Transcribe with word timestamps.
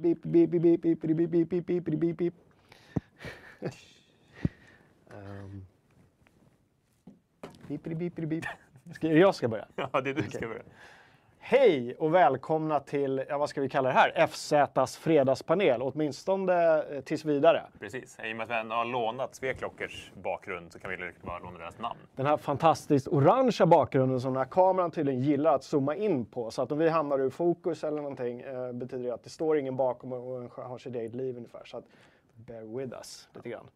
Beep, 0.00 0.22
beep, 0.22 0.50
beep, 0.50 0.62
beep, 0.62 0.80
beep, 0.82 1.00
beep, 1.00 1.30
beep, 1.30 1.48
beep, 1.48 1.66
beep, 1.66 1.84
beep, 1.84 2.00
beep, 2.00 2.16
beep. 2.16 2.34
um. 5.10 5.66
Beep, 7.68 7.82
beep, 7.82 7.98
beep, 7.98 8.14
beep, 8.14 8.28
beep. 8.28 8.44
Ska 8.94 9.12
jag 9.12 9.34
ska 9.34 9.48
börja? 9.48 9.68
Ja, 9.76 10.00
det 10.00 10.10
är 10.10 10.14
du 10.14 10.22
som 10.22 10.30
ska 10.30 10.48
börja. 10.48 10.62
Hej 11.50 11.94
och 11.98 12.14
välkomna 12.14 12.80
till, 12.80 13.24
ja, 13.28 13.38
vad 13.38 13.48
ska 13.48 13.60
vi 13.60 13.68
kalla 13.68 13.88
det 13.88 13.94
här, 13.94 14.26
FZs 14.26 14.96
fredagspanel, 14.96 15.82
åtminstone 15.82 16.82
eh, 16.82 17.00
tills 17.00 17.24
vidare. 17.24 17.62
Precis. 17.80 18.18
I 18.24 18.32
och 18.32 18.36
med 18.36 18.44
att 18.44 18.66
vi 18.66 18.70
har 18.70 18.84
lånat 18.84 19.34
Sveklockers 19.34 20.12
bakgrund 20.22 20.72
så 20.72 20.78
kan 20.78 20.90
vi 20.90 20.96
lika 20.96 21.18
bara 21.22 21.38
låna 21.38 21.58
deras 21.58 21.78
namn. 21.78 21.98
Den 22.16 22.26
här 22.26 22.36
fantastiskt 22.36 23.08
orangea 23.08 23.66
bakgrunden 23.66 24.20
som 24.20 24.32
den 24.32 24.38
här 24.38 24.50
kameran 24.50 24.90
tydligen 24.90 25.20
gillar 25.20 25.54
att 25.54 25.64
zooma 25.64 25.94
in 25.94 26.24
på. 26.24 26.50
Så 26.50 26.62
att 26.62 26.72
om 26.72 26.78
vi 26.78 26.88
hamnar 26.88 27.20
ur 27.20 27.30
fokus 27.30 27.84
eller 27.84 27.96
någonting 27.96 28.40
eh, 28.40 28.72
betyder 28.72 29.04
det 29.04 29.14
att 29.14 29.24
det 29.24 29.30
står 29.30 29.58
ingen 29.58 29.76
bakom 29.76 30.12
och 30.12 30.50
har 30.64 30.78
sitt 30.78 30.94
eget 30.94 31.14
liv 31.14 31.36
ungefär. 31.36 31.64
Så 31.64 31.76
att 31.76 31.84
bear 32.34 32.78
with 32.78 32.92
us 32.96 33.28
lite 33.34 33.48
grann. 33.48 33.66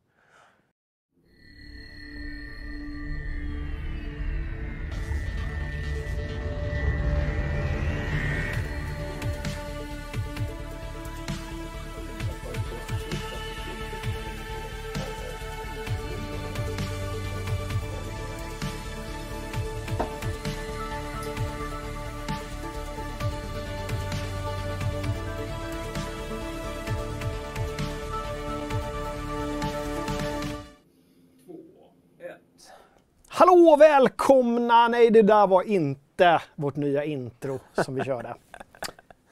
Hallå 33.53 33.77
välkomna! 33.77 34.89
Nej, 34.89 35.11
det 35.11 35.23
där 35.23 35.47
var 35.47 35.63
inte 35.63 36.43
vårt 36.55 36.77
nya 36.77 37.05
intro 37.05 37.61
som 37.73 37.95
vi 37.95 38.05
körde. 38.05 38.35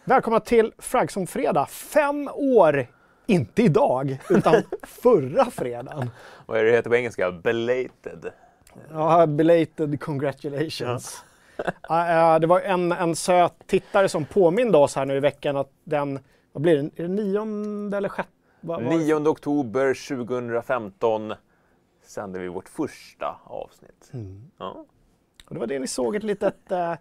Välkomna 0.05 0.41
till 0.41 0.73
Fragson 0.79 1.27
Fredag. 1.27 1.67
Fem 1.67 2.29
år, 2.35 2.87
inte 3.27 3.63
idag, 3.63 4.19
utan 4.31 4.55
förra 4.83 5.45
fredagen. 5.45 6.11
Vad 6.47 6.59
är 6.59 6.65
det 6.65 6.73
heter 6.73 6.91
på 6.91 6.97
engelska? 6.97 7.33
Belated. 7.33 8.33
Ja, 8.91 9.27
belated 9.27 10.01
congratulations. 10.01 11.25
Ja. 11.89 12.39
det 12.39 12.47
var 12.47 12.61
en, 12.61 12.93
en 12.93 13.17
söt 13.17 13.67
tittare 13.67 14.09
som 14.09 14.25
påminde 14.25 14.79
oss 14.79 14.97
här 14.97 15.05
nu 15.05 15.17
i 15.17 15.21
veckan 15.21 15.57
att 15.57 15.71
den, 15.85 16.19
vad 16.53 16.63
blir 16.63 16.77
det, 16.77 17.03
är 17.03 17.09
det 17.09 17.15
nionde 17.15 17.97
eller 17.97 18.09
sjätte? 18.09 18.31
9 18.81 19.15
oktober 19.15 20.09
2015 20.09 21.35
sände 22.11 22.39
vi 22.39 22.49
vårt 22.49 22.69
första 22.69 23.37
avsnitt. 23.45 24.11
Mm. 24.13 24.51
Ja. 24.59 24.85
Och 25.45 25.55
det 25.55 25.61
var 25.61 25.67
det 25.67 25.79
ni 25.79 25.87
såg 25.87 26.17
ett 26.17 26.23
litet... 26.23 26.73
Äh... 26.73 26.79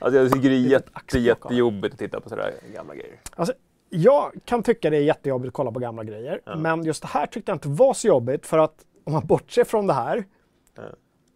alltså 0.00 0.18
jag 0.18 0.32
tycker 0.32 0.50
det 0.50 0.56
är 0.56 0.60
jätte, 0.60 1.18
jättejobbigt 1.18 1.92
att 1.92 1.98
titta 1.98 2.20
på 2.20 2.28
sådär 2.28 2.54
gamla 2.74 2.94
grejer. 2.94 3.20
Alltså, 3.36 3.54
jag 3.88 4.32
kan 4.44 4.62
tycka 4.62 4.90
det 4.90 4.96
är 4.96 5.00
jättejobbigt 5.00 5.48
att 5.48 5.54
kolla 5.54 5.72
på 5.72 5.78
gamla 5.78 6.04
grejer. 6.04 6.40
Ja. 6.44 6.56
Men 6.56 6.84
just 6.84 7.02
det 7.02 7.08
här 7.08 7.26
tyckte 7.26 7.50
jag 7.50 7.56
inte 7.56 7.68
var 7.68 7.94
så 7.94 8.08
jobbigt 8.08 8.46
för 8.46 8.58
att 8.58 8.84
om 9.04 9.12
man 9.12 9.26
bortser 9.26 9.64
från 9.64 9.86
det 9.86 9.94
här 9.94 10.24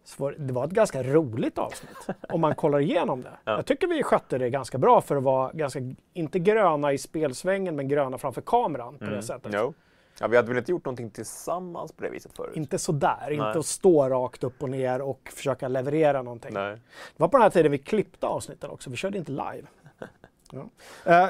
så 0.03 0.23
var 0.23 0.35
det 0.37 0.53
var 0.53 0.65
ett 0.65 0.71
ganska 0.71 1.03
roligt 1.03 1.57
avsnitt 1.57 2.07
om 2.29 2.41
man 2.41 2.55
kollar 2.55 2.79
igenom 2.79 3.21
det. 3.21 3.37
Ja. 3.43 3.51
Jag 3.51 3.65
tycker 3.65 3.87
vi 3.87 4.03
skötte 4.03 4.37
det 4.37 4.49
ganska 4.49 4.77
bra 4.77 5.01
för 5.01 5.15
att 5.15 5.23
vara 5.23 5.51
ganska, 5.53 5.79
inte 6.13 6.39
gröna 6.39 6.93
i 6.93 6.97
spelsvängen 6.97 7.75
men 7.75 7.87
gröna 7.87 8.17
framför 8.17 8.41
kameran 8.41 8.97
på 8.97 9.03
mm. 9.03 9.15
det 9.15 9.23
sättet. 9.23 9.51
No. 9.51 9.73
Ja, 10.19 10.27
vi 10.27 10.35
hade 10.35 10.47
väl 10.47 10.57
inte 10.57 10.71
gjort 10.71 10.85
någonting 10.85 11.09
tillsammans 11.09 11.91
på 11.91 12.03
det 12.03 12.09
viset 12.09 12.35
förut? 12.35 12.55
Inte 12.55 12.77
sådär, 12.77 13.17
Nej. 13.21 13.33
inte 13.33 13.59
att 13.59 13.65
stå 13.65 14.09
rakt 14.09 14.43
upp 14.43 14.63
och 14.63 14.69
ner 14.69 15.01
och 15.01 15.29
försöka 15.35 15.67
leverera 15.67 16.21
någonting. 16.21 16.53
Nej. 16.53 16.73
Det 17.15 17.23
var 17.23 17.27
på 17.27 17.37
den 17.37 17.43
här 17.43 17.49
tiden 17.49 17.71
vi 17.71 17.77
klippte 17.77 18.27
avsnitten 18.27 18.69
också, 18.69 18.89
vi 18.89 18.95
körde 18.95 19.17
inte 19.17 19.31
live. 19.31 19.67
ja. 20.51 20.69
eh, 21.11 21.29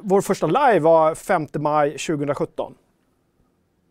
vår 0.00 0.20
första 0.20 0.46
live 0.46 0.78
var 0.80 1.14
5 1.14 1.46
maj 1.54 1.90
2017. 1.90 2.74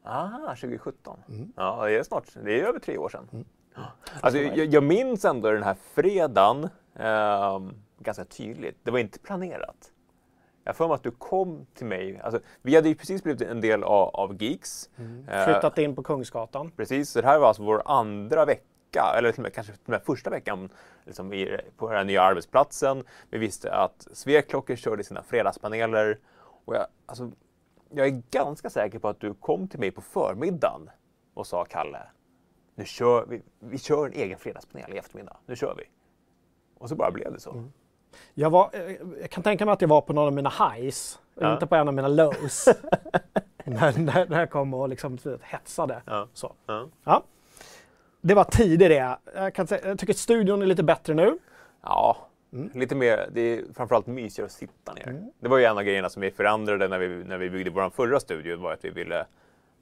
Ah, 0.03 0.55
2017. 0.55 1.19
Mm. 1.29 1.53
Ja, 1.55 1.85
det 1.85 1.97
är 1.97 2.03
snart, 2.03 2.25
det 2.43 2.61
är 2.61 2.63
över 2.63 2.79
tre 2.79 2.97
år 2.97 3.09
sedan. 3.09 3.29
Mm. 3.33 3.45
Alltså, 4.21 4.39
jag, 4.39 4.67
jag 4.67 4.83
minns 4.83 5.25
ändå 5.25 5.51
den 5.51 5.63
här 5.63 5.75
fredagen 5.93 6.69
eh, 6.95 7.59
ganska 7.99 8.25
tydligt. 8.25 8.77
Det 8.83 8.91
var 8.91 8.99
inte 8.99 9.19
planerat. 9.19 9.91
Jag 10.67 10.75
för 10.75 10.88
mig 10.88 10.95
att 10.95 11.03
du 11.03 11.11
kom 11.11 11.66
till 11.73 11.85
mig. 11.85 12.19
Alltså, 12.23 12.39
vi 12.61 12.75
hade 12.75 12.89
ju 12.89 12.95
precis 12.95 13.23
blivit 13.23 13.41
en 13.41 13.61
del 13.61 13.83
av, 13.83 14.09
av 14.09 14.44
Geeks. 14.44 14.89
Mm. 14.97 15.29
Eh, 15.29 15.45
Flyttat 15.45 15.78
in 15.78 15.95
på 15.95 16.03
Kungsgatan. 16.03 16.72
Precis, 16.72 17.09
så 17.09 17.22
det 17.22 17.28
här 17.28 17.39
var 17.39 17.47
alltså 17.47 17.63
vår 17.63 17.81
andra 17.85 18.45
vecka, 18.45 19.13
eller 19.17 19.31
till 19.31 19.39
och 19.39 19.44
med, 19.44 19.53
kanske 19.53 19.73
till 19.73 19.81
och 19.85 19.89
med 19.89 20.01
första 20.01 20.29
veckan 20.29 20.69
liksom 21.05 21.33
i, 21.33 21.57
på 21.78 21.91
den 21.91 22.07
nya 22.07 22.22
arbetsplatsen. 22.22 23.03
Vi 23.29 23.38
visste 23.38 23.73
att 23.73 24.07
Sveklockor 24.11 24.75
körde 24.75 25.03
sina 25.03 25.23
fredagspaneler. 25.23 26.19
Och 26.66 26.75
jag, 26.75 26.85
alltså, 27.05 27.31
jag 27.89 28.07
är 28.07 28.22
ganska 28.31 28.69
säker 28.69 28.99
på 28.99 29.07
att 29.07 29.19
du 29.19 29.34
kom 29.34 29.67
till 29.67 29.79
mig 29.79 29.91
på 29.91 30.01
förmiddagen 30.01 30.89
och 31.34 31.47
sa 31.47 31.66
Kalle, 31.66 32.01
nu 32.75 32.85
kör 32.85 33.25
vi, 33.25 33.41
vi 33.59 33.78
kör 33.78 34.05
en 34.05 34.13
egen 34.13 34.39
fredagspanel 34.39 34.94
i 34.94 34.97
eftermiddag. 34.97 35.38
Nu 35.45 35.55
kör 35.55 35.75
vi. 35.78 35.84
Och 36.78 36.89
så 36.89 36.95
bara 36.95 37.11
blev 37.11 37.34
det 37.34 37.39
så. 37.39 37.51
Mm. 37.51 37.72
Jag, 38.33 38.50
var, 38.50 38.69
eh, 38.73 38.95
jag 39.22 39.29
kan 39.29 39.44
tänka 39.44 39.66
mig 39.66 39.73
att 39.73 39.81
jag 39.81 39.88
var 39.88 40.01
på 40.01 40.13
någon 40.13 40.28
av 40.28 40.33
mina 40.33 40.50
highs, 40.50 41.19
ja. 41.39 41.53
inte 41.53 41.67
på 41.67 41.75
en 41.75 41.88
av 41.88 41.94
mina 41.94 42.07
lows. 42.07 42.67
när, 43.66 44.00
när, 44.00 44.29
när 44.29 44.39
jag 44.39 44.50
kom 44.50 44.73
och 44.73 44.89
liksom 44.89 45.17
hetsade. 45.41 46.01
Ja. 46.05 46.28
Så. 46.33 46.53
Ja. 46.66 46.88
ja. 47.03 47.23
Det 48.22 48.33
var 48.33 48.44
tider 48.44 48.89
det. 48.89 49.17
Jag, 49.35 49.53
kan 49.53 49.67
säga, 49.67 49.88
jag 49.88 50.00
tycker 50.00 50.13
att 50.13 50.17
studion 50.17 50.61
är 50.61 50.66
lite 50.66 50.83
bättre 50.83 51.13
nu. 51.13 51.38
Ja, 51.81 52.17
mm. 52.53 52.72
lite 52.73 52.95
mer. 52.95 53.29
Det 53.33 53.41
är 53.41 53.63
framförallt 53.73 54.07
mysigare 54.07 54.45
att 54.45 54.51
sitta 54.51 54.94
ner. 54.94 55.07
Mm. 55.07 55.31
Det 55.39 55.47
var 55.47 55.57
ju 55.57 55.66
en 55.66 55.78
av 55.78 55.84
grejerna 55.84 56.09
som 56.09 56.22
vi 56.22 56.31
förändrade 56.31 56.88
när 56.88 56.99
vi, 56.99 57.23
när 57.23 57.38
vi 57.38 57.49
byggde 57.49 57.72
vår 57.72 57.89
förra 57.89 58.19
studio, 58.19 58.57
var 58.57 58.73
att 58.73 58.85
vi 58.85 58.89
ville 58.89 59.25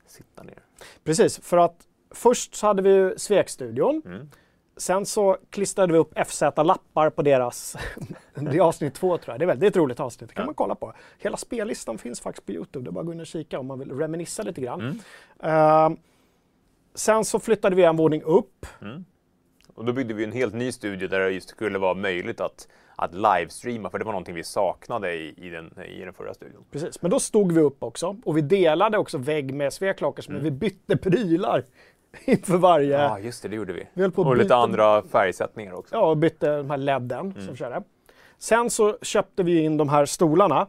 sitta 0.05 0.43
ner. 0.43 0.59
Precis, 1.03 1.39
för 1.39 1.57
att 1.57 1.87
först 2.11 2.55
så 2.55 2.67
hade 2.67 2.81
vi 2.81 2.89
ju 2.89 3.17
Svekstudion. 3.17 4.01
Mm. 4.05 4.29
Sen 4.77 5.05
så 5.05 5.37
klistrade 5.49 5.93
vi 5.93 5.99
upp 5.99 6.13
FZ-lappar 6.27 7.09
på 7.09 7.21
deras, 7.21 7.75
det 8.33 8.57
är 8.57 8.61
avsnitt 8.61 8.93
två 8.93 9.17
tror 9.17 9.33
jag, 9.33 9.39
det 9.39 9.45
är 9.45 9.47
väldigt 9.47 9.77
roligt 9.77 9.99
avsnitt, 9.99 10.29
det 10.29 10.35
kan 10.35 10.43
ja. 10.43 10.45
man 10.45 10.55
kolla 10.55 10.75
på. 10.75 10.93
Hela 11.17 11.37
spellistan 11.37 11.97
finns 11.97 12.21
faktiskt 12.21 12.45
på 12.45 12.51
Youtube, 12.51 12.85
det 12.85 12.89
är 12.89 12.91
bara 12.91 12.99
att 12.99 13.05
gå 13.05 13.13
in 13.13 13.19
och 13.19 13.27
kika 13.27 13.59
om 13.59 13.67
man 13.67 13.79
vill 13.79 13.91
reminissa 13.91 14.43
lite 14.43 14.61
grann. 14.61 14.99
Mm. 15.39 15.91
Uh, 15.91 15.97
sen 16.95 17.25
så 17.25 17.39
flyttade 17.39 17.75
vi 17.75 17.83
en 17.83 17.97
våning 17.97 18.21
upp. 18.21 18.65
Mm. 18.81 19.05
Och 19.75 19.85
då 19.85 19.93
byggde 19.93 20.13
vi 20.13 20.23
en 20.23 20.31
helt 20.31 20.53
ny 20.53 20.71
studio 20.71 21.07
där 21.07 21.19
det 21.19 21.29
just 21.29 21.49
skulle 21.49 21.79
vara 21.79 21.93
möjligt 21.93 22.41
att, 22.41 22.67
att 22.95 23.13
livestreama, 23.13 23.89
för 23.89 23.99
det 23.99 24.05
var 24.05 24.11
någonting 24.11 24.35
vi 24.35 24.43
saknade 24.43 25.13
i, 25.13 25.33
i, 25.37 25.49
den, 25.49 25.79
i 25.97 25.99
den 25.99 26.13
förra 26.13 26.33
studion. 26.33 26.65
Precis, 26.71 27.01
men 27.01 27.11
då 27.11 27.19
stod 27.19 27.51
vi 27.51 27.61
upp 27.61 27.83
också 27.83 28.17
och 28.25 28.37
vi 28.37 28.41
delade 28.41 28.97
också 28.97 29.17
vägg 29.17 29.53
med 29.53 29.73
Sveklockers, 29.73 30.29
mm. 30.29 30.41
men 30.41 30.43
vi 30.43 30.51
bytte 30.51 30.97
prylar 30.97 31.63
inför 32.25 32.57
varje... 32.57 33.01
Ja, 33.01 33.19
just 33.19 33.41
det, 33.43 33.49
det 33.49 33.55
gjorde 33.55 33.73
vi. 33.73 33.87
vi 33.93 34.11
och 34.15 34.37
lite 34.37 34.55
andra 34.55 35.03
färgsättningar 35.03 35.73
också. 35.73 35.95
Ja, 35.95 36.09
och 36.09 36.17
bytte 36.17 36.57
de 36.57 36.69
här 36.69 36.77
ledden 36.77 37.31
mm. 37.31 37.45
som 37.47 37.55
körde. 37.55 37.83
Sen 38.37 38.69
så 38.69 38.97
köpte 39.01 39.43
vi 39.43 39.63
in 39.63 39.77
de 39.77 39.89
här 39.89 40.05
stolarna. 40.05 40.67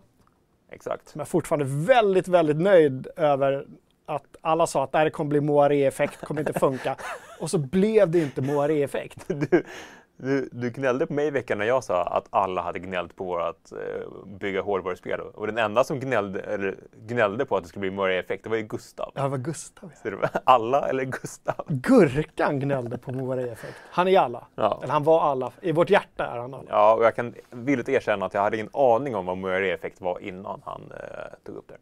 Exakt. 0.71 1.17
Är 1.17 1.25
fortfarande 1.25 1.65
väldigt, 1.65 2.29
väldigt 2.29 2.57
nöjd 2.57 3.07
över 3.17 3.67
att 4.07 4.37
alla 4.41 4.67
sa 4.67 4.85
att 4.85 4.93
det 4.93 4.99
här 4.99 5.11
kommer 5.11 5.29
bli 5.29 5.41
moiré-effekt, 5.41 6.21
kommer 6.21 6.41
inte 6.41 6.59
funka. 6.59 6.97
och 7.41 7.51
så 7.51 7.59
blev 7.59 8.11
det 8.11 8.19
inte 8.19 8.43
moiré-effekt. 8.43 9.25
Du, 9.27 9.65
du 10.17 10.71
gnällde 10.71 11.07
på 11.07 11.13
mig 11.13 11.27
i 11.27 11.31
veckan 11.31 11.59
när 11.59 11.65
jag 11.65 11.85
sa 11.85 12.03
att 12.03 12.27
alla 12.31 12.63
hade 12.63 12.79
gnällt 12.79 13.17
på 13.17 13.25
vårt 13.25 13.73
eh, 13.73 14.27
bygga 14.27 14.63
hårdvaruspel. 14.63 15.21
Och 15.21 15.47
den 15.47 15.59
enda 15.59 15.85
som 15.85 16.01
gnällde, 16.01 16.41
eller, 16.41 16.77
gnällde 17.07 17.45
på 17.45 17.57
att 17.57 17.63
det 17.63 17.69
skulle 17.69 17.81
bli 17.81 17.91
Moira-effekt, 17.91 18.45
det 18.45 18.51
var 18.51 18.57
ju 18.57 18.63
Gustav. 18.63 19.13
Ja, 19.15 19.23
det 19.23 19.29
var 19.29 19.39
Gustav. 19.39 19.91
Det 20.03 20.11
var 20.11 20.31
alla 20.45 20.89
eller 20.89 21.05
Gustav? 21.05 21.65
Gurkan 21.69 22.61
gnällde 22.61 22.99
på 22.99 23.13
Moira-effekt. 23.13 23.77
Han 23.91 24.09
är 24.09 24.19
alla. 24.19 24.47
Ja. 24.55 24.81
Eller 24.83 24.93
han 24.93 25.05
var 25.05 25.21
alla. 25.21 25.53
I 25.61 25.73
vårt 25.73 25.91
hjärta 25.91 26.27
är 26.27 26.39
han 26.39 26.55
alla. 26.55 26.69
Ja, 26.69 26.95
och 26.95 27.05
jag 27.05 27.17
kan 27.17 27.35
villigt 27.51 27.89
erkänna 27.89 28.27
att 28.27 28.35
jag 28.35 28.43
hade 28.43 28.57
ingen 28.57 28.71
aning 28.73 29.17
om 29.17 29.27
vad 29.27 29.37
Moira-effekt 29.37 30.01
var 30.01 30.19
innan 30.21 30.63
han 30.65 30.83
eh, 30.91 31.45
tog 31.45 31.57
upp 31.57 31.69
det. 31.69 31.77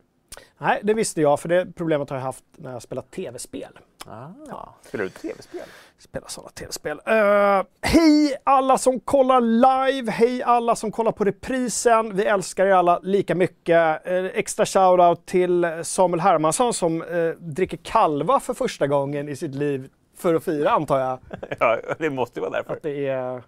Nej, 0.58 0.80
det 0.82 0.94
visste 0.94 1.20
jag, 1.20 1.40
för 1.40 1.48
det 1.48 1.66
problemet 1.74 2.10
har 2.10 2.16
jag 2.16 2.24
haft 2.24 2.44
när 2.56 2.72
jag 2.72 2.82
spelat 2.82 3.10
tv-spel. 3.10 3.78
Ah, 4.06 4.28
ja. 4.48 4.74
Spelar 4.82 5.04
du 5.04 5.10
tv-spel? 5.10 5.62
Spelar 5.98 6.28
sådana 6.28 6.50
tv-spel. 6.50 7.00
Uh, 7.08 7.66
hej 7.80 8.36
alla 8.44 8.78
som 8.78 9.00
kollar 9.00 9.40
live! 9.40 10.12
Hej 10.12 10.42
alla 10.42 10.76
som 10.76 10.92
kollar 10.92 11.12
på 11.12 11.24
reprisen! 11.24 12.16
Vi 12.16 12.24
älskar 12.24 12.66
er 12.66 12.72
alla 12.72 12.98
lika 13.02 13.34
mycket. 13.34 14.08
Uh, 14.08 14.24
extra 14.24 14.66
shoutout 14.66 15.26
till 15.26 15.66
Samuel 15.82 16.20
Hermansson 16.20 16.74
som 16.74 17.02
uh, 17.02 17.34
dricker 17.34 17.76
kalva 17.76 18.40
för 18.40 18.54
första 18.54 18.86
gången 18.86 19.28
i 19.28 19.36
sitt 19.36 19.54
liv 19.54 19.90
för 20.16 20.34
att 20.34 20.44
fira, 20.44 20.70
antar 20.70 21.00
jag. 21.00 21.18
ja, 21.60 21.78
det 21.98 22.10
måste 22.10 22.40
vara 22.40 22.50
därför. 22.50 22.72
Att 22.72 22.82
det 22.82 23.06
är 23.06 23.42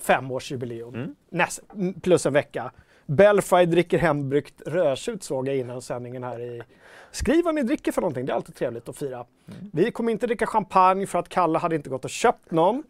femårsjubileum. 0.00 0.94
Mm. 0.94 1.14
Näst, 1.30 1.60
plus 2.02 2.26
en 2.26 2.32
vecka. 2.32 2.72
Belfry 3.06 3.66
dricker 3.66 3.98
hembryggt 3.98 4.62
rödtjut 4.66 5.22
såg 5.22 5.48
jag 5.48 5.56
innan 5.56 5.82
sändningen 5.82 6.24
här 6.24 6.40
i... 6.40 6.62
Skriv 7.10 7.44
vad 7.44 7.54
ni 7.54 7.62
dricker 7.62 7.92
för 7.92 8.00
någonting, 8.00 8.26
det 8.26 8.32
är 8.32 8.36
alltid 8.36 8.54
trevligt 8.54 8.88
att 8.88 8.96
fira. 8.96 9.16
Mm. 9.16 9.70
Vi 9.72 9.90
kommer 9.90 10.12
inte 10.12 10.26
dricka 10.26 10.46
champagne 10.46 11.06
för 11.06 11.18
att 11.18 11.28
Kalle 11.28 11.58
hade 11.58 11.76
inte 11.76 11.90
gått 11.90 12.04
och 12.04 12.10
köpt 12.10 12.50
någon. 12.50 12.82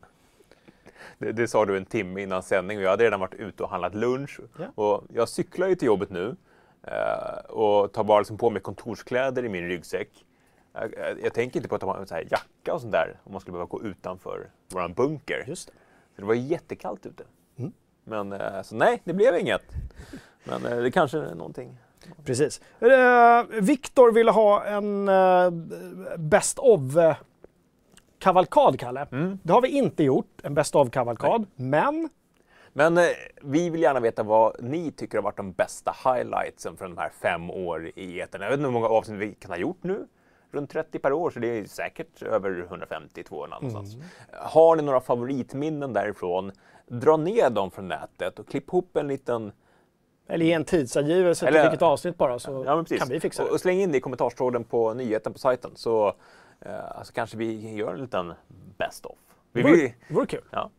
Det, 1.19 1.33
det 1.33 1.49
sa 1.49 1.65
du 1.65 1.77
en 1.77 1.85
timme 1.85 2.23
innan 2.23 2.43
sändning 2.43 2.79
och 2.79 2.85
jag 2.85 2.91
hade 2.91 3.05
redan 3.05 3.21
varit 3.21 3.35
ute 3.35 3.63
och 3.63 3.69
handlat 3.69 3.95
lunch. 3.95 4.41
Ja. 4.59 4.67
Och 4.75 5.05
jag 5.15 5.29
cyklar 5.29 5.69
ju 5.69 5.75
till 5.75 5.87
jobbet 5.87 6.11
nu 6.11 6.37
eh, 6.83 7.51
och 7.51 7.93
tar 7.93 8.05
bara 8.05 8.19
liksom 8.19 8.39
på 8.39 8.51
mig 8.51 8.63
kontorskläder 8.63 9.45
i 9.45 9.49
min 9.49 9.69
ryggsäck. 9.69 10.09
Jag, 10.73 10.95
jag, 10.99 11.21
jag 11.23 11.35
tänker 11.35 11.57
inte 11.57 11.69
på 11.69 11.75
att 11.75 11.81
ta 11.81 11.95
på 11.95 12.15
en 12.15 12.29
jacka 12.31 12.75
och 12.75 12.81
sånt 12.81 12.93
där 12.93 13.19
om 13.25 13.33
man 13.33 13.41
skulle 13.41 13.53
behöva 13.53 13.69
gå 13.69 13.83
utanför 13.83 14.51
våran 14.73 14.93
bunker. 14.93 15.45
Just 15.47 15.67
det. 15.67 15.75
Så 16.15 16.21
det 16.21 16.27
var 16.27 16.35
jättekallt 16.35 17.07
ute. 17.07 17.25
Mm. 18.07 18.29
Men 18.29 18.41
eh, 18.41 18.63
så 18.63 18.75
nej, 18.75 19.01
det 19.05 19.13
blev 19.13 19.39
inget. 19.39 19.63
Men 20.45 20.67
eh, 20.67 20.77
det 20.77 20.91
kanske 20.91 21.19
är 21.19 21.35
någonting. 21.35 21.79
Precis. 22.25 22.61
Eh, 22.81 23.43
Viktor 23.61 24.13
ville 24.13 24.31
ha 24.31 24.65
en 24.65 25.11
Best 26.19 26.59
of-kavalkad, 26.59 28.81
Kalle. 28.81 29.07
Mm. 29.13 29.39
Det 29.43 29.53
har 29.53 29.61
vi 29.61 29.69
inte 29.69 30.05
gjort, 30.05 30.41
en 30.43 30.55
Best 30.55 30.75
of-kavalkad. 30.75 31.47
Men 31.57 32.09
Men 32.73 32.99
eh, 32.99 33.05
vi 33.43 33.71
vill 33.71 33.83
gärna 33.83 34.01
veta 34.01 34.23
vad 34.23 34.63
ni 34.63 34.93
tycker 34.93 35.19
har 35.19 35.23
varit 35.23 35.37
de 35.37 35.53
bästa 35.53 35.95
highlightsen 36.05 36.77
från 36.77 36.91
de 36.95 37.01
här 37.01 37.11
fem 37.23 37.51
år 37.51 37.91
i 37.95 38.21
etern. 38.21 38.43
Jag 38.43 38.49
vet 38.49 38.59
inte 38.59 38.67
hur 38.67 38.73
många 38.73 38.89
avsnitt 38.89 39.21
vi 39.21 39.35
kan 39.35 39.51
ha 39.51 39.59
gjort 39.59 39.83
nu. 39.83 40.07
Runt 40.51 40.71
30 40.71 40.99
per 40.99 41.13
år, 41.13 41.31
så 41.31 41.39
det 41.39 41.59
är 41.59 41.65
säkert 41.65 42.23
över 42.23 42.67
150-200 42.71 43.49
någonstans. 43.49 43.97
Har 44.33 44.77
ni 44.77 44.83
några 44.83 45.01
favoritminnen 45.01 45.93
därifrån? 45.93 46.53
Dra 46.89 47.17
ner 47.17 47.51
dem 47.51 47.71
från 47.71 47.89
nätet 47.89 48.39
och 48.39 48.49
klipp 48.49 48.69
ihop 48.69 48.97
en 48.97 49.09
liten 49.09 49.53
eller 50.29 50.45
ge 50.47 50.53
en 50.53 50.65
tidsangivelse 50.65 51.47
till 51.47 51.61
vilket 51.63 51.83
avsnitt 51.83 52.17
bara 52.19 52.39
så 52.39 52.63
Ja, 52.67 52.85
kan 52.99 53.09
vi 53.09 53.21
fixa 53.21 53.43
och, 53.43 53.49
det. 53.49 53.55
och 53.55 53.61
släng 53.61 53.81
in 53.81 53.93
det 53.93 53.99
i 53.99 54.01
kommentarstråden 54.01 54.65
på 54.65 54.95
nyheten 54.95 55.33
på 55.33 55.39
sajten 55.39 55.71
så 55.75 56.15
eh, 56.61 56.97
alltså 56.99 57.13
kanske 57.13 57.37
vi 57.37 57.75
gör 57.75 57.95
en 57.95 58.01
liten 58.01 58.33
best 58.79 59.07
of. 59.07 59.19
Vi 59.53 59.63
Det 59.63 59.69
vore, 59.69 59.81
det 60.09 60.15
vore 60.15 60.27
kul 60.27 60.41
ja, 60.51 60.71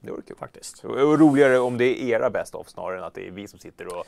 det 0.00 0.10
vore 0.10 0.22
kul. 0.22 0.36
faktiskt. 0.36 0.84
Och, 0.84 0.90
och 0.90 1.18
roligare 1.18 1.58
om 1.58 1.78
det 1.78 2.02
är 2.02 2.08
era 2.14 2.30
best 2.30 2.54
of 2.54 2.68
snarare 2.68 2.98
än 2.98 3.04
att 3.04 3.14
det 3.14 3.26
är 3.28 3.30
vi 3.30 3.48
som 3.48 3.58
sitter 3.58 3.86
och 3.86 4.04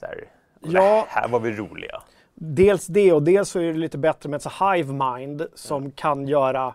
så 0.00 0.06
här, 0.06 0.24
Ja. 0.60 0.70
ja. 0.70 1.06
här 1.08 1.28
var 1.28 1.40
vi 1.40 1.52
roliga. 1.56 2.02
Dels 2.34 2.86
det 2.86 3.12
och 3.12 3.22
dels 3.22 3.48
så 3.50 3.58
är 3.60 3.72
det 3.72 3.78
lite 3.78 3.98
bättre 3.98 4.28
med 4.28 4.36
ett 4.36 4.42
så 4.42 4.72
hive 4.74 4.92
mind 4.92 5.46
som 5.54 5.90
kan 5.90 6.28
göra 6.28 6.74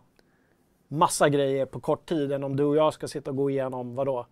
massa 0.94 1.30
grejer 1.30 1.66
på 1.66 1.80
kort 1.80 2.06
tid 2.06 2.32
än 2.32 2.44
om 2.44 2.56
du 2.56 2.64
och 2.64 2.76
jag 2.76 2.94
ska 2.94 3.08
sitta 3.08 3.32
och 3.32 3.38
gå 3.38 3.50
igenom, 3.50 3.96
vadå, 3.96 4.26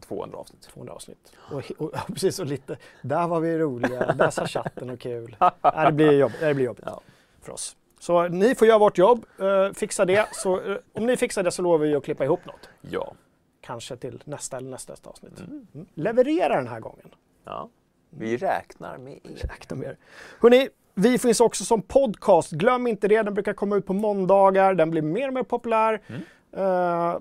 200 0.00 0.38
avsnitt. 0.38 0.62
200 0.62 0.92
avsnitt. 0.94 1.32
Och, 1.36 1.72
och, 1.78 1.90
ja, 1.94 2.00
precis, 2.08 2.38
och 2.38 2.46
lite, 2.46 2.76
där 3.02 3.28
var 3.28 3.40
vi 3.40 3.58
roliga, 3.58 4.12
där 4.12 4.30
sa 4.30 4.46
chatten 4.46 4.90
och 4.90 5.00
kul. 5.00 5.36
Nej, 5.40 5.86
det 5.86 5.92
blir 5.92 6.12
jobbigt, 6.12 6.40
det 6.40 6.54
blir 6.54 6.64
jobbigt 6.64 6.84
Ja. 6.86 7.00
för 7.40 7.52
oss. 7.52 7.76
Så 7.98 8.28
ni 8.28 8.54
får 8.54 8.68
göra 8.68 8.78
vårt 8.78 8.98
jobb, 8.98 9.26
eh, 9.38 9.72
fixa 9.72 10.04
det. 10.04 10.28
Så, 10.32 10.60
eh, 10.60 10.76
om 10.92 11.06
ni 11.06 11.16
fixar 11.16 11.42
det 11.42 11.50
så 11.50 11.62
lovar 11.62 11.78
vi 11.78 11.94
att 11.94 12.04
klippa 12.04 12.24
ihop 12.24 12.44
något. 12.46 12.68
Ja. 12.80 13.14
Kanske 13.60 13.96
till 13.96 14.22
nästa 14.24 14.56
eller 14.56 14.70
nästa 14.70 14.94
avsnitt. 15.04 15.40
Mm. 15.40 15.66
Mm. 15.74 15.86
Leverera 15.94 16.56
den 16.56 16.68
här 16.68 16.80
gången. 16.80 17.14
ja. 17.44 17.68
Vi 18.14 18.36
räknar 18.36 18.98
med 18.98 19.12
er. 19.12 19.20
Räkna 19.48 19.76
med 19.76 19.88
er. 19.88 19.96
Hörrni, 20.40 20.68
vi 20.94 21.18
finns 21.18 21.40
också 21.40 21.64
som 21.64 21.82
podcast. 21.82 22.50
Glöm 22.52 22.86
inte 22.86 23.08
det. 23.08 23.22
Den 23.22 23.34
brukar 23.34 23.52
komma 23.52 23.76
ut 23.76 23.86
på 23.86 23.92
måndagar. 23.92 24.74
Den 24.74 24.90
blir 24.90 25.02
mer 25.02 25.28
och 25.28 25.34
mer 25.34 25.42
populär. 25.42 26.00
Mm. 26.06 26.22
Eh, 26.52 27.18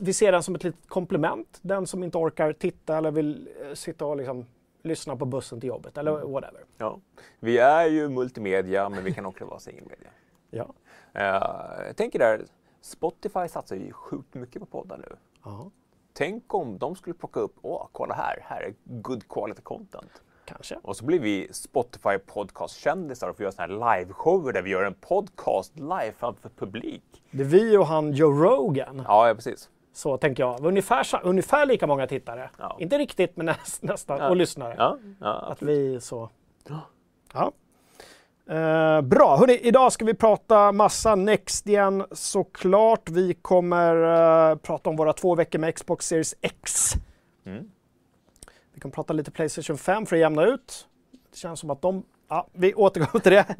vi 0.00 0.12
ser 0.12 0.32
den 0.32 0.42
som 0.42 0.54
ett 0.54 0.64
litet 0.64 0.88
komplement. 0.88 1.58
Den 1.62 1.86
som 1.86 2.02
inte 2.04 2.18
orkar 2.18 2.52
titta 2.52 2.96
eller 2.98 3.10
vill 3.10 3.48
eh, 3.68 3.74
sitta 3.74 4.06
och 4.06 4.16
liksom 4.16 4.46
lyssna 4.82 5.16
på 5.16 5.24
bussen 5.24 5.60
till 5.60 5.68
jobbet 5.68 5.98
eller 5.98 6.18
Mm. 6.18 6.32
whatever. 6.32 6.60
Ja. 6.78 6.98
Vi 7.40 7.58
är 7.58 7.86
ju 7.86 8.08
multimedia 8.08 8.88
men 8.88 9.04
vi 9.04 9.12
kan 9.12 9.26
också 9.26 9.44
vara 9.44 9.58
singelmedia. 9.58 10.08
Ja. 10.50 10.74
Eh, 11.12 11.86
jag 11.86 11.96
tänker 11.96 12.18
där, 12.18 12.42
Spotify 12.80 13.48
satsar 13.48 13.76
ju 13.76 13.92
sjukt 13.92 14.34
mycket 14.34 14.60
på 14.60 14.66
poddar 14.66 14.98
nu. 14.98 15.16
ja, 15.44 15.70
Tänk 16.12 16.54
om 16.54 16.78
de 16.78 16.96
skulle 16.96 17.14
plocka 17.14 17.40
upp, 17.40 17.54
åh, 17.62 17.88
kolla 17.92 18.14
här, 18.14 18.38
här 18.42 18.60
är 18.62 18.74
good 18.84 19.28
quality 19.28 19.62
content. 19.62 20.22
Kanske. 20.48 20.78
Och 20.82 20.96
så 20.96 21.04
blir 21.04 21.18
vi 21.18 21.48
Spotify 21.50 22.18
podcast-kändisar 22.26 23.28
och 23.28 23.36
får 23.36 23.42
göra 23.42 23.52
såna 23.52 23.66
här 23.66 23.98
liveshower 23.98 24.52
där 24.52 24.62
vi 24.62 24.70
gör 24.70 24.84
en 24.84 24.94
podcast 24.94 25.78
live 25.78 26.12
framför 26.18 26.48
publik. 26.48 27.02
Det 27.30 27.42
är 27.42 27.46
vi 27.46 27.76
och 27.76 27.86
han 27.86 28.12
Joe 28.12 28.32
Rogan. 28.32 29.02
Ja, 29.06 29.28
ja 29.28 29.34
precis. 29.34 29.70
Så 29.92 30.16
tänker 30.16 30.42
jag. 30.42 30.64
Ungefär, 30.64 31.20
ungefär 31.22 31.66
lika 31.66 31.86
många 31.86 32.06
tittare. 32.06 32.50
Ja. 32.58 32.76
Inte 32.80 32.98
riktigt, 32.98 33.36
men 33.36 33.46
näst, 33.46 33.82
nästan. 33.82 34.18
Ja. 34.18 34.28
Och 34.28 34.36
lyssnare. 34.36 34.74
Ja, 34.78 34.98
ja, 35.20 35.32
Att 35.32 35.62
vi 35.62 36.00
så... 36.00 36.30
Ja. 37.34 37.52
Eh, 38.54 39.00
bra, 39.00 39.36
Hörrni, 39.36 39.58
idag 39.62 39.92
ska 39.92 40.04
vi 40.04 40.14
prata 40.14 40.72
massa 40.72 41.14
Next 41.14 41.66
igen 41.66 42.04
såklart. 42.12 43.08
Vi 43.10 43.34
kommer 43.34 43.94
eh, 44.50 44.56
prata 44.56 44.90
om 44.90 44.96
våra 44.96 45.12
två 45.12 45.34
veckor 45.34 45.58
med 45.58 45.74
Xbox 45.74 46.06
Series 46.06 46.34
X. 46.40 46.92
Mm. 47.46 47.70
Vi 48.78 48.80
kommer 48.80 48.92
prata 48.92 49.12
lite 49.12 49.30
Playstation 49.30 49.78
5 49.78 50.06
för 50.06 50.16
att 50.16 50.20
jämna 50.20 50.44
ut. 50.44 50.88
Det 51.30 51.36
känns 51.36 51.60
som 51.60 51.70
att 51.70 51.82
de... 51.82 52.02
Ja, 52.28 52.46
vi 52.52 52.74
återgår 52.74 53.18
till 53.18 53.32
det. 53.32 53.46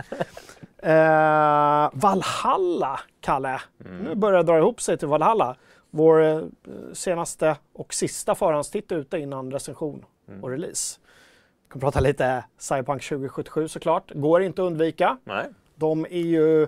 Eh, 0.82 1.90
Valhalla, 1.92 3.00
Kalle. 3.20 3.60
Nu 4.02 4.14
börjar 4.14 4.38
det 4.38 4.44
dra 4.44 4.58
ihop 4.58 4.80
sig 4.80 4.98
till 4.98 5.08
Valhalla. 5.08 5.56
Vår 5.90 6.22
eh, 6.22 6.40
senaste 6.92 7.56
och 7.72 7.94
sista 7.94 8.34
förhandstitt 8.34 8.92
ute 8.92 9.18
innan 9.18 9.52
recension 9.52 10.04
och 10.42 10.50
release. 10.50 11.00
Vi 11.62 11.68
kommer 11.68 11.80
prata 11.80 12.00
lite 12.00 12.44
Cyberpunk 12.58 13.02
2077 13.02 13.68
såklart. 13.68 14.12
Går 14.14 14.42
inte 14.42 14.62
att 14.62 14.66
undvika. 14.66 15.18
Nej. 15.24 15.46
De 15.74 16.04
är 16.04 16.26
ju 16.26 16.66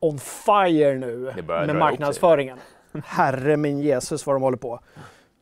on 0.00 0.18
fire 0.18 0.94
nu 0.94 1.32
med 1.46 1.76
marknadsföringen. 1.76 2.58
Herre 3.04 3.56
min 3.56 3.80
Jesus 3.80 4.26
vad 4.26 4.36
de 4.36 4.42
håller 4.42 4.58
på. 4.58 4.80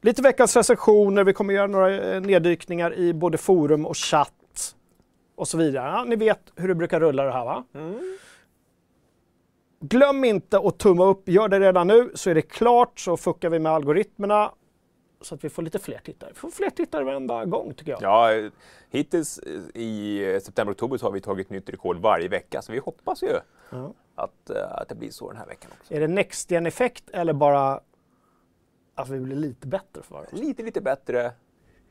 Lite 0.01 0.23
veckans 0.23 0.57
recensioner, 0.57 1.25
vi 1.25 1.33
kommer 1.33 1.55
göra 1.55 1.67
några 1.67 2.15
eh, 2.15 2.21
neddykningar 2.21 2.95
i 2.95 3.15
både 3.15 3.39
forum 3.39 3.87
och 3.87 3.97
chatt 3.97 4.75
och 5.37 5.49
så 5.49 5.59
vidare. 5.59 5.89
Ja, 5.89 6.05
ni 6.05 6.17
vet 6.17 6.41
hur 6.57 6.69
det 6.69 6.75
brukar 6.75 7.01
rulla 7.01 7.25
det 7.25 7.33
här 7.33 7.45
va? 7.45 7.65
Mm. 7.75 7.99
Glöm 9.81 10.25
inte 10.25 10.59
att 10.59 10.79
tumma 10.79 11.05
upp, 11.05 11.29
gör 11.29 11.49
det 11.49 11.61
redan 11.61 11.87
nu 11.87 12.11
så 12.15 12.31
är 12.31 12.35
det 12.35 12.43
klart 12.43 13.01
så 13.01 13.17
fuckar 13.17 13.51
vi 13.51 13.59
med 13.59 13.73
algoritmerna 13.73 14.53
så 15.21 15.35
att 15.35 15.45
vi 15.45 15.49
får 15.49 15.63
lite 15.63 15.79
fler 15.79 15.99
tittare. 16.05 16.31
Vi 16.35 16.39
får 16.39 16.51
fler 16.51 16.71
tittare 16.71 17.05
varenda 17.05 17.45
gång 17.45 17.75
tycker 17.75 17.93
jag. 17.93 18.03
Ja, 18.03 18.51
hittills 18.91 19.39
eh, 19.39 19.81
i 19.83 20.41
september-oktober 20.43 20.99
så 20.99 21.07
har 21.07 21.13
vi 21.13 21.21
tagit 21.21 21.51
nytt 21.51 21.71
rekord 21.71 21.97
varje 21.97 22.29
vecka, 22.29 22.63
så 22.63 22.73
vi 22.73 22.79
hoppas 22.79 23.23
ju 23.23 23.29
Ja. 23.71 23.93
att, 24.15 24.51
eh, 24.51 24.73
att 24.73 24.89
det 24.89 24.95
blir 24.95 25.11
så 25.11 25.29
den 25.29 25.37
här 25.39 25.47
veckan 25.47 25.71
också. 25.81 25.95
Är 25.95 26.01
det 26.01 26.09
next 26.09 26.51
gen 26.51 26.67
effekt 26.67 27.05
eller 27.13 27.33
bara 27.33 27.81
att 28.99 29.09
vi 29.09 29.21
blir 29.21 29.37
lite 29.37 29.67
bättre 29.67 30.03
för 30.03 30.15
varje 30.15 30.29
Lite, 30.33 30.63
lite 30.63 30.81
bättre. 30.81 31.33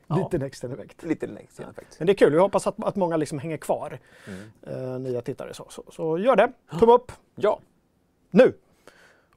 Ja. 0.08 0.16
Lite 0.16 0.38
next 0.38 0.64
gen 0.64 0.72
effekt. 0.74 1.04
Lite 1.04 1.28
next 1.28 1.60
effekt. 1.60 1.96
Men 2.00 2.06
det 2.08 2.14
är 2.14 2.18
kul, 2.18 2.32
vi 2.34 2.40
hoppas 2.40 2.68
att, 2.68 2.84
att 2.84 2.96
många 2.96 3.18
liksom 3.18 3.40
hänger 3.40 3.58
kvar. 3.58 4.00
Mm. 4.28 4.94
eh, 4.94 5.00
nya 5.00 5.22
tittare. 5.22 5.54
Så, 5.54 5.66
så, 5.70 5.84
så 5.92 6.18
gör 6.20 6.36
det, 6.36 6.52
tumma 6.80 6.94
upp 6.94 7.12
Ja, 7.36 7.60
nu! 8.32 8.54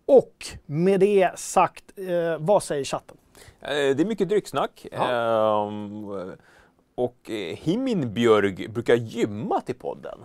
Och 0.06 0.46
med 0.66 1.00
det 1.00 1.38
sagt, 1.38 1.84
eh, 1.98 2.38
vad 2.38 2.62
säger 2.62 2.84
chatten? 2.84 3.16
Eh, 3.60 3.68
Det 3.68 4.00
är 4.00 4.04
mycket 4.04 4.28
drycksnack. 4.28 4.86
Ja. 4.92 5.66
Ehm, 5.68 6.32
och 6.94 7.30
eh, 7.30 7.56
Himinbjörg 7.56 8.68
brukar 8.68 8.94
gymma 8.94 9.60
till 9.60 9.74
podden. 9.74 10.18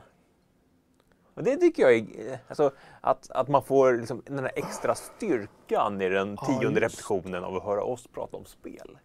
Och 1.35 1.43
det 1.43 1.57
tycker 1.57 1.83
jag 1.83 1.93
är, 1.93 2.39
alltså, 2.47 2.71
att, 3.01 3.31
att 3.31 3.47
man 3.47 3.63
får 3.63 3.93
liksom 3.93 4.21
den 4.25 4.39
här 4.39 4.51
extra 4.55 4.95
styrkan 4.95 6.01
i 6.01 6.09
den 6.09 6.37
Ja, 6.41 6.45
tionde 6.45 6.79
just. 6.81 6.93
repetitionen 6.95 7.43
av 7.43 7.55
att 7.55 7.63
höra 7.63 7.83
oss 7.83 8.07
prata 8.07 8.37
om 8.37 8.45
spel. 8.45 8.97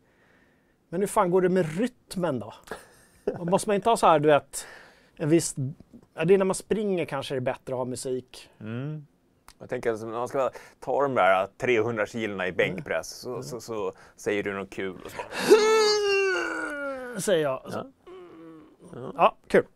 Men 0.89 1.01
hur 1.01 1.09
fan 1.09 1.31
går 1.31 1.43
det 1.43 1.49
med 1.49 1.79
rytmen 1.79 2.39
då? 2.41 2.55
Måste 3.39 3.69
man 3.69 3.75
inte 3.75 3.89
ha 3.89 3.97
så 3.97 4.07
här, 4.07 4.19
du 4.19 4.27
vet, 4.29 4.67
en 5.17 5.29
viss... 5.29 5.55
Ja, 6.15 6.25
det 6.25 6.35
är 6.35 6.39
när 6.39 6.45
man 6.45 6.55
springer 6.55 7.05
kanske 7.05 7.35
det 7.35 7.39
är 7.39 7.41
bättre 7.41 7.73
att 7.75 7.79
ha 7.79 7.85
musik. 7.85 8.51
Jag 9.59 9.69
tänker 9.69 9.93
att 9.93 10.01
när 10.01 10.07
man 10.09 10.29
ska 10.29 10.51
ta 10.81 11.03
de 11.03 11.15
där 11.15 11.49
300 11.59 12.07
kilona 12.07 12.47
i 12.47 12.53
bänkpress 12.53 13.09
så, 13.09 13.43
så, 13.43 13.61
så 13.61 13.93
säger 14.17 14.43
du 14.43 14.53
något 14.53 14.71
kul 14.71 15.01
och 15.05 15.11
så 15.11 15.17
bara, 15.17 15.29
Säger 17.21 17.43
jag. 17.43 17.63
Ja. 17.73 17.87
Ja, 19.17 19.37
kul. 19.47 19.67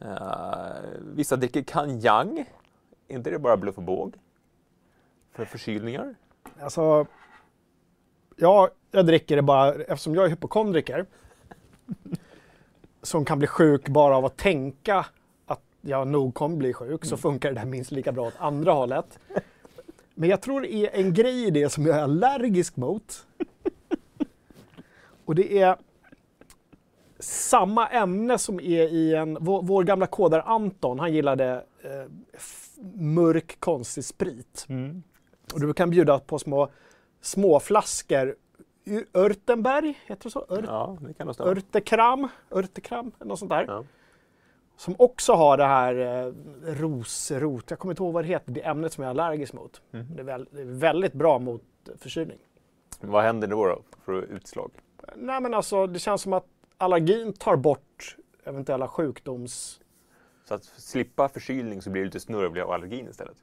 Eh, 0.00 0.76
vissa 1.00 1.36
dricker 1.36 1.62
kanjang. 1.62 2.38
Är 3.08 3.14
inte 3.16 3.30
det 3.30 3.38
bara 3.38 3.56
bluff 3.56 3.76
och 3.76 3.82
båg? 3.82 4.14
För 5.32 5.44
förkylningar? 5.44 6.14
Alltså, 6.60 7.06
ja, 8.36 8.70
jag 8.90 9.06
dricker 9.06 9.36
det 9.36 9.42
bara 9.42 9.74
eftersom 9.74 10.14
jag 10.14 10.24
är 10.24 10.28
hypokondriker. 10.28 11.06
som 13.02 13.24
kan 13.24 13.38
bli 13.38 13.48
sjuk 13.48 13.88
bara 13.88 14.16
av 14.16 14.24
att 14.24 14.36
tänka 14.36 15.06
att 15.46 15.62
jag 15.80 16.08
nog 16.08 16.34
kommer 16.34 16.56
bli 16.56 16.72
sjuk 16.72 17.04
så 17.04 17.16
funkar 17.16 17.48
det 17.48 17.60
där 17.60 17.66
minst 17.66 17.90
lika 17.90 18.12
bra 18.12 18.26
åt 18.26 18.34
andra 18.38 18.72
hållet. 18.72 19.18
Men 20.14 20.28
jag 20.28 20.42
tror 20.42 20.60
det 20.60 20.74
är 20.74 20.90
en 21.00 21.14
grej 21.14 21.46
i 21.46 21.50
det 21.50 21.68
som 21.68 21.86
jag 21.86 21.96
är 21.96 22.02
allergisk 22.02 22.76
mot. 22.76 23.26
Och 25.24 25.34
det 25.34 25.58
är 25.58 25.76
samma 27.18 27.88
ämne 27.88 28.38
som 28.38 28.60
är 28.60 28.82
i 28.82 29.14
en... 29.14 29.38
Vår, 29.40 29.62
vår 29.62 29.84
gamla 29.84 30.06
kodare 30.06 30.42
Anton, 30.42 30.98
han 30.98 31.12
gillade 31.12 31.64
eh, 31.82 32.10
mörk 32.94 33.60
konstig 33.60 34.04
sprit. 34.04 34.66
Och 35.54 35.60
du 35.60 35.72
kan 35.72 35.90
bjuda 35.90 36.18
på 36.18 36.38
små, 36.38 36.68
små 37.20 37.60
flaskor. 37.60 38.36
Örtenberg, 39.14 39.98
heter 40.06 40.24
det 40.24 40.30
så? 40.30 40.46
Ör, 40.48 40.64
Ja, 40.66 40.98
det 41.00 41.14
kan 41.14 41.34
stämma. 41.34 41.50
Örtekram, 41.50 42.28
Örtekram, 42.50 43.12
något 43.18 43.38
sånt 43.38 43.50
där. 43.50 43.64
Ja. 43.68 43.84
Som 44.76 44.94
också 44.98 45.32
har 45.32 45.56
det 45.56 45.64
här 45.64 45.94
eh, 46.26 46.32
rosrot, 46.74 47.70
jag 47.70 47.78
kommer 47.78 47.92
inte 47.92 48.02
ihåg 48.02 48.12
vad 48.12 48.24
det 48.24 48.28
heter, 48.28 48.52
det 48.52 48.66
ämnet 48.66 48.92
som 48.92 49.04
jag 49.04 49.08
är 49.08 49.10
allergisk 49.10 49.52
mot. 49.52 49.82
Mm. 49.92 50.06
Det, 50.14 50.20
är 50.20 50.24
väl, 50.24 50.48
det 50.50 50.60
är 50.60 50.64
väldigt 50.64 51.12
bra 51.12 51.38
mot 51.38 51.62
förkylning. 51.98 52.38
Vad 53.00 53.22
händer 53.22 53.48
då, 53.48 53.66
då 53.66 53.82
för 54.04 54.22
utslag? 54.22 54.70
Nej 55.16 55.40
men 55.40 55.54
alltså 55.54 55.86
det 55.86 55.98
känns 55.98 56.22
som 56.22 56.32
att 56.32 56.46
allergin 56.78 57.32
tar 57.32 57.56
bort 57.56 58.16
eventuella 58.44 58.88
sjukdoms... 58.88 59.80
Så 60.44 60.54
att 60.54 60.64
slippa 60.64 61.28
förkylning 61.28 61.82
så 61.82 61.90
blir 61.90 62.02
det 62.02 62.06
lite 62.06 62.20
snörvlig 62.20 62.62
av 62.62 62.70
allergin 62.70 63.08
istället. 63.08 63.36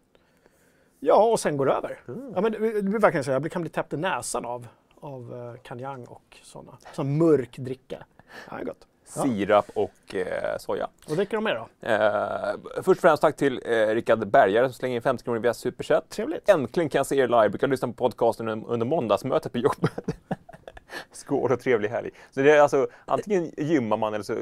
Ja, 0.99 1.31
och 1.31 1.39
sen 1.39 1.57
går 1.57 1.65
det 1.65 1.71
över. 1.71 1.99
Mm. 2.07 2.31
Ja, 2.35 2.41
men 2.41 2.51
det, 2.51 2.59
det 2.59 2.81
blir 2.81 2.99
verkligen 2.99 3.23
så, 3.23 3.31
jag 3.31 3.51
kan 3.51 3.61
bli 3.61 3.69
täppt 3.69 3.93
i 3.93 3.97
näsan 3.97 4.45
av, 4.45 4.67
av 4.95 5.33
uh, 5.33 5.55
kanjang 5.63 6.05
och 6.05 6.37
sådana. 6.43 6.77
Sån 6.93 7.17
mörk 7.17 7.57
dricka. 7.57 8.05
Ja, 8.51 8.57
gott. 8.63 8.87
Ja. 9.15 9.23
Sirap 9.23 9.69
och 9.73 10.15
eh, 10.15 10.57
soja. 10.57 10.87
Vad 11.07 11.17
dricker 11.17 11.37
de 11.37 11.43
med 11.43 11.55
då? 11.55 11.87
Eh, 11.87 12.55
först 12.75 12.87
och 12.87 13.01
främst 13.01 13.21
tack 13.21 13.35
till 13.35 13.61
eh, 13.65 13.87
Rickard 13.87 14.27
Bergare 14.27 14.67
som 14.67 14.73
slänger 14.73 14.95
in 14.95 15.01
50 15.01 15.23
kronor 15.23 15.39
via 15.39 15.53
Superchat. 15.53 16.09
Trevligt. 16.09 16.49
Äntligen 16.49 16.89
kan 16.89 16.99
jag 16.99 17.05
se 17.05 17.17
er 17.17 17.27
live. 17.27 17.49
Brukar 17.49 17.67
lyssna 17.67 17.87
på 17.87 17.93
podcasten 17.93 18.47
under, 18.47 18.69
under 18.69 18.85
måndagsmötet 18.85 19.51
på 19.51 19.57
jobbet. 19.57 20.05
Skål 21.11 21.51
och 21.51 21.59
trevlig 21.59 21.89
helg. 21.89 22.09
Så 22.31 22.39
det 22.39 22.51
är 22.51 22.61
alltså 22.61 22.87
antingen 23.05 23.51
gymmar 23.57 23.97
man 23.97 24.13
eller 24.13 24.23
så 24.23 24.33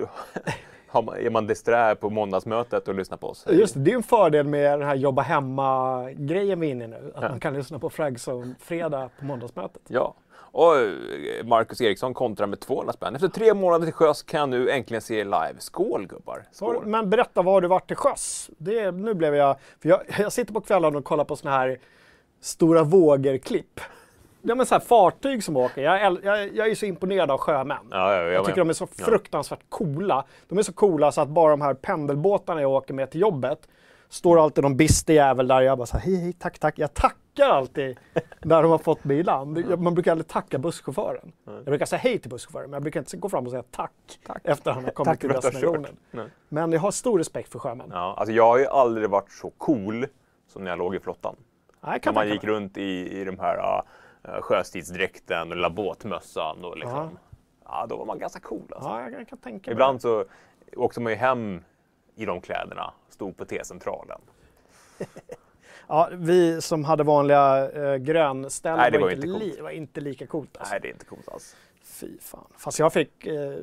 man, 1.02 1.18
är 1.18 1.30
man 1.30 1.48
disträ 1.48 1.96
på 1.96 2.10
måndagsmötet 2.10 2.88
och 2.88 2.96
lyssnar 2.96 3.18
på 3.18 3.28
oss. 3.28 3.46
Just 3.50 3.74
det, 3.74 3.80
det 3.80 3.92
är 3.92 3.96
en 3.96 4.04
fördel 4.04 4.46
med 4.46 4.80
den 4.80 4.88
här 4.88 4.96
jobba 4.96 5.22
hemma-grejen 5.22 6.60
vi 6.60 6.68
är 6.68 6.72
inne 6.72 6.84
i 6.84 6.88
nu. 6.88 7.12
Att 7.16 7.22
man 7.22 7.40
kan 7.40 7.54
lyssna 7.54 7.80
på 7.80 7.90
Fragzone 7.90 8.56
fredag 8.60 9.10
på 9.20 9.26
måndagsmötet. 9.26 9.82
Ja. 9.88 10.16
Och 10.36 10.76
eh, 10.76 11.46
Marcus 11.46 11.82
Eriksson 11.82 12.14
kontrar 12.14 12.48
med 12.48 12.60
200 12.60 12.94
spänn. 12.94 13.16
Efter 13.16 13.28
tre 13.28 13.54
månader 13.54 13.86
till 13.86 13.94
sjöss 13.94 14.24
kan 14.24 14.40
jag 14.40 14.50
nu 14.50 14.70
äntligen 14.70 15.02
se 15.02 15.24
live. 15.24 15.56
Skål 15.60 16.08
gubbar! 16.08 16.44
Skål! 16.52 16.86
men 16.86 17.10
berätta, 17.10 17.42
var 17.42 17.54
har 17.54 17.62
du 17.62 17.68
varit 17.68 17.88
till 17.88 17.96
sjöss? 17.96 18.50
Det, 18.58 18.92
nu 18.92 19.14
blev 19.14 19.36
jag, 19.36 19.58
för 19.82 19.90
jag... 19.90 20.02
Jag 20.18 20.34
sitter 20.34 20.54
på 20.54 20.62
kvällarna 20.62 20.98
och 20.98 21.04
kollar 21.04 21.24
på 21.24 21.36
såna 21.36 21.52
här 21.52 21.80
stora 22.42 22.84
vågor-klipp. 22.84 23.80
Ja, 24.46 24.56
men 24.56 24.66
så 24.66 24.76
här 24.76 24.80
fartyg 24.80 25.44
som 25.44 25.58
åker. 25.58 25.82
Jag, 25.82 26.18
jag, 26.24 26.56
jag 26.56 26.68
är 26.68 26.76
så 26.76 26.86
imponerad 26.86 27.32
av 27.32 27.38
sjömän. 27.38 27.78
Ja, 27.92 28.16
ja, 28.16 28.22
jag, 28.22 28.34
Jag 28.34 28.46
tycker 28.46 28.60
de 28.60 28.70
är 28.70 28.74
så 28.74 28.88
fruktansvärt 28.88 29.60
coola. 29.70 30.26
De 30.48 30.58
är 30.58 30.64
så 30.64 30.74
coola 30.74 31.12
så 31.12 31.22
att 31.22 31.30
bara 31.30 31.52
de 31.52 31.62
här 31.62 31.74
pendelbåtarna 31.74 32.62
jag 32.62 32.72
åker 32.72 32.94
med 32.94 33.12
till 33.12 33.22
jobbet 33.22 33.68
står 34.10 34.44
alltid 34.44 34.64
någon 34.64 34.78
bistig 34.78 35.16
jävel 35.16 35.48
där 35.48 35.62
jag 35.62 35.78
bara 35.78 35.86
så 35.86 35.98
här, 35.98 36.06
hej, 36.06 36.16
hej, 36.16 36.34
tack, 36.34 36.60
tack. 36.60 36.80
Jag 36.80 36.94
tackar 36.94 37.50
alltid 37.50 37.98
när 38.40 38.62
de 38.62 38.72
har 38.72 38.78
fått 38.78 39.04
mig 39.04 39.18
i 39.18 39.24
land. 39.24 39.80
Man 39.80 39.94
brukar 39.94 40.12
aldrig 40.12 40.28
tacka 40.28 40.58
busschauffören. 40.58 41.32
Jag 41.46 41.66
brukar 41.66 41.86
säga 41.86 42.00
hej 42.00 42.20
till 42.20 42.30
busschauffören, 42.30 42.70
men 42.70 42.74
jag 42.74 42.82
brukar 42.84 43.00
inte 43.00 43.18
gå 43.18 43.30
fram 43.30 43.46
och 43.46 43.52
säga 43.52 43.64
tack, 43.72 43.92
efter 44.44 44.72
han 44.72 44.84
har 44.84 44.92
kommit 44.92 45.08
Tack 45.10 45.20
till 45.20 45.32
att 45.32 45.42
destinationen. 45.42 45.98
Men 46.50 46.72
jag 46.72 46.80
har 46.80 46.92
stor 46.92 47.18
respekt 47.18 47.52
för 47.52 47.60
sjömän. 47.60 47.90
Ja, 47.92 48.16
alltså 48.18 48.34
jag 48.34 48.48
har 48.48 48.58
ju 48.58 48.66
aldrig 48.68 49.10
varit 49.10 49.32
så 49.32 49.50
cool 49.50 50.06
som 50.48 50.64
när 50.64 50.72
jag 50.72 50.78
låg 50.78 50.96
i 50.96 51.00
flottan. 51.00 51.36
Nej, 51.82 52.00
När 52.06 52.14
man 52.14 52.30
gick 52.30 52.44
runt 52.44 52.78
i, 52.78 53.20
i 53.22 53.24
de 53.24 53.40
här 53.40 53.84
sjöstidsdräkten 54.42 55.50
och 55.50 55.56
lilla 55.56 55.70
båtmössan 55.70 56.66
och 56.66 56.78
liksom. 56.78 57.20
Ja. 57.66 57.86
då 57.90 57.98
var 57.98 58.06
man 58.06 58.20
ganska 58.20 58.40
cool 58.40 58.74
alltså. 58.76 58.90
Ja, 58.90 59.10
jag, 59.10 59.28
kan 59.28 59.38
tänka 59.38 59.72
mig. 59.72 59.74
Ibland 59.74 60.02
så 60.02 60.26
åkte 60.76 61.02
man 61.02 61.12
ju 61.12 61.18
hem 61.18 61.64
i 62.16 62.26
de 62.26 62.42
kläderna, 62.42 62.94
stod 63.10 63.38
på 63.38 63.46
T-centralen. 63.46 64.22
Ja, 65.88 66.10
vi 66.14 66.62
som 66.62 66.84
hade 66.84 67.04
vanliga 67.04 67.72
eh, 67.72 67.96
grönställen 67.96 68.80
Nej, 68.80 68.92
det 68.92 68.98
var, 68.98 69.06
var 69.06 69.12
inte, 69.12 69.28
li, 69.28 69.62
var 69.62 69.70
inte 69.70 70.02
lika 70.02 70.28
coolt. 70.28 70.58
Alltså. 70.58 70.74
Nej, 70.74 70.82
det 70.82 70.88
är 70.88 70.92
inte 70.92 71.06
coolt 71.06 71.30
alls. 71.30 71.56
Fy 71.84 72.18
fan. 72.20 72.48
Fast 72.58 72.80
jag 72.80 72.94
fick... 72.94 73.26
Eh, 73.26 73.58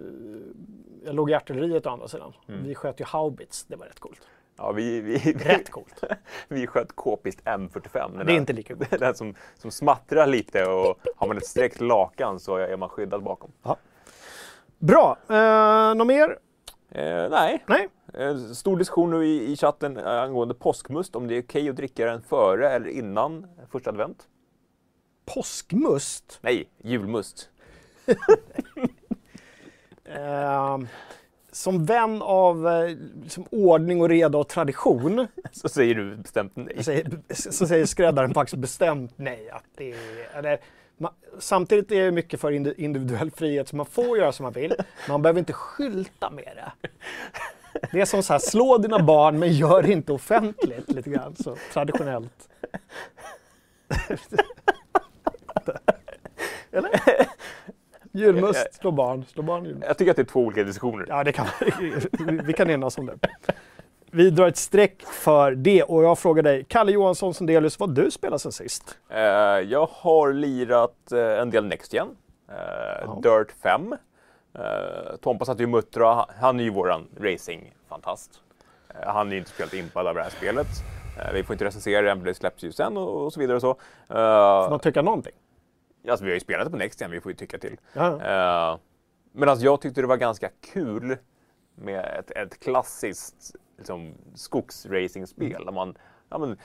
jag 1.05 1.15
låg 1.15 1.31
i 1.31 1.35
artilleriet 1.35 1.87
å 1.87 1.91
andra 1.91 2.09
sidan. 2.09 2.33
Mm. 2.49 2.65
Vi 2.65 2.75
sköt 2.75 3.01
ju 3.01 3.05
haubits. 3.05 3.65
Det 3.65 3.77
var 3.77 3.87
rätt 3.87 4.01
coolt. 4.01 4.21
Ja, 4.57 4.73
vi, 4.73 5.01
vi, 5.01 5.19
Rätt 5.33 5.71
coolt. 5.71 6.01
vi 6.49 6.67
sköt 6.67 6.97
k-pist 6.97 7.41
M45. 7.45 8.09
Den 8.09 8.17
Det 8.17 8.23
är 8.23 8.25
där- 8.25 8.33
inte 8.35 8.53
lika 8.53 8.75
coolt. 8.77 8.91
Den 8.91 9.15
som, 9.15 9.35
som 9.55 9.71
smattrar 9.71 10.27
lite 10.27 10.65
och 10.67 10.99
har 11.17 11.27
man 11.27 11.37
ett 11.37 11.47
sträckt 11.47 11.81
lakan 11.81 12.41
så 12.41 12.57
är 12.57 12.77
man 12.77 12.89
skyddad 12.89 13.23
bakom. 13.23 13.53
Bra. 14.79 15.17
Eh, 15.29 15.95
något 15.95 16.07
mer? 16.07 16.39
Eh, 16.91 17.29
nej, 17.31 17.65
Nej? 17.67 17.89
Eh, 18.15 18.37
Stor 18.37 18.77
diskussion 18.77 19.11
nu 19.11 19.27
i, 19.27 19.53
i 19.53 19.57
chatten 19.57 19.97
eh, 19.97 20.07
angående 20.23 20.55
påskmust, 20.55 21.17
om 21.17 21.29
det 21.29 21.35
är 21.37 21.43
okej 21.43 21.69
att 21.69 21.77
dricka 21.77 22.07
den 22.07 22.23
före 22.23 22.71
eller 22.71 22.89
innan 22.89 23.47
första 23.73 23.91
advent. 23.91 24.29
Påskmust? 25.35 26.39
Nej, 26.43 26.69
julmust. 26.83 27.51
Eh, 30.05 30.79
som 31.61 31.85
vän 31.85 32.23
av 32.23 32.69
liksom 33.23 33.47
ordning 33.51 34.01
och 34.01 34.09
reda 34.09 34.39
och 34.39 34.49
tradition 34.49 35.27
Så 35.53 35.69
säger 35.69 35.95
du 35.95 36.17
bestämt 36.17 36.53
nej. 36.55 36.85
säger, 36.85 37.11
så 37.35 37.67
säger 37.67 37.87
skräddaren 37.87 38.35
faktiskt 38.35 38.59
bestämt 38.59 39.13
nej. 39.17 39.51
Att 39.51 39.65
det 39.77 39.93
är, 39.93 40.39
eller, 40.39 40.59
man, 40.99 41.13
samtidigt 41.39 41.93
är 41.93 42.05
det 42.05 42.11
mycket 42.11 42.41
för 42.41 42.53
indi- 42.53 42.75
individuell 42.77 43.31
frihet 43.31 43.69
så 43.69 43.77
man 43.77 43.87
får 43.87 44.19
göra 44.19 44.33
som 44.33 44.45
man 44.45 44.53
vill. 44.53 44.75
Man 45.09 45.23
behöver 45.23 45.39
inte 45.39 45.53
skylta 45.53 46.31
med 46.31 46.53
det. 46.57 46.73
Det 47.93 48.01
är 48.01 48.05
som 48.05 48.23
så 48.23 48.33
här, 48.33 48.41
slå 48.41 48.79
dina 48.79 48.99
barn 48.99 49.39
men 49.39 49.53
gör 49.53 49.83
det 49.83 49.93
inte 49.93 50.13
offentligt 50.13 50.89
lite 50.89 51.11
grann 51.11 51.37
så 51.37 51.57
traditionellt. 51.73 52.49
Eller? 56.73 56.91
Julmust, 58.13 58.75
slå 58.75 58.91
barn, 58.91 59.25
slå 59.25 59.43
barn 59.43 59.65
julmust. 59.65 59.87
Jag 59.87 59.99
tycker 59.99 60.11
att 60.11 60.17
det 60.17 60.23
är 60.23 60.25
två 60.25 60.41
olika 60.41 60.65
diskussioner. 60.65 61.07
Ja, 61.09 61.25
det 61.25 61.33
kan 61.33 61.47
vi. 62.47 62.53
Kan 62.53 62.71
enas 62.71 62.99
om 62.99 63.07
det. 63.07 63.19
Vi 64.11 64.31
drar 64.31 64.49
ett 64.49 64.57
streck 64.57 65.03
för 65.03 65.53
det 65.53 65.83
och 65.83 66.05
jag 66.05 66.19
frågar 66.19 66.43
dig, 66.43 66.65
Kalle 66.69 66.93
Johansson 66.93 67.35
Sundelius, 67.35 67.79
vad 67.81 67.95
du 67.95 68.11
spelar 68.11 68.39
sen 68.39 68.53
sist? 68.53 68.99
Eh, 69.09 69.21
jag 69.71 69.89
har 69.93 70.33
lirat 70.33 71.13
eh, 71.13 71.21
en 71.41 71.51
del 71.51 71.65
Next 71.67 71.93
Gen. 71.95 72.09
Eh, 72.49 73.21
Dirt 73.21 73.53
5. 73.63 73.93
Eh, 74.55 74.61
Tompa 75.21 75.45
satt 75.45 75.61
ju 75.61 75.67
muttra. 75.67 76.27
Han 76.41 76.61
är 76.61 76.65
ju 76.65 76.71
våran 76.71 77.07
racing-fantast. 77.21 78.31
Han 79.07 79.29
är 79.29 79.33
ju 79.33 79.39
inte 79.39 79.51
speciellt 79.51 79.75
impad 79.75 80.07
av 80.07 80.15
det 80.15 80.23
här 80.23 80.31
spelet. 80.31 80.67
Vi 81.35 81.43
får 81.43 81.55
inte 81.55 81.65
recensera 81.65 82.15
det, 82.15 82.25
det 82.25 82.35
släpps 82.35 82.63
ju 82.65 82.73
sen 82.73 82.97
och, 82.97 83.25
och 83.25 83.33
så 83.33 83.41
vidare 83.41 83.57
och 83.57 83.61
så. 83.63 83.71
Eh, 83.71 83.75
Får 84.65 84.71
man 84.71 84.81
tycka 84.81 85.03
någonting? 85.03 85.33
Alltså, 86.09 86.25
vi 86.25 86.31
har 86.31 86.35
ju 86.35 86.41
spelat 86.41 86.67
det 86.67 86.71
på 86.71 86.77
Next 86.77 87.01
Gen, 87.01 87.11
vi 87.11 87.21
får 87.21 87.33
ju 87.33 87.37
tycka 87.37 87.59
till. 87.59 87.77
Eh, 88.13 88.79
men 89.33 89.49
alltså, 89.49 89.65
jag 89.65 89.81
tyckte 89.81 90.01
det 90.01 90.07
var 90.07 90.17
ganska 90.17 90.51
kul 90.61 91.17
med 91.75 92.05
ett, 92.19 92.31
ett 92.31 92.61
klassiskt 92.61 93.57
liksom, 93.79 94.15
skogsracingspel. 94.35 95.65
Där 95.65 95.73
man, 95.73 95.97
ja, 96.29 96.39
men, 96.39 96.57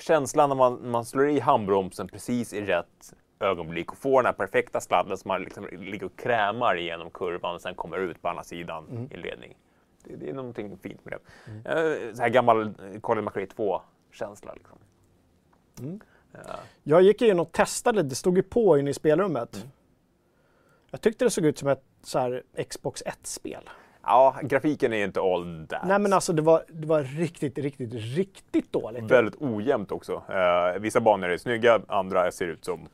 känslan 0.00 0.48
när 0.48 0.56
man, 0.56 0.90
man 0.90 1.04
slår 1.04 1.28
i 1.28 1.40
handbromsen 1.40 2.08
precis 2.08 2.52
i 2.52 2.60
rätt 2.60 3.14
ögonblick 3.40 3.92
och 3.92 3.98
får 3.98 4.22
den 4.22 4.26
här 4.26 4.32
perfekta 4.32 4.80
sladden 4.80 5.16
som 5.16 5.28
man 5.28 5.42
liksom 5.42 5.66
ligger 5.72 6.06
och 6.06 6.16
krämar 6.16 6.76
igenom 6.76 7.10
kurvan 7.10 7.54
och 7.54 7.60
sen 7.60 7.74
kommer 7.74 7.98
ut 7.98 8.22
på 8.22 8.28
andra 8.28 8.42
sidan 8.42 9.08
i 9.10 9.16
ledning. 9.16 9.56
Det, 10.04 10.16
det 10.16 10.28
är 10.28 10.34
någonting 10.34 10.78
fint 10.78 11.04
med 11.04 11.14
det. 11.14 11.70
Eh, 11.70 12.14
så 12.14 12.22
här 12.22 12.28
gammal 12.28 12.74
Colin 13.00 13.24
McRae 13.24 13.46
2-känsla. 13.46 14.54
Liksom. 14.54 14.78
Eh, 16.48 16.54
Jag 16.82 17.02
gick 17.02 17.22
in 17.22 17.40
och 17.40 17.52
testade, 17.52 18.02
det 18.02 18.14
stod 18.14 18.36
ju 18.36 18.42
på 18.42 18.78
inne 18.78 18.90
i 18.90 18.94
spelrummet. 18.94 19.66
Jag 20.90 21.00
tyckte 21.00 21.24
det 21.24 21.30
såg 21.30 21.44
ut 21.44 21.58
som 21.58 21.68
ett 21.68 21.82
så 22.02 22.18
här, 22.18 22.42
Xbox 22.70 23.02
1-spel. 23.02 23.70
ja, 24.02 24.36
grafiken 24.42 24.92
är 24.92 25.04
inte 25.04 25.20
all 25.20 25.66
that. 25.68 25.80
Nej 25.84 25.98
men 25.98 26.12
alltså 26.12 26.32
det 26.32 26.42
var, 26.42 26.64
det 26.68 26.86
var 26.86 27.02
riktigt, 27.02 27.58
riktigt, 27.58 27.94
riktigt 27.94 28.72
dåligt. 28.72 29.04
Väldigt 29.10 29.42
ojämnt 29.42 29.92
också. 29.92 30.22
Eh, 30.28 30.80
vissa 30.80 31.00
banor 31.00 31.28
är 31.28 31.38
snygga, 31.38 31.80
andra 31.88 32.30
ser 32.32 32.46
ut 32.46 32.64
som... 32.64 32.88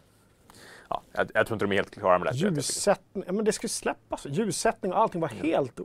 Ja, 0.91 1.03
jag, 1.13 1.31
jag 1.35 1.47
tror 1.47 1.55
inte 1.55 1.65
de 1.65 1.73
är 1.73 1.77
helt 1.77 1.91
klara 1.95 2.19
med 2.19 2.33
det. 2.33 2.37
Ljussättning, 2.37 3.25
ja, 3.27 3.33
men 3.33 3.45
det 3.45 3.53
skulle 3.53 3.69
släppas. 3.69 4.27
Ljussättning 4.27 4.93
och 4.93 4.99
allting 4.99 5.21
var 5.21 5.29
helt 5.29 5.81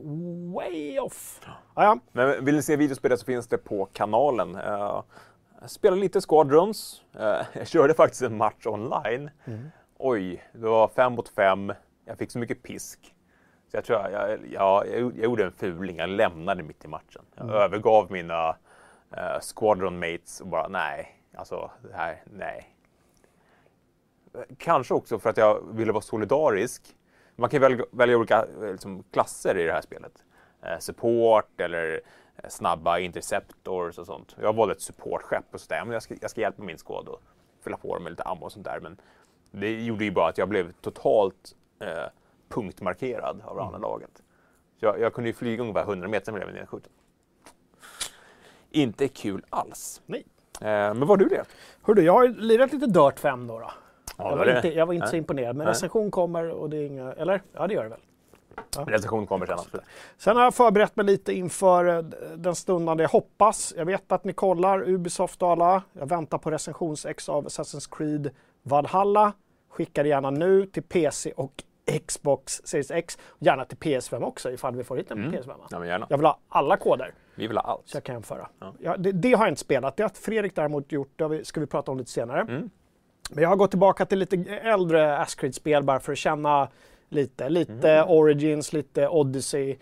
way 0.55 0.99
off. 0.99 1.41
Ja, 1.45 1.83
ja. 1.83 1.99
Men 2.11 2.45
vill 2.45 2.55
ni 2.55 2.61
se 2.61 2.75
videospelet 2.75 3.19
så 3.19 3.25
finns 3.25 3.47
det 3.47 3.57
på 3.57 3.85
kanalen. 3.93 4.55
Uh, 4.55 5.01
jag 5.61 5.69
spelade 5.69 6.01
lite 6.01 6.21
Squadrons. 6.21 7.01
Eh, 7.19 7.41
jag 7.53 7.67
körde 7.67 7.93
faktiskt 7.93 8.21
en 8.21 8.37
match 8.37 8.65
online. 8.65 9.29
Oj, 9.97 10.43
det 10.53 10.67
var 10.67 10.87
fem 10.87 11.13
mot 11.13 11.29
fem. 11.29 11.73
Jag 12.05 12.17
fick 12.17 12.31
så 12.31 12.39
mycket 12.39 12.63
pisk. 12.63 13.15
Så 13.71 13.77
jag 13.77 13.85
tror 13.85 13.99
jag, 13.99 14.11
jag, 14.11 14.39
jag, 14.51 14.87
jag 14.87 15.15
gjorde 15.15 15.45
en 15.45 15.51
fuling. 15.51 15.97
Jag 15.97 16.09
lämnade 16.09 16.63
mitt 16.63 16.85
i 16.85 16.87
matchen. 16.87 17.21
Jag 17.35 17.49
övergav 17.49 18.11
mina 18.11 18.49
uh, 18.49 19.39
Squadron 19.55 19.99
mates 19.99 20.41
och 20.41 20.47
bara 20.47 20.67
nej, 20.67 21.21
alltså 21.35 21.71
det 21.81 21.95
här, 21.95 22.23
nej. 22.25 22.75
Kanske 24.57 24.93
också 24.93 25.19
för 25.19 25.29
att 25.29 25.37
jag 25.37 25.73
ville 25.73 25.91
vara 25.91 26.01
solidarisk 26.01 26.95
Man 27.35 27.49
kan 27.49 27.61
välja, 27.61 27.85
välja 27.91 28.17
olika 28.17 28.45
eh, 28.61 28.71
liksom, 28.71 29.03
klasser 29.11 29.57
i 29.57 29.63
det 29.63 29.73
här 29.73 29.81
spelet. 29.81 30.23
Eh, 30.67 30.79
support 30.79 31.61
eller 31.61 32.01
eh, 32.35 32.49
snabba 32.49 32.99
interceptors 32.99 33.97
och 33.97 34.05
sånt. 34.05 34.35
Jag 34.41 34.53
valde 34.53 34.73
ett 34.73 34.81
supportskepp 34.81 35.45
och 35.51 35.61
sådär. 35.61 35.81
Men 35.85 35.93
jag 35.93 36.03
ska, 36.03 36.15
jag 36.21 36.31
ska 36.31 36.41
hjälpa 36.41 36.63
min 36.63 36.77
skåd 36.77 37.07
och 37.07 37.21
fylla 37.63 37.77
på 37.77 37.99
med 37.99 38.11
lite 38.11 38.23
ammo 38.23 38.45
och 38.45 38.51
sånt 38.51 38.65
där. 38.65 38.79
Men 38.79 38.97
det 39.51 39.81
gjorde 39.83 40.05
ju 40.05 40.11
bara 40.11 40.29
att 40.29 40.37
jag 40.37 40.49
blev 40.49 40.71
totalt 40.71 41.55
eh, 41.79 42.11
punktmarkerad 42.49 43.41
av 43.45 43.55
det 43.55 43.63
andra 43.63 43.77
laget. 43.77 44.23
Så 44.79 44.85
jag, 44.85 44.99
jag 44.99 45.13
kunde 45.13 45.29
ju 45.29 45.33
flyga 45.33 45.61
ungefär 45.61 45.83
100 45.83 46.07
meter 46.07 46.31
med 46.31 46.41
blev 46.41 46.53
nedskjuten. 46.53 46.91
Inte 48.69 49.07
kul 49.07 49.45
alls. 49.49 50.01
Nej. 50.05 50.25
Eh, 50.61 50.65
men 50.67 51.05
var 51.07 51.17
du 51.17 51.25
det? 51.25 51.43
Hördu, 51.81 52.01
jag 52.01 52.13
har 52.13 52.27
lirat 52.27 52.73
lite 52.73 52.87
Dirt 52.87 53.19
5 53.19 53.47
då. 53.47 53.59
då. 53.59 53.71
Ja, 54.17 54.29
jag, 54.29 54.37
var 54.37 54.55
inte, 54.55 54.73
jag 54.73 54.85
var 54.85 54.93
inte 54.93 55.07
så 55.07 55.15
imponerad, 55.15 55.55
men 55.55 55.65
Nej. 55.65 55.71
recension 55.71 56.11
kommer 56.11 56.49
och 56.49 56.69
det 56.69 56.77
är 56.77 56.85
inga... 56.85 57.13
Eller? 57.13 57.41
Ja, 57.53 57.67
det 57.67 57.73
gör 57.73 57.83
det 57.83 57.89
väl. 57.89 57.99
Recension 58.87 59.27
kommer 59.27 59.45
sen 59.45 59.59
absolut. 59.59 59.85
Sen 60.17 60.35
har 60.37 60.43
jag 60.43 60.55
förberett 60.55 60.95
mig 60.95 61.05
lite 61.05 61.33
inför 61.33 61.85
eh, 61.97 62.01
den 62.35 62.55
stundande 62.55 63.03
jag 63.03 63.09
hoppas. 63.09 63.73
Jag 63.77 63.85
vet 63.85 64.11
att 64.11 64.23
ni 64.23 64.33
kollar 64.33 64.89
Ubisoft 64.89 65.41
och 65.43 65.51
alla. 65.51 65.81
Jag 65.93 66.09
väntar 66.09 66.37
på 66.37 66.51
recensionsex 66.51 67.29
av 67.29 67.47
Assassin's 67.47 67.97
Creed 67.97 68.29
Valhalla. 68.63 69.33
Skicka 69.69 70.03
det 70.03 70.09
gärna 70.09 70.29
nu 70.29 70.65
till 70.65 70.83
PC 70.83 71.31
och 71.31 71.63
Xbox 72.07 72.61
Series 72.65 72.91
X. 72.91 73.17
Gärna 73.39 73.65
till 73.65 73.77
PS5 73.77 74.23
också 74.23 74.51
ifall 74.51 74.75
vi 74.75 74.83
får 74.83 74.97
hit 74.97 75.11
en 75.11 75.17
PS5. 75.33 75.51
Ja, 75.69 75.79
men 75.79 75.87
gärna. 75.87 76.07
Jag 76.09 76.17
vill 76.17 76.25
ha 76.25 76.39
alla 76.49 76.77
koder 76.77 77.13
Vi 77.35 77.47
vill 77.47 77.57
ha 77.57 77.63
allt. 77.63 77.81
så 77.85 77.97
jag 77.97 78.03
kan 78.03 78.15
jämföra. 78.15 78.49
Ja. 78.59 78.73
Ja, 78.79 78.97
det, 78.97 79.11
det 79.11 79.33
har 79.33 79.45
jag 79.45 79.51
inte 79.51 79.61
spelat. 79.61 79.97
Det 79.97 80.03
har 80.03 80.09
Fredrik 80.09 80.55
däremot 80.55 80.91
gjort. 80.91 81.11
Det 81.15 81.47
ska 81.47 81.59
vi 81.59 81.65
prata 81.65 81.91
om 81.91 81.97
lite 81.97 82.11
senare. 82.11 82.41
Mm. 82.41 82.69
Men 83.29 83.41
jag 83.43 83.49
har 83.49 83.55
gått 83.55 83.69
tillbaka 83.69 84.05
till 84.05 84.19
lite 84.19 84.35
äldre 84.49 85.17
Ascreed-spel 85.17 85.83
bara 85.83 85.99
för 85.99 86.11
att 86.11 86.17
känna 86.17 86.67
lite. 87.09 87.49
Lite 87.49 87.91
Mm. 87.91 88.09
Origins, 88.09 88.73
lite 88.73 89.07
Odyssey. 89.07 89.77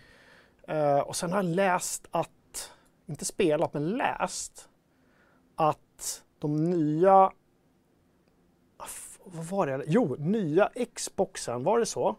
Eh, 0.67 0.99
och 0.99 1.15
sen 1.15 1.31
har 1.31 1.37
jag 1.43 1.45
läst 1.55 2.07
att, 2.11 2.71
inte 3.05 3.25
spelat 3.25 3.73
men 3.73 3.89
läst, 3.89 4.69
att 5.55 6.23
de 6.39 6.69
nya, 6.69 7.13
ah, 7.13 7.31
vad 9.25 9.45
var 9.45 9.67
det? 9.67 9.83
Jo, 9.87 10.15
nya 10.19 10.69
Xboxen, 10.95 11.63
var 11.63 11.79
det 11.79 11.85
så? 11.85 12.15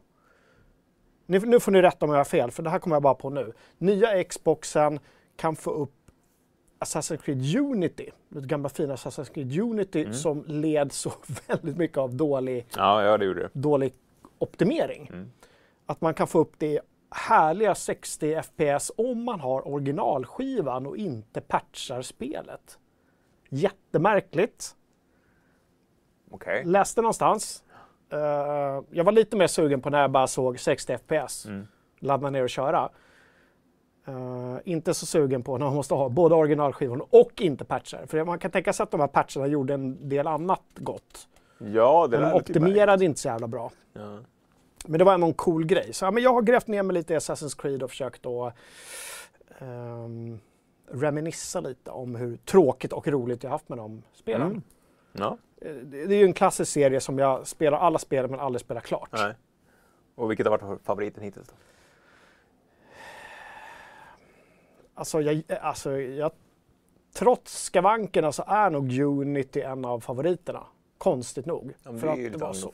Nu, 1.26 1.38
nu 1.40 1.60
får 1.60 1.72
ni 1.72 1.82
rätta 1.82 2.06
om 2.06 2.10
jag 2.12 2.18
har 2.18 2.24
fel, 2.24 2.50
för 2.50 2.62
det 2.62 2.70
här 2.70 2.78
kommer 2.78 2.96
jag 2.96 3.02
bara 3.02 3.14
på 3.14 3.30
nu. 3.30 3.52
Nya 3.78 4.24
Xboxen 4.24 4.98
kan 5.36 5.56
få 5.56 5.70
upp 5.70 5.92
Assassin's 6.80 7.16
Creed 7.16 7.56
Unity, 7.56 8.10
det 8.28 8.40
gamla 8.46 8.68
fina 8.68 8.94
Assassin's 8.94 9.32
Creed 9.34 9.60
Unity 9.60 10.00
Mm. 10.02 10.14
som 10.14 10.44
led 10.46 10.92
så 10.92 11.12
väldigt 11.48 11.76
mycket 11.76 11.98
av 11.98 12.14
dålig, 12.14 12.66
Ja, 12.76 13.02
ja, 13.02 13.18
det 13.18 13.34
det. 13.34 13.50
dålig 13.52 13.94
optimering. 14.38 15.10
Mm. 15.12 15.30
Att 15.86 16.00
man 16.00 16.14
kan 16.14 16.26
få 16.26 16.38
upp 16.38 16.52
det 16.58 16.80
härliga 17.10 17.74
60 17.74 18.42
FPS 18.42 18.90
om 18.96 19.22
man 19.22 19.40
har 19.40 19.68
originalskivan 19.68 20.86
och 20.86 20.96
inte 20.96 21.40
patchar 21.40 22.02
spelet. 22.02 22.78
Jättemärkligt. 23.48 24.76
Okej. 26.30 26.64
Läste 26.64 27.02
någonstans. 27.02 27.64
Eh, 28.12 28.18
jag 28.90 29.04
var 29.04 29.12
lite 29.12 29.36
mer 29.36 29.46
sugen 29.46 29.80
på 29.80 29.90
när 29.90 30.00
jag 30.00 30.10
bara 30.10 30.26
såg 30.26 30.60
60 30.60 30.98
FPS. 30.98 31.46
Mm. 31.46 31.66
Ladda 31.98 32.30
ner 32.30 32.42
och 32.42 32.50
köra. 32.50 32.90
Eh, 34.06 34.56
inte 34.64 34.94
så 34.94 35.06
sugen 35.06 35.42
på 35.42 35.58
när 35.58 35.66
man 35.66 35.74
måste 35.74 35.94
ha 35.94 36.08
både 36.08 36.34
originalskivan 36.34 37.00
och 37.10 37.40
inte 37.40 37.64
patchar. 37.64 38.06
För 38.06 38.24
man 38.24 38.38
kan 38.38 38.50
tänka 38.50 38.72
sig 38.72 38.84
att 38.84 38.90
de 38.90 39.00
här 39.00 39.08
patcherna 39.08 39.46
gjorde 39.46 39.74
en 39.74 40.08
del 40.08 40.26
annat 40.26 40.62
gott. 40.74 41.28
Ja, 41.58 42.06
det 42.10 42.18
Men 42.20 42.30
de 42.30 42.36
optimerade 42.36 43.04
inte 43.04 43.20
så 43.20 43.28
jävla 43.28 43.46
bra. 43.46 43.70
Ja. 43.92 44.18
Men 44.86 44.98
det 44.98 45.04
var 45.04 45.14
ändå 45.14 45.26
en 45.26 45.34
cool 45.34 45.66
grej. 45.66 45.92
Så 45.92 46.04
ja, 46.04 46.10
men 46.10 46.22
jag 46.22 46.32
har 46.32 46.42
grävt 46.42 46.66
ner 46.66 46.82
mig 46.82 46.94
lite 46.94 47.14
i 47.14 47.16
Assassin's 47.16 47.60
Creed 47.60 47.82
och 47.82 47.90
försökt 47.90 48.26
att 48.26 48.54
um, 49.58 50.40
reminissa 50.90 51.60
lite 51.60 51.90
om 51.90 52.14
hur 52.14 52.36
tråkigt 52.36 52.92
och 52.92 53.08
roligt 53.08 53.42
jag 53.42 53.50
haft 53.50 53.68
med 53.68 53.78
de 53.78 54.02
spelen. 54.12 54.46
Mm. 54.50 54.62
Ja, 55.12 55.38
Eh, 55.60 55.74
Det 55.74 56.06
det 56.06 56.14
är 56.14 56.18
ju 56.18 56.24
en 56.24 56.32
klassisk 56.32 56.72
serie 56.72 57.00
som 57.00 57.18
jag 57.18 57.46
spelar 57.46 57.78
alla 57.78 57.98
spel 57.98 58.28
men 58.30 58.40
aldrig 58.40 58.60
spelar 58.60 58.80
klart. 58.80 59.08
nej. 59.12 59.34
Och 60.14 60.30
vilket 60.30 60.46
har 60.46 60.58
varit 60.58 60.82
favoriten 60.84 61.22
hittills? 61.22 61.48
Då? 61.48 61.54
Alltså, 64.94 65.20
jag, 65.20 65.42
alltså 65.60 65.98
jag, 66.00 66.30
trots 67.14 67.62
skavankerna 67.62 68.32
så 68.32 68.44
är 68.46 68.70
nog 68.70 68.98
Unity 69.00 69.60
en 69.60 69.84
av 69.84 70.00
favoriterna. 70.00 70.62
Konstigt 70.98 71.46
nog. 71.46 71.74
Ja, 71.82 71.98
För 71.98 72.06
att 72.06 72.32
det 72.32 72.38
var 72.38 72.52
så, 72.52 72.72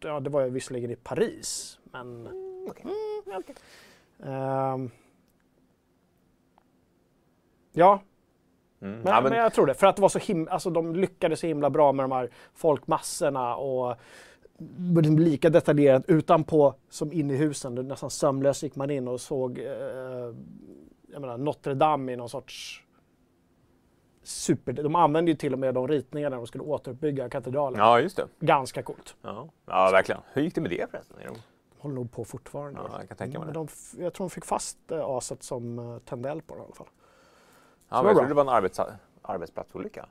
ja, 0.00 0.20
det 0.20 0.30
var 0.30 0.44
ju 0.44 0.50
visserligen 0.50 0.90
i 0.90 0.96
Paris, 0.96 1.78
men... 1.84 2.28
okej. 2.68 2.86
ehm, 4.22 4.90
ja, 7.72 8.00
Mm. 8.82 9.00
Men, 9.00 9.12
ja, 9.12 9.20
men... 9.20 9.30
men, 9.30 9.38
jag 9.38 9.54
tror 9.54 9.66
det. 9.66 9.74
För 9.74 9.86
att 9.86 9.96
det 9.96 10.02
var 10.02 10.08
så 10.08 10.18
himla, 10.18 10.50
alltså 10.50 10.70
de 10.70 10.96
lyckades 10.96 11.40
så 11.40 11.46
himla 11.46 11.70
bra 11.70 11.92
med 11.92 12.04
de 12.04 12.12
här 12.12 12.30
folkmassorna 12.54 13.56
och 13.56 13.96
lika 15.18 15.50
detaljerat 15.50 16.04
utanpå 16.08 16.74
som 16.88 17.12
inne 17.12 17.34
i 17.34 17.36
husen. 17.36 17.74
Nästan 17.74 18.10
sömlöst 18.10 18.62
gick 18.62 18.76
man 18.76 18.90
in 18.90 19.08
och 19.08 19.20
såg 19.20 19.58
eh, 19.58 20.34
jag 21.12 21.20
menar, 21.20 21.38
Notre 21.38 21.74
Dame 21.74 22.12
i 22.12 22.16
någon 22.16 22.28
sorts 22.28 22.84
super... 24.22 24.72
De 24.72 24.94
använde 24.96 25.30
ju 25.30 25.36
till 25.36 25.52
och 25.52 25.58
med 25.58 25.74
de 25.74 25.88
ritningarna 25.88 26.30
när 26.30 26.36
de 26.36 26.46
skulle 26.46 26.64
återuppbygga 26.64 27.28
katedralen. 27.28 27.78
ja, 27.78 28.00
just 28.00 28.16
det. 28.16 28.26
Ganska 28.40 28.82
coolt. 28.82 29.16
Ja. 29.22 29.48
ja, 29.66 29.90
verkligen. 29.92 30.20
Hur 30.32 30.42
gick 30.42 30.54
det 30.54 30.60
med 30.60 30.70
det 30.70 30.90
förresten? 30.90 31.16
De... 31.26 31.36
Håller 31.78 31.94
nog 31.94 32.12
på 32.12 32.24
fortfarande. 32.24 32.80
Ja, 32.88 32.98
jag 32.98 33.08
kan 33.08 33.16
tänka 33.16 33.38
mig 33.38 33.46
Men 33.46 33.54
de, 33.54 33.68
jag 33.98 34.12
tror 34.14 34.24
de 34.26 34.30
fick 34.30 34.44
fast 34.44 34.92
eh, 34.92 35.04
aset 35.04 35.42
som 35.42 35.78
eh, 35.78 35.98
tände 35.98 36.30
eld 36.30 36.46
på 36.46 36.54
det 36.54 36.60
i 36.60 36.64
alla 36.64 36.74
fall. 36.74 36.86
Ja, 37.88 37.96
Så 37.96 38.02
men 38.02 38.06
jag 38.06 38.16
trodde 38.16 38.28
det 38.28 38.34
var 38.34 38.42
en 38.42 38.48
arbets... 38.48 38.80
arbetsplatsolycka. 39.22 40.06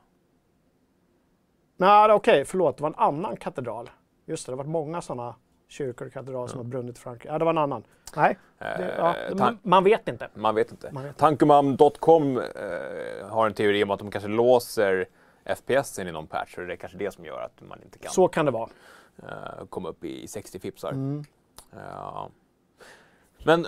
Nej, 1.76 2.12
okej, 2.12 2.44
förlåt. 2.44 2.76
Det 2.76 2.82
var 2.82 2.90
en 2.90 2.98
annan 2.98 3.36
katedral. 3.36 3.90
Just 4.26 4.46
det, 4.46 4.52
det 4.52 4.54
har 4.54 4.58
varit 4.64 4.70
många 4.70 5.02
sådana 5.02 5.34
kyrkor 5.70 6.06
och 6.06 6.12
katedraler 6.12 6.46
som 6.46 6.58
har 6.58 6.64
brunnit 6.64 6.96
i 6.98 7.00
Frankrike. 7.00 7.28
Ja, 7.32 7.38
det 7.38 7.44
var 7.44 7.52
en 7.52 7.58
annan. 7.58 7.84
Nej, 8.16 8.38
det, 8.58 8.94
ja, 8.98 9.16
Eh, 9.16 9.36
man, 9.36 9.58
man 9.62 9.84
vet 9.84 10.08
inte. 10.08 10.28
Man 10.34 10.54
vet 10.54 10.70
inte. 10.70 10.92
Man 10.92 11.04
vet. 11.04 11.16
Tankumam.com 11.16 12.38
eh, 12.38 12.44
har 13.28 13.46
en 13.46 13.54
teori 13.54 13.84
om 13.84 13.90
att 13.90 13.98
de 13.98 14.10
kanske 14.10 14.28
låser 14.28 15.06
FPSen 15.44 16.08
i 16.08 16.12
någon 16.12 16.26
patch 16.26 16.58
och 16.58 16.66
det 16.66 16.72
är 16.72 16.76
kanske 16.76 16.98
det 16.98 17.10
som 17.10 17.24
gör 17.24 17.40
att 17.40 17.68
man 17.68 17.82
inte 17.82 17.98
kan 17.98 18.10
Så 18.12 18.28
kan 18.28 18.44
det 18.46 18.50
vara. 18.52 18.68
eh, 19.22 19.66
komma 19.68 19.88
upp 19.88 20.04
i 20.04 20.28
60 20.28 20.58
fipsar. 20.60 20.92
Mm. 20.92 21.24
Ja. 21.72 22.30
Men 23.44 23.66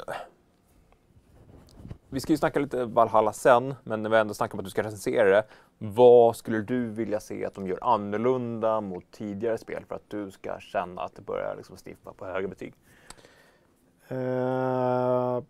vi 2.11 2.21
ska 2.21 2.33
ju 2.33 2.37
snacka 2.37 2.59
lite 2.61 2.85
Valhalla 2.85 3.33
sen, 3.33 3.75
men 3.85 4.03
när 4.03 4.11
vi 4.11 4.17
ändå 4.17 4.35
snackar 4.35 4.55
om 4.55 4.59
att 4.59 4.65
du 4.65 4.71
ska 4.71 4.83
recensera 4.83 5.29
det. 5.31 5.45
Vad 5.85 6.37
skulle 6.37 6.59
du 6.63 6.89
vilja 6.91 7.21
se 7.21 7.45
att 7.45 7.55
de 7.55 7.67
gör 7.67 7.79
annorlunda 7.83 8.81
mot 8.81 9.05
tidigare 9.11 9.59
spel 9.59 9.85
för 9.89 9.95
att 9.95 10.11
du 10.11 10.31
ska 10.31 10.59
känna 10.61 11.03
att 11.03 11.15
det 11.15 11.23
börjar 11.23 11.57
liksom 11.57 11.77
sniffa 11.77 12.13
på 12.13 12.27
högre 12.27 12.49
betyg? 12.49 12.75
Eh, 14.09 15.43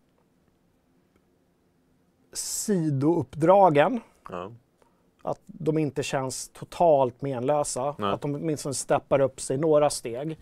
sidouppdragen, 2.32 4.00
Ja. 4.30 4.52
att 5.22 5.40
de 5.46 5.78
inte 5.78 6.02
känns 6.02 6.48
totalt 6.48 7.22
menlösa. 7.22 7.94
Nej. 7.98 8.12
Att 8.12 8.20
de 8.20 8.34
åtminstone 8.34 8.74
steppar 8.74 9.20
upp 9.20 9.40
sig 9.40 9.56
några 9.58 9.90
steg. 9.90 10.38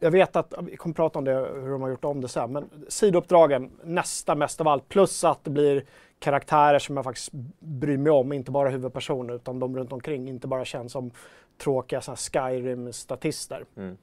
Jag 0.00 0.10
vet 0.10 0.36
att, 0.36 0.54
vi 0.62 0.76
kommer 0.76 0.94
prata 0.94 1.18
om 1.18 1.24
det, 1.24 1.34
hur 1.34 1.70
de 1.70 1.82
har 1.82 1.88
gjort 1.88 2.04
om 2.04 2.20
det 2.20 2.28
sen, 2.28 2.52
men 2.52 2.70
sidouppdragen 2.88 3.70
nästa 3.84 4.34
mest 4.34 4.60
av 4.60 4.68
allt. 4.68 4.88
Plus 4.88 5.24
att 5.24 5.44
det 5.44 5.50
blir 5.50 5.84
karaktärer 6.18 6.78
som 6.78 6.96
jag 6.96 7.04
faktiskt 7.04 7.30
bryr 7.58 7.96
mig 7.98 8.12
om, 8.12 8.32
inte 8.32 8.50
bara 8.50 8.68
huvudpersoner 8.68 9.34
utan 9.34 9.58
de 9.58 9.76
runt 9.76 9.92
omkring. 9.92 10.28
Inte 10.28 10.46
bara 10.46 10.64
känns 10.64 10.92
som 10.92 11.10
tråkiga 11.58 12.00
Skyrim-statister. 12.00 13.64
Mm. 13.76 13.96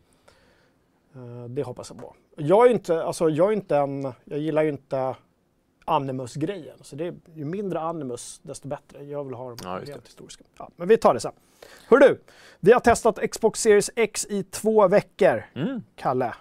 Eh, 1.16 1.50
Det 1.50 1.64
hoppas 1.64 1.90
jag 1.90 2.00
på. 2.00 2.16
Jag 2.38 2.68
är 2.68 2.72
inte, 2.72 3.04
alltså 3.04 3.30
jag 3.30 3.48
är 3.50 3.54
inte 3.54 3.78
en, 3.78 4.14
jag 4.24 4.40
gillar 4.40 4.64
ju 4.64 4.70
inte 4.70 5.16
Animus-grejen. 5.86 6.78
Så 6.82 6.96
det 6.96 7.08
är, 7.08 7.14
ju 7.34 7.46
mindre 7.46 7.80
Animus, 7.80 8.40
desto 8.44 8.68
bättre. 8.68 9.04
Jag 9.04 9.24
vill 9.24 9.34
ha 9.34 9.50
de 9.50 9.58
Ja, 9.64 9.80
rent 9.84 10.08
historiska. 10.08 10.44
Ja, 10.58 10.70
men 10.76 10.88
vi 10.88 10.98
tar 10.98 11.14
det 11.14 11.20
sen. 11.20 11.32
Hör 11.90 11.98
du, 11.98 12.22
vi 12.60 12.72
har 12.72 12.80
testat 12.80 13.20
Xbox 13.32 13.62
Series 13.62 13.90
X 13.96 14.26
i 14.30 14.44
två 14.44 14.88
veckor, 14.88 15.44
Mm. 15.56 15.84
Kalle. 15.96 16.34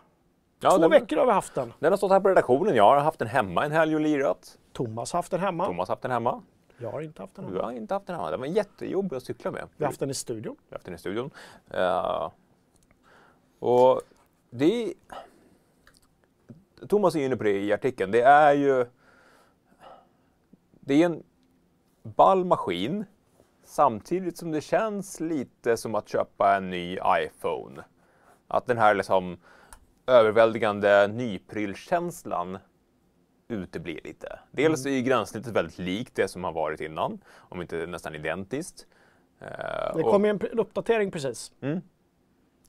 Ja, 0.61 0.71
två 0.71 0.79
den, 0.79 0.91
veckor 0.91 1.17
har 1.17 1.27
vi 1.27 1.33
haft 1.33 1.55
den. 1.55 1.73
den 1.79 1.93
har 1.93 1.97
stått 1.97 2.11
här 2.11 2.21
på 2.21 2.29
redaktionen. 2.29 2.77
Jag 2.77 2.85
har 2.85 3.01
haft 3.01 3.19
den 3.19 3.29
hemma 3.29 3.65
en 3.65 3.73
helg 3.73 3.95
och 3.95 4.01
lirat. 4.01 4.59
Thomas 4.75 5.13
har 5.13 5.19
haft 5.19 5.31
den 5.31 5.41
hemma. 5.41 5.67
Thomas 5.67 5.89
har 5.89 5.93
haft 5.93 6.03
den 6.03 6.11
hemma. 6.11 6.43
Jag 6.79 6.91
har 6.91 7.01
inte 7.01 7.23
haft 7.23 7.35
den 7.35 7.45
Du 7.47 7.51
hemma. 7.53 7.65
har 7.65 7.73
inte 7.73 7.95
haft 7.95 8.07
den 8.07 8.17
hemma. 8.17 8.31
Den 8.31 8.41
var 8.41 8.47
jättejobbig 8.47 9.17
att 9.17 9.23
cykla 9.23 9.51
med. 9.51 9.69
Vi 9.77 9.85
har 9.85 9.89
haft 9.91 10.01
den 10.01 10.11
i 10.11 10.15
studion. 10.15 10.57
Vi 10.69 10.73
har 10.75 10.77
haft 10.77 10.85
den 10.85 10.95
i 10.95 10.99
studion. 10.99 11.31
Eh, 11.71 12.31
och 13.59 14.01
det 14.51 14.85
är... 14.85 14.93
Thomas 16.89 17.15
är 17.15 17.25
inne 17.27 17.37
på 17.37 17.45
det 17.45 17.61
i 17.61 17.73
artikeln. 17.73 18.11
Det 18.13 18.23
är 18.23 18.53
ju... 18.53 18.87
Det 20.81 21.03
är 21.03 21.07
en 21.07 21.23
ball 22.03 22.45
maskin 22.45 23.05
samtidigt 23.65 24.37
som 24.37 24.51
det 24.51 24.61
känns 24.61 25.21
lite 25.21 25.77
som 25.77 25.95
att 25.95 26.09
köpa 26.09 26.57
en 26.57 26.71
ny 26.71 26.99
iPhone. 27.19 27.85
Att 28.49 28.67
den 28.67 28.79
här 28.79 28.95
liksom 28.95 29.37
överväldigande 30.07 31.07
nyprylkänslan 31.09 32.59
uteblir 33.55 34.01
lite. 34.05 34.39
Dels 34.51 34.87
Mm. 34.87 34.99
är 34.99 35.03
gränssnittet 35.03 35.53
väldigt 35.53 35.79
likt 35.79 36.15
det 36.15 36.29
som 36.29 36.45
har 36.45 36.53
varit 36.53 36.81
innan, 36.81 37.21
om 37.37 37.61
inte 37.63 37.87
nästan 37.87 38.15
identiskt. 38.15 38.87
Eh, 39.41 39.97
Det 39.97 40.03
kom 40.03 40.25
ju 40.25 40.31
en 40.31 40.41
uppdatering 40.59 41.11
precis. 41.11 41.53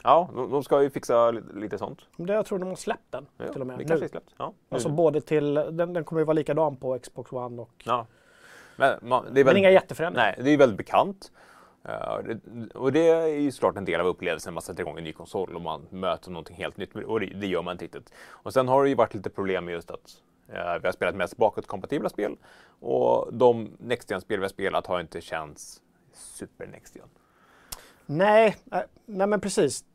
Ja, 0.03 0.29
de, 0.35 0.51
de 0.51 0.63
ska 0.63 0.81
ju 0.83 0.89
fixa 0.89 1.31
li- 1.31 1.41
lite 1.53 1.77
sånt. 1.77 2.01
Det 2.17 2.33
jag 2.33 2.45
tror 2.45 2.59
de 2.59 2.67
har 2.69 2.75
släppt 2.75 3.11
den 3.11 3.25
Ja, 3.37 3.51
till 3.51 3.61
och 3.61 3.67
med 3.67 3.77
det 3.77 3.83
nu. 3.83 3.87
kanske 3.87 4.05
är 4.05 4.09
släppt. 4.09 4.33
Ja, 4.37 4.53
Alltså 4.69 4.89
nu. 4.89 4.95
både 4.95 5.21
till, 5.21 5.53
den, 5.53 5.93
den 5.93 6.03
kommer 6.03 6.19
ju 6.21 6.25
vara 6.25 6.33
likadan 6.33 6.75
på 6.77 6.99
Xbox 6.99 7.31
One 7.31 7.61
och... 7.61 7.71
ja. 7.85 8.07
Men, 8.77 8.99
man, 9.01 9.23
det 9.23 9.29
är 9.29 9.33
Men 9.33 9.45
väldigt, 9.45 9.57
inga 9.59 9.71
jätteförändringar. 9.71 10.33
Nej, 10.37 10.45
det 10.45 10.49
är 10.51 10.57
väldigt 10.57 10.77
bekant. 10.77 11.31
Eh, 11.83 12.17
det, 12.25 12.39
och 12.75 12.91
det 12.91 13.09
är 13.09 13.27
ju 13.27 13.51
såklart 13.51 13.77
en 13.77 13.85
del 13.85 14.01
av 14.01 14.07
upplevelsen 14.07 14.51
när 14.51 14.53
man 14.53 14.61
sätter 14.61 14.81
igång 14.81 14.97
en 14.97 15.03
ny 15.03 15.13
konsol 15.13 15.55
och 15.55 15.61
man 15.61 15.87
möter 15.89 16.31
någonting 16.31 16.55
helt 16.55 16.77
nytt. 16.77 16.95
Och 16.95 17.19
det, 17.19 17.25
det 17.25 17.47
gör 17.47 17.61
man 17.61 17.71
inte 17.71 17.85
riktigt. 17.85 18.13
Och 18.29 18.53
sen 18.53 18.67
har 18.67 18.83
det 18.83 18.89
ju 18.89 18.95
varit 18.95 19.13
lite 19.13 19.29
problem 19.29 19.65
med 19.65 19.71
just 19.71 19.91
att 19.91 20.11
vi 20.47 20.87
har 20.87 20.91
spelat 20.91 21.15
mest 21.15 21.37
bakåtkompatibla 21.37 22.09
spel. 22.09 22.37
Och 22.79 23.33
de 23.33 23.77
Next 23.79 24.07
spel 24.07 24.23
vi 24.27 24.37
har 24.37 24.47
spelat 24.47 24.87
har 24.87 24.99
inte 24.99 25.21
känts 25.21 25.81
super 26.13 26.67
Next 26.67 26.97
Nej, 28.05 28.55
äh, 28.71 28.79
nej 29.05 29.27
men 29.27 29.41
precis. 29.41 29.85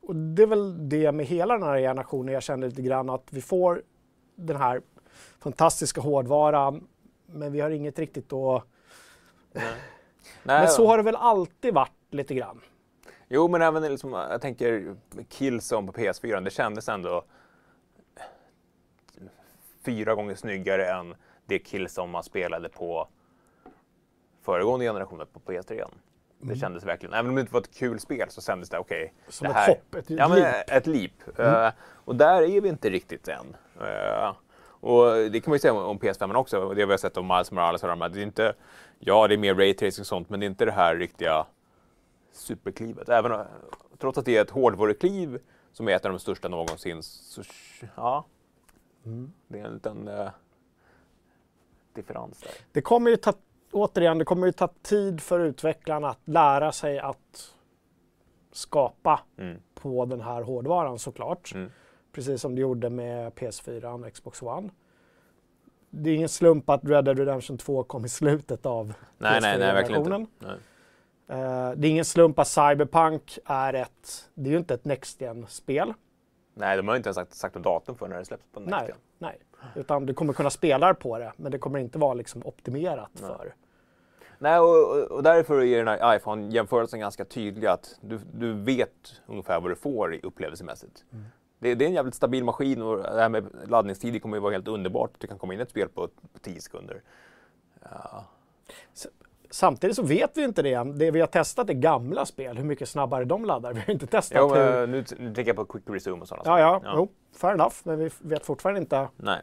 Och 0.00 0.16
det 0.16 0.42
är 0.42 0.46
väl 0.46 0.88
det 0.88 1.12
med 1.12 1.26
hela 1.26 1.54
den 1.54 1.62
här 1.62 1.78
generationen 1.78 2.34
jag 2.34 2.42
känner 2.42 2.68
lite 2.68 2.82
grann 2.82 3.10
att 3.10 3.26
vi 3.30 3.40
får 3.40 3.82
den 4.36 4.56
här 4.56 4.82
fantastiska 5.38 6.00
hårdvaran 6.00 6.88
men 7.26 7.52
vi 7.52 7.60
har 7.60 7.70
inget 7.70 7.98
riktigt 7.98 8.32
att... 8.32 8.64
Nej. 9.52 9.64
Men 10.42 10.68
så 10.68 10.86
har 10.86 10.96
det 10.96 11.02
väl 11.02 11.16
alltid 11.16 11.74
varit 11.74 11.92
lite 12.10 12.34
grann. 12.34 12.60
Jo, 13.28 13.48
men 13.48 13.62
även 13.62 13.82
liksom, 13.82 14.12
jag 14.12 14.40
tänker 14.40 14.96
Killzone 15.28 15.92
på 15.92 16.00
PS4, 16.00 16.40
det 16.40 16.50
kändes 16.50 16.88
ändå 16.88 17.24
fyra 19.88 20.14
gånger 20.14 20.34
snyggare 20.34 20.90
än 20.90 21.14
det 21.46 21.58
Killzone 21.58 22.12
man 22.12 22.22
spelade 22.22 22.68
på 22.68 23.08
föregående 24.42 24.86
generationer 24.86 25.24
på 25.24 25.40
PS3. 25.40 25.88
Det 26.40 26.56
kändes 26.56 26.84
verkligen, 26.84 27.14
även 27.14 27.28
om 27.28 27.34
det 27.34 27.40
inte 27.40 27.52
var 27.52 27.60
ett 27.60 27.74
kul 27.74 28.00
spel 28.00 28.30
så 28.30 28.40
kändes 28.40 28.68
det 28.68 28.78
okej. 28.78 29.12
Som 29.28 29.44
det 29.44 29.50
ett 29.50 29.56
här, 29.56 29.68
hopp, 29.68 29.94
ett 29.94 30.10
ja, 30.10 30.28
men 30.28 30.38
leap. 30.38 30.70
ett 30.70 30.86
leap. 30.86 31.38
Eh, 31.38 31.70
och 31.80 32.16
där 32.16 32.42
är 32.42 32.60
vi 32.60 32.68
inte 32.68 32.90
riktigt 32.90 33.28
än. 33.28 33.56
Eh, 33.80 34.32
och 34.60 35.30
det 35.30 35.40
kan 35.40 35.50
man 35.50 35.54
ju 35.54 35.58
säga 35.58 35.72
om, 35.72 35.84
om 35.84 35.98
PS5 35.98 36.34
också, 36.34 36.68
det 36.68 36.86
vi 36.86 36.92
har 36.92 36.98
sett 36.98 37.16
om 37.16 37.26
Miles 37.28 37.52
Morales 37.52 37.82
och 37.82 37.88
de 37.88 38.00
här. 38.00 38.08
Det 38.08 38.20
är 38.20 38.22
inte, 38.22 38.54
ja 38.98 39.28
det 39.28 39.34
är 39.34 39.38
mer 39.38 39.54
raytracing 39.54 40.02
och 40.02 40.06
sånt, 40.06 40.30
men 40.30 40.40
det 40.40 40.46
är 40.46 40.50
inte 40.50 40.64
det 40.64 40.72
här 40.72 40.96
riktiga 40.96 41.46
superklivet. 42.32 43.08
Även, 43.08 43.46
trots 43.98 44.18
att 44.18 44.24
det 44.24 44.36
är 44.36 44.42
ett 44.42 44.50
hårdvarukliv 44.50 45.38
som 45.72 45.88
är 45.88 45.92
ett 45.92 46.04
av 46.04 46.12
de 46.12 46.18
största 46.18 46.48
någonsin, 46.48 47.02
så 47.02 47.42
ja. 47.94 48.24
Det 49.48 49.60
är 49.60 49.64
en 49.64 49.74
liten 49.74 50.08
eh, 50.08 50.30
differens 51.94 52.40
där. 52.40 52.50
Det 52.72 52.80
kommer 52.82 53.10
ju 53.10 53.16
ta, 53.16 53.32
återigen, 53.72 54.18
det 54.18 54.24
kommer 54.24 54.46
ju 54.46 54.52
ta 54.52 54.68
tid 54.82 55.20
för 55.20 55.40
utvecklarna 55.40 56.08
att 56.08 56.20
lära 56.24 56.72
sig 56.72 56.98
att 56.98 57.54
skapa 58.52 59.20
Mm. 59.38 59.56
på 59.74 60.04
den 60.04 60.20
här 60.20 60.42
hårdvaran 60.42 60.98
såklart. 60.98 61.52
Mm. 61.54 61.70
Precis 62.12 62.40
som 62.40 62.54
det 62.54 62.60
gjorde 62.60 62.90
med 62.90 63.32
PS4 63.32 64.06
och 64.06 64.12
Xbox 64.12 64.42
One. 64.42 64.70
Det 65.90 66.10
är 66.10 66.14
ingen 66.14 66.28
slump 66.28 66.70
att 66.70 66.84
Red 66.84 67.04
Dead 67.04 67.18
Redemption 67.18 67.58
2 67.58 67.82
kom 67.82 68.04
i 68.04 68.08
slutet 68.08 68.66
av 68.66 68.86
Nej, 69.18 69.40
nej, 69.40 69.58
nej, 69.58 69.74
verkligen 69.74 70.02
PS4-generationen. 70.04 70.20
inte. 70.20 70.46
Nej. 71.26 71.38
Eh, 71.40 71.72
det 71.76 71.88
är 71.88 71.90
ingen 71.90 72.04
slump 72.04 72.38
att 72.38 72.48
Cyberpunk 72.48 73.38
är 73.44 73.74
ett, 73.74 74.30
det 74.34 74.48
är 74.50 74.52
ju 74.52 74.58
inte 74.58 74.74
ett 74.74 74.84
Next 74.84 75.20
Gen-spel. 75.20 75.94
Nej, 76.58 76.76
de 76.76 76.88
har 76.88 76.96
inte 76.96 77.08
ens 77.08 77.14
sagt, 77.14 77.34
sagt 77.34 77.54
datum 77.54 77.96
för 77.96 78.08
när 78.08 78.18
det 78.18 78.24
släpps 78.24 78.44
på 78.52 78.60
Nej, 78.60 78.70
Next 78.70 78.88
Gen. 78.88 78.96
nej. 79.18 79.38
Utan 79.74 80.06
du 80.06 80.14
kommer 80.14 80.32
kunna 80.32 80.50
spela 80.50 80.94
på 80.94 81.18
det, 81.18 81.32
men 81.36 81.52
det 81.52 81.58
kommer 81.58 81.78
inte 81.78 81.98
vara 81.98 82.14
liksom 82.14 82.46
optimerat 82.46 83.10
Nej. 83.12 83.30
för. 83.30 83.54
Nej, 84.38 84.58
och, 84.58 85.10
och, 85.10 85.22
därför 85.22 85.62
är 85.62 85.84
den 85.84 85.88
här 85.88 86.16
iPhone-jämförelsen 86.16 87.00
ganska 87.00 87.24
tydlig 87.24 87.66
att 87.66 87.98
du, 88.00 88.18
du 88.34 88.52
vet 88.52 89.20
ungefär 89.26 89.60
vad 89.60 89.70
du 89.70 89.76
får 89.76 90.14
i 90.14 90.20
upplevelsemässigt. 90.22 91.04
Mm. 91.12 91.24
Det, 91.58 91.74
det 91.74 91.84
är 91.84 91.86
en 91.86 91.94
jävligt 91.94 92.14
stabil 92.14 92.44
maskin 92.44 92.82
och 92.82 92.96
det 92.96 93.20
här 93.20 93.28
med 93.28 93.46
laddningstider 93.66 94.18
kommer 94.18 94.36
ju 94.36 94.40
vara 94.40 94.52
helt 94.52 94.68
underbart. 94.68 95.10
Det 95.18 95.26
kan 95.26 95.38
komma 95.38 95.54
in 95.54 95.60
ett 95.60 95.70
spel 95.70 95.88
på, 95.88 96.08
på 96.32 96.38
10 96.40 96.60
sekunder. 96.60 97.02
Ja. 97.82 98.24
Samtidigt 99.50 99.96
så 99.96 100.02
vet 100.02 100.30
vi 100.34 100.44
inte 100.44 100.62
det 100.62 100.72
än. 100.72 100.98
Det 100.98 101.10
vi 101.10 101.20
har 101.20 101.26
testat 101.26 101.70
är 101.70 101.74
gamla 101.74 102.26
spel, 102.26 102.56
hur 102.56 102.64
mycket 102.64 102.88
snabbare 102.88 103.24
de 103.24 103.44
laddar. 103.44 103.72
Vi 103.74 103.80
har 103.80 103.90
inte 103.92 104.06
testat 104.06 104.38
Jo, 104.40 104.54
hur... 104.54 104.64
men 104.64 104.90
nu, 104.90 105.04
nu 105.18 105.34
tänker 105.34 105.46
jag 105.46 105.56
på 105.56 105.64
quick 105.64 105.84
resume 105.86 106.20
och 106.20 106.28
sådana 106.28 106.42
Ja, 106.46 106.60
ja, 106.60 106.80
saker. 106.80 106.92
Jo, 106.96 107.08
fair 107.36 107.52
enough. 107.54 107.74
Men 107.82 107.98
vi 107.98 108.10
vet 108.20 108.46
fortfarande 108.46 108.80
inte. 108.80 109.08
Nej. 109.16 109.40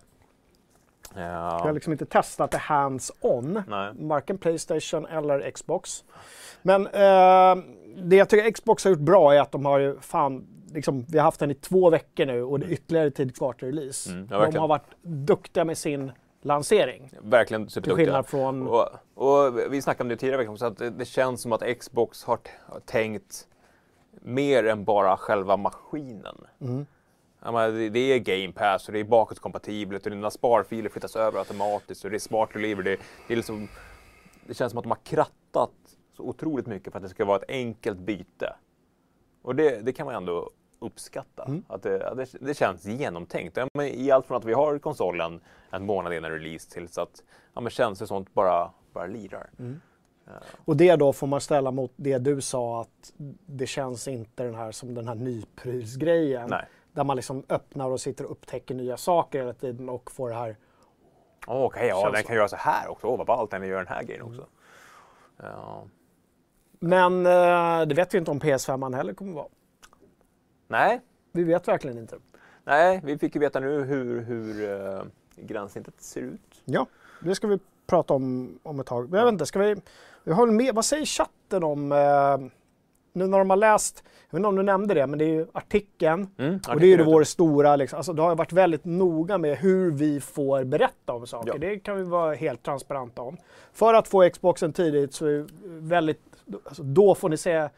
Vi 1.15 1.21
har 1.21 1.67
Ja. 1.67 1.71
liksom 1.71 1.93
inte 1.93 2.05
testat 2.05 2.51
det 2.51 2.57
hands-on. 2.57 3.63
Varken 4.07 4.37
Playstation 4.37 5.05
eller 5.05 5.51
Xbox. 5.51 6.03
Men 6.61 6.87
eh, 6.87 7.63
det 7.97 8.15
jag 8.15 8.29
tycker 8.29 8.51
Xbox 8.51 8.83
har 8.83 8.91
gjort 8.91 8.99
bra 8.99 9.33
är 9.33 9.39
att 9.41 9.51
de 9.51 9.65
har 9.65 9.79
ju 9.79 9.99
fan, 9.99 10.47
liksom, 10.73 11.05
vi 11.09 11.17
har 11.17 11.25
haft 11.25 11.39
den 11.39 11.51
i 11.51 11.55
två 11.55 11.89
veckor 11.89 12.25
nu 12.25 12.43
och 12.43 12.59
det 12.59 12.65
är 12.65 12.69
ytterligare 12.71 13.11
tid 13.11 13.35
kvar 13.37 13.53
till 13.53 13.67
release. 13.67 14.11
Mm, 14.11 14.27
ja, 14.31 14.49
de 14.51 14.57
har 14.57 14.67
varit 14.67 14.87
duktiga 15.01 15.65
med 15.65 15.77
sin 15.77 16.11
lansering. 16.45 17.09
Verkligen 17.21 17.63
Till 17.63 17.71
superduktiga. 17.71 18.05
skillnad 18.05 18.27
från... 18.27 18.67
Och, 18.67 18.89
och 19.13 19.73
vi 19.73 19.81
snackade 19.81 20.03
om 20.03 20.09
det 20.09 20.17
tidigare 20.17 20.37
veckan 20.37 20.53
också, 20.53 20.65
att 20.65 20.77
det, 20.97 21.05
känns 21.05 21.41
som 21.41 21.51
att 21.51 21.79
Xbox 21.79 22.23
har, 22.23 22.39
har 22.65 22.79
tänkt 22.79 23.47
mer 24.11 24.65
än 24.65 24.83
bara 24.83 25.17
själva 25.17 25.57
maskinen. 25.57 26.35
Mm. 26.61 26.85
Ja, 27.41 27.51
men 27.51 27.93
det, 27.93 27.99
är 27.99 28.19
Game 28.19 28.53
Pass 28.53 28.87
och 28.87 28.93
det 28.93 28.99
är 28.99 29.03
bakåtkompatibelt 29.03 30.05
och 30.05 30.11
dina 30.11 30.31
sparfiler 30.31 30.89
flyttas 30.89 31.15
över 31.15 31.39
automatiskt 31.39 32.03
och 32.03 32.09
det 32.09 32.17
är 32.17 32.19
smart 32.19 32.49
delivery. 32.53 32.83
Det, 32.83 32.99
det, 33.27 33.33
är 33.33 33.37
liksom, 33.37 33.67
det 34.47 34.53
känns 34.53 34.71
som 34.71 34.77
att 34.77 34.83
de 34.83 34.91
har 34.91 35.03
krattat 35.03 35.71
så 36.17 36.23
otroligt 36.23 36.67
mycket 36.67 36.91
för 36.91 36.99
att 36.99 37.03
det 37.03 37.09
ska 37.09 37.25
vara 37.25 37.37
ett 37.37 37.49
enkelt 37.49 37.99
byte. 37.99 38.55
Och 39.41 39.55
det, 39.55 39.85
det 39.85 39.93
kan 39.93 40.05
man 40.05 40.15
ändå 40.15 40.49
uppskatta. 40.85 41.43
Mm. 41.43 41.63
Att 41.67 41.83
det, 41.83 41.97
det, 41.97 42.27
det 42.39 42.53
känns 42.53 42.85
genomtänkt. 42.85 43.57
Ja, 43.57 43.67
men 43.73 43.87
I 43.87 44.11
allt 44.11 44.25
från 44.25 44.37
att 44.37 44.45
vi 44.45 44.53
har 44.53 44.79
konsolen 44.79 45.41
en 45.69 45.85
månad 45.85 46.13
innan 46.13 46.31
release 46.31 46.71
till 46.71 46.87
så 46.87 47.01
att 47.01 47.23
ja, 47.53 47.61
men 47.61 47.69
tjänster 47.69 48.05
och 48.05 48.09
sånt 48.09 48.33
bara, 48.33 48.71
bara 48.93 49.05
lirar. 49.05 49.49
Och 50.65 50.77
det 50.77 50.95
då 50.95 51.13
får 51.13 51.27
man 51.27 51.41
ställa 51.41 51.71
mot 51.71 51.93
det 51.95 52.17
du 52.17 52.41
sa 52.41 52.81
att 52.81 53.13
det 53.45 53.67
känns 53.67 54.07
inte 54.07 54.43
den 54.43 54.55
här 54.55 54.71
som 54.71 54.93
den 54.93 55.07
här 55.07 55.15
nyprylsgrejen. 55.15 56.49
Nej. 56.49 56.65
Där 56.93 57.03
man 57.03 57.15
liksom 57.15 57.43
öppnar 57.49 57.89
och 57.89 58.01
sitter 58.01 58.25
och 58.25 58.31
upptäcker 58.31 58.75
nya 58.75 58.97
saker 58.97 59.39
hela 59.39 59.53
tiden 59.53 59.89
och 59.89 60.11
får 60.11 60.29
det 60.29 60.35
här. 60.35 60.57
Okej, 61.47 61.87
ja, 61.87 62.01
Känns 62.01 62.13
den 62.13 62.23
kan 62.23 62.35
göra 62.35 62.47
så 62.47 62.55
här 62.55 62.87
också. 62.87 63.07
Åh, 63.07 63.17
vad 63.17 63.27
ballt 63.27 63.51
den 63.51 63.67
gör 63.67 63.77
den 63.77 63.87
här 63.87 64.03
grejen 64.03 64.21
också. 64.21 64.47
Ja. 65.37 65.83
Men 66.79 67.25
eh, 67.25 67.87
det 67.87 67.95
vet 67.95 68.13
vi 68.13 68.17
inte 68.17 68.31
om 68.31 68.39
PS5 68.39 68.95
heller 68.95 69.13
kommer 69.13 69.33
vara. 69.33 69.47
Nej, 70.67 71.01
Vi 71.31 71.43
vet 71.43 71.67
verkligen 71.67 71.97
inte. 71.97 72.15
Nej, 72.63 73.01
vi 73.03 73.17
fick 73.17 73.35
ju 73.35 73.41
veta 73.41 73.59
nu 73.59 73.83
hur, 73.83 74.21
hur 74.21 74.61
uh, 74.61 75.03
gränssnittet 75.35 75.93
ser 75.97 76.21
ut. 76.21 76.61
Ja, 76.65 76.85
det 77.21 77.35
ska 77.35 77.47
vi 77.47 77.59
prata 77.87 78.13
om 78.13 78.59
om 78.63 78.79
ett 78.79 78.87
tag. 78.87 79.09
Men 79.09 79.17
jag 79.19 79.25
vet 79.25 79.31
inte, 79.31 79.45
ska 79.45 79.59
vi... 79.59 79.75
vi 80.23 80.31
har 80.31 80.47
med, 80.47 80.75
vad 80.75 80.85
säger 80.85 81.05
chatten 81.05 81.63
om... 81.63 81.91
Eh, 81.91 82.51
nu 83.13 83.27
när 83.27 83.37
de 83.39 83.49
har 83.49 83.57
läst, 83.57 84.03
jag 84.05 84.31
vet 84.31 84.39
inte 84.39 84.47
om 84.47 84.55
du 84.55 84.63
nämnde 84.63 84.93
det, 84.93 85.07
men 85.07 85.19
det 85.19 85.25
är 85.25 85.29
ju 85.29 85.47
artikeln. 85.53 86.27
Mm, 86.37 86.59
Och 86.69 86.79
det 86.79 86.85
är 86.85 86.97
ju 86.97 87.03
vår 87.03 87.23
stora, 87.23 87.75
liksom, 87.75 87.97
alltså 87.97 88.13
det 88.13 88.21
har 88.21 88.35
varit 88.35 88.53
väldigt 88.53 88.85
noga 88.85 89.37
med 89.37 89.57
hur 89.57 89.91
vi 89.91 90.21
får 90.21 90.63
berätta 90.63 91.13
om 91.13 91.27
saker. 91.27 91.51
Ja. 91.53 91.57
Det 91.57 91.79
kan 91.79 91.97
vi 91.97 92.03
vara 92.03 92.35
helt 92.35 92.63
transparenta 92.63 93.21
om. 93.21 93.37
För 93.73 93.93
att 93.93 94.07
få 94.07 94.29
Xboxen 94.29 94.73
tidigt 94.73 95.13
så 95.13 95.25
är 95.25 95.31
det 95.31 95.47
väldigt, 95.63 96.21
alltså 96.63 96.83
då 96.83 97.15
får 97.15 97.29
ni 97.29 97.37
se 97.37 97.69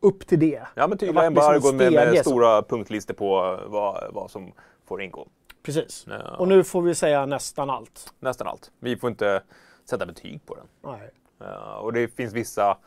upp 0.00 0.26
till 0.26 0.38
det. 0.38 0.62
Ja, 0.74 0.86
men 0.86 0.98
tydliga 0.98 1.30
varit 1.30 1.54
liksom 1.54 1.80
embargon 1.80 1.94
med, 1.94 2.12
med 2.12 2.18
stora 2.18 2.62
punktlistor 2.62 3.14
på 3.14 3.60
vad, 3.66 4.14
vad 4.14 4.30
som 4.30 4.52
får 4.86 5.02
ingå. 5.02 5.28
Precis. 5.62 6.06
Ja. 6.08 6.36
Och 6.36 6.48
nu 6.48 6.64
får 6.64 6.82
vi 6.82 6.94
säga 6.94 7.26
nästan 7.26 7.70
allt. 7.70 8.14
Nästan 8.18 8.46
allt. 8.46 8.72
Vi 8.78 8.96
får 8.96 9.10
inte 9.10 9.42
sätta 9.84 10.06
betyg 10.06 10.46
på 10.46 10.54
den. 10.54 10.66
Nej. 10.92 11.10
Ja, 11.38 11.78
och 11.78 11.92
det 11.92 12.08
finns 12.08 12.32
vissa 12.32 12.78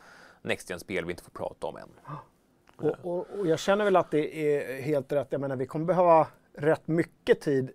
Next 0.42 0.80
spel 0.80 1.04
vi 1.04 1.10
inte 1.10 1.22
får 1.22 1.30
prata 1.30 1.66
om 1.66 1.76
än. 1.76 1.88
Och, 2.78 2.94
och, 3.02 3.26
och 3.38 3.46
jag 3.46 3.58
känner 3.58 3.84
väl 3.84 3.96
att 3.96 4.10
det 4.10 4.36
är 4.36 4.82
helt 4.82 5.12
rätt. 5.12 5.26
Jag 5.30 5.40
menar, 5.40 5.56
vi 5.56 5.66
kommer 5.66 5.84
behöva 5.84 6.26
rätt 6.52 6.86
mycket 6.86 7.40
tid 7.40 7.70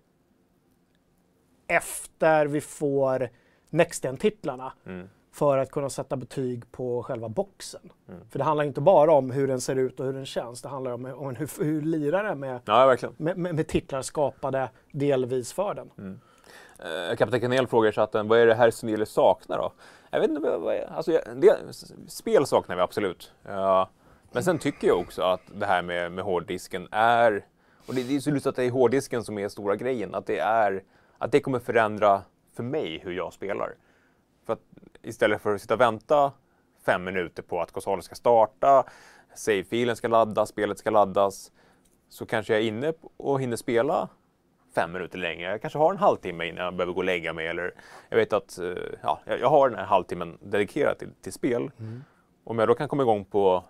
efter 1.66 2.46
vi 2.46 2.60
får 2.60 3.28
Next-titlarna 3.70 4.72
Mm. 4.86 5.08
För 5.32 5.58
att 5.58 5.70
kunna 5.70 5.90
sätta 5.90 6.16
betyg 6.16 6.72
på 6.72 7.02
själva 7.02 7.28
boxen. 7.28 7.92
Mm. 8.08 8.20
För 8.30 8.38
det 8.38 8.44
handlar 8.44 8.64
inte 8.64 8.80
bara 8.80 9.12
om 9.12 9.30
hur 9.30 9.48
den 9.48 9.60
ser 9.60 9.76
ut 9.76 10.00
och 10.00 10.06
hur 10.06 10.12
den 10.12 10.26
känns. 10.26 10.62
Det 10.62 10.68
handlar 10.68 10.92
om, 10.92 11.04
om 11.04 11.36
hur, 11.36 11.64
hur 11.64 11.82
lirar 11.82 12.24
den 12.24 12.40
med, 12.40 12.60
Ja, 12.64 12.96
med, 13.16 13.38
med, 13.38 13.54
med 13.54 13.68
titlar 13.68 14.02
skapade 14.02 14.70
delvis 14.92 15.52
för 15.52 15.74
den. 15.74 15.90
Eh, 16.78 17.16
Kapten 17.16 17.40
Kanel 17.40 17.66
frågar 17.66 17.88
i 17.90 17.92
chatten, 17.92 18.28
vad 18.28 18.38
är 18.38 18.46
det 18.46 18.54
här 18.54 18.70
som 18.70 18.88
Nile 18.88 19.06
saknar 19.06 19.58
då? 19.58 19.72
Jag 20.10 20.20
vet 20.20 20.30
inte, 20.30 20.56
vad, 20.58 20.76
alltså, 20.80 21.12
jag- 21.12 21.22
det, 21.36 21.56
spel 22.08 22.46
saknar 22.46 22.76
vi 22.76 22.82
absolut. 22.82 23.32
Ja, 23.42 23.90
Men 24.32 24.44
sen 24.44 24.58
tycker 24.58 24.86
jag 24.86 25.00
också 25.00 25.22
att 25.22 25.40
det 25.54 25.66
här 25.66 25.82
med, 25.82 26.12
med 26.12 26.24
hårddisken 26.24 26.88
är, 26.90 27.44
och 27.86 27.94
det, 27.94 28.02
det 28.02 28.16
är 28.16 28.20
så 28.20 28.30
lustigt 28.30 28.46
att 28.50 28.56
det 28.56 28.64
är 28.64 28.70
hårddisken 28.70 29.24
som 29.24 29.38
är 29.38 29.48
stora 29.48 29.76
grejen, 29.76 30.14
att 30.14 30.26
det 30.26 30.38
är, 30.38 30.82
att 31.18 31.32
det 31.32 31.40
kommer 31.40 31.58
förändra 31.58 32.22
för 32.56 32.62
mig 32.62 33.00
hur 33.04 33.12
jag 33.12 33.32
spelar. 33.32 33.74
För 34.46 34.52
att 34.52 34.60
istället 35.02 35.42
för 35.42 35.54
att 35.54 35.60
sitta 35.60 35.74
och 35.74 35.80
vänta 35.80 36.32
fem 36.86 37.04
minuter 37.04 37.42
på 37.42 37.60
att 37.60 37.72
konsolen 37.72 38.02
ska 38.02 38.14
starta, 38.14 38.84
save-filen 39.34 39.96
ska 39.96 40.08
laddas, 40.08 40.48
spelet 40.48 40.78
ska 40.78 40.90
laddas, 40.90 41.52
så 42.08 42.26
kanske 42.26 42.52
jag 42.52 42.62
är 42.62 42.66
inne 42.66 42.92
och 43.16 43.40
hinner 43.40 43.56
spela 43.56 44.08
fem 44.74 44.92
minuter 44.92 45.18
längre. 45.18 45.50
Jag 45.50 45.60
kanske 45.60 45.78
har 45.78 45.92
en 45.92 45.98
halvtimme 45.98 46.46
innan 46.48 46.64
jag 46.64 46.74
behöver 46.74 46.92
gå 46.92 46.98
och 46.98 47.04
lägga 47.04 47.32
mig. 47.32 47.46
Eller 47.46 47.74
jag 48.08 48.16
vet 48.16 48.32
att 48.32 48.58
eh, 48.58 48.74
ja, 49.02 49.20
jag 49.24 49.48
har 49.48 49.68
den 49.68 49.78
här 49.78 49.86
halvtimmen 49.86 50.38
dedikerad 50.42 50.98
till, 50.98 51.08
till 51.22 51.32
spel. 51.32 51.70
Mm. 51.78 52.04
Om 52.44 52.58
jag 52.58 52.68
då 52.68 52.74
kan 52.74 52.88
komma 52.88 53.02
igång 53.02 53.24
på 53.24 53.64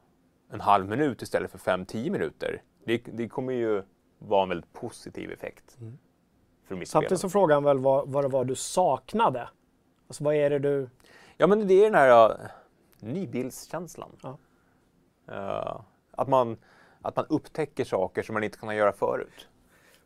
en 0.52 0.60
halv 0.60 0.88
minut 0.88 1.22
istället 1.22 1.50
för 1.50 1.58
fem, 1.58 1.86
tio 1.86 2.10
minuter. 2.10 2.62
Det, 2.84 2.98
det 2.98 3.28
kommer 3.28 3.52
ju 3.52 3.82
vara 4.18 4.42
en 4.42 4.48
väldigt 4.48 4.72
positiv 4.72 5.30
effekt. 5.30 5.76
Mm. 5.80 5.98
För 6.68 6.76
mitt 6.76 6.88
Samtidigt 6.88 7.20
så 7.20 7.28
frågar 7.28 7.56
han 7.56 7.64
väl 7.64 7.78
vad, 7.78 8.08
vad 8.08 8.24
det 8.24 8.28
var 8.28 8.44
du 8.44 8.54
saknade? 8.54 9.48
Alltså 10.12 10.24
vad 10.24 10.34
är 10.34 10.50
det 10.50 10.58
du... 10.58 10.88
Ja 11.36 11.46
men 11.46 11.68
det 11.68 11.74
är 11.74 11.84
den 11.84 11.94
här 11.94 12.30
uh, 12.30 12.36
nybildskänslan. 13.00 14.10
Ja. 14.22 14.38
Uh, 15.30 15.80
att, 16.10 16.28
man, 16.28 16.56
att 17.02 17.16
man 17.16 17.26
upptäcker 17.28 17.84
saker 17.84 18.22
som 18.22 18.34
man 18.34 18.44
inte 18.44 18.58
kunnat 18.58 18.74
göra 18.74 18.92
förut. 18.92 19.48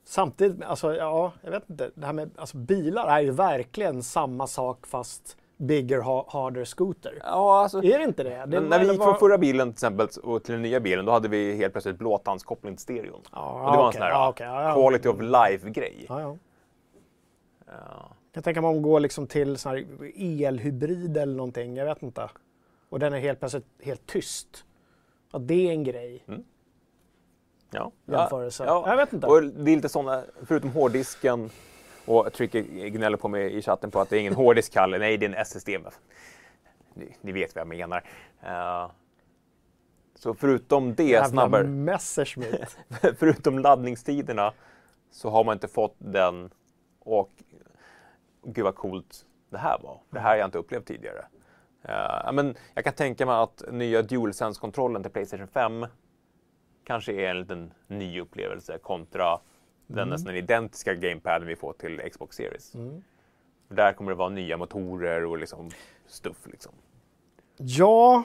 Samtidigt, 0.05 0.63
alltså 0.63 0.95
ja, 0.95 1.33
jag 1.43 1.51
vet 1.51 1.71
inte. 1.71 1.91
Det 1.95 2.07
här 2.07 2.13
med 2.13 2.31
alltså, 2.37 2.57
bilar 2.57 3.09
är 3.09 3.21
ju 3.21 3.31
verkligen 3.31 4.03
samma 4.03 4.47
sak 4.47 4.87
fast 4.87 5.37
bigger, 5.57 6.01
harder 6.33 6.65
scooter. 6.65 7.19
Ja, 7.25 7.63
alltså, 7.63 7.83
är 7.83 7.99
det 7.99 8.05
inte 8.05 8.23
det? 8.23 8.47
det 8.47 8.61
när 8.61 8.79
vi 8.79 8.91
gick 8.91 8.99
var... 8.99 9.07
från 9.07 9.19
förra 9.19 9.39
bilen 9.39 9.69
till 9.69 9.75
exempel 9.75 10.09
och 10.23 10.45
till 10.45 10.53
den 10.53 10.63
nya 10.63 10.81
bilen, 10.81 11.05
då 11.05 11.13
hade 11.13 11.29
vi 11.29 11.57
helt 11.57 11.73
plötsligt 11.73 11.99
blåtandskoppling 11.99 12.77
till 12.77 12.83
stereon. 12.83 13.21
Ja, 13.33 13.53
och 13.53 13.73
det 13.73 13.77
var 13.77 13.77
okay, 13.77 13.87
en 13.87 13.93
sån 13.93 14.03
här 14.03 14.11
ja, 14.11 14.29
okay, 14.29 14.47
ja, 14.47 14.75
quality 14.75 15.09
of 15.09 15.21
life-grej. 15.21 16.07
Ja, 16.09 16.37
Jag 18.37 18.45
tänker 18.45 18.61
mig 18.61 18.69
om 18.69 18.75
man 18.75 18.83
går 18.83 19.01
liksom 19.01 19.27
till 19.27 19.59
sån 19.59 19.73
här 19.73 19.87
elhybrid 20.17 21.17
eller 21.17 21.35
någonting, 21.35 21.77
jag 21.77 21.85
vet 21.85 22.03
inte. 22.03 22.31
Och 22.89 22.99
den 22.99 23.13
är 23.13 23.19
helt 23.19 23.39
plötsligt 23.39 23.67
helt 23.83 24.07
tyst. 24.07 24.65
Att 25.31 25.49
det 25.49 25.69
är 25.69 25.71
en 25.71 25.85
grej. 25.85 26.25
Mm. 26.29 26.45
Ja. 27.71 27.93
Jämförelse. 28.05 28.65
Ja, 28.65 28.85
Jag 28.89 28.97
vet 28.97 29.13
inte. 29.13 29.27
Och 29.27 29.43
det 29.43 29.71
är 29.71 29.77
lite 29.77 29.89
sådana, 29.89 30.25
förutom 30.43 30.71
hårddisken 30.71 31.51
och 32.05 32.33
Tricky 32.33 32.63
gnäller 32.91 33.17
på 33.17 33.29
mig 33.29 33.57
i 33.57 33.63
chatten 33.63 33.91
på 33.91 34.01
att 34.01 34.11
det 34.11 34.17
är 34.17 34.21
ingen 34.21 34.35
hårddisk, 34.35 34.73
Kalle. 34.73 34.99
Nej, 34.99 35.17
det 35.17 35.27
är 35.27 35.31
en 35.31 35.35
SSD. 35.35 35.69
Ni, 36.95 37.17
ni 37.21 37.33
vet 37.33 37.55
vad 37.55 37.61
jag 37.61 37.69
menar. 37.69 38.05
Uh, 38.45 38.91
så 40.15 40.35
förutom 40.35 40.95
det 40.95 41.05
Jävla 41.05 41.29
snabbare... 41.29 41.65
Messerschmitt. 41.65 42.79
förutom 43.19 43.59
laddningstiderna 43.59 44.53
så 45.11 45.31
har 45.31 45.45
man 45.45 45.53
inte 45.53 45.69
fått 45.69 45.95
den 45.99 46.51
och 47.07 47.31
gud 48.47 48.65
vad 48.65 48.75
coolt 48.75 49.27
det 49.51 49.59
här 49.59 49.79
var. 49.83 50.01
Det 50.11 50.19
här 50.19 50.31
har 50.31 50.37
jag 50.37 50.47
inte 50.47 50.59
upplevt 50.59 50.87
tidigare. 50.87 51.27
Uh, 51.89 52.33
men 52.33 52.57
jag 52.75 52.85
kan 52.85 52.93
tänka 52.93 53.27
mig 53.27 53.35
att 53.35 53.63
nya 53.71 54.03
DualSense-kontrollen 54.03 55.03
till 55.03 55.13
Playstation 55.13 55.49
5 55.49 55.87
kanske 56.85 57.13
är 57.13 57.31
en 57.31 57.41
liten 57.41 57.73
ny 57.87 58.21
upplevelse 58.21 58.79
kontra 58.79 59.39
den 59.87 59.99
mm. 59.99 60.09
nästan 60.09 60.37
identiska 60.37 60.95
gamepaden 60.95 61.49
vi 61.49 61.57
får 61.57 61.73
till 61.73 62.11
Xbox 62.13 62.37
Series. 62.37 62.75
Mm. 62.75 63.03
Där 63.69 63.93
kommer 63.93 64.11
det 64.11 64.17
vara 64.17 64.29
nya 64.29 64.57
motorer 64.57 65.25
och 65.25 65.39
liksom 65.39 65.71
stuff. 66.07 66.47
Liksom. 66.47 66.73
Ja, 67.57 68.25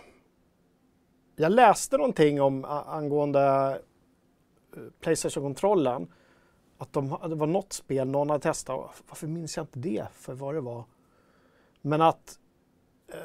jag 1.36 1.52
läste 1.52 1.98
någonting 1.98 2.42
om 2.42 2.66
angående 2.66 3.42
eh, 4.76 4.82
Playstation-kontrollen. 5.00 6.08
Att 6.82 6.94
de, 6.94 7.18
det 7.30 7.36
var 7.36 7.48
något 7.48 7.74
spel 7.74 8.08
någon 8.08 8.30
hade 8.30 8.44
testat. 8.44 9.04
Varför 9.10 9.28
minns 9.28 9.58
jag 9.58 9.64
inte 9.64 9.80
det 9.80 10.06
för 10.14 10.34
vad 10.34 10.56
det 10.56 10.62
var? 10.62 10.84
Men 11.82 12.02
att 12.02 12.40
eh, 13.14 13.18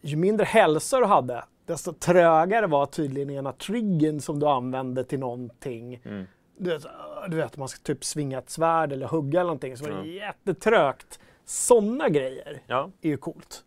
ju 0.00 0.16
mindre 0.16 0.44
hälsa 0.44 1.00
du 1.00 1.06
hade, 1.06 1.44
desto 1.66 1.92
trögare 1.92 2.66
var 2.66 2.86
tydligen 2.86 3.30
ena 3.30 3.52
triggern 3.52 4.20
som 4.20 4.40
du 4.40 4.46
använde 4.46 5.04
till 5.04 5.18
någonting. 5.18 6.00
Mm. 6.04 6.24
Du, 6.56 6.70
vet, 6.70 6.86
du 7.28 7.36
vet, 7.36 7.56
man 7.56 7.68
ska 7.68 7.82
typ 7.82 8.04
svinga 8.04 8.38
ett 8.38 8.50
svärd 8.50 8.92
eller 8.92 9.06
hugga 9.06 9.40
eller 9.40 9.48
någonting 9.48 9.76
som 9.76 9.86
mm. 9.86 9.98
är 9.98 10.04
jättetrögt. 10.04 11.18
Sådana 11.44 12.08
grejer 12.08 12.62
ja. 12.66 12.90
är 13.00 13.08
ju 13.08 13.16
coolt. 13.16 13.64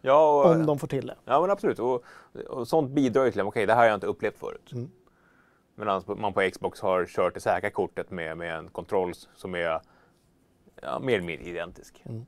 Ja, 0.00 0.44
och, 0.44 0.50
om 0.50 0.66
de 0.66 0.78
får 0.78 0.88
till 0.88 1.06
det. 1.06 1.16
Ja, 1.24 1.40
men 1.40 1.50
absolut. 1.50 1.78
Och, 1.78 2.04
och 2.48 2.68
sånt 2.68 2.90
bidrar 2.90 3.24
ju 3.24 3.30
till 3.30 3.40
att 3.40 3.46
okej, 3.46 3.60
okay, 3.60 3.66
det 3.66 3.72
här 3.72 3.80
har 3.80 3.86
jag 3.86 3.94
inte 3.94 4.06
upplevt 4.06 4.38
förut. 4.38 4.72
Mm. 4.72 4.90
Medan 5.80 6.02
man 6.06 6.32
på 6.32 6.50
Xbox 6.52 6.80
har 6.80 7.06
kört 7.06 7.34
det 7.34 7.40
säkra 7.40 7.70
kortet 7.70 8.10
med, 8.10 8.36
med 8.36 8.58
en 8.58 8.68
kontroll 8.68 9.12
som 9.14 9.54
är 9.54 9.80
ja, 10.82 10.98
mer 10.98 11.14
eller 11.14 11.26
mindre 11.26 11.46
identisk. 11.46 12.02
Mm. 12.04 12.26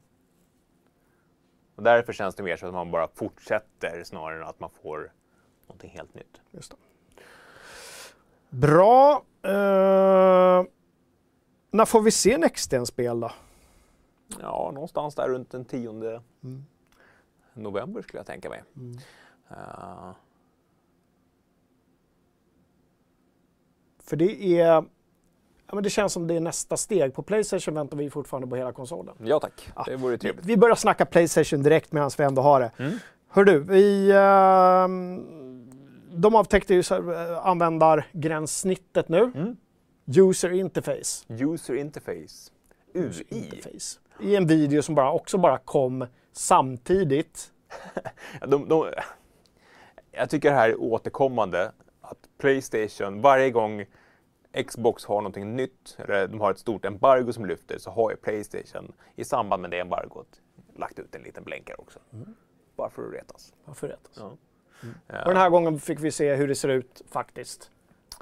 Och 1.76 1.82
därför 1.82 2.12
känns 2.12 2.34
det 2.34 2.42
mer 2.42 2.56
som 2.56 2.68
att 2.68 2.74
man 2.74 2.90
bara 2.90 3.08
fortsätter 3.08 4.04
snarare 4.04 4.42
än 4.42 4.48
att 4.48 4.60
man 4.60 4.70
får 4.82 5.12
någonting 5.66 5.90
helt 5.90 6.14
nytt. 6.14 6.40
Just 6.50 6.70
det. 6.70 6.76
Bra. 8.48 9.24
Uh, 9.46 10.64
när 11.70 11.84
får 11.84 12.00
vi 12.00 12.10
se 12.10 12.38
Nexten-spel 12.38 13.20
då? 13.20 13.30
Ja, 14.40 14.70
någonstans 14.74 15.14
där 15.14 15.28
runt 15.28 15.50
den 15.50 15.64
10 15.64 15.90
mm. 15.90 16.66
november 17.54 18.02
skulle 18.02 18.18
jag 18.18 18.26
tänka 18.26 18.48
mig. 18.48 18.62
Mm. 18.76 18.98
Uh. 19.50 20.12
För 24.12 24.16
det 24.16 24.60
är 24.60 24.84
Ja, 25.66 25.74
men 25.74 25.82
det 25.82 25.90
känns 25.90 26.12
som 26.12 26.26
det 26.26 26.34
är 26.34 26.40
nästa 26.40 26.76
steg. 26.76 27.14
På 27.14 27.22
Playstation 27.22 27.74
väntar 27.74 27.96
vi 27.96 28.10
fortfarande 28.10 28.48
på 28.48 28.56
hela 28.56 28.72
konsolen. 28.72 29.14
Ja 29.24 29.40
tack, 29.40 29.72
ja. 29.76 29.84
det 29.86 29.96
vore 29.96 30.18
trevligt. 30.18 30.46
Vi 30.46 30.56
börjar 30.56 30.74
snacka 30.74 31.06
Playstation 31.06 31.62
direkt 31.62 31.92
medan 31.92 32.10
vi 32.18 32.24
ändå 32.24 32.42
har 32.42 32.60
det. 32.60 32.70
Mm. 32.76 32.98
Hör 33.28 33.44
du, 33.44 33.58
vi, 33.58 34.12
uh, 34.12 34.16
de 36.18 36.34
avtäckte 36.34 36.74
ju 36.74 36.82
uh, 36.92 37.46
användargränssnittet 37.46 39.08
nu. 39.08 39.32
Mm. 39.34 39.56
User 40.06 40.50
interface. 40.50 41.24
User 41.28 41.74
interface. 41.74 42.50
UI. 42.94 43.04
User 43.04 43.24
interface. 43.28 43.98
I 44.20 44.36
en 44.36 44.46
video 44.46 44.82
som 44.82 44.94
bara, 44.94 45.12
också 45.12 45.38
bara 45.38 45.58
kom 45.58 46.06
samtidigt. 46.32 47.50
de, 48.46 48.68
de, 48.68 48.86
jag 50.10 50.30
tycker 50.30 50.50
det 50.50 50.56
här 50.56 50.68
är 50.68 50.80
återkommande. 50.80 51.72
Att 52.00 52.18
Playstation 52.38 53.20
varje 53.20 53.50
gång 53.50 53.86
Xbox 54.66 55.04
har 55.04 55.16
någonting 55.16 55.56
nytt, 55.56 55.96
eller 55.98 56.28
de 56.28 56.40
har 56.40 56.50
ett 56.50 56.58
stort 56.58 56.84
embargo 56.84 57.32
som 57.32 57.46
lyfter, 57.46 57.78
så 57.78 57.90
har 57.90 58.10
ju 58.10 58.16
Playstation 58.16 58.92
i 59.16 59.24
samband 59.24 59.62
med 59.62 59.70
det 59.70 59.78
embargot 59.78 60.40
lagt 60.76 60.98
ut 60.98 61.14
en 61.14 61.22
liten 61.22 61.44
blänkare 61.44 61.76
också. 61.78 61.98
Mm. 62.12 62.34
Bara 62.76 62.90
för 62.90 63.06
att 63.06 63.12
retas. 63.12 63.54
Bara 63.64 63.74
för 63.74 63.86
att 63.86 63.92
retas. 63.92 64.16
Ja. 64.16 64.36
Mm. 64.82 65.22
Och 65.22 65.28
den 65.28 65.36
här 65.36 65.50
gången 65.50 65.80
fick 65.80 66.00
vi 66.00 66.10
se 66.10 66.34
hur 66.34 66.48
det 66.48 66.54
ser 66.54 66.68
ut 66.68 67.02
faktiskt, 67.10 67.70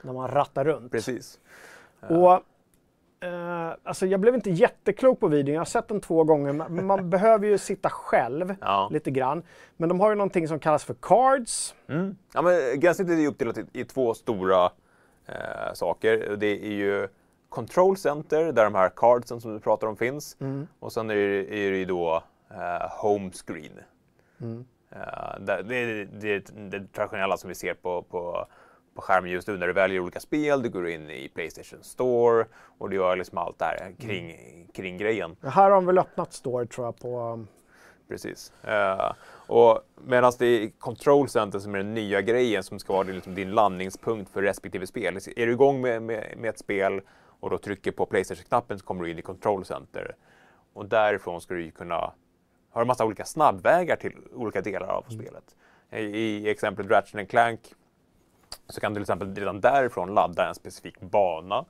när 0.03 0.13
man 0.13 0.29
rattar 0.29 0.65
runt. 0.65 0.93
Precis. 0.93 1.41
Och 2.01 2.43
Uh, 3.25 3.75
alltså 3.83 4.07
jag 4.07 4.21
blev 4.21 4.35
inte 4.35 4.51
jätteklok 4.51 5.21
på 5.21 5.29
videon. 5.29 5.55
Jag 5.55 5.61
har 5.61 5.65
sett 5.65 5.89
den 5.89 6.01
två 6.01 6.25
gånger. 6.25 6.53
Man, 6.53 6.87
man 6.87 7.11
behöver 7.11 7.47
ju 7.47 7.59
sitta 7.59 7.91
själv 7.91 8.55
ja. 8.61 8.89
lite 8.93 9.11
grann. 9.11 9.43
Men 9.77 9.89
de 9.89 10.01
har 10.01 10.11
ju 10.11 10.15
någonting 10.15 10.49
som 10.49 10.59
kallas 10.59 10.85
för 10.85 10.95
cards. 10.95 11.75
Mm. 11.87 12.17
Ja, 12.35 12.43
men 12.43 12.81
gränssnittet 12.81 13.19
är 13.19 13.27
uppdelat 13.27 13.59
i, 13.59 13.65
i 13.73 13.85
två 13.85 14.15
stora 14.15 14.71
eh, 15.27 15.73
saker. 15.75 16.37
Det 16.37 16.67
är 16.67 16.73
ju 16.73 17.09
Control 17.49 17.97
Center 17.97 18.53
där 18.53 18.65
de 18.65 18.75
här 18.75 18.89
cardsen 18.97 19.41
som 19.41 19.53
du 19.53 19.61
pratar 19.61 19.87
om 19.87 19.97
finns. 19.97 20.37
Mm. 20.41 20.67
Och 20.79 20.93
sen 20.93 21.11
är 21.11 21.15
det, 21.15 21.67
är 21.67 21.71
det 21.71 21.77
ju 21.77 21.85
då 21.85 22.23
eh, 22.51 22.91
Home 23.03 23.31
Screen. 23.31 23.73
Mm. 24.41 24.65
Uh, 24.93 25.45
det, 25.45 25.63
det, 25.63 26.05
det, 26.05 26.39
det 26.71 26.93
traditionella 26.93 27.37
som 27.37 27.49
vi 27.49 27.55
ser 27.55 27.75
på, 27.75 28.03
på, 28.03 28.47
på 28.95 29.03
skärmen 29.03 29.31
just 29.31 29.49
nu 29.49 29.57
när 29.57 29.67
du 29.67 29.73
väljer 29.73 30.01
olika 30.01 30.21
spel. 30.21 30.63
Du 30.63 30.69
går 30.69 30.89
in 30.89 31.11
i 31.11 31.29
Playstation 31.29 31.83
Store 31.83 32.45
och 32.79 32.91
du 32.91 32.97
gör 32.97 33.17
liksom 33.17 33.39
allt 33.39 33.59
det 33.59 33.65
här 33.65 33.95
kring, 33.99 34.31
mm. 34.31 34.67
kring 34.67 34.99
grejen. 34.99 35.37
här 35.43 35.51
har 35.51 35.71
de 35.71 35.87
väl 35.87 35.99
öppnat 35.99 36.33
Store 36.33 36.67
tror 36.67 36.87
jag 36.87 36.99
på 36.99 37.45
Precis. 38.11 38.53
Uh, 38.69 39.13
och 39.47 39.81
medan 40.05 40.33
det 40.39 40.47
är 40.47 40.71
Control 40.79 41.29
Center 41.29 41.59
som 41.59 41.75
är 41.75 41.79
den 41.79 41.95
nya 41.95 42.23
grejen 42.23 42.63
som 42.63 42.79
ska 42.79 42.93
vara 42.93 43.03
liksom 43.03 43.35
din 43.35 43.51
landningspunkt 43.51 44.33
för 44.33 44.43
respektive 44.43 44.87
spel. 44.87 45.17
Är 45.17 45.47
du 45.47 45.53
igång 45.53 45.81
med, 45.81 46.03
med, 46.03 46.35
med 46.37 46.51
ett 46.51 46.59
spel 46.59 47.01
och 47.41 47.51
då 47.51 47.59
trycker 47.59 47.91
på 47.91 48.07
Playstation-knappen 48.07 48.79
så 48.79 48.85
kommer 48.85 49.05
du 49.05 49.11
in 49.11 49.19
i 49.19 49.23
Control 49.23 49.65
Center. 49.65 50.17
Och 50.73 50.87
därifrån 50.87 51.41
ska 51.41 51.55
du 51.55 51.71
kunna 51.71 52.13
ha 52.71 52.81
en 52.81 52.87
massa 52.87 53.05
olika 53.05 53.25
snabbvägar 53.25 53.97
till 53.97 54.13
olika 54.35 54.61
delar 54.61 54.89
av 54.89 55.05
mm. 55.09 55.23
spelet. 55.23 55.57
I, 55.91 56.01
I 56.01 56.51
exemplet 56.51 56.91
Ratchet 56.91 57.31
Clank 57.31 57.61
så 58.69 58.81
kan 58.81 58.93
du 58.93 58.95
till 58.95 59.03
exempel 59.03 59.35
redan 59.35 59.61
därifrån 59.61 60.15
ladda 60.15 60.49
en 60.49 60.55
specifik 60.55 61.01
bana 61.01 61.65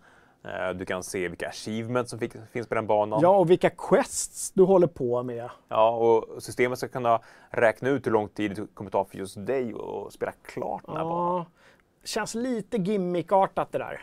Du 0.74 0.84
kan 0.84 1.02
se 1.02 1.28
vilka 1.28 1.48
achievements 1.48 2.10
som 2.10 2.18
finns 2.52 2.66
på 2.68 2.74
den 2.74 2.86
banan. 2.86 3.20
Ja, 3.22 3.36
och 3.36 3.50
vilka 3.50 3.70
quests 3.70 4.52
du 4.52 4.62
håller 4.62 4.86
på 4.86 5.22
med. 5.22 5.50
Ja, 5.68 5.90
och 5.90 6.42
systemet 6.42 6.78
ska 6.78 6.88
kunna 6.88 7.20
räkna 7.50 7.88
ut 7.88 8.06
hur 8.06 8.12
lång 8.12 8.28
tid 8.28 8.56
det 8.56 8.66
kommer 8.74 8.90
ta 8.90 9.04
för 9.04 9.18
just 9.18 9.46
dig 9.46 9.74
att 9.74 10.12
spela 10.12 10.32
klart 10.42 10.82
den 10.86 10.96
här 10.96 11.04
banan. 11.04 11.36
Ja, 11.36 11.46
känns 12.04 12.34
lite 12.34 12.76
gimmickartat 12.76 13.72
det 13.72 13.78
där. 13.78 14.02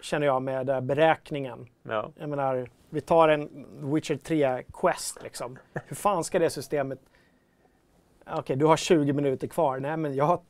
Känner 0.00 0.26
jag 0.26 0.42
med 0.42 0.70
eh, 0.70 0.80
beräkningen. 0.80 1.66
Ja. 1.82 2.10
Jag 2.16 2.28
menar, 2.28 2.68
vi 2.90 3.00
tar 3.00 3.28
en 3.28 3.66
Witcher 3.94 4.14
3-quest 4.14 5.22
liksom. 5.22 5.58
Hur 5.86 5.96
fan 5.96 6.24
ska 6.24 6.38
det 6.38 6.50
systemet... 6.50 6.98
Okej, 8.30 8.56
du 8.56 8.64
har 8.64 8.76
20 8.76 9.12
minuter 9.12 9.46
kvar. 9.46 9.80
Nej, 9.80 9.96
men 9.96 10.14
jag 10.14 10.24
har 10.24 10.40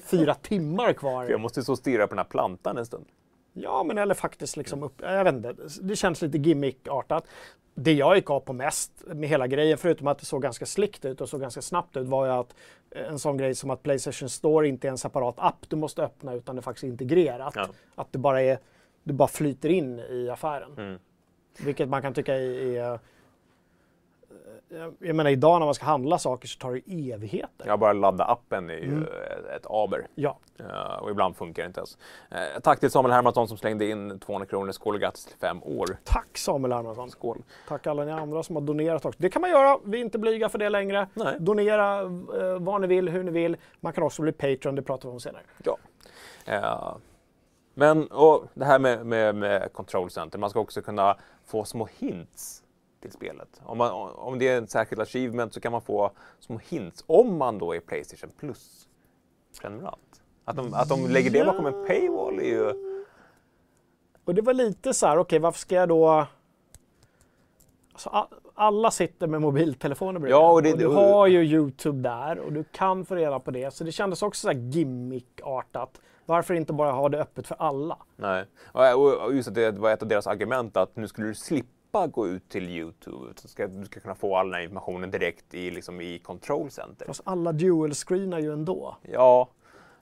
fyra 0.00 0.34
timmar 0.34 0.92
kvar. 0.92 1.24
För 1.24 1.32
jag 1.32 1.40
måste 1.40 1.62
stå 1.62 1.72
och 1.72 1.78
stirra 1.78 2.06
på 2.06 2.10
den 2.10 2.18
här 2.18 2.24
plantan 2.24 2.78
en 2.78 2.86
stund. 2.86 3.06
Ja, 3.54 3.82
men 3.82 3.98
eller 3.98 4.14
faktiskt 4.14 4.56
liksom 4.56 4.82
upp... 4.82 5.00
Jag 5.00 5.24
vet 5.24 5.34
inte. 5.34 5.54
Det 5.82 5.96
känns 5.96 6.22
lite 6.22 6.38
gimmickartat. 6.38 7.26
Det 7.74 7.92
jag 7.92 8.16
gick 8.16 8.30
av 8.30 8.40
på 8.40 8.52
mest 8.52 8.92
med 9.06 9.28
hela 9.28 9.46
grejen, 9.46 9.78
förutom 9.78 10.06
att 10.06 10.18
det 10.18 10.24
såg 10.24 10.42
ganska 10.42 10.66
slickt 10.66 11.04
ut 11.04 11.20
och 11.20 11.28
såg 11.28 11.40
ganska 11.40 11.62
snabbt 11.62 11.96
ut, 11.96 12.08
var 12.08 12.26
ju 12.26 12.32
att 12.32 12.54
en 12.90 13.18
sån 13.18 13.36
grej 13.36 13.54
som 13.54 13.70
att 13.70 13.82
Playstation 13.82 14.28
Store 14.28 14.68
inte 14.68 14.88
är 14.88 14.90
en 14.90 14.98
separat 14.98 15.34
app 15.38 15.68
du 15.68 15.76
måste 15.76 16.02
öppna, 16.02 16.34
utan 16.34 16.56
det 16.56 16.60
är 16.60 16.62
faktiskt 16.62 16.84
integrerat. 16.84 17.52
Ja. 17.56 17.68
Att 17.94 18.12
det 18.12 18.18
bara 18.18 18.42
är... 18.42 18.58
Du 19.04 19.12
bara 19.12 19.28
flyter 19.28 19.68
in 19.68 19.98
i 19.98 20.30
affären. 20.30 20.72
Mm. 20.78 20.98
Vilket 21.58 21.88
man 21.88 22.02
kan 22.02 22.14
tycka 22.14 22.34
är... 22.34 22.76
är 22.76 22.98
jag- 24.68 24.94
jag 24.98 25.16
menar 25.16 25.30
idag 25.30 25.58
när 25.58 25.64
man 25.66 25.74
ska 25.74 25.84
handla 25.84 26.18
saker 26.18 26.48
så 26.48 26.58
tar 26.58 26.72
det 26.72 27.12
evigheter. 27.12 27.66
Jag 27.66 27.78
bara 27.78 27.92
ladda 27.92 28.24
appen 28.24 28.70
är 28.70 28.74
ju 28.74 28.84
Mm. 28.84 29.02
ett- 29.02 29.56
ett 29.56 29.66
aber. 29.70 30.06
Ja. 30.14 30.38
Eh, 30.58 31.02
och 31.02 31.10
ibland 31.10 31.36
funkar 31.36 31.62
det 31.62 31.66
inte 31.66 31.80
ens. 31.80 31.98
Eh, 32.30 32.60
tack 32.62 32.80
till 32.80 32.90
Samuel 32.90 33.12
Hermansson 33.12 33.48
som 33.48 33.56
slängde 33.56 33.86
in 33.90 34.18
200 34.20 34.46
kronor. 34.46 34.72
Skål 34.72 34.94
och 34.94 35.00
grattis 35.00 35.24
till 35.24 35.36
fem 35.38 35.62
år. 35.62 35.96
Tack 36.04 36.38
Samuel 36.38 36.72
Hermansson. 36.72 37.10
Skål. 37.10 37.42
Tack 37.68 37.86
alla 37.86 38.04
ni 38.04 38.12
andra 38.12 38.42
som 38.42 38.56
har 38.56 38.62
donerat 38.62 39.04
också. 39.04 39.18
Det 39.22 39.30
kan 39.30 39.40
man 39.42 39.50
göra. 39.50 39.78
Vi 39.84 39.98
är 39.98 40.04
inte 40.04 40.18
blyga 40.18 40.48
för 40.48 40.58
det 40.58 40.68
längre. 40.68 41.08
Nej. 41.14 41.36
Donera 41.40 42.00
eh, 42.00 42.58
vad 42.60 42.80
ni 42.80 42.86
vill, 42.86 43.08
hur 43.08 43.22
ni 43.24 43.30
vill. 43.30 43.56
Man 43.80 43.92
kan 43.92 44.04
också 44.04 44.22
bli 44.22 44.32
Patreon, 44.32 44.74
det 44.74 44.82
pratar 44.82 45.08
vi 45.08 45.12
om 45.12 45.20
senare. 45.20 45.42
Ja. 45.64 45.76
Eh, 46.44 46.96
men 47.74 48.06
och 48.06 48.44
det 48.54 48.64
här 48.64 48.78
med, 48.78 49.06
med, 49.06 49.34
med 49.34 49.72
Control 49.72 50.10
Center, 50.10 50.38
man 50.38 50.50
ska 50.50 50.60
också 50.60 50.82
kunna 50.82 51.16
få 51.46 51.64
små 51.64 51.88
hints 51.98 52.62
till 53.08 53.12
spelet. 53.12 53.60
Om, 53.64 53.78
man, 53.78 53.90
om 54.14 54.38
det 54.38 54.48
är 54.48 54.58
en 54.58 54.66
särskild 54.66 55.00
achievement 55.00 55.54
så 55.54 55.60
kan 55.60 55.72
man 55.72 55.82
få 55.82 56.10
små 56.40 56.58
hints 56.68 57.04
om 57.06 57.38
man 57.38 57.58
då 57.58 57.74
är 57.74 57.80
Playstation 57.80 58.30
Plus 58.38 58.88
prenumerant. 59.60 60.22
Att 60.44 60.56
de, 60.56 60.74
att 60.74 60.88
de 60.88 61.06
lägger 61.10 61.30
det 61.30 61.44
bakom 61.44 61.66
en 61.66 61.86
paywall 61.86 62.38
är 62.38 62.44
ju... 62.44 62.72
Och 64.24 64.34
det 64.34 64.42
var 64.42 64.54
lite 64.54 64.94
så 64.94 65.06
här, 65.06 65.18
okej 65.18 65.38
varför 65.38 65.58
ska 65.58 65.74
jag 65.74 65.88
då... 65.88 66.26
Alltså, 67.92 68.28
alla 68.54 68.90
sitter 68.90 69.26
med 69.26 69.40
mobiltelefoner 69.40 70.20
bredvid. 70.20 70.32
Ja, 70.34 70.52
och 70.52 70.62
det- 70.62 70.76
du 70.76 70.86
har 70.86 71.26
ju 71.26 71.42
Youtube 71.44 72.08
där 72.08 72.38
och 72.38 72.52
du 72.52 72.64
kan 72.64 73.04
få 73.04 73.14
reda 73.14 73.40
på 73.40 73.50
det. 73.50 73.74
Så 73.74 73.84
det 73.84 73.92
kändes 73.92 74.22
också 74.22 74.40
så 74.40 74.48
här 74.48 74.58
gimmickartat. 74.58 76.00
Varför 76.26 76.54
inte 76.54 76.72
bara 76.72 76.92
ha 76.92 77.08
det 77.08 77.20
öppet 77.20 77.46
för 77.46 77.56
alla? 77.58 77.98
Nej. 78.16 78.44
Och, 78.72 79.14
och 79.14 79.34
just 79.34 79.48
att 79.48 79.54
det 79.54 79.70
var 79.70 79.90
ett 79.90 80.02
av 80.02 80.08
deras 80.08 80.26
argument 80.26 80.76
att 80.76 80.96
nu 80.96 81.08
skulle 81.08 81.26
du 81.26 81.34
slippa 81.34 81.68
gå 82.06 82.28
ut 82.28 82.48
till 82.48 82.68
Youtube. 82.68 83.30
Utan 83.30 83.48
ska, 83.48 83.66
du 83.66 83.84
ska 83.84 84.00
kunna 84.00 84.14
få 84.14 84.36
all 84.36 84.46
den 84.46 84.54
här 84.54 84.62
informationen 84.62 85.10
direkt 85.10 85.54
i, 85.54 85.70
liksom, 85.70 86.00
i 86.00 86.18
Control 86.18 86.70
Center. 86.70 87.06
Fast 87.06 87.20
alla 87.24 87.52
dual-screenar 87.52 88.38
ju 88.38 88.52
ändå. 88.52 88.96
Ja, 89.02 89.48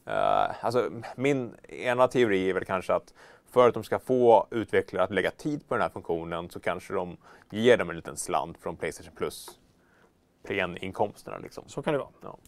eh, 0.07 0.65
alltså 0.65 0.91
min 1.17 1.55
ena 1.69 2.09
teori 2.09 2.51
är 2.51 2.55
väl 2.55 2.65
kanske 2.65 2.95
att 2.95 3.15
för 3.51 3.69
att 3.69 3.75
de 3.75 3.85
ska 3.85 3.99
få 3.99 4.47
utvecklare 4.51 5.05
att 5.05 5.11
lägga 5.11 5.31
tid 5.31 5.69
på 5.69 5.75
den 5.75 5.83
här 5.83 5.91
funktionen 5.91 6.51
så 6.51 6.61
kanske 6.61 6.95
de 6.95 7.17
ger 7.51 7.77
dem 7.77 7.91
en 7.91 7.97
liten 7.97 8.17
slant 8.17 8.59
från 8.59 8.77
Playstation 8.77 9.15
Plus 9.17 9.59
premieinkomsterna 10.43 11.39
liksom. 11.39 11.65
Så 11.67 11.83
kan 11.83 11.93
det 11.93 11.99
vara. 11.99 12.09
Ja. 12.23 12.39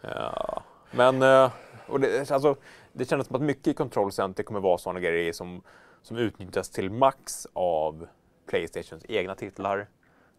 Ja, 0.00 0.62
men 0.90 1.22
eh, 1.22 1.50
och 1.86 2.00
det, 2.00 2.30
alltså, 2.30 2.56
det 2.92 3.04
kändes 3.04 3.26
som 3.26 3.36
att 3.36 3.42
mycket 3.42 3.66
i 3.66 3.74
Control 3.74 4.12
Center 4.12 4.42
kommer 4.42 4.60
vara 4.60 4.78
sådana 4.78 5.00
grejer 5.00 5.32
som, 5.32 5.62
som 6.02 6.16
utnyttjas 6.16 6.70
till 6.70 6.90
max 6.90 7.46
av 7.52 8.06
Playstations 8.46 9.04
egna 9.08 9.34
titlar. 9.34 9.86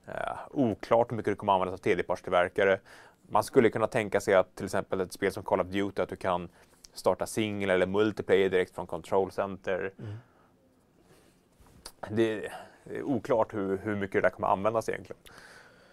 Eh, 0.07 0.37
oklart 0.51 1.11
hur 1.11 1.15
mycket 1.17 1.31
det 1.31 1.35
kommer 1.35 1.53
användas 1.53 1.73
av 1.73 1.83
tredjepartstillverkare. 1.83 2.79
Man 3.29 3.43
skulle 3.43 3.69
kunna 3.69 3.87
tänka 3.87 4.21
sig 4.21 4.33
att 4.33 4.55
till 4.55 4.65
exempel 4.65 5.01
ett 5.01 5.13
spel 5.13 5.31
som 5.31 5.43
Call 5.43 5.59
of 5.61 5.67
Duty 5.67 6.01
att 6.01 6.09
du 6.09 6.15
kan 6.15 6.49
starta 6.93 7.25
singel 7.25 7.69
eller 7.69 7.85
multiplayer 7.85 8.49
direkt 8.49 8.75
från 8.75 8.87
Control 8.87 9.31
Center. 9.31 9.93
Det, 12.09 12.49
det 12.83 12.97
är 12.97 13.03
oklart 13.03 13.53
hur, 13.53 13.77
hur 13.77 13.95
mycket 13.95 14.13
det 14.13 14.21
där 14.21 14.29
kommer 14.29 14.47
användas 14.47 14.89
egentligen. 14.89 15.21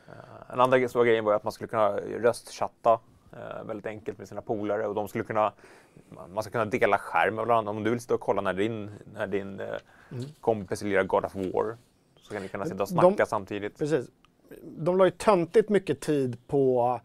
Eh, 0.09 0.53
En 0.53 0.61
andra 0.61 0.89
stora 0.89 1.05
grejen 1.05 1.25
var 1.25 1.35
att 1.35 1.45
man 1.45 1.53
skulle 1.53 1.69
kunna 1.69 1.97
röstchatta 1.97 3.01
eh, 3.33 3.65
väldigt 3.65 3.87
enkelt 3.87 4.19
med 4.19 4.29
sina 4.29 4.43
polare 4.43 4.87
och 4.87 4.95
de 4.95 5.09
skulle 5.09 5.25
kunna 5.25 5.53
man 6.29 6.43
ska 6.43 6.51
kunna 6.53 6.65
dela 6.65 6.99
skärm 6.99 7.35
med 7.35 7.47
varandra. 7.47 7.71
Om 7.71 7.85
du 7.85 7.91
vill 7.91 8.01
stå 8.01 8.15
och 8.15 8.21
kolla 8.21 8.41
när 8.43 8.53
din, 8.55 8.91
när 9.15 9.27
din 9.27 9.61
eh, 9.61 9.75
kompis 10.41 10.83
lirar 10.83 11.05
God 11.05 11.25
of 11.25 11.35
War 11.35 11.77
så 12.35 12.37
kan 12.37 12.43
ni 12.43 12.49
kunna 12.49 12.65
sitta 12.65 12.83
och 12.83 12.89
De- 12.89 12.93
snacka 13.17 13.27
samtidigt. 13.27 13.79
Precis. 13.79 14.07
De 14.63 14.97
la 14.99 15.05
ju 15.05 15.11
töntigt 15.11 15.69
mycket 15.69 16.01
tid 16.01 16.47
på 16.47 17.01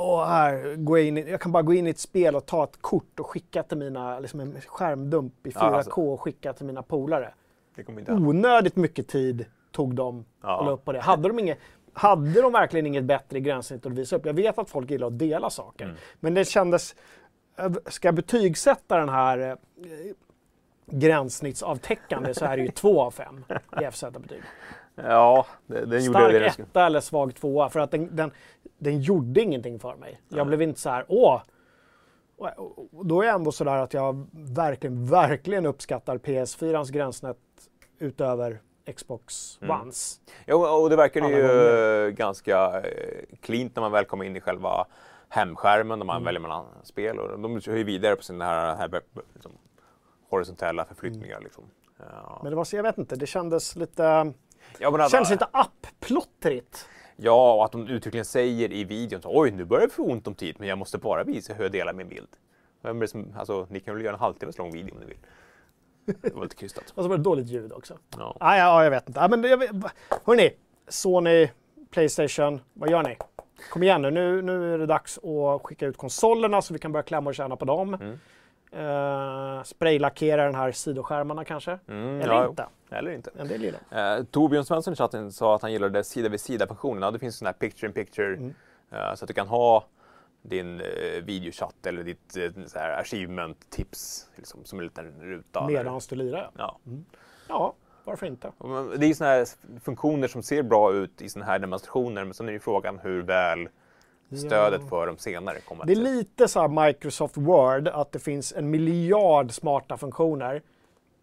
Åh, 0.00 0.26
här, 0.26 0.76
gå 0.76 0.98
in, 0.98 1.18
i- 1.18 1.30
jag 1.30 1.40
kan 1.40 1.52
bara 1.52 1.62
gå 1.62 1.74
in 1.74 1.86
i 1.86 1.90
ett 1.90 1.98
spel 1.98 2.36
och 2.36 2.46
ta 2.46 2.64
ett 2.64 2.76
kort 2.82 3.20
och 3.20 3.26
skicka 3.26 3.62
till 3.62 3.78
mina, 3.78 4.20
liksom 4.20 4.40
en 4.40 4.60
skärmdump 4.66 5.46
i 5.46 5.50
4K 5.50 5.58
Ja, 5.66 5.76
alltså. 5.76 5.90
och 6.00 6.20
skicka 6.20 6.52
till 6.52 6.66
mina 6.66 6.82
polare. 6.82 7.34
Onödigt 8.08 8.76
mycket 8.76 9.08
tid 9.08 9.44
tog 9.72 9.94
de 9.94 10.24
Ja. 10.42 10.60
att 10.60 10.66
la 10.66 10.72
upp 10.72 10.84
på 10.84 10.92
det. 10.92 11.00
Hade 11.00 11.28
de, 11.28 11.38
inget, 11.38 11.58
hade 11.92 12.42
de 12.42 12.52
verkligen 12.52 12.86
inget 12.86 13.04
bättre 13.04 13.40
gränssnitt 13.40 13.86
att 13.86 13.92
visa 13.92 14.16
upp? 14.16 14.26
Jag 14.26 14.34
vet 14.34 14.58
att 14.58 14.70
folk 14.70 14.90
gillar 14.90 15.06
att 15.06 15.18
dela 15.18 15.50
saker. 15.50 15.84
Mm. 15.84 15.96
Men 16.20 16.34
det 16.34 16.44
kändes, 16.44 16.94
ska 17.86 18.08
jag 18.08 18.14
betygsätta 18.14 18.96
den 18.96 19.08
här 19.08 19.38
eh, 19.38 19.54
gränssnittsavtäckande 20.90 22.34
så 22.34 22.44
är 22.44 22.56
det 22.56 22.62
ju 22.62 22.70
två 22.70 23.02
av 23.02 23.10
fem 23.10 23.44
i 23.80 23.84
FZ-betyg. 23.90 24.42
Ja, 24.94 25.46
den 25.66 25.80
gjorde 26.04 26.18
Stark 26.18 26.32
det. 26.32 26.50
skulle- 26.52 26.66
etta 26.68 26.86
eller 26.86 27.00
svag 27.00 27.34
tvåa 27.34 27.68
för 27.68 27.80
att 27.80 27.90
den, 27.90 28.16
den, 28.16 28.30
den 28.78 29.00
gjorde 29.02 29.40
ingenting 29.40 29.78
för 29.78 29.96
mig. 29.96 30.20
Jag 30.28 30.46
blev 30.46 30.62
inte 30.62 30.80
så 30.80 30.90
här, 30.90 31.04
åh. 31.08 31.42
Då 33.04 33.22
är 33.22 33.26
jag 33.26 33.34
ändå 33.34 33.52
så 33.52 33.64
där 33.64 33.76
att 33.76 33.94
jag 33.94 34.26
verkligen, 34.32 35.06
verkligen 35.06 35.66
uppskattar 35.66 36.18
PS4ans 36.18 36.92
gränssnitt 36.92 37.36
utöver 37.98 38.60
Xbox 38.96 39.58
Mm. 39.62 39.80
Ones. 39.80 40.20
Ja, 40.46 40.70
och 40.82 40.90
det 40.90 40.96
verkar 40.96 41.20
ju 41.28 41.42
gånger. 41.42 42.10
ganska 42.10 42.80
eh, 42.80 43.24
cleant 43.40 43.76
när 43.76 43.80
man 43.80 43.92
väl 43.92 44.04
kommer 44.04 44.24
in 44.24 44.36
i 44.36 44.40
själva 44.40 44.86
hemskärmen 45.28 45.98
när 45.98 46.06
man 46.06 46.16
Mm. 46.16 46.24
väljer 46.24 46.40
mellan 46.40 46.64
spel. 46.82 47.18
Och 47.18 47.40
de 47.40 47.60
kör 47.60 47.76
ju 47.76 47.84
vidare 47.84 48.16
på 48.16 48.22
sina 48.22 48.44
här, 48.44 48.76
här 48.76 49.00
liksom, 49.34 49.52
horisontella 50.30 50.84
förflyttningar. 50.84 51.40
Liksom. 51.40 51.64
Ja. 51.98 52.04
Mm. 52.04 52.38
Men 52.42 52.50
det 52.50 52.56
var 52.56 52.64
så, 52.64 52.76
jag 52.76 52.82
vet 52.82 52.98
inte, 52.98 53.16
det 53.16 53.26
kändes 53.26 53.76
lite, 53.76 54.32
Ja, 54.78 54.90
men, 54.90 55.08
kändes 55.08 55.30
lite 55.30 55.46
app-plottrigt. 55.52 56.88
ja, 57.16 57.54
och 57.54 57.64
att 57.64 57.72
de 57.72 57.88
uttryckligen 57.88 58.24
säger 58.24 58.72
i 58.72 58.84
videon 58.84 59.22
så, 59.22 59.40
oj 59.40 59.50
nu 59.50 59.64
börjar 59.64 59.86
det 59.86 59.92
få 59.92 60.02
ont 60.02 60.26
om 60.26 60.34
tid 60.34 60.56
men 60.58 60.68
jag 60.68 60.78
måste 60.78 60.98
bara 60.98 61.24
visa 61.24 61.54
hur 61.54 61.62
jag 61.62 61.72
delar 61.72 61.92
min 61.92 62.08
bild. 62.08 62.28
Som, 63.08 63.34
alltså, 63.38 63.66
ni 63.70 63.80
kan 63.80 63.94
väl 63.94 64.04
göra 64.04 64.14
en 64.14 64.20
halvtimmes 64.20 64.58
lång 64.58 64.72
video 64.72 64.94
om 64.94 65.00
ni 65.00 65.06
vill. 65.06 65.18
Det 66.22 66.34
var 66.34 66.42
lite 66.42 66.56
krystat. 66.56 66.84
Och 66.94 67.02
så 67.02 67.08
var 67.08 67.16
det 67.16 67.22
dåligt 67.22 67.46
ljud 67.48 67.72
också. 67.72 67.98
Ja. 68.18 68.36
Ah, 68.40 68.56
ja, 68.56 68.64
ja, 68.64 68.84
jag 68.84 68.90
vet 68.90 69.08
inte. 69.08 69.20
Ah, 69.20 69.28
men 69.28 69.42
jag 69.44 69.58
hörni, 70.24 70.50
Sony, 70.88 71.48
Playstation, 71.90 72.60
vad 72.74 72.90
gör 72.90 73.02
ni? 73.02 73.16
Kom 73.70 73.82
igen 73.82 74.02
nu. 74.02 74.10
nu, 74.10 74.42
nu 74.42 74.74
är 74.74 74.78
det 74.78 74.86
dags 74.86 75.18
att 75.18 75.62
skicka 75.62 75.86
ut 75.86 75.96
konsolerna 75.96 76.62
så 76.62 76.72
vi 76.72 76.78
kan 76.78 76.92
börja 76.92 77.02
klämma 77.02 77.30
och 77.30 77.34
tjäna 77.34 77.56
på 77.56 77.64
dem. 77.64 77.94
Mm. 77.94 78.18
Eh, 78.72 79.62
spraylackera 79.62 80.44
den 80.44 80.54
här 80.54 80.72
sidoskärmarna 80.72 81.44
kanske. 81.44 81.78
Mm, 81.88 82.20
Eller 82.20 82.34
ja, 82.34 82.48
inte. 82.48 82.66
Eller 82.90 83.10
inte. 83.10 83.30
En 83.38 83.48
del 83.48 83.62
gillar. 83.62 83.80
Eh, 84.18 84.24
Torbjörn 84.24 84.64
Svensson 84.64 84.92
i 84.92 84.96
chatten 84.96 85.32
sa 85.32 85.54
att 85.54 85.62
han 85.62 85.72
gillade 85.72 86.04
sida 86.04 86.28
vid 86.28 86.40
sida-funktionen. 86.40 87.02
Ja, 87.02 87.10
det 87.10 87.18
finns 87.18 87.36
sån 87.38 87.46
här 87.46 87.52
picture 87.52 87.86
in 87.86 87.92
picture 87.92 88.34
Mm. 88.34 88.54
eh, 88.90 89.14
så 89.14 89.24
att 89.24 89.28
du 89.28 89.34
kan 89.34 89.48
ha 89.48 89.84
din 90.42 90.80
eh, 90.80 90.86
videochatt 91.24 91.86
eller 91.86 92.02
ditt 92.04 92.36
eh, 92.36 92.64
så 92.66 92.78
här 92.78 93.00
achievement-tips 93.00 94.26
liksom, 94.36 94.64
som 94.64 94.78
en 94.78 94.84
liten 94.84 95.12
ruta. 95.20 95.66
Medans 95.66 96.06
du 96.06 96.16
lirar. 96.16 96.50
Ja. 96.58 96.78
Ja, 97.48 97.74
varför 98.04 98.26
inte? 98.26 98.52
Det 98.98 99.06
är 99.06 99.14
såna 99.14 99.30
här 99.30 99.46
funktioner 99.80 100.28
som 100.28 100.42
ser 100.42 100.62
bra 100.62 100.92
ut 100.92 101.22
i 101.22 101.28
såna 101.28 101.44
här 101.44 101.58
demonstrationer 101.58 102.24
men 102.24 102.34
sen 102.34 102.48
är 102.48 102.52
ju 102.52 102.60
frågan 102.60 102.98
hur 102.98 103.22
väl 103.22 103.68
stödet 104.36 104.80
Ja. 104.82 104.88
för 104.88 105.06
dem 105.06 105.16
senare 105.18 105.60
kommer 105.60 105.86
Det 105.86 105.92
är 105.92 105.96
lite 105.96 106.48
så 106.48 106.60
här 106.60 106.86
Microsoft 106.86 107.36
Word, 107.36 107.88
att 107.88 108.12
det 108.12 108.18
finns 108.18 108.52
en 108.52 108.70
miljard 108.70 109.52
smarta 109.52 109.96
funktioner. 109.96 110.62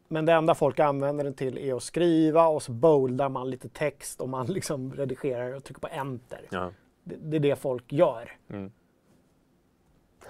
Men 0.07 0.25
det 0.25 0.33
enda 0.33 0.55
folk 0.55 0.79
använder 0.79 1.23
den 1.23 1.33
till 1.33 1.57
är 1.57 1.75
att 1.75 1.83
skriva 1.83 2.47
och 2.47 2.63
så 2.63 2.71
boldar 2.71 3.29
man 3.29 3.49
lite 3.49 3.69
text 3.69 4.21
och 4.21 4.29
man 4.29 4.45
liksom 4.49 4.93
redigerar 4.93 5.53
och 5.55 5.63
trycker 5.63 5.81
på 5.81 5.87
enter. 5.87 6.41
Ja. 6.49 6.71
Det, 7.03 7.15
det 7.15 7.37
är 7.37 7.39
det 7.39 7.55
folk 7.55 7.93
gör. 7.93 8.31
Mm. 8.49 8.71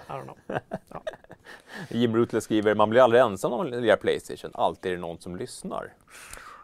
I 0.07 0.11
don't 0.11 0.23
know. 0.23 0.38
Ja. 0.89 1.01
Jim 1.89 2.15
Rutler 2.15 2.39
skriver, 2.39 2.76
man 2.76 2.89
blir 2.89 3.01
aldrig 3.01 3.21
ensam 3.21 3.53
om 3.53 3.57
man 3.57 3.82
lirar 3.82 3.95
Playstation. 3.97 4.51
Alltid 4.53 4.91
är 4.91 4.95
det 4.95 5.01
någon 5.01 5.19
som 5.19 5.36
lyssnar. 5.36 5.93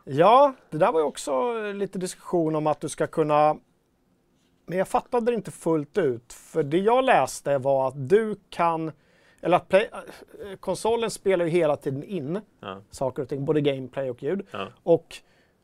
Ja, 0.04 0.54
det 0.70 0.78
där 0.78 0.92
var 0.92 1.00
ju 1.00 1.06
också 1.06 1.54
lite 1.72 2.00
diskussion 2.00 2.56
om 2.56 2.68
att 2.68 2.82
du 2.82 2.90
ska 2.90 3.08
kunna... 3.08 3.58
Men 4.72 4.78
jag 4.78 4.88
fattade 4.88 5.32
det 5.32 5.36
inte 5.36 5.52
fullt 5.52 5.98
ut. 5.98 6.34
För 6.34 6.64
det 6.64 6.78
jag 6.78 7.04
läste 7.04 7.58
var 7.58 7.88
att 7.88 8.10
du 8.10 8.36
kan... 8.50 8.92
Eller 9.42 9.58
att 9.58 9.68
play, 9.70 9.90
konsolen 10.60 11.12
spelar 11.12 11.46
ju 11.46 11.52
hela 11.52 11.76
tiden 11.76 12.04
in 12.04 12.40
Ja. 12.60 12.78
saker 12.90 13.22
och 13.22 13.30
ting, 13.30 13.46
både 13.46 13.62
gameplay 13.62 14.10
och 14.10 14.24
ljud. 14.24 14.46
Ja. 14.52 14.68
Och 14.84 15.16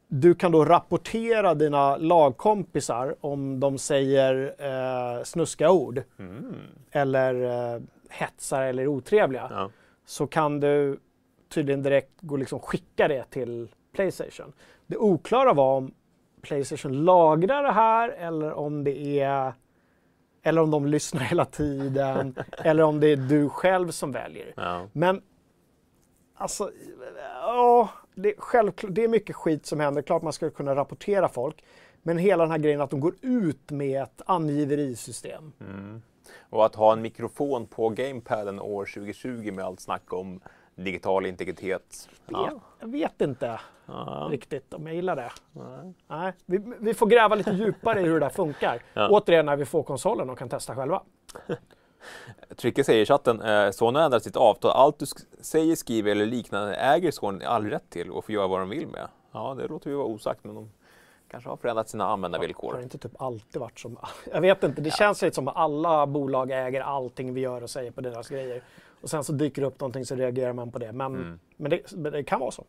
du 0.07 0.35
kan 0.35 0.51
då 0.51 0.65
rapportera 0.65 1.53
dina 1.53 1.97
lagkompisar 1.97 3.15
om 3.21 3.59
de 3.59 3.77
säger 3.77 4.55
eh, 4.57 5.23
snuska 5.23 5.71
ord 5.71 6.01
Mm. 6.19 6.55
eller 6.91 7.33
eh, 7.75 7.81
hetsar 8.09 8.63
eller 8.63 8.87
otrevliga. 8.87 9.47
Ja. 9.51 9.69
så 10.05 10.27
kan 10.27 10.59
du 10.59 10.99
tydligen 11.49 11.83
direkt 11.83 12.11
gå 12.21 12.35
och 12.35 12.39
liksom 12.39 12.59
skicka 12.59 13.07
det 13.07 13.23
till 13.29 13.67
Playstation. 13.95 14.53
Det 14.87 14.97
oklara 14.97 15.53
var 15.53 15.77
om 15.77 15.91
Playstation 16.41 17.05
lagrar 17.05 17.63
det 17.63 17.71
här 17.71 18.09
eller 18.09 18.53
om 18.53 18.83
det 18.83 19.19
är 19.19 19.53
eller 20.43 20.61
om 20.61 20.71
de 20.71 20.85
lyssnar 20.85 21.21
hela 21.21 21.45
tiden 21.45 22.35
eller 22.63 22.83
om 22.83 22.99
det 22.99 23.07
är 23.07 23.17
du 23.17 23.49
själv 23.49 23.91
som 23.91 24.11
väljer. 24.11 24.53
Ja. 24.55 24.87
Men 24.93 25.21
alltså, 26.35 26.71
ja, 27.41 27.89
det, 28.15 28.29
är 28.29 28.35
självklart, 28.37 28.95
det 28.95 29.03
är 29.03 29.07
mycket 29.07 29.35
skit 29.35 29.65
som 29.65 29.79
händer. 29.79 30.01
Klart 30.01 30.21
man 30.21 30.33
ska 30.33 30.49
kunna 30.49 30.75
rapportera 30.75 31.29
folk. 31.29 31.63
Men 32.03 32.17
hela 32.17 32.43
den 32.43 32.51
här 32.51 32.57
grejen 32.57 32.81
att 32.81 32.89
de 32.89 32.99
går 32.99 33.13
ut 33.21 33.71
med 33.71 34.03
ett 34.03 34.21
angiverisystem. 34.25 35.51
Mm. 35.59 36.01
Och 36.49 36.65
att 36.65 36.75
ha 36.75 36.93
en 36.93 37.01
mikrofon 37.01 37.67
på 37.67 37.89
gamepaden 37.89 38.59
år 38.59 38.85
2020 38.85 39.51
med 39.51 39.65
allt 39.65 39.79
snack 39.79 40.13
om 40.13 40.39
digital 40.83 41.25
integritet. 41.25 42.09
Vet, 42.25 42.53
jag 42.79 42.87
vet 42.87 43.21
inte 43.21 43.59
Ja. 43.85 44.27
riktigt 44.31 44.73
om 44.73 44.87
jag 44.87 44.95
gillar 44.95 45.15
det. 45.15 45.31
Nej. 45.51 45.93
Nej, 46.07 46.33
vi, 46.45 46.73
vi 46.79 46.93
får 46.93 47.05
gräva 47.07 47.35
lite 47.35 47.51
djupare 47.51 48.01
i 48.01 48.03
hur 48.03 48.13
det 48.13 48.19
där 48.19 48.29
funkar. 48.29 48.81
Ja. 48.93 49.09
Återigen 49.09 49.45
när 49.45 49.55
vi 49.55 49.65
får 49.65 49.83
konsolen 49.83 50.29
och 50.29 50.37
kan 50.37 50.49
testa 50.49 50.75
själva. 50.75 51.03
Tricke 52.57 52.83
säger 52.83 53.01
i 53.01 53.05
chatten, 53.05 53.41
eh, 53.41 53.71
Sony 53.71 53.97
har 53.99 54.05
ändrat 54.05 54.23
sitt 54.23 54.35
avtal. 54.35 54.71
Allt 54.71 54.99
du 54.99 55.05
sk- 55.05 55.25
säger, 55.41 55.75
skriver 55.75 56.11
eller 56.11 56.25
liknande 56.25 56.75
äger 56.75 57.11
Sony 57.11 57.45
all 57.45 57.65
rätt 57.65 57.89
till 57.89 58.11
och 58.11 58.25
får 58.25 58.35
göra 58.35 58.47
vad 58.47 58.59
de 58.59 58.69
vill 58.69 58.87
med. 58.87 59.07
Ja, 59.31 59.53
det 59.57 59.67
låter 59.67 59.89
ju 59.89 59.95
vara 59.95 60.07
osagt, 60.07 60.43
men 60.43 60.55
de 60.55 60.69
kanske 61.27 61.49
har 61.49 61.57
förändrat 61.57 61.89
sina 61.89 62.03
Har 62.05 62.11
användarvillkor. 62.13 62.73
det 62.77 62.83
inte 62.83 62.97
typ 62.97 63.21
alltid 63.21 63.61
varit 63.61 63.79
som... 63.79 63.97
Jag 64.33 64.41
vet 64.41 64.63
inte, 64.63 64.81
det 64.81 64.91
känns 64.91 65.21
lite 65.21 65.35
som 65.35 65.47
att 65.47 65.55
alla 65.55 66.07
bolag 66.07 66.51
äger 66.51 66.81
allting 66.81 67.33
vi 67.33 67.41
gör 67.41 67.63
och 67.63 67.69
säger 67.69 67.91
på 67.91 68.01
deras 68.01 68.29
grejer. 68.29 68.61
Och 69.01 69.09
sen 69.09 69.23
så 69.23 69.33
dyker 69.33 69.61
det 69.61 69.67
upp 69.67 69.79
någonting 69.79 70.05
så 70.05 70.15
reagerar 70.15 70.53
man 70.53 70.71
på 70.71 70.79
det. 70.79 70.91
Men, 70.91 71.15
Mm. 71.15 71.39
men, 71.57 71.71
det, 71.71 71.91
men 71.91 72.11
det 72.11 72.23
kan 72.23 72.39
vara 72.39 72.51
så. 72.51 72.63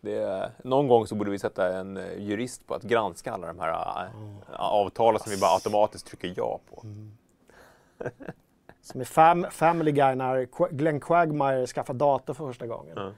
Det, 0.00 0.50
någon 0.64 0.88
gång 0.88 1.06
så 1.06 1.14
borde 1.14 1.30
vi 1.30 1.38
sätta 1.38 1.76
en 1.76 1.96
eh, 1.96 2.18
jurist 2.22 2.66
på 2.66 2.74
att 2.74 2.82
granska 2.82 3.32
alla 3.32 3.46
de 3.46 3.58
här 3.60 4.04
äh, 4.04 4.60
avtalen 4.60 5.20
som 5.20 5.30
vi 5.32 5.38
bara 5.40 5.54
automatiskt 5.54 6.06
trycker 6.06 6.34
ja 6.36 6.60
på. 6.70 6.82
Som 8.82 9.00
i 9.00 9.04
fam, 9.04 9.46
Family 9.50 9.92
Guy 9.92 10.14
när 10.14 10.48
Glenn 10.70 11.00
Quagmire 11.00 11.66
skaffar 11.66 11.94
dator 11.94 12.34
för 12.34 12.46
första 12.46 12.66
gången. 12.66 12.92
Ja. 12.96 13.10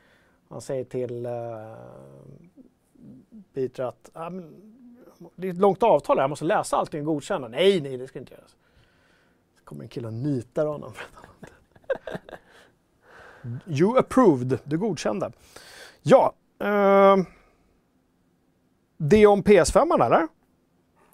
Han 0.48 0.60
säger 0.60 0.84
till 0.84 1.26
uh, 1.26 1.32
Peter 3.56 3.84
att 3.84 4.10
"Ja, 4.14 4.30
men, 4.30 4.54
det 5.36 5.46
är 5.46 5.50
ett 5.50 5.58
långt 5.58 5.82
avtal 5.82 6.16
här, 6.16 6.22
jag 6.22 6.30
måste 6.30 6.44
läsa 6.44 6.76
allting 6.76 7.00
och 7.00 7.06
godkänna. 7.06 7.48
Nej, 7.48 7.80
nej, 7.80 7.96
det 7.96 8.06
ska 8.06 8.18
inte 8.18 8.34
göras. 8.34 8.56
Så 9.58 9.64
kommer 9.64 9.82
en 9.82 9.88
kille 9.88 10.06
och 10.06 10.12
nitar 10.12 10.66
honom. 10.66 10.92
you 13.66 13.98
approved, 13.98 14.58
du 14.64 14.78
godkände. 14.78 15.32
Ja, 16.02 16.34
uh, 16.64 17.24
det 18.96 19.26
om 19.26 19.42
PS5 19.42 19.94
eller? 19.94 20.28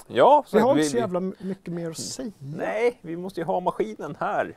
Ja, 0.07 0.45
så 0.47 0.57
Vi 0.57 0.63
har 0.63 0.73
inte 0.73 0.85
så 0.85 0.97
jävla 0.97 1.21
mycket 1.21 1.75
mer 1.75 1.91
att 1.91 1.99
säga. 1.99 2.33
Nej, 2.39 2.99
vi 3.03 3.17
måste 3.17 3.41
ju 3.41 3.47
ha 3.47 3.61
maskinen 3.61 4.17
här. 4.21 4.57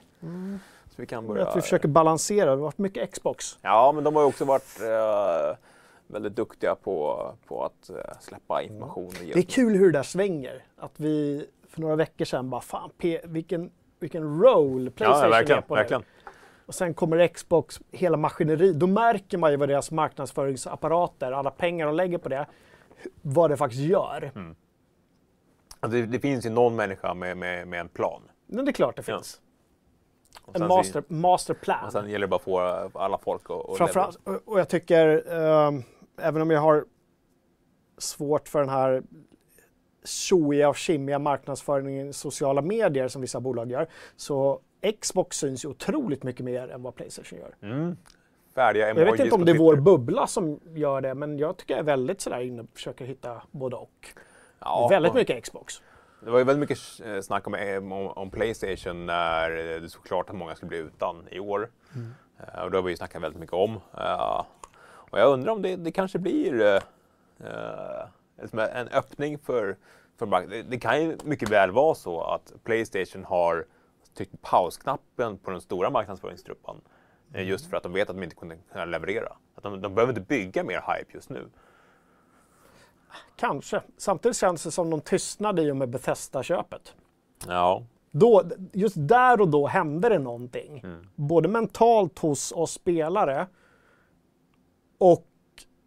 Så 0.85 0.95
vi 0.95 1.05
kan 1.05 1.27
börja... 1.27 1.47
Att 1.47 1.57
vi 1.57 1.61
försöker 1.61 1.87
balansera, 1.87 2.45
det 2.45 2.51
har 2.51 2.57
varit 2.57 2.77
mycket 2.77 3.13
Xbox. 3.13 3.57
Ja, 3.61 3.91
men 3.95 4.03
de 4.03 4.15
har 4.15 4.21
ju 4.21 4.27
också 4.27 4.45
varit 4.45 4.81
eh, 4.81 5.57
väldigt 6.07 6.35
duktiga 6.35 6.75
på, 6.75 7.31
på 7.47 7.63
att 7.65 7.89
eh, 7.89 7.95
släppa 8.19 8.61
information. 8.61 9.05
Och 9.07 9.23
ge 9.23 9.33
Det 9.33 9.39
är 9.39 9.43
kul 9.43 9.73
hur 9.75 9.91
det 9.91 9.97
där 9.99 10.03
svänger. 10.03 10.63
Att 10.77 10.99
vi 10.99 11.45
för 11.69 11.81
några 11.81 11.95
veckor 11.95 12.25
sedan 12.25 12.49
bara, 12.49 12.61
fan 12.61 12.89
P- 12.97 13.21
vilken, 13.23 13.71
vilken 13.99 14.41
roll 14.43 14.89
Playstation 14.91 15.23
Ja, 15.23 15.29
verkligen. 15.29 15.57
är 15.57 15.61
på 15.67 15.75
det. 15.75 15.81
verkligen. 15.81 16.03
Och 16.65 16.75
sen 16.75 16.93
kommer 16.93 17.27
Xbox, 17.27 17.79
hela 17.91 18.17
maskineri. 18.17 18.73
Då 18.73 18.87
märker 18.87 19.37
man 19.37 19.51
ju 19.51 19.57
vad 19.57 19.69
deras 19.69 19.91
marknadsföringsapparater, 19.91 21.31
alla 21.31 21.51
pengar 21.51 21.85
de 21.85 21.95
lägger 21.95 22.17
på 22.17 22.29
det, 22.29 22.45
vad 23.21 23.49
det 23.49 23.57
faktiskt 23.57 23.81
gör. 23.83 24.31
Mm. 24.35 24.55
Alltså, 25.79 25.97
det, 25.99 26.05
det 26.05 26.19
finns 26.19 26.45
ju 26.45 26.49
någon 26.49 26.75
människa 26.75 27.13
med, 27.13 27.37
med, 27.37 27.67
med 27.67 27.79
en 27.79 27.89
plan. 27.89 28.21
Men 28.47 28.65
det 28.65 28.71
är 28.71 28.73
klart 28.73 28.95
det 28.95 29.03
Ja. 29.07 29.15
finns. 29.17 29.41
Och 30.41 30.55
En 30.59 30.67
master, 30.67 31.03
masterplan. 31.07 31.85
och 31.85 31.91
sen 31.91 32.09
gäller 32.09 32.27
det 32.27 32.27
bara 32.27 32.35
att 32.35 32.41
få 32.41 32.59
eh, 32.67 32.89
alla 32.93 33.17
folk 33.17 33.41
att, 33.49 33.77
Framförallt, 33.77 34.15
och- 34.23 34.41
och 34.47 34.59
jag 34.59 34.69
tycker, 34.69 35.33
ehm, 35.33 35.83
även 36.17 36.41
om 36.41 36.51
jag 36.51 36.61
har 36.61 36.85
svårt 37.97 38.47
för 38.47 38.59
den 38.59 38.69
här 38.69 39.03
tjoiga 40.05 40.69
och 40.69 40.75
kimmiga 40.75 41.19
marknadsföringen 41.19 42.09
i 42.09 42.13
sociala 42.13 42.61
medier 42.61 43.07
som 43.07 43.21
vissa 43.21 43.39
bolag 43.39 43.71
gör, 43.71 43.87
så 44.15 44.59
Xbox 45.01 45.37
syns 45.37 45.65
ju 45.65 45.69
otroligt 45.69 46.23
mycket 46.23 46.45
mer 46.45 46.67
än 46.67 46.83
vad 46.83 46.95
Playstation 46.95 47.39
gör. 47.39 47.55
Mm. 47.61 47.97
Färdiga 48.55 48.87
Jag 48.87 48.95
vet 48.95 49.19
inte 49.19 49.35
om 49.35 49.45
det 49.45 49.51
är 49.51 49.57
vår 49.57 49.75
bubbla 49.75 50.27
som 50.27 50.59
gör 50.73 51.01
det, 51.01 51.13
men 51.13 51.37
jag 51.37 51.57
tycker 51.57 51.73
jag 51.73 51.79
är 51.79 51.83
väldigt 51.83 52.21
sådär 52.21 52.39
inne 52.39 52.61
och 52.61 52.67
försöker 52.73 53.05
hitta 53.05 53.41
både 53.51 53.75
och. 53.75 54.07
Ja, 54.59 54.87
väldigt 54.91 55.13
mycket 55.13 55.43
Xbox. 55.43 55.81
Det 56.19 56.31
var 56.31 56.39
ju 56.39 56.45
väldigt 56.45 56.69
mycket 56.69 56.79
eh, 57.05 57.21
snack 57.21 57.47
om, 57.47 57.53
om, 57.91 58.07
om 58.07 58.29
Playstation 58.29 59.05
när 59.05 59.49
det 59.49 59.89
stod 59.89 60.03
klart 60.03 60.29
att 60.29 60.35
många 60.35 60.55
skulle 60.55 60.69
bli 60.69 60.77
utan 60.77 61.27
i 61.31 61.39
år. 61.39 61.69
Mm. 61.95 62.13
Eh, 62.39 62.63
och 62.63 62.71
det 62.71 62.77
har 62.77 62.83
vi 62.83 62.91
ju 62.91 62.97
snackat 62.97 63.23
väldigt 63.23 63.39
mycket 63.39 63.53
om. 63.53 63.79
Eh, 63.97 64.45
och 65.11 65.19
jag 65.19 65.33
undrar 65.33 65.51
om 65.51 65.61
det, 65.61 65.75
det 65.75 65.91
kanske 65.91 66.19
blir 66.19 66.61
eh, 66.61 66.81
eh, 67.47 68.79
en 68.79 68.87
öppning 68.87 69.37
för, 69.39 69.77
för 70.17 70.25
mark- 70.25 70.65
det, 70.69 70.79
kan 70.79 71.01
ju 71.01 71.17
mycket 71.23 71.49
väl 71.49 71.71
vara 71.71 71.95
så 71.95 72.21
att 72.21 72.53
Playstation 72.63 73.23
har 73.25 73.65
tryckt 74.17 74.41
pausknappen 74.41 75.37
på 75.37 75.51
den 75.51 75.61
stora 75.61 75.89
marknadsföringstruppan. 75.89 76.75
eh, 76.85 76.91
Mm. 77.35 77.47
Just 77.47 77.69
för 77.69 77.77
att 77.77 77.83
de 77.83 77.93
vet 77.93 78.09
att 78.09 78.15
de 78.15 78.23
inte 78.23 78.35
kommer 78.35 78.57
kunna 78.71 78.85
leverera. 78.85 79.33
Att 79.55 79.63
de, 79.63 79.81
de 79.81 79.95
behöver 79.95 80.11
inte 80.13 80.21
bygga 80.27 80.63
mer 80.63 80.75
hype 80.97 81.13
just 81.13 81.29
nu. 81.29 81.49
Kanske. 83.35 83.81
Samtidigt 83.97 84.37
känns 84.37 84.63
det 84.63 84.71
som 84.71 84.89
de 84.89 85.01
tystnade 85.01 85.61
i 85.61 85.71
och 85.71 85.77
med 85.77 85.89
Bethesda-köpet. 85.89 86.93
Ja, 87.47 87.83
Då, 88.11 88.43
just 88.73 88.95
där 88.97 89.41
och 89.41 89.47
då 89.49 89.67
hände 89.67 90.09
det 90.09 90.19
någonting. 90.19 90.79
Mm. 90.83 91.07
Både 91.15 91.47
mentalt 91.49 92.19
hos 92.19 92.51
oss 92.51 92.71
spelare 92.71 93.47
och 94.97 95.25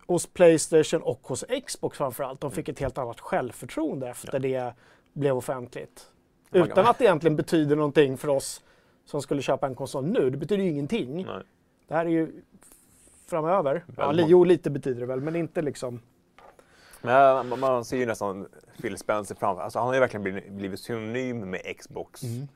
hos 0.06 0.26
Playstation 0.26 1.02
och 1.02 1.20
hos 1.22 1.44
Xbox 1.66 1.98
framförallt. 1.98 2.40
De 2.40 2.50
fick 2.50 2.68
ett 2.68 2.80
helt 2.80 2.98
annat 2.98 3.20
självförtroende 3.20 4.08
efter 4.08 4.38
det 4.38 4.74
blev 5.12 5.36
offentligt. 5.36 6.10
Utan 6.50 6.86
att 6.86 6.98
det 6.98 7.04
egentligen 7.04 7.36
betyder 7.36 7.76
någonting 7.76 8.18
för 8.18 8.28
oss 8.28 8.62
som 9.04 9.22
skulle 9.22 9.42
köpa 9.42 9.66
en 9.66 9.74
konsol 9.74 10.06
nu. 10.06 10.30
Det 10.30 10.36
betyder 10.36 10.64
ju 10.64 10.70
ingenting. 10.70 11.24
nej. 11.24 11.42
Det 11.88 11.94
här 11.94 12.06
är 12.06 12.10
ju 12.10 12.42
framöver. 13.26 13.84
Ja, 13.96 14.12
jo, 14.12 14.44
lite 14.44 14.70
betyder 14.70 15.00
det 15.00 15.06
väl, 15.06 15.20
men 15.20 15.36
inte 15.36 15.62
liksom... 15.62 16.00
Men 17.00 17.48
man, 17.48 17.60
man 17.60 17.84
ser 17.84 17.96
ju 17.96 18.06
nästan 18.06 18.48
Phil 18.82 18.98
Spencer 18.98 19.34
framför 19.34 19.62
alltså 19.62 19.78
Han 19.78 19.88
har 19.88 19.94
ju 19.94 20.00
verkligen 20.00 20.22
blivit, 20.22 20.52
blivit 20.52 20.80
synonym 20.80 21.50
med 21.50 21.76
Xbox. 21.78 22.22
Mm. 22.22 22.48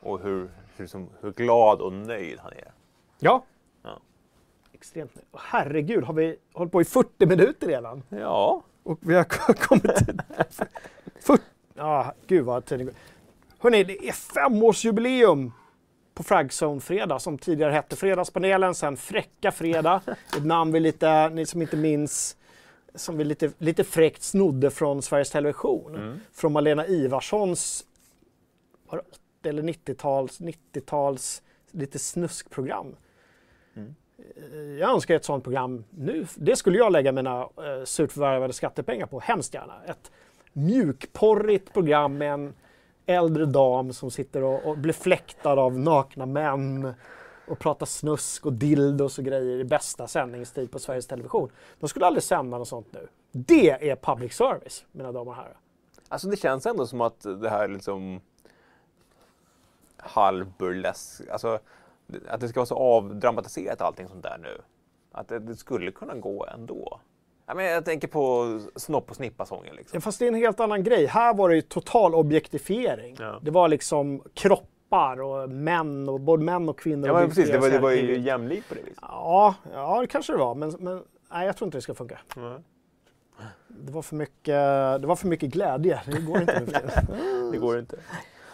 Och 0.00 0.20
hur, 0.20 0.50
hur, 0.76 0.86
som, 0.86 1.08
hur 1.20 1.32
glad 1.32 1.80
och 1.80 1.92
nöjd 1.92 2.38
han 2.38 2.52
är. 2.52 2.72
Ja. 3.18 3.44
Extremt 4.78 5.14
nöjd. 5.14 5.26
Åh, 5.32 5.40
Herregud, 5.44 6.04
har 6.04 6.14
vi 6.14 6.36
hållit 6.52 6.72
på 6.72 6.80
i 6.80 6.84
40 6.84 7.26
minuter 7.26 7.66
redan? 7.66 8.02
Ja, 8.08 8.62
Och 8.82 8.98
vi 9.00 9.14
har 9.14 9.24
kommit 9.54 9.96
till... 9.96 10.20
För... 11.20 11.38
Ja, 11.74 12.14
gud 12.26 12.44
vad 12.44 12.64
tiden 12.64 12.86
går. 12.86 12.94
Hörrni, 13.58 13.84
det 13.84 14.08
är 14.08 14.12
femårsjubileum 14.12 15.52
på 16.14 16.22
Fragzone 16.22 16.80
Fredag 16.80 17.18
som 17.18 17.38
tidigare 17.38 17.72
hette 17.72 17.96
Fredagspanelen, 17.96 18.74
sen 18.74 18.96
Fräcka 18.96 19.52
Fredag. 19.52 20.00
Ett 20.36 20.44
namn 20.44 20.72
vi 20.72 20.80
lite, 20.80 21.28
ni 21.28 21.46
som 21.46 21.62
inte 21.62 21.76
minns, 21.76 22.36
som 22.94 23.16
vi 23.16 23.24
lite, 23.24 23.52
lite 23.58 23.84
fräckt 23.84 24.22
snodde 24.22 24.70
från 24.70 25.02
Sveriges 25.02 25.30
Television. 25.30 25.94
Mm. 25.94 26.20
Från 26.32 26.52
Malena 26.52 26.86
Ivarssons, 26.86 27.84
var 28.90 28.98
det 28.98 29.04
80 29.40 29.48
eller 29.48 29.62
90-tals, 29.62 30.40
90-tals 30.40 31.42
lite 31.70 31.98
snuskprogram. 31.98 32.96
Mm. 33.76 33.94
Eh, 34.18 34.58
jag 34.58 34.90
önskar 34.90 35.16
ett 35.16 35.24
sådant 35.24 35.44
program 35.44 35.84
nu. 35.90 36.26
Det 36.34 36.56
skulle 36.56 36.78
jag 36.78 36.92
lägga 36.92 37.12
mina 37.12 37.40
eh, 37.40 37.84
surt 37.84 38.12
förvärvade 38.12 38.52
skattepengar 38.52 39.06
på, 39.06 39.20
hemskt 39.20 39.54
gärna. 39.54 39.84
Ett 39.86 40.10
mjukporrigt 40.52 41.72
program 41.72 42.18
med 42.18 42.32
en, 42.32 42.54
äldre 43.08 43.46
dam 43.46 43.92
som 43.92 44.10
sitter 44.10 44.42
och, 44.42 44.66
och 44.66 44.78
blir 44.78 44.92
fläktad 44.92 45.52
av 45.52 45.78
nakna 45.78 46.26
män 46.26 46.94
och 47.48 47.58
pratar 47.58 47.86
snusk 47.86 48.46
och 48.46 48.52
dildos 48.52 49.18
och 49.18 49.24
grejer 49.24 49.58
i 49.58 49.64
bästa 49.64 50.06
sändningstid 50.06 50.70
på 50.70 50.78
Sveriges 50.78 51.06
Television. 51.06 51.50
De 51.80 51.88
skulle 51.88 52.06
aldrig 52.06 52.22
sända 52.22 52.58
något 52.58 52.68
sånt 52.68 52.86
nu. 52.92 53.08
Det 53.32 53.90
är 53.90 53.96
public 53.96 54.34
service, 54.34 54.84
mina 54.92 55.12
damer 55.12 55.30
och 55.30 55.36
herrar. 55.36 55.56
Alltså 56.08 56.28
det 56.28 56.36
känns 56.36 56.66
ändå 56.66 56.86
som 56.86 57.00
att 57.00 57.20
det 57.20 57.50
här 57.50 57.68
liksom 57.68 58.20
halvburlesk, 59.96 61.28
alltså 61.30 61.58
att 62.28 62.40
det 62.40 62.48
ska 62.48 62.60
vara 62.60 62.66
så 62.66 62.76
avdramatiserat 62.76 63.80
allting 63.80 64.08
sånt 64.08 64.22
där 64.22 64.38
nu. 64.42 64.60
Att 65.12 65.28
det, 65.28 65.38
det 65.38 65.56
skulle 65.56 65.90
kunna 65.90 66.14
gå 66.14 66.46
ändå. 66.54 67.00
Ja, 67.46 67.54
men 67.54 67.64
jag 67.64 67.84
tänker 67.84 68.08
på 68.08 68.60
snopp 68.76 69.10
och 69.10 69.16
snippa-sången. 69.16 69.76
Liksom. 69.76 69.96
Ja, 69.96 70.00
fast 70.00 70.18
det 70.18 70.24
är 70.24 70.28
en 70.28 70.34
helt 70.34 70.60
annan 70.60 70.82
grej. 70.82 71.06
Här 71.06 71.34
var 71.34 71.48
det 71.48 71.54
ju 71.54 71.62
total 71.62 72.14
objektifiering. 72.14 73.16
Ja. 73.18 73.38
Det 73.42 73.50
var 73.50 73.68
liksom 73.68 74.22
kroppar 74.34 75.20
och 75.20 75.50
män, 75.50 76.08
och 76.08 76.20
både 76.20 76.42
män 76.42 76.68
och 76.68 76.78
kvinnor. 76.78 77.08
Ja, 77.08 77.14
men 77.14 77.28
precis. 77.28 77.50
Det 77.50 77.58
var, 77.58 77.70
det 77.70 77.78
var 77.78 77.90
ju 77.90 78.18
jämlikt 78.18 78.68
på 78.68 78.74
det 78.74 78.80
viset. 78.80 78.98
Ja, 79.02 79.54
ja, 79.72 80.00
det 80.00 80.06
kanske 80.06 80.32
det 80.32 80.38
var. 80.38 80.54
Men, 80.54 80.76
men 80.78 81.02
nej, 81.30 81.46
jag 81.46 81.56
tror 81.56 81.66
inte 81.66 81.78
det 81.78 81.82
ska 81.82 81.94
funka. 81.94 82.18
Mm. 82.36 82.62
Det 83.68 83.92
var 83.92 84.02
för 84.02 84.16
mycket, 84.16 84.54
det 85.00 85.06
var 85.06 85.16
för 85.16 85.28
mycket 85.28 85.50
glädje. 85.50 86.00
Det 86.06 86.20
går 86.20 86.40
inte 86.40 86.60
nu. 86.60 86.72
Det 87.52 87.58
går 87.58 87.78
inte. 87.78 87.96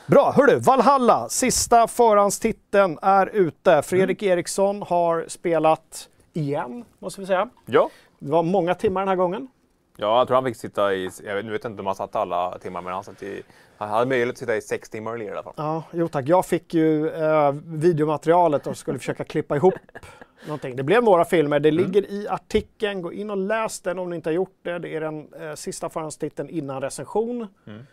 Bra, 0.07 0.33
hörru, 0.37 0.59
Valhalla, 0.59 1.29
sista 1.29 1.89
förhandstiteln 1.89 2.99
är 3.03 3.27
ute. 3.27 3.83
Fredrik 3.83 4.23
Eriksson 4.23 4.83
har 4.83 5.25
spelat 5.29 6.09
igen, 6.33 6.85
måste 6.99 7.21
vi 7.21 7.27
säga. 7.27 7.49
Ja. 7.67 7.91
Det 8.19 8.31
var 8.31 8.43
många 8.43 8.75
timmar 8.75 9.01
den 9.01 9.09
här 9.09 9.17
gången. 9.17 9.49
ja, 9.97 10.19
jag 10.19 10.27
tror 10.27 10.35
han 10.35 10.45
fick 10.45 10.57
sitta 10.57 10.95
i, 10.95 11.11
jag 11.25 11.35
vet, 11.35 11.45
nu 11.45 11.53
vet 11.53 11.65
inte 11.65 11.81
om 11.81 11.87
han 11.87 11.95
satt 11.95 12.17
alla 12.17 12.59
timmar, 12.59 12.83
men 12.83 12.93
han, 12.93 13.05
satt 13.05 13.23
i, 13.23 13.43
han 13.79 13.89
hade 13.89 14.07
möjlighet 14.07 14.33
att 14.33 14.39
sitta 14.39 14.57
i 14.57 14.61
sex 14.61 14.91
timmar 14.91 15.15
eller 15.15 15.25
i 15.25 15.31
alla 15.31 15.43
fall. 15.43 15.55
Ja, 15.57 15.83
jo 15.93 16.09
tack. 16.09 16.29
Jag 16.29 16.47
fick 16.47 16.75
ju 16.75 17.09
eh, 17.11 17.53
videomaterialet 17.67 18.67
och 18.67 18.77
skulle 18.77 18.99
försöka 18.99 19.25
klippa 19.25 19.57
ihop 19.57 19.75
någonting. 20.47 20.77
Det 20.77 20.83
blev 20.83 21.05
några 21.05 21.25
filmer. 21.25 21.61
Det 21.61 21.71
ligger 21.71 22.11
i 22.11 22.29
artikeln. 22.29 23.03
Gå 23.03 23.13
in 23.13 23.31
och 23.31 23.37
läs 23.37 23.81
den 23.81 23.99
om 23.99 24.11
ni 24.11 24.17
inte 24.17 24.29
har 24.29 24.35
gjort 24.35 24.59
det. 24.63 24.79
Det 24.79 24.97
är 24.97 25.01
den 25.01 25.35
eh, 25.41 25.55
sista 25.55 25.89
förhandstiteln 25.89 26.49
innan 26.49 26.81
recension. 26.81 27.47
Mm. 27.67 27.87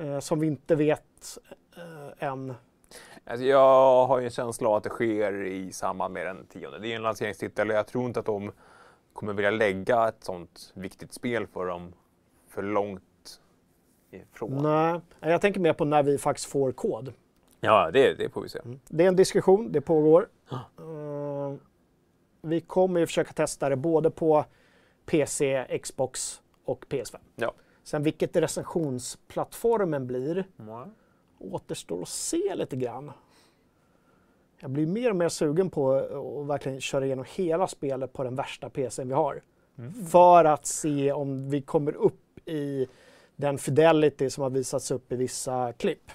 Eh, 0.00 0.18
som 0.18 0.40
vi 0.40 0.46
inte 0.46 0.74
vet 0.74 1.38
eh, 1.76 2.28
än. 2.28 2.54
Alltså, 3.24 3.46
jag 3.46 4.06
har 4.06 4.18
ju 4.18 4.24
en 4.24 4.30
känsla 4.30 4.68
av 4.68 4.74
att 4.74 4.82
det 4.82 4.90
sker 4.90 5.44
i 5.44 5.72
samband 5.72 6.14
med 6.14 6.26
den 6.26 6.46
tionde. 6.46 6.78
Det 6.78 6.92
är 6.92 6.96
en 6.96 7.02
lanseringstitel 7.02 7.70
och 7.70 7.76
jag 7.76 7.86
tror 7.86 8.06
inte 8.06 8.20
att 8.20 8.26
de 8.26 8.52
kommer 9.12 9.32
vilja 9.32 9.50
lägga 9.50 10.08
ett 10.08 10.24
sånt 10.24 10.72
viktigt 10.74 11.12
spel 11.12 11.46
för 11.46 11.66
dem 11.66 11.92
för 12.48 12.62
långt 12.62 13.02
ifrån. 14.10 14.62
Nej, 14.62 15.00
jag 15.32 15.40
tänker 15.40 15.60
mer 15.60 15.72
på 15.72 15.84
när 15.84 16.02
vi 16.02 16.18
faktiskt 16.18 16.48
får 16.48 16.72
kod. 16.72 17.12
Ja, 17.60 17.90
det, 17.90 18.14
det 18.14 18.30
får 18.30 18.42
vi 18.42 18.48
se. 18.48 18.60
Det 18.88 19.04
är 19.04 19.08
en 19.08 19.16
diskussion, 19.16 19.72
det 19.72 19.80
pågår. 19.80 20.28
Eh, 20.50 21.54
vi 22.40 22.60
kommer 22.60 23.00
ju 23.00 23.06
försöka 23.06 23.32
testa 23.32 23.68
det 23.68 23.76
både 23.76 24.10
på 24.10 24.44
PC, 25.06 25.66
Xbox 25.82 26.42
och 26.64 26.84
PS5. 26.88 27.16
Ja. 27.36 27.54
Sen 27.88 28.02
vilket 28.02 28.36
recensionsplattformen 28.36 30.06
blir 30.06 30.44
Mm. 30.58 30.90
återstår 31.38 32.02
att 32.02 32.08
se 32.08 32.54
lite 32.54 32.76
grann. 32.76 33.12
Jag 34.58 34.70
blir 34.70 34.86
mer 34.86 35.10
och 35.10 35.16
mer 35.16 35.28
sugen 35.28 35.70
på 35.70 35.92
att 35.94 36.46
verkligen 36.48 36.80
köra 36.80 37.06
igenom 37.06 37.24
hela 37.28 37.66
spelet 37.66 38.12
på 38.12 38.24
den 38.24 38.34
värsta 38.34 38.70
PCn 38.70 39.08
vi 39.08 39.14
har. 39.14 39.42
För 40.10 40.44
att 40.44 40.66
se 40.66 41.12
om 41.12 41.50
vi 41.50 41.62
kommer 41.62 41.96
upp 41.96 42.48
i 42.48 42.86
den 43.36 43.58
fidelity 43.58 44.30
som 44.30 44.42
har 44.42 44.50
visats 44.50 44.90
upp 44.90 45.12
i 45.12 45.16
vissa 45.16 45.72
klipp. 45.72 46.10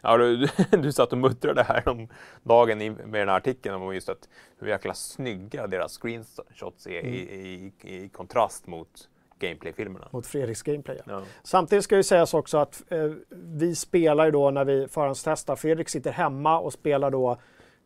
Ja, 0.00 0.16
du, 0.16 0.48
du 0.70 0.92
satt 0.92 1.12
och 1.12 1.18
muttrade 1.18 1.62
här 1.62 1.88
om 1.88 2.08
dagen 2.42 2.82
i, 2.82 2.90
med 2.90 3.20
den 3.20 3.28
här 3.28 3.36
artikeln 3.36 3.74
om 3.74 3.94
just 3.94 4.08
att 4.08 4.28
hur 4.58 4.68
jäkla 4.68 4.94
snygga 4.94 5.66
deras 5.66 5.98
screenshots 5.98 6.86
är 6.86 7.06
i, 7.06 7.18
i, 7.18 7.72
i 7.82 8.08
kontrast 8.08 8.66
mot 8.66 9.08
gameplayfilmerna. 9.38 10.08
Mot 10.10 10.26
Fredriks 10.26 10.62
gameplay. 10.62 11.00
ja. 11.06 11.12
Ja. 11.12 11.22
Samtidigt 11.42 11.84
ska 11.84 11.96
ju 11.96 12.02
sägas 12.02 12.34
också 12.34 12.58
att 12.58 12.82
eh, 12.88 13.10
vi 13.30 13.74
spelar 13.74 14.24
ju 14.24 14.30
då 14.30 14.50
när 14.50 14.64
vi 14.64 14.88
förhandstestar. 14.88 15.56
Fredrik 15.56 15.88
sitter 15.88 16.10
hemma 16.12 16.58
och 16.58 16.72
spelar 16.72 17.10
då, 17.10 17.36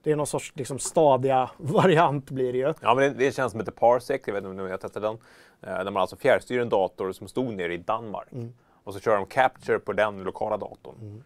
det 0.02 0.12
är 0.12 0.16
någon 0.16 0.26
sorts 0.26 0.52
liksom, 0.56 0.78
stadiga 0.78 1.50
variant 1.56 2.30
blir 2.30 2.52
det 2.52 2.58
ju. 2.58 2.74
Ja, 2.80 2.94
men 2.94 2.96
det, 2.96 3.10
det 3.24 3.32
känns 3.34 3.52
som 3.52 3.60
ett 3.60 3.76
Parsec, 3.76 4.20
jag 4.26 4.34
vet 4.34 4.44
inte 4.44 4.62
om 4.62 4.70
har 4.70 4.76
testat 4.76 5.02
den. 5.02 5.18
Eh, 5.62 5.84
där 5.84 5.90
man 5.90 5.96
alltså 5.96 6.16
fjärrstyr 6.16 6.60
en 6.60 6.68
dator 6.68 7.12
som 7.12 7.28
stod 7.28 7.54
nere 7.54 7.74
i 7.74 7.78
Danmark. 7.78 8.28
Och 8.84 8.94
så 8.94 9.00
kör 9.00 9.16
de 9.16 9.26
Capture 9.26 9.78
på 9.78 9.92
den 9.92 10.22
lokala 10.22 10.56
datorn. 10.56 11.22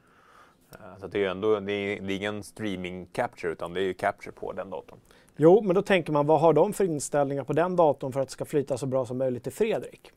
Eh, 0.72 1.00
så 1.00 1.06
det 1.06 1.18
är 1.18 1.20
ju 1.20 1.28
ändå, 1.28 1.60
det 1.60 1.72
är, 1.72 2.00
det 2.00 2.12
är 2.12 2.16
ingen 2.16 2.42
streaming 2.42 3.06
Capture 3.06 3.52
utan 3.52 3.74
det 3.74 3.80
är 3.80 3.84
ju 3.84 3.94
Capture 3.94 4.32
på 4.32 4.52
den 4.52 4.70
datorn. 4.70 4.98
Jo, 5.36 5.60
men 5.62 5.74
då 5.74 5.82
tänker 5.82 6.12
man 6.12 6.26
vad 6.26 6.40
har 6.40 6.52
de 6.52 6.72
för 6.72 6.84
inställningar 6.84 7.44
på 7.44 7.52
den 7.52 7.76
datorn 7.76 8.12
för 8.12 8.20
att 8.20 8.28
det 8.28 8.32
ska 8.32 8.44
flyta 8.44 8.78
så 8.78 8.86
bra 8.86 9.06
som 9.06 9.18
möjligt 9.18 9.42
till 9.42 9.52
Fredrik? 9.52 10.10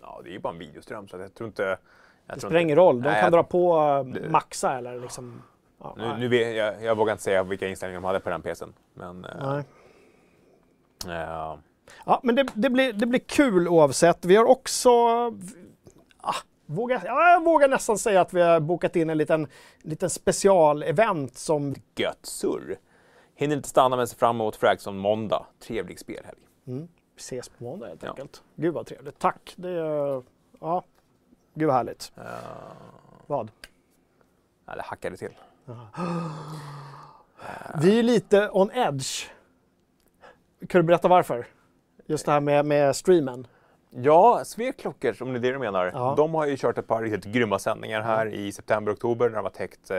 Ja, 0.00 0.20
det 0.24 0.28
är 0.30 0.32
ju 0.32 0.38
bara 0.38 0.52
en 0.52 0.58
videoström 0.58 1.08
så 1.08 1.16
jag 1.18 1.34
tror 1.34 1.46
inte... 1.46 1.78
Jag 2.26 2.36
Det 2.36 2.40
spelar 2.40 2.60
ingen 2.60 2.76
roll, 2.76 2.96
de 3.02 3.08
Nej, 3.08 3.14
kan 3.14 3.22
jag- 3.22 3.32
dra 3.32 3.42
på 3.42 3.78
eh, 3.78 4.04
Det- 4.22 4.30
maxa 4.30 4.78
eller 4.78 5.00
liksom... 5.00 5.42
Ja, 5.80 5.94
Nu, 5.98 6.14
nu 6.18 6.28
vet, 6.28 6.56
jag, 6.56 6.82
jag 6.84 6.96
vågar 6.96 7.12
inte 7.12 7.24
säga 7.24 7.42
vilka 7.42 7.68
inställningar 7.68 8.00
de 8.00 8.06
hade 8.06 8.20
på 8.20 8.30
den 8.30 8.42
PCn. 8.42 8.72
Men, 8.94 9.24
eh, 9.24 9.30
Nej. 11.06 11.14
eh, 11.16 11.56
Ja, 12.06 12.20
men 12.22 12.34
det, 12.34 12.46
det, 12.54 12.70
blir, 12.70 12.92
det 12.92 13.06
blir 13.06 13.20
kul 13.20 13.68
oavsett. 13.68 14.24
Vi 14.24 14.36
har 14.36 14.44
också... 14.44 14.88
Ah, 16.20 16.34
vågar, 16.66 17.02
ja, 17.04 17.30
jag 17.32 17.44
vågar 17.44 17.68
nästan 17.68 17.98
säga 17.98 18.20
att 18.20 18.34
vi 18.34 18.40
har 18.42 18.60
bokat 18.60 18.96
in 18.96 19.10
en 19.10 19.18
liten, 19.18 19.46
liten 19.82 20.10
specialevent 20.10 21.36
som 21.38 21.74
gött 21.96 22.18
surr. 22.22 22.76
Hinner 23.38 23.56
inte 23.56 23.68
stanna 23.68 23.96
men 23.96 24.08
ser 24.08 24.16
fram 24.16 24.36
emot 24.36 24.56
Fragson 24.56 24.98
måndag. 24.98 25.46
Trevlig 25.58 25.98
spelhelg. 26.00 26.38
Vi 26.64 26.86
ses 27.16 27.48
på 27.48 27.64
måndag 27.64 27.86
helt 27.86 28.02
Ja. 28.02 28.08
enkelt. 28.10 28.42
Gud 28.54 28.74
vad 28.74 28.86
trevligt. 28.86 29.18
Tack. 29.18 29.54
Det 29.56 29.70
är, 29.70 30.22
ja, 30.60 30.84
gud 31.54 31.66
vad 31.66 31.76
härligt. 31.76 32.12
Uh, 32.18 32.24
Vad? 33.26 33.50
det 34.64 34.82
hackade 34.82 35.16
till. 35.16 35.34
Vi 37.80 37.98
är 37.98 38.02
lite 38.02 38.50
on 38.52 38.70
edge. 38.70 39.30
Kan 40.68 40.80
du 40.80 40.82
berätta 40.82 41.08
varför? 41.08 41.46
Just 42.06 42.26
det 42.26 42.32
här 42.32 42.40
med, 42.40 42.66
med 42.66 42.96
streamen. 42.96 43.46
Ja, 44.02 44.42
Sveklockers, 44.44 45.22
om 45.22 45.32
det 45.32 45.38
är 45.38 45.40
det 45.40 45.52
du 45.52 45.58
menar. 45.58 45.90
Ja. 45.94 46.14
De 46.16 46.34
har 46.34 46.46
ju 46.46 46.56
kört 46.56 46.78
ett 46.78 46.86
par 46.86 47.02
riktigt 47.02 47.24
grymma 47.32 47.58
sändningar 47.58 48.00
här 48.02 48.26
i 48.26 48.52
september 48.52 48.92
oktober 48.92 49.28
när 49.28 49.36
de 49.36 49.44
har 49.44 49.50
täckt 49.50 49.90
eh, 49.90 49.96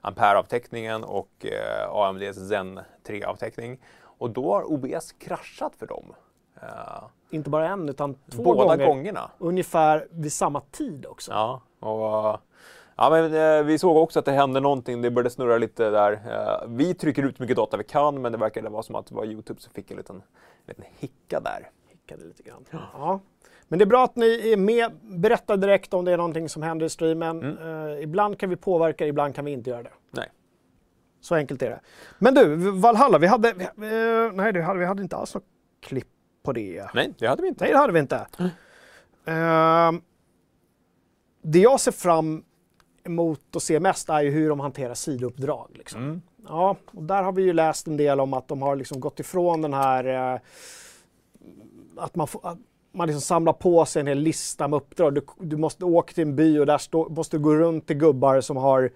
Ampere-avtäckningen 0.00 1.04
och 1.04 1.28
eh, 1.46 1.90
AMDs 1.94 2.48
Zen 2.48 2.80
3-avtäckning. 3.06 3.78
Och 4.18 4.30
då 4.30 4.52
har 4.54 4.72
OBS 4.72 5.12
kraschat 5.12 5.72
för 5.78 5.86
dem. 5.86 6.14
Eh, 6.62 6.68
Inte 7.30 7.50
bara 7.50 7.68
en 7.68 7.88
utan 7.88 8.14
två 8.30 8.42
båda 8.42 8.64
gånger. 8.76 8.86
gångerna. 8.86 9.30
Ungefär 9.38 10.06
vid 10.10 10.32
samma 10.32 10.60
tid 10.60 11.06
också. 11.06 11.32
Ja, 11.32 11.60
och, 11.80 12.40
ja 12.96 13.10
men, 13.10 13.34
eh, 13.34 13.64
vi 13.64 13.78
såg 13.78 13.96
också 13.96 14.18
att 14.18 14.24
det 14.24 14.32
hände 14.32 14.60
någonting. 14.60 15.02
Det 15.02 15.10
började 15.10 15.30
snurra 15.30 15.58
lite 15.58 15.90
där. 15.90 16.12
Eh, 16.12 16.68
vi 16.68 16.94
trycker 16.94 17.22
ut 17.22 17.38
mycket 17.38 17.56
data 17.56 17.76
vi 17.76 17.84
kan, 17.84 18.22
men 18.22 18.32
det 18.32 18.38
verkade 18.38 18.68
vara 18.68 18.82
som 18.82 18.94
att 18.94 19.06
det 19.06 19.14
var 19.14 19.24
Youtube 19.24 19.60
som 19.60 19.72
fick 19.72 19.90
en 19.90 19.96
liten, 19.96 20.22
liten 20.66 20.84
hicka 20.98 21.40
där. 21.40 21.70
Hickade 21.88 22.24
lite 22.24 22.42
grann. 22.42 22.64
Ja. 22.70 23.20
Men 23.68 23.78
det 23.78 23.82
är 23.82 23.86
bra 23.86 24.04
att 24.04 24.16
ni 24.16 24.52
är 24.52 24.56
med. 24.56 24.92
Berätta 25.02 25.56
direkt 25.56 25.94
om 25.94 26.04
det 26.04 26.12
är 26.12 26.16
någonting 26.16 26.48
som 26.48 26.62
händer 26.62 26.86
i 26.86 26.90
streamen. 26.90 27.58
Eh, 27.58 28.02
ibland 28.02 28.38
kan 28.38 28.50
vi 28.50 28.56
påverka, 28.56 29.06
ibland 29.06 29.34
kan 29.34 29.44
vi 29.44 29.50
inte 29.50 29.70
göra 29.70 29.82
det. 29.82 29.92
Nej. 30.10 30.28
Så 31.20 31.34
enkelt 31.34 31.62
är 31.62 31.70
det. 31.70 31.80
Men 32.18 32.34
du, 32.34 32.56
Valhalla, 32.70 33.18
vi 33.18 33.26
hade, 33.26 33.48
eh, 33.48 34.32
nej, 34.32 34.52
det 34.52 34.62
hade, 34.62 34.78
vi 34.78 34.84
hade 34.84 35.02
inte 35.02 35.16
alls 35.16 35.34
något 35.34 35.44
klipp 35.80 36.08
på 36.42 36.52
det. 36.52 36.86
Nej, 36.94 37.12
det 37.18 37.26
hade 37.26 37.42
vi 37.42 37.48
inte. 37.48 37.64
Nej, 37.64 37.72
det 37.72 37.78
hade 37.78 37.92
vi 37.92 37.98
inte. 37.98 38.26
Ehm, 39.24 40.02
det 41.42 41.58
jag 41.58 41.80
ser 41.80 41.92
fram 41.92 42.44
emot 43.04 43.56
att 43.56 43.62
se 43.62 43.80
mest 43.80 44.08
är 44.08 44.22
ju 44.22 44.30
hur 44.30 44.48
de 44.48 44.60
hanterar 44.60 44.94
sidouppdrag. 44.94 45.70
Liksom. 45.74 46.02
Mm. 46.02 46.22
Ja, 46.48 46.76
och 46.86 47.02
där 47.02 47.22
har 47.22 47.32
vi 47.32 47.42
ju 47.42 47.52
läst 47.52 47.86
en 47.86 47.96
del 47.96 48.20
om 48.20 48.34
att 48.34 48.48
de 48.48 48.62
har 48.62 48.76
liksom 48.76 49.00
gått 49.00 49.20
ifrån 49.20 49.62
den 49.62 49.74
här 49.74 50.34
eh, 50.34 50.40
att 51.96 52.14
man, 52.14 52.26
får, 52.26 52.56
man 52.94 53.06
liksom 53.06 53.20
samlar 53.20 53.52
på 53.52 53.84
sig 53.84 54.00
en 54.00 54.06
hel 54.06 54.18
lista 54.18 54.68
med 54.68 54.76
uppdrag. 54.76 55.14
Du, 55.14 55.22
du 55.38 55.56
måste 55.56 55.84
åka 55.84 56.12
till 56.12 56.22
en 56.22 56.36
by 56.36 56.58
och 56.58 56.66
där 56.66 56.78
stå, 56.78 57.08
måste 57.08 57.36
du 57.36 57.42
gå 57.42 57.54
runt 57.54 57.86
till 57.86 57.96
gubbar 57.96 58.40
som 58.40 58.56
har 58.56 58.90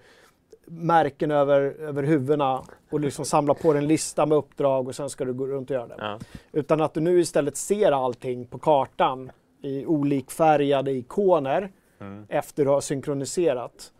märken 0.65 1.31
över, 1.31 1.61
över 1.61 2.03
huvudena 2.03 2.63
och 2.91 2.99
liksom 2.99 3.25
samla 3.35 3.53
på 3.53 3.73
dig 3.73 3.81
en 3.81 3.87
lista 3.87 4.25
med 4.25 4.37
uppdrag 4.37 4.87
och 4.87 4.95
sen 4.95 5.09
ska 5.09 5.25
du 5.25 5.33
gå 5.33 5.47
runt 5.47 5.69
och 5.69 5.73
göra 5.75 5.87
det. 5.87 5.95
Ja. 5.97 6.19
Utan 6.51 6.81
att 6.81 6.93
du 6.93 6.99
nu 6.99 7.19
istället 7.19 7.57
ser 7.57 7.91
allting 7.91 8.47
på 8.47 8.59
kartan 8.59 9.31
i 9.61 9.85
olikfärgade 9.85 10.91
ikoner 10.91 11.71
Mm. 12.01 12.25
efter 12.29 12.65
du 12.65 12.69
har 12.69 12.81
synkroniserat. 12.81 13.93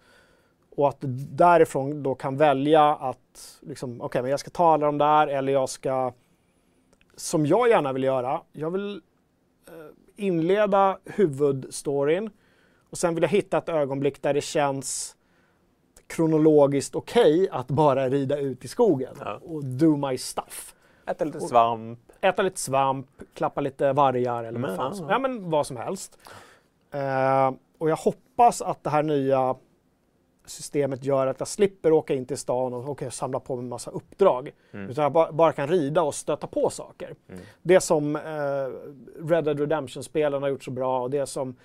Och 0.76 0.90
att 0.90 1.02
du 1.02 1.08
därifrån 1.32 2.04
då 2.04 2.16
kan 2.16 2.38
välja 2.38 2.96
att 2.96 3.60
liksom, 3.62 4.02
okej, 4.02 4.22
men 4.22 4.32
jag 4.32 4.40
ska 4.40 4.50
ta 4.50 4.74
alla 4.74 4.86
de 4.86 4.98
där 4.98 5.28
eller 5.28 5.54
jag 5.54 5.70
ska, 5.70 6.14
som 7.16 7.46
jag 7.46 7.70
gärna 7.70 7.94
vill 7.94 8.04
göra, 8.04 8.42
jag 8.52 8.72
vill 8.72 9.02
inleda 10.20 10.98
huvudstoryn 11.06 12.30
Och 12.90 12.98
sen 12.98 13.16
vill 13.16 13.22
jag 13.22 13.30
hitta 13.30 13.58
ett 13.58 13.70
ögonblick 13.70 14.22
där 14.22 14.34
det 14.34 14.42
känns 14.42 15.16
kronologiskt 16.08 16.96
okej 16.96 17.50
att 17.52 17.68
bara 17.68 18.10
rida 18.10 18.38
ut 18.38 18.66
i 18.66 18.68
skogen 18.68 19.16
Ja. 19.20 19.40
och 19.44 19.66
do 19.66 19.96
my 19.96 20.18
stuff. 20.18 20.76
Äta 21.08 21.26
lite 21.26 21.40
svamp. 21.40 22.00
Äta 22.22 22.42
lite 22.42 22.60
svamp, 22.60 23.08
klappa 23.34 23.62
lite 23.62 23.94
vargar 23.94 24.44
eller 24.44 24.60
vad 24.60 24.70
Men, 24.70 24.78
fan 24.78 24.92
ja, 24.92 24.94
som 24.98 25.10
ja. 25.10 25.20
men 25.20 25.50
vad 25.50 25.68
som 25.68 25.78
helst. 25.78 26.18
Eh, 26.94 27.52
och 27.78 27.90
jag 27.90 27.96
hoppas 27.96 28.62
att 28.62 28.84
det 28.84 28.90
här 28.90 29.04
nya 29.04 29.56
systemet 30.50 31.04
gör 31.04 31.28
att 31.28 31.40
jag 31.40 31.48
slipper 31.48 31.92
åka 31.92 32.14
in 32.14 32.26
till 32.26 32.38
stan 32.38 32.74
och 32.74 32.90
okay, 32.90 33.10
samla 33.12 33.40
på 33.40 33.56
mig 33.56 33.64
en 33.64 33.70
massa 33.70 33.92
uppdrag. 33.92 34.52
Mm. 34.72 34.90
Utan 34.90 35.04
jag 35.04 35.12
ba- 35.12 35.32
bara 35.32 35.52
kan 35.54 35.68
rida 35.68 36.02
och 36.02 36.16
stöta 36.16 36.48
på 36.48 36.70
saker. 36.70 37.16
Mm. 37.30 37.42
Det 37.62 37.82
som 37.82 38.16
eh, 38.16 38.22
Red 39.30 39.44
Dead 39.44 39.60
Redemption-spelen 39.60 40.42
har 40.42 40.50
gjort 40.50 40.64
så 40.64 40.72
bra 40.72 41.02
och 41.02 41.10
det 41.10 41.26
som 41.26 41.56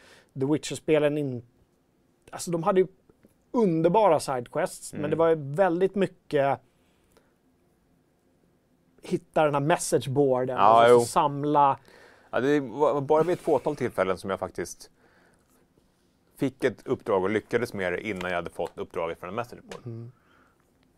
The 0.40 0.46
Witcher-spelen 0.46 1.18
inte... 1.18 1.46
Alltså 2.30 2.50
de 2.50 2.62
hade 2.62 2.80
ju 2.80 2.86
underbara 3.50 4.20
sidequests 4.20 4.92
men 4.92 5.00
Mm. 5.00 5.10
det 5.10 5.16
var 5.16 5.28
ju 5.28 5.34
väldigt 5.54 5.94
mycket 5.94 6.60
hitta 9.02 9.44
den 9.44 9.54
här 9.54 9.60
messageboarden 9.60 10.56
Ja, 10.56 10.84
och 10.84 10.90
jo. 10.90 11.00
så 11.00 11.06
samla. 11.06 11.78
Ja, 12.30 12.40
det 12.40 12.60
var 12.60 13.00
bara 13.00 13.22
vid 13.22 13.32
ett 13.32 13.40
fåtal 13.40 13.76
tillfällen 13.76 14.18
som 14.18 14.30
jag 14.30 14.38
faktiskt 14.38 14.90
fick 16.36 16.64
ett 16.64 16.86
uppdrag 16.86 17.22
och 17.22 17.30
lyckades 17.30 17.72
med 17.74 17.92
det 17.92 18.06
innan 18.06 18.30
jag 18.30 18.36
hade 18.36 18.50
fått 18.50 18.78
uppdraget 18.78 19.20
från 19.20 19.28
en 19.28 19.34
messageboard. 19.34 19.86
Mm. 19.86 20.12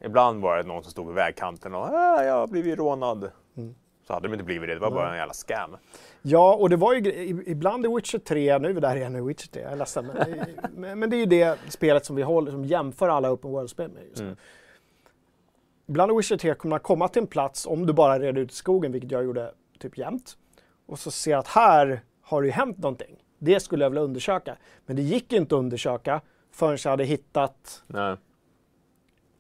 Ibland 0.01 0.43
var 0.43 0.57
det 0.57 0.63
någon 0.63 0.83
som 0.83 0.93
stod 0.93 1.07
vid 1.07 1.15
vägkanten 1.15 1.75
och 1.75 1.83
ah, 1.83 2.25
jag 2.25 2.35
har 2.35 2.47
blivit 2.47 2.79
rånad. 2.79 3.31
Mm. 3.57 3.75
Så 4.07 4.13
hade 4.13 4.29
de 4.29 4.35
inte 4.35 4.45
blivit 4.45 4.69
det, 4.69 4.75
det 4.75 4.81
var 4.81 4.91
bara 4.91 5.11
en 5.11 5.17
jävla 5.17 5.35
scam. 5.35 5.77
Ja, 6.23 6.55
och 6.55 6.71
det 6.71 6.77
var 6.77 6.95
ju 6.95 7.29
ibland 7.47 7.87
i 7.87 7.89
Witcher 7.89 8.19
3, 8.19 8.59
nu 8.59 8.69
är 8.69 8.73
vi 8.73 8.81
där 8.81 8.97
igen 8.97 9.17
i 9.17 9.21
Witcher 9.21 9.49
3, 9.49 9.63
jag 9.63 9.73
är 9.73 9.77
ledsen. 9.77 10.07
Men, 10.07 10.47
men, 10.75 10.99
men 10.99 11.11
det 11.11 11.17
är 11.17 11.19
ju 11.19 11.27
det 11.27 11.59
spelet 11.69 12.05
som 12.05 12.17
vi 12.17 12.23
håller, 12.23 12.51
som 12.51 12.65
jämför 12.65 13.09
alla 13.09 13.33
open 13.33 13.51
world-spel 13.51 13.91
med 13.91 14.05
just 14.05 14.21
nu. 14.21 14.27
Mm. 14.27 14.39
Ibland 15.87 16.13
i 16.13 16.17
Witcher 16.17 16.37
3 16.37 16.55
kommer 16.55 16.71
man 16.71 16.81
komma 16.81 17.09
till 17.09 17.23
en 17.23 17.27
plats, 17.27 17.67
om 17.67 17.87
du 17.87 17.93
bara 17.93 18.19
red 18.19 18.39
ut 18.39 18.53
i 18.53 18.55
skogen, 18.55 18.93
vilket 18.93 19.11
jag 19.11 19.25
gjorde 19.25 19.53
typ 19.79 19.99
jämt, 19.99 20.37
och 20.87 20.99
så 20.99 21.11
ser 21.11 21.37
att 21.37 21.49
här 21.49 22.01
har 22.23 22.43
det 22.43 22.47
ju 22.47 22.53
hänt 22.53 22.79
någonting. 22.79 23.17
Det 23.39 23.61
skulle 23.61 23.85
jag 23.85 23.91
vilja 23.91 24.03
undersöka. 24.03 24.57
Men 24.87 24.97
det 24.97 25.03
gick 25.03 25.33
inte 25.33 25.55
att 25.55 25.59
undersöka 25.59 26.21
förrän 26.51 26.79
jag 26.85 26.91
hade 26.91 27.05
hittat 27.05 27.83
Nej. 27.87 28.17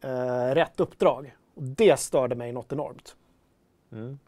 eh, 0.01 0.55
rätt 0.55 0.81
uppdrag. 0.81 1.37
Och 1.55 1.63
det 1.63 2.01
störde 2.01 2.35
mig 2.35 2.53
något 2.53 2.73
enormt. 2.73 3.17
Mm. 3.93 4.19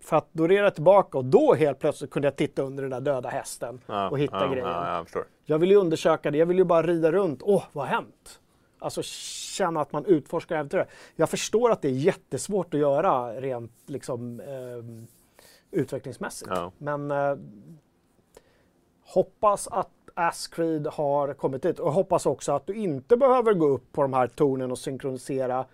För 0.00 0.16
att 0.16 0.28
då 0.32 0.46
red 0.46 0.64
jag 0.64 0.74
tillbaka 0.74 1.18
och 1.18 1.24
då 1.24 1.54
helt 1.54 1.78
plötsligt 1.78 2.10
kunde 2.10 2.26
jag 2.26 2.36
titta 2.36 2.62
under 2.62 2.82
den 2.82 2.90
där 2.90 3.00
döda 3.00 3.28
hästen 3.28 3.80
Ja, 3.86 4.10
och 4.10 4.18
hitta 4.18 4.40
ja, 4.40 4.46
grejen. 4.46 4.68
Ja, 4.68 5.04
jag. 5.14 5.24
Jag 5.44 5.58
vill 5.58 5.70
ju 5.70 5.76
undersöka 5.76 6.30
det, 6.30 6.38
jag 6.38 6.46
vill 6.46 6.58
ju 6.58 6.64
bara 6.64 6.82
rida 6.82 7.12
runt. 7.12 7.40
Åh, 7.42 7.64
vad 7.72 7.88
har 7.88 7.94
hänt? 7.94 8.40
Alltså 8.78 9.02
känna 9.02 9.80
att 9.80 9.92
man 9.92 10.04
utforskar 10.04 10.56
äventyret. 10.56 10.88
Jag 11.16 11.30
förstår 11.30 11.70
att 11.70 11.82
det 11.82 11.88
är 11.88 11.92
jättesvårt 11.92 12.74
att 12.74 12.80
göra 12.80 13.40
rent 13.40 13.72
liksom, 13.86 14.40
eh, 14.40 15.08
utvecklingsmässigt. 15.80 16.50
Men 16.78 17.10
eh, 17.10 17.36
hoppas 19.14 19.68
att 19.68 19.90
Ascreed 20.14 20.86
har 20.86 21.34
kommit 21.34 21.62
dit 21.62 21.78
och 21.78 21.92
hoppas 21.92 22.26
också 22.26 22.52
att 22.52 22.66
du 22.66 22.74
inte 22.74 23.16
behöver 23.16 23.54
gå 23.54 23.66
upp 23.66 23.92
på 23.92 24.02
de 24.02 24.12
här 24.12 24.26
tornen 24.26 24.70
och 24.70 24.78
synkronisera 24.78 25.64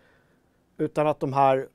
utan 0.76 1.06
att 1.06 1.20
de 1.20 1.32
här 1.32 1.68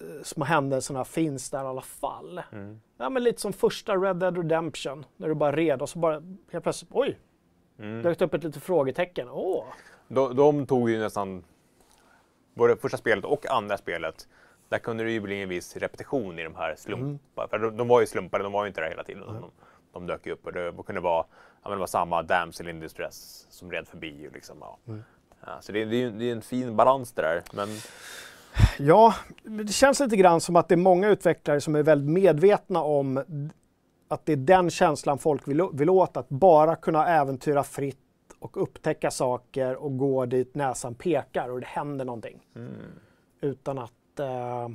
eh, 0.00 0.22
små 0.22 0.44
händelserna 0.44 1.04
finns 1.04 1.50
där 1.50 1.64
i 1.64 1.66
alla 1.66 1.80
fall. 1.82 2.42
Mm. 2.52 2.80
Ja, 2.98 3.10
men 3.10 3.24
lite 3.24 3.40
som 3.40 3.52
första 3.52 3.96
Red 3.96 4.16
Dead 4.16 4.36
Redemption 4.36 5.04
när 5.16 5.28
du 5.28 5.34
bara 5.34 5.52
red 5.52 5.82
och 5.82 5.88
så 5.88 5.98
bara 5.98 6.22
helt 6.52 6.62
plötsligt, 6.64 6.90
oj, 6.94 7.18
Mm. 7.78 8.02
dök 8.02 8.18
det 8.18 8.24
upp 8.24 8.34
ett 8.34 8.44
litet 8.44 8.62
frågetecken. 8.62 9.28
Åh, 9.30 9.64
De, 10.08 10.36
de 10.36 10.66
tog 10.66 10.90
ju 10.90 10.98
nästan 10.98 11.44
både 12.54 12.76
första 12.76 12.96
spelet 12.96 13.24
och 13.24 13.46
andra 13.50 13.76
spelet. 13.78 14.28
Där 14.68 14.78
kunde 14.78 15.04
det 15.04 15.10
ju 15.10 15.20
bli 15.20 15.42
en 15.42 15.48
viss 15.48 15.76
repetition 15.76 16.38
i 16.38 16.42
de 16.44 16.54
här 16.54 16.74
slumpar. 16.76 17.46
För 17.48 17.58
de, 17.58 17.76
de 17.76 17.88
var 17.88 18.00
ju 18.00 18.06
slumpade, 18.06 18.44
de 18.44 18.52
var 18.52 18.64
ju 18.64 18.68
inte 18.68 18.80
där 18.80 18.88
hela 18.88 19.04
tiden. 19.04 19.22
De, 19.26 19.50
de 19.92 20.06
dök 20.06 20.26
upp 20.26 20.46
och 20.46 20.52
det 20.52 20.72
kunde 20.86 21.00
vara, 21.00 21.24
ja, 21.62 21.68
men 21.68 21.72
det 21.72 21.80
var 21.80 21.86
samma 21.86 22.22
damsel 22.22 22.68
in 22.68 22.80
distress 22.80 23.46
som 23.50 23.72
red 23.72 23.88
förbi. 23.88 24.28
och 24.28 24.32
Liksom, 24.32 24.56
ja. 24.60 24.78
Ja, 25.46 25.58
så 25.60 25.72
det, 25.72 25.84
det, 25.84 26.02
är 26.02 26.10
det 26.10 26.28
är 26.28 26.32
en 26.32 26.42
fin 26.42 26.76
balans 26.76 27.12
det 27.12 27.22
där. 27.22 27.42
Men 27.52 27.68
Ja, 28.78 29.14
det 29.42 29.72
känns 29.72 30.00
lite 30.00 30.16
grann 30.16 30.40
som 30.40 30.56
att 30.56 30.68
det 30.68 30.74
är 30.74 30.76
många 30.76 31.08
utvecklare 31.08 31.60
som 31.60 31.76
är 31.76 31.82
väldigt 31.82 32.10
medvetna 32.10 32.82
om 32.82 33.24
att 34.08 34.26
det 34.26 34.32
är 34.32 34.36
den 34.36 34.70
känslan 34.70 35.18
folk 35.18 35.48
vill, 35.48 35.62
vill 35.72 35.90
åt, 35.90 36.16
att 36.16 36.28
bara 36.28 36.76
kunna 36.76 37.06
äventyra 37.06 37.62
fritt 37.64 37.98
och 38.38 38.62
upptäcka 38.62 39.10
saker 39.10 39.76
och 39.76 39.98
gå 39.98 40.26
dit 40.26 40.54
näsan 40.54 40.94
pekar 40.94 41.48
och 41.48 41.60
det 41.60 41.66
händer 41.66 42.04
någonting. 42.04 42.40
mm. 42.56 42.72
Utan 43.40 43.78
att 43.78 44.20
eh, 44.20 44.68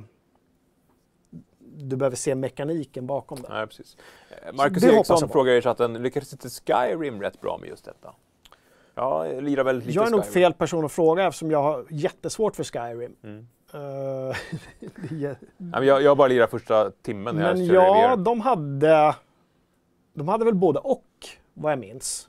du 1.76 1.96
behöver 1.96 2.16
se 2.16 2.34
mekaniken 2.34 3.06
bakom 3.06 3.42
det. 3.42 3.48
Nej, 3.48 3.66
precis. 3.66 3.96
Eh, 4.30 4.52
Marcus 4.52 4.82
det 4.82 4.94
Eriksson 4.94 5.28
frågar 5.28 5.52
i 5.52 5.62
chatten, 5.62 5.92
lyckades 5.92 6.32
inte 6.32 6.48
Skyrim 6.48 7.22
rätt 7.22 7.40
bra 7.40 7.58
med 7.58 7.68
just 7.68 7.84
detta? 7.84 8.14
Ja, 8.94 9.26
jag 9.26 9.42
lirar 9.44 9.64
väl 9.64 9.78
lite 9.78 9.90
Jag 9.90 10.06
är 10.06 10.10
nog 10.10 10.20
Skyrim. 10.20 10.32
fel 10.32 10.52
person 10.52 10.84
att 10.84 10.92
fråga 10.92 11.26
eftersom 11.26 11.50
jag 11.50 11.62
har 11.62 11.84
jättesvårt 11.90 12.56
för 12.56 12.64
Skyrim. 12.64 13.16
Mm. 13.22 13.46
Eh, 13.72 13.80
är 15.22 15.36
men 15.58 15.86
jag, 15.86 16.02
jag 16.02 16.16
bara 16.16 16.28
lirar 16.28 16.46
första 16.46 16.90
timmen. 16.90 17.36
Men 17.36 17.66
ja, 17.66 18.16
de 18.16 18.40
hade, 18.40 19.14
de 20.14 20.28
hade 20.28 20.44
väl 20.44 20.54
både 20.54 20.78
och, 20.78 21.04
vad 21.54 21.72
jag 21.72 21.78
minns. 21.78 22.28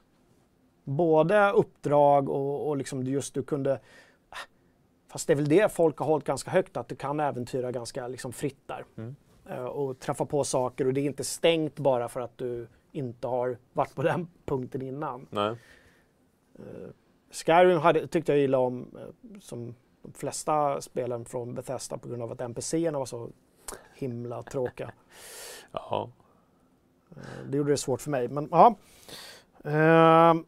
Både 0.83 1.51
uppdrag 1.51 2.29
och, 2.29 2.67
och 2.67 2.77
liksom 2.77 3.03
just 3.03 3.33
du 3.33 3.43
kunde... 3.43 3.71
äh, 3.71 3.77
Fast 5.11 5.27
det 5.27 5.33
är 5.33 5.35
väl 5.35 5.49
det 5.49 5.71
folk 5.71 5.97
har 5.97 6.05
hållit 6.05 6.25
ganska 6.25 6.51
högt, 6.51 6.77
att 6.77 6.87
du 6.87 6.95
kan 6.95 7.19
äventyra 7.19 7.71
ganska 7.71 8.07
liksom 8.07 8.33
fritt 8.33 8.61
där. 8.65 8.85
Mm. 8.97 9.15
Eh, 9.49 9.63
Och 9.65 9.99
träffa 9.99 10.25
på 10.25 10.43
saker 10.43 10.87
och 10.87 10.93
det 10.93 11.01
är 11.01 11.05
inte 11.05 11.23
stängt 11.23 11.75
bara 11.79 12.09
för 12.09 12.19
att 12.21 12.37
du 12.37 12.67
inte 12.91 13.27
har 13.27 13.57
varit 13.73 13.95
på 13.95 14.03
den 14.03 14.27
punkten 14.45 14.81
innan. 14.81 15.27
Nej. 15.29 15.55
Eh, 16.55 16.89
Skyrim 17.31 17.77
hade, 17.79 18.07
tyckte 18.07 18.31
jag 18.31 18.41
illa 18.41 18.57
om, 18.57 18.95
eh, 18.99 19.39
som 19.39 19.75
de 20.01 20.13
flesta 20.13 20.81
spelen 20.81 21.25
från 21.25 21.53
Bethesda 21.53 21.97
på 21.97 22.07
grund 22.09 22.21
av 22.23 22.31
att 22.31 22.41
NPCerna 22.41 22.99
var 22.99 23.05
så 23.05 23.29
himla 23.95 24.43
tråkiga. 24.43 24.91
Ja. 25.71 26.09
Eh, 27.11 27.17
Det 27.49 27.57
gjorde 27.57 27.71
det 27.71 27.77
svårt 27.77 28.01
för 28.01 28.09
mig. 28.09 28.27
Men 28.27 28.47
ja. 28.51 28.75
Ehm. 29.63 30.45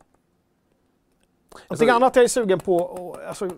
Någonting 1.69 1.89
annat 1.89 2.15
jag 2.15 2.23
är 2.23 2.27
sugen 2.27 2.59
på, 2.59 2.75
och, 2.77 3.21
alltså, 3.23 3.49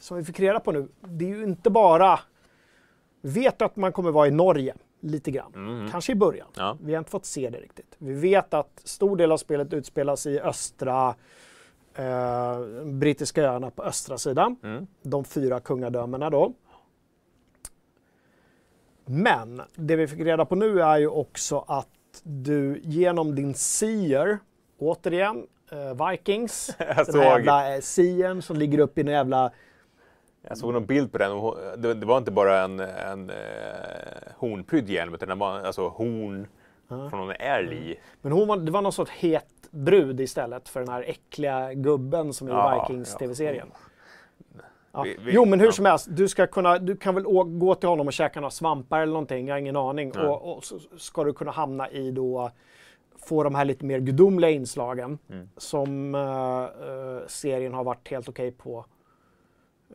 som 0.00 0.16
vi 0.16 0.24
fick 0.24 0.40
reda 0.40 0.60
på 0.60 0.72
nu, 0.72 0.88
det 1.00 1.24
är 1.24 1.28
ju 1.28 1.42
inte 1.42 1.70
bara... 1.70 2.20
Vet 3.20 3.62
att 3.62 3.76
man 3.76 3.92
kommer 3.92 4.10
vara 4.10 4.26
i 4.28 4.30
Norge 4.30 4.74
lite 5.00 5.30
grann, 5.30 5.52
Mm. 5.54 5.90
kanske 5.90 6.12
i 6.12 6.14
början. 6.14 6.48
Ja. 6.56 6.76
Vi 6.82 6.94
har 6.94 6.98
inte 6.98 7.10
fått 7.10 7.24
se 7.26 7.50
det 7.50 7.58
riktigt. 7.58 7.94
Vi 7.98 8.12
vet 8.14 8.54
att 8.54 8.80
stor 8.84 9.16
del 9.16 9.32
av 9.32 9.36
spelet 9.36 9.72
utspelas 9.72 10.26
i 10.26 10.40
östra 10.40 11.14
eh, 11.94 12.60
brittiska 12.84 13.42
öarna 13.42 13.70
på 13.70 13.82
östra 13.82 14.18
sidan. 14.18 14.56
Mm. 14.62 14.86
De 15.02 15.24
fyra 15.24 15.60
kungadömena 15.60 16.30
då. 16.30 16.52
Men 19.04 19.62
det 19.74 19.96
vi 19.96 20.06
fick 20.06 20.20
reda 20.20 20.44
på 20.44 20.54
nu 20.54 20.80
är 20.82 20.98
ju 20.98 21.08
också 21.08 21.64
att 21.68 21.88
du 22.22 22.80
genom 22.84 23.34
din 23.34 23.54
seer, 23.54 24.38
återigen, 24.78 25.46
eh, 25.72 26.08
Vikings, 26.10 26.70
den 26.78 26.86
här 27.20 27.22
jävla 27.24 27.74
eh, 27.74 27.80
seern 27.80 28.42
som 28.42 28.56
ligger 28.56 28.78
uppe 28.78 29.00
i 29.00 29.04
en 29.04 29.12
jävla... 29.12 29.50
jag 30.42 30.58
såg 30.58 30.72
någon 30.72 30.86
bild 30.86 31.12
på 31.12 31.18
den. 31.18 31.32
och 31.32 31.56
Det, 31.78 31.94
var 31.94 32.18
inte 32.18 32.30
bara 32.30 32.62
en, 32.64 32.80
en 32.80 33.30
eh, 33.30 33.36
hornprydd 34.36 34.90
hjälm, 34.90 35.14
utan 35.14 35.28
det 35.28 35.34
var 35.34 35.60
alltså 35.60 35.88
horn 35.88 36.46
från 36.88 37.10
någon 37.20 37.34
älg. 37.38 38.00
Men 38.22 38.32
hon 38.32 38.48
var, 38.48 38.56
det 38.56 38.72
var 38.72 38.82
någon 38.82 38.92
sorts 38.92 39.10
het 39.10 39.46
brud 39.70 40.20
istället 40.20 40.68
för 40.68 40.80
den 40.80 40.88
här 40.88 41.02
äckliga 41.08 41.74
gubben 41.74 42.32
som 42.32 42.48
är 42.48 42.52
i 42.52 42.54
Ja, 42.54 42.86
Vikings 42.88 43.12
ja. 43.12 43.18
tv-serien. 43.18 43.68
Ja. 44.92 45.02
Vi- 45.02 45.18
jo, 45.24 45.44
men 45.44 45.60
hur 45.60 45.70
som 45.70 45.84
helst, 45.84 46.06
du, 46.10 46.28
ska 46.28 46.46
kunna, 46.46 46.78
du 46.78 46.96
kan 46.96 47.14
väl 47.14 47.24
gå 47.58 47.74
till 47.74 47.88
honom 47.88 48.06
och 48.06 48.12
käka 48.12 48.40
några 48.40 48.50
svampar 48.50 49.00
eller 49.00 49.12
någonting, 49.12 49.46
jag 49.48 49.54
har 49.54 49.58
ingen 49.60 49.76
aning. 49.76 50.12
Och, 50.18 50.56
och 50.56 50.64
så 50.64 50.78
ska 50.98 51.24
du 51.24 51.32
kunna 51.32 51.50
hamna 51.50 51.90
i 51.90 52.10
då, 52.10 52.50
få 53.28 53.42
de 53.42 53.54
här 53.54 53.64
lite 53.64 53.84
mer 53.84 53.98
gudomliga 53.98 54.50
inslagen 54.50 55.18
Mm. 55.30 55.48
som 55.56 56.14
eh, 56.14 57.26
serien 57.28 57.74
har 57.74 57.84
varit 57.84 58.08
helt 58.08 58.28
okej 58.28 58.52
på. 58.52 58.84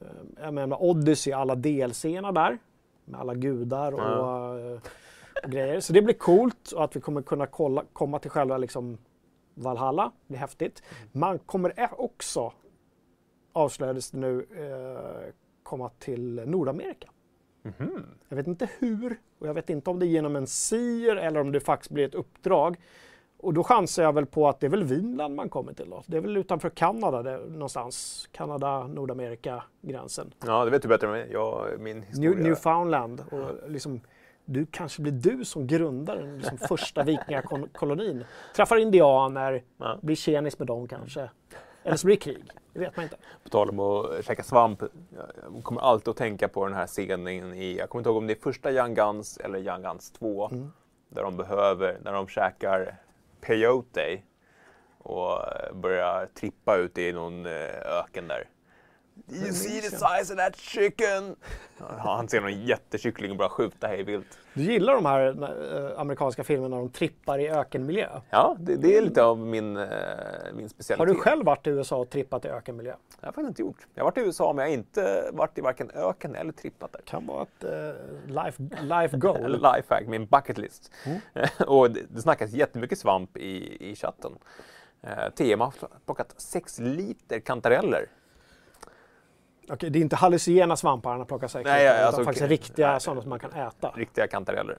Uh, 0.02 0.08
jag 0.38 0.54
menar 0.54 0.84
Odyssey, 0.84 1.34
alla 1.34 1.56
delserna 1.56 2.32
där, 2.32 2.58
med 3.06 3.20
alla 3.20 3.36
gudar 3.36 3.92
och, 3.92 4.00
Ja. 4.00 4.60
eh, 4.60 4.80
och 5.44 5.52
grejer. 5.52 5.80
Så 5.80 5.94
det 5.94 6.02
blir 6.02 6.16
coolt 6.16 6.72
och 6.72 6.84
att 6.84 6.96
vi 6.96 7.02
kommer 7.02 7.22
kunna 7.22 7.48
kolla, 7.48 7.84
komma 7.94 8.20
till 8.20 8.32
själva 8.32 8.58
liksom 8.58 8.98
Valhalla, 9.54 10.04
det 10.04 10.28
blir 10.28 10.38
häftigt. 10.40 10.84
Man 11.12 11.40
kommer 11.40 11.74
också, 11.98 12.54
avslöjades 13.54 14.12
det 14.12 14.18
nu, 14.18 14.46
eh, 14.58 15.34
komma 15.64 15.90
till 15.90 16.44
Nordamerika. 16.46 17.08
Mhm. 17.62 18.06
Jag 18.30 18.38
vet 18.38 18.48
inte 18.48 18.70
hur 18.80 19.20
och 19.40 19.48
jag 19.48 19.54
vet 19.54 19.70
inte 19.70 19.90
om 19.90 20.00
det 20.00 20.06
är 20.06 20.08
genom 20.08 20.36
en 20.36 20.48
SIR 20.48 21.16
eller 21.16 21.40
om 21.42 21.52
det 21.52 21.60
faktiskt 21.60 21.92
blir 21.92 22.06
ett 22.06 22.16
uppdrag. 22.16 22.78
Och 23.46 23.54
då 23.54 23.64
chansar 23.64 24.04
jag 24.04 24.14
väl 24.14 24.26
på 24.26 24.48
att 24.50 24.60
det 24.60 24.66
är 24.66 24.70
väl 24.70 24.84
Vinland 24.84 25.36
man 25.36 25.50
kommer 25.50 25.74
till 25.74 25.90
då. 25.90 26.04
Det 26.06 26.18
är 26.18 26.22
väl 26.22 26.38
utanför 26.38 26.70
Kanada 26.70 27.24
det, 27.24 27.38
någonstans. 27.38 28.28
Kanada, 28.32 28.88
Nordamerika, 28.88 29.64
gränsen. 29.82 30.34
Ja, 30.46 30.66
det 30.66 30.72
vet 30.72 30.82
du 30.82 30.88
bättre 30.88 31.22
än. 31.22 31.32
Jag, 31.32 31.80
min 31.80 32.02
historia. 32.02 32.30
New, 32.30 32.40
Newfoundland. 32.40 33.24
Och 33.32 33.70
liksom, 33.72 34.02
du 34.46 34.66
kanske 34.66 35.02
blir 35.02 35.12
du 35.12 35.46
som 35.46 35.68
grundar 35.68 36.16
den 36.18 36.38
liksom 36.38 36.58
första 36.58 37.04
vikingakolonin. 37.04 38.26
Träffar 38.56 38.78
indianer, 38.78 39.64
Ja. 39.78 39.98
blir 40.02 40.16
tjenis 40.16 40.60
med 40.60 40.68
dem 40.68 40.88
kanske. 40.88 41.30
Eller 41.84 41.98
så 41.98 42.08
blir 42.08 42.16
det 42.16 42.22
krig. 42.22 42.44
Det 42.74 42.80
vet 42.80 42.96
man 42.98 43.04
inte. 43.04 43.18
På 43.44 43.50
tal 43.50 43.70
om 43.70 43.80
att 43.80 44.26
käka 44.26 44.44
svamp. 44.44 44.82
Jag 45.54 45.64
kommer 45.64 45.82
alltid 45.82 46.08
att 46.08 46.18
tänka 46.18 46.48
på 46.48 46.66
den 46.66 46.74
här 46.74 46.88
scenen 46.88 47.54
i, 47.54 47.78
jag 47.78 47.90
kommer 47.90 48.00
inte 48.00 48.10
ihåg 48.10 48.18
om 48.18 48.28
det 48.28 48.34
är 48.34 48.42
första 48.42 48.72
Young 48.72 48.94
Guns 48.94 49.38
eller 49.38 49.60
Young 49.60 49.82
Guns 49.82 50.12
2. 50.12 50.50
Mm. 50.52 50.72
Där 51.10 51.24
de 51.24 51.38
behöver, 51.38 51.98
när 52.04 52.14
de 52.14 52.28
käkar 52.28 52.96
peyote 53.48 54.22
och 54.98 55.32
eh, 55.32 55.74
börjar 55.74 56.26
trippa 56.26 56.76
ut 56.76 56.98
i 56.98 57.14
någon 57.14 57.46
eh, 57.46 58.00
öken 58.00 58.28
där. 58.28 58.50
Do 59.28 59.36
you 59.36 59.54
see 59.54 59.82
the 59.82 59.90
size 59.90 60.34
of 60.34 60.38
that 60.38 60.56
chicken? 60.56 61.36
Ja, 61.78 61.86
Han 61.98 62.28
ser 62.28 62.42
någon 62.42 62.66
jättekyckling 62.66 63.32
och 63.32 63.38
börjar 63.38 63.50
skjuta 63.50 63.88
hej 63.88 64.04
vilt. 64.04 64.38
Du 64.54 64.62
gillar 64.62 64.94
de 64.94 65.06
här 65.06 65.44
eh, 65.44 66.00
amerikanska 66.00 66.44
filmerna 66.44 66.76
när 66.76 66.84
de 66.84 66.90
trippar 66.90 67.40
i 67.40 67.50
ökenmiljö? 67.50 68.10
Ja, 68.30 68.56
det, 68.60 68.76
det 68.76 68.98
är 68.98 69.02
lite 69.02 69.24
av 69.24 69.38
min, 69.38 69.78
eh, 69.78 69.88
min 70.54 70.70
specialitet. 70.70 71.00
Har 71.00 71.06
du 71.06 71.16
själv 71.16 71.46
varit 71.46 71.68
i 71.68 71.70
USA 71.70 71.96
och 71.96 72.10
trippat 72.10 72.46
i 72.46 72.48
ökenmiljö? 72.48 72.92
Det 72.92 73.16
har 73.22 73.28
jag 73.28 73.36
faktiskt 73.36 73.50
inte 73.50 73.62
gjort. 73.62 73.88
Jag 73.94 74.04
har 74.04 74.12
varit 74.12 74.18
i 74.18 74.22
USA 74.22 74.54
men 74.54 74.64
jag 74.64 74.70
har 74.70 74.78
inte 74.78 75.30
varit 75.34 75.58
i 75.58 75.62
varken 75.62 75.92
öken 75.92 76.36
eller 76.36 76.52
trippat 76.52 76.94
där. 76.94 77.02
Kan 77.06 77.26
vara 77.26 77.44
ett 77.44 77.64
eh, 77.64 78.44
life, 78.44 78.64
life 78.82 79.18
goal. 79.18 79.38
Eller 79.46 79.76
lifehack, 79.76 80.08
min 80.08 80.26
bucket 80.26 80.58
list. 80.58 80.92
Mm. 81.06 81.20
och 81.68 81.92
det, 81.92 82.02
det 82.10 82.22
snackas 82.22 82.52
jättemycket 82.52 83.00
svamp 83.00 83.38
i, 83.38 83.78
i 83.92 83.96
chatten. 83.96 84.32
Eh, 85.02 85.30
TM 85.36 85.60
har 85.60 85.74
plockat 86.06 86.34
6 86.38 86.80
liter 86.80 87.40
kantareller. 87.40 88.06
Okej, 89.70 89.90
det 89.90 90.00
är 90.00 90.02
inte 90.02 90.16
hallucinogena 90.16 90.76
svampar 90.76 91.10
han 91.10 91.20
har 91.20 91.26
plockat 91.26 91.52
säkert, 91.52 91.68
Nej, 91.68 91.84
ja, 91.86 91.94
utan 91.94 92.06
alltså, 92.06 92.24
faktiskt 92.24 92.44
okej. 92.44 92.58
riktiga 92.58 92.92
Nej. 92.92 93.02
sådana 93.02 93.22
som 93.22 93.30
man 93.30 93.40
kan 93.40 93.52
äta. 93.54 93.92
Riktiga 93.96 94.28
kantareller. 94.28 94.78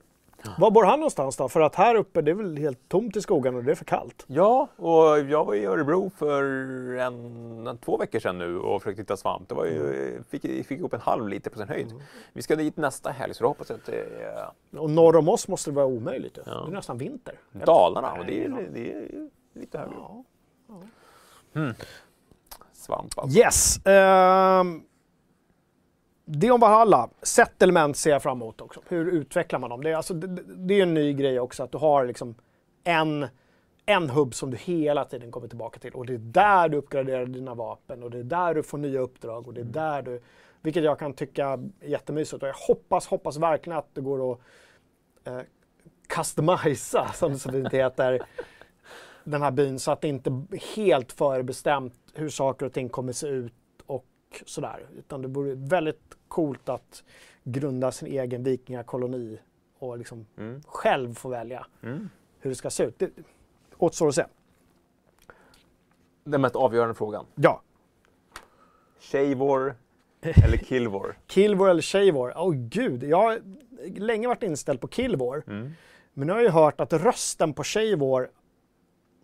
Var 0.59 0.71
bor 0.71 0.85
han 0.85 0.99
någonstans 1.01 1.37
då? 1.37 1.49
För 1.49 1.61
att 1.61 1.75
här 1.75 1.95
uppe 1.95 2.23
det 2.23 2.31
är 2.31 2.35
väl 2.35 2.57
helt 2.57 2.89
tomt 2.89 3.17
i 3.17 3.21
skogen 3.21 3.55
och 3.57 3.65
det 3.65 3.71
är 3.71 3.75
för 3.75 3.85
kallt. 3.85 4.25
Ja, 4.27 4.69
och 4.77 5.19
jag 5.21 5.45
var 5.45 5.55
i 5.55 5.65
Örebro 5.67 6.11
för 6.19 6.43
en, 6.99 7.67
en, 7.67 7.79
två 7.79 7.97
veckor 7.97 8.19
sedan 8.19 8.39
nu 8.39 8.59
och 8.59 8.83
försökte 8.83 9.03
hitta 9.03 9.17
svamp. 9.17 9.49
Det 9.49 9.55
var 9.55 9.65
ju, 9.65 10.11
Mm. 10.11 10.25
fick, 10.25 10.43
fick 10.67 10.79
ihop 10.79 10.93
en 10.95 11.01
halv 11.01 11.29
liter 11.29 11.51
på 11.51 11.59
sin 11.59 11.69
höjd. 11.69 11.93
Vi 12.33 12.43
ska 12.43 12.57
dit 12.57 12.77
nästa 12.77 13.11
helg 13.11 13.35
så 13.35 13.45
jag 13.45 13.49
hoppas 13.49 13.71
att 13.71 13.85
det 13.87 14.01
är 14.01 14.81
Och 14.81 14.91
norr 14.91 15.17
om 15.17 15.29
oss 15.29 15.49
måste 15.49 15.71
det 15.71 15.75
vara 15.75 15.87
omöjligt. 15.87 16.39
Ja. 16.47 16.53
Det 16.53 16.71
är 16.71 16.75
nästan 16.75 16.99
vinter. 16.99 17.35
Dalarna 17.53 18.13
och 18.13 18.27
det 18.27 18.45
är, 18.45 18.69
det 18.73 18.93
är 18.93 19.29
lite 19.55 19.79
högre. 19.79 19.95
Ja. 19.97 20.25
Svamp 22.87 23.19
alltså. 23.19 23.39
Yes. 23.39 23.81
Um... 23.87 24.83
det 26.25 26.51
om 26.51 26.61
Valhalla. 26.61 27.09
Settlement 27.23 27.97
ser 27.97 28.11
jag 28.11 28.23
fram 28.23 28.39
emot 28.39 28.61
också. 28.61 28.81
Hur 28.89 29.07
utvecklar 29.07 29.59
man 29.59 29.71
dem? 29.71 29.83
Det 29.83 29.91
är, 29.91 29.95
alltså, 29.95 30.15
det, 30.15 30.43
det 30.57 30.75
är 30.75 30.83
en 30.83 30.95
ny 30.95 31.13
grej 31.13 31.41
också 31.41 31.63
att 31.63 31.73
du 31.73 31.79
har 31.79 32.07
liksom 32.07 32.35
en, 32.85 33.27
en 33.87 34.11
hubb 34.11 34.35
som 34.35 34.51
du 34.51 34.57
hela 34.57 35.05
tiden 35.05 35.31
kommer 35.31 35.49
tillbaka 35.49 35.79
till. 35.79 35.93
Och 35.93 36.07
det 36.07 36.15
är 36.15 36.19
där 36.19 36.69
du 36.69 36.77
uppgraderar 36.77 37.27
dina 37.27 37.55
vapen 37.55 38.03
och 38.03 38.11
det 38.11 38.19
är 38.19 38.23
där 38.23 38.55
du 38.55 38.63
får 38.63 38.79
nya 38.79 39.01
uppdrag 39.01 39.49
och 39.49 39.55
det 39.55 39.61
är 39.61 39.65
där 39.65 40.03
du... 40.03 40.23
Vilket 40.63 40.85
jag 40.85 40.99
kan 40.99 41.13
tycka 41.13 41.47
är 41.47 41.59
jättemysigt. 41.81 42.43
Och 42.43 42.49
jag 42.49 42.55
hoppas, 42.55 43.07
hoppas 43.07 43.37
verkligen 43.37 43.79
att 43.79 43.95
det 43.95 44.01
går 44.01 44.33
att 44.33 44.39
eh, 45.25 45.41
customisa, 46.07 47.09
som 47.15 47.33
det 47.33 47.39
så 47.39 47.53
fint 47.53 47.73
heter, 47.73 48.23
den 49.25 49.43
här 49.43 49.51
byn 49.51 49.79
så 49.79 49.91
att 49.91 50.01
det 50.01 50.09
inte 50.09 50.31
är 50.31 50.77
helt 50.77 51.13
förbestämt 51.13 52.06
hur 52.17 52.29
saker 52.29 52.67
och 52.67 52.73
ting 52.73 52.89
kommer 52.89 53.13
se 53.13 53.27
ut 53.27 53.53
och 53.87 54.07
sådär. 54.47 54.87
Utan 54.99 55.23
det 55.23 55.29
vore 55.29 55.55
väldigt 55.55 56.15
coolt 56.29 56.69
att 56.69 57.05
grunda 57.45 57.93
sin 57.93 58.09
egen 58.09 58.43
vikingakoloni 58.43 59.39
och 59.79 59.99
liksom 59.99 60.27
Mm. 60.39 60.63
själv 60.67 61.15
få 61.15 61.29
välja 61.29 61.67
Mm. 61.83 62.09
hur 62.39 62.51
det 62.51 62.57
ska 62.57 62.71
se 62.71 62.85
ut. 62.85 62.99
Det 62.99 63.11
återstår 63.79 64.09
att 64.09 64.15
se. 64.15 64.25
Den 66.25 66.41
mest 66.41 66.57
avgörande 66.57 66.95
frågan. 66.95 67.27
Ja, 67.35 67.63
Shavor 69.01 69.75
eller 70.21 70.57
Killvor? 70.57 71.19
Kilvor 71.27 71.71
eller 71.71 71.83
Shavor? 71.83 72.33
Åh 72.37 72.53
gud, 72.55 73.03
jag 73.05 73.17
har 73.23 73.41
länge 74.01 74.29
varit 74.29 74.43
inställd 74.43 74.81
på 74.81 74.89
Kilvor. 74.89 75.43
Mm. 75.47 75.71
Men 76.15 76.27
nu 76.27 76.33
har 76.33 76.41
jag 76.41 76.45
ju 76.45 76.51
hört 76.53 76.81
att 76.81 76.93
rösten 76.93 77.53
på 77.55 77.65
Shavor 77.65 78.31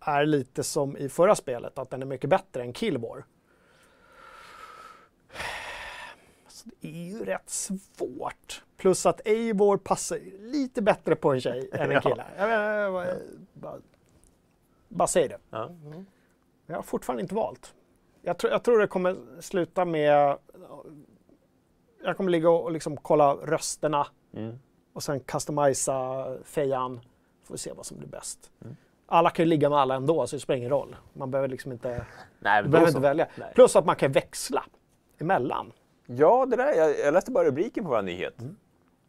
är 0.04 0.26
lite 0.26 0.62
som 0.62 0.96
i 0.96 1.08
förra 1.08 1.34
spelet, 1.34 1.78
att 1.78 1.90
den 1.90 2.02
är 2.02 2.06
mycket 2.06 2.30
bättre 2.30 2.62
än 2.62 2.72
Killvor. 2.72 3.24
Så 6.48 6.68
det 6.80 6.88
är 6.88 6.92
ju 7.18 7.24
rätt 7.24 7.50
svårt. 7.50 8.62
Plus 8.76 9.06
att 9.06 9.20
Eivor 9.26 9.76
passar 9.76 10.18
lite 10.40 10.82
bättre 10.82 11.16
på 11.16 11.32
en 11.32 11.40
tjej 11.40 11.68
än 11.72 11.80
en 11.80 11.90
Ja. 11.90 12.00
kille. 12.00 12.24
Jag, 12.38 12.50
jag, 12.50 12.60
jag, 12.92 13.06
jag, 13.08 13.16
bara, 13.52 13.78
bara 14.88 15.08
säger 15.08 15.28
det. 15.28 15.38
Ja. 15.50 15.70
Jag 16.66 16.76
har 16.76 16.82
fortfarande 16.82 17.22
inte 17.22 17.34
valt. 17.34 17.74
Jag, 18.22 18.38
tror- 18.38 18.52
jag 18.52 18.62
tror 18.62 18.78
det 18.78 18.86
kommer 18.86 19.16
sluta 19.40 19.84
med... 19.84 20.38
Jag 22.04 22.16
kommer 22.16 22.30
ligga 22.30 22.50
och 22.50 22.72
liksom 22.72 22.96
kolla 22.96 23.34
rösterna 23.34 24.06
Mm. 24.34 24.58
och 24.92 25.02
sen 25.02 25.20
customisa 25.20 26.26
fejan. 26.44 27.00
Får 27.44 27.54
vi 27.54 27.58
se 27.58 27.72
vad 27.72 27.86
som 27.86 27.98
blir 27.98 28.08
bäst. 28.08 28.50
Mm. 28.60 28.76
Alla 29.06 29.30
kan 29.30 29.44
ju 29.44 29.48
ligga 29.48 29.68
med 29.68 29.78
alla 29.78 29.94
ändå 29.94 30.26
så 30.26 30.36
det 30.36 30.40
spelar 30.40 30.56
ingen 30.58 30.70
roll. 30.70 30.96
Man 31.12 31.30
behöver 31.30 31.48
liksom 31.48 31.72
inte, 31.72 32.06
Nej, 32.38 32.62
behöver 32.62 32.88
inte 32.88 33.00
välja. 33.00 33.26
Nej. 33.36 33.52
Plus 33.54 33.76
att 33.76 33.86
man 33.86 33.96
kan 33.96 34.12
växla 34.12 34.64
emellan. 35.18 35.72
Ja, 36.06 36.46
det 36.46 36.56
där, 36.56 36.74
jag, 36.74 36.98
jag 36.98 37.14
läste 37.14 37.30
bara 37.30 37.44
rubriken 37.44 37.84
på 37.84 37.90
vår 37.90 38.02
nyhet. 38.02 38.34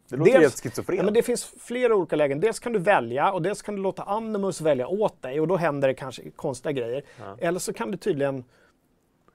Det 0.08 0.16
låter 0.16 0.32
Dels- 0.32 0.42
helt 0.42 0.60
schizofrent. 0.62 0.98
Ja, 0.98 1.04
men 1.04 1.14
det 1.14 1.22
finns 1.22 1.44
flera 1.44 1.96
olika 1.96 2.16
lägen. 2.16 2.40
Dels 2.40 2.58
kan 2.58 2.72
du 2.72 2.78
välja 2.78 3.32
och 3.32 3.42
dels 3.42 3.62
kan 3.62 3.76
du 3.76 3.82
låta 3.82 4.02
Animus 4.02 4.60
välja 4.60 4.86
åt 4.86 5.22
dig 5.22 5.40
och 5.40 5.48
då 5.48 5.56
händer 5.56 5.88
det 5.88 5.94
kanske 5.94 6.30
konstiga 6.30 6.72
grejer. 6.72 7.02
Ja. 7.18 7.36
Eller 7.38 7.58
så 7.58 7.72
kan 7.72 7.90
du 7.90 7.96
tydligen, 7.96 8.44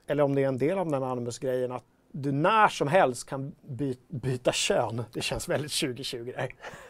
eller 0.07 0.23
om 0.23 0.35
det 0.35 0.43
är 0.43 0.47
en 0.47 0.57
del 0.57 0.77
av 0.77 0.91
den 0.91 1.03
Animus-grejen, 1.03 1.71
att 1.71 1.83
du 2.11 2.31
när 2.31 2.67
som 2.67 2.87
helst 2.87 3.29
kan 3.29 3.55
by 3.61 3.95
byta 4.07 4.51
kön. 4.51 5.03
Det 5.13 5.21
känns 5.21 5.49
väldigt 5.49 5.79
2020 5.79 6.33
där. 6.35 6.49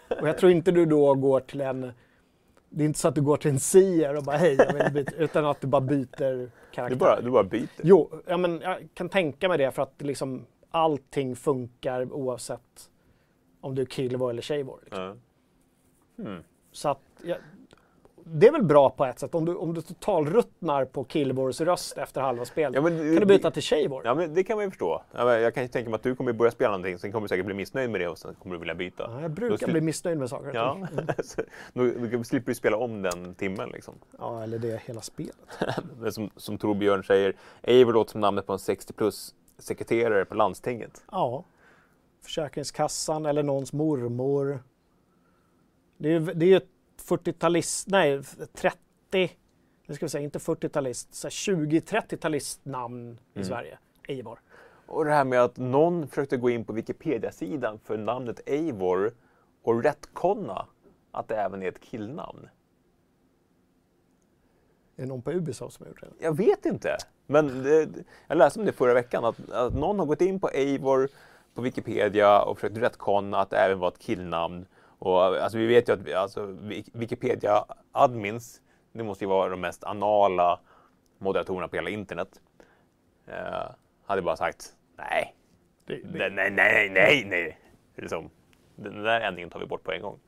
Och 0.22 0.28
jag 0.28 0.38
tror 0.38 0.51
inte 0.51 0.72
du 0.72 0.86
då 0.86 1.15
går 1.15 1.39
till 1.39 1.61
en 1.61 1.91
det 2.70 2.84
är 2.84 2.86
inte 2.86 2.99
så 2.99 3.07
att 3.07 3.15
du 3.15 3.22
går 3.22 3.38
till 3.38 3.51
en 3.51 3.59
sier 3.59 4.17
och 4.17 4.24
bara 4.24 4.38
hej, 4.38 4.55
jag 4.55 4.74
vill 4.74 4.93
byta, 4.93 5.15
utan 5.17 5.45
att 5.45 5.61
du 5.61 5.67
bara 5.67 5.82
byter 5.82 6.49
karaktär. 6.72 6.89
du, 6.89 6.95
bara, 6.95 7.22
du 7.22 7.32
bara 7.32 7.43
byter. 7.43 7.82
Jo, 7.84 8.11
ja, 8.26 8.38
men 8.38 8.61
jag 8.61 8.88
kan 8.93 9.09
tänka 9.09 9.49
mig 9.49 9.57
det 9.57 9.72
för 9.72 9.82
att 9.82 10.01
liksom 10.01 10.45
allting 10.72 11.36
funkar 11.36 12.13
oavsett 12.13 12.89
om 13.61 13.76
du 13.76 13.82
är 13.82 13.86
killvor 13.86 14.30
eller 14.30 14.41
tjejvor. 14.41 14.80
Liksom. 14.84 15.22
Hmm. 16.17 16.43
Så 16.72 16.89
att, 16.89 17.01
ja, 17.24 17.36
det 18.32 18.47
är 18.47 18.51
väl 18.51 18.63
bra 18.63 18.89
på 18.89 19.05
ett 19.05 19.19
sätt. 19.19 19.36
Om 19.36 19.45
du, 19.45 19.55
om 19.55 19.73
du 19.73 19.82
totalruttnar 19.82 20.86
på 20.86 21.03
killvors 21.03 21.61
röst 21.61 21.97
efter 21.97 22.21
halva 22.21 22.45
spelet 22.45 22.75
Ja, 22.75 22.82
men 22.82 22.97
kan 22.97 23.15
du 23.15 23.25
byta 23.25 23.51
till 23.51 23.61
tjejvor. 23.61 24.01
Ja, 24.05 24.15
men 24.15 24.34
det 24.34 24.43
kan 24.43 24.57
man 24.57 24.65
ju 24.65 24.71
förstå. 24.71 25.03
Jag 25.13 25.53
kan 25.53 25.63
ju 25.63 25.69
tänka 25.69 25.89
mig 25.89 25.95
att 25.95 26.03
du 26.03 26.15
kommer 26.15 26.34
börja 26.34 26.51
spela 26.51 26.71
någonting, 26.71 26.99
sen 26.99 27.11
kommer 27.11 27.27
du 27.27 27.30
säkert 27.30 27.45
bli 27.45 27.55
missnöjd 27.55 27.89
med 27.89 28.01
det 28.01 28.07
och 28.07 28.17
sen 28.17 28.36
kommer 28.36 28.55
du 28.55 28.59
vilja 28.59 28.75
byta. 28.75 29.09
Ja, 29.13 29.21
jag 29.21 29.32
brukar 29.32 29.67
bli 29.67 29.82
missnöjd 29.82 30.17
med 30.17 30.30
saker 30.30 30.51
Ja. 30.53 30.88
Så 31.23 31.41
då, 31.73 31.91
då 32.11 32.23
slipper 32.23 32.51
du 32.51 32.55
spela 32.55 32.77
om 32.77 33.01
den 33.01 33.36
timmen. 33.36 33.69
Liksom. 33.69 33.95
ja, 34.19 34.43
eller 34.43 34.59
det 34.59 34.82
hela 34.86 35.01
spelet. 35.01 35.36
Som, 36.13 36.30
som 36.36 36.57
Torbjörn 36.57 37.03
säger, 37.03 37.36
Eivor 37.61 37.93
låter 37.93 38.11
som 38.11 38.21
namnet 38.21 38.45
på 38.45 38.53
en 38.53 38.59
60 38.59 38.93
plus 38.93 39.36
sekreterare 39.57 40.25
på 40.25 40.36
landstinget. 40.36 41.03
Ja. 41.11 41.43
Försäkringskassan 42.21 43.25
eller 43.25 43.43
någons 43.43 43.73
mormor. 43.73 44.63
Det 45.97 46.09
är 46.09 46.11
ju 46.11 46.19
det 46.19 46.53
är 46.53 46.57
ett 46.57 46.69
40-talist, 47.18 47.88
nej 47.89 48.22
30, 48.53 48.78
nu 49.86 49.95
ska 49.95 50.05
vi 50.05 50.10
säga 50.10 50.24
inte 50.24 50.39
40-talist, 50.39 51.07
så 51.12 51.28
här 51.28 51.32
20-30-talistnamn 51.32 53.18
i 53.34 53.38
Mm. 53.39 53.47
Sverige. 53.47 53.78
Eivor. 54.07 54.39
Och 54.88 55.05
det 55.05 55.12
här 55.12 55.24
med 55.26 55.41
att 55.41 55.57
någon 55.57 56.07
försökte 56.07 56.38
gå 56.38 56.49
in 56.49 56.66
på 56.66 56.74
Wikipedia-sidan 56.74 57.80
för 57.84 57.97
namnet 57.97 58.39
Eivor 58.45 59.14
och 59.64 59.84
rättkonna 59.84 60.66
att 61.12 61.28
det 61.28 61.36
även 61.36 61.64
är 61.64 61.68
ett 61.68 61.82
killnamn. 61.82 62.49
Är 64.95 65.01
det 65.01 65.07
någon 65.07 65.22
på 65.22 65.32
Ubisoft 65.32 65.76
som 65.78 65.86
har 65.86 65.89
gjort 65.89 66.01
det? 66.01 66.26
Jag 66.26 66.38
vet 66.38 66.66
inte. 66.66 66.97
Men 67.26 67.64
det, 67.64 67.89
jag 68.28 68.38
läste 68.38 68.60
om 68.60 68.66
det 68.66 68.72
förra 68.72 68.93
veckan, 68.93 69.26
att, 69.26 69.49
att 69.49 69.74
någon 69.74 69.99
har 69.99 70.05
gått 70.05 70.22
in 70.22 70.39
på 70.39 70.49
Eivor 70.49 71.10
på 71.53 71.62
Wikipedia 71.62 72.41
och 72.41 72.60
försökt 72.60 72.78
rättkonna 72.78 73.38
att 73.38 73.49
det 73.49 73.57
även 73.57 73.80
var 73.80 73.88
ett 73.88 73.99
killnamn. 73.99 74.66
Och, 75.00 75.22
alltså, 75.24 75.58
vi 75.58 75.68
vet 75.68 75.89
ju 75.89 75.93
att 75.93 76.14
alltså, 76.14 76.45
Wik- 76.45 76.89
Wikipedia-admins, 76.93 78.62
det 78.93 79.04
måste 79.04 79.24
ju 79.24 79.30
vara 79.30 79.50
de 79.50 79.62
mest 79.62 79.84
anala 79.84 80.60
moderatorerna 81.18 81.68
på 81.68 81.76
hela 81.76 81.89
internet. 81.89 82.41
Eh, 83.28 83.72
hade 84.06 84.22
bara 84.22 84.36
sagt 84.38 84.74
nej, 84.97 85.36
det, 85.86 86.02
nej, 86.04 86.30
nej, 86.32 86.52
nej, 86.52 86.89
nej, 86.93 87.26
nej. 87.30 87.60
Liksom, 87.95 88.30
den 88.76 89.04
där 89.04 89.22
ändringen 89.22 89.50
tar 89.50 89.60
vi 89.60 89.66
bort 89.66 89.84
på 89.84 89.91
en 89.91 90.02
gång. 90.02 90.20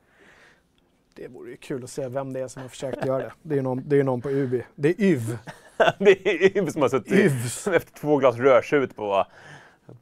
Det 1.14 1.28
vore 1.28 1.50
ju 1.50 1.56
kul 1.56 1.84
att 1.84 1.90
se 1.90 2.08
vem 2.08 2.32
det 2.32 2.40
är 2.40 2.48
som 2.48 2.62
har 2.62 2.68
försökt 2.68 3.06
göra 3.06 3.18
det. 3.22 3.32
Det 3.42 3.54
är 3.54 3.56
ju 3.56 3.62
någon, 3.62 3.82
det 3.88 4.00
är 4.00 4.04
någon 4.04 4.20
på 4.20 4.28
Ubi. 4.30 4.64
Det 4.74 4.88
är 4.88 5.00
YV. 5.00 5.38
det 5.98 6.10
är 6.10 6.58
Yves 6.58 6.72
som 6.72 6.82
har 6.82 6.88
suttit 6.88 7.12
Yves. 7.12 7.66
efter 7.68 7.92
två 7.92 8.16
glas 8.16 8.36
rödtjut 8.36 8.96
på, 8.96 9.26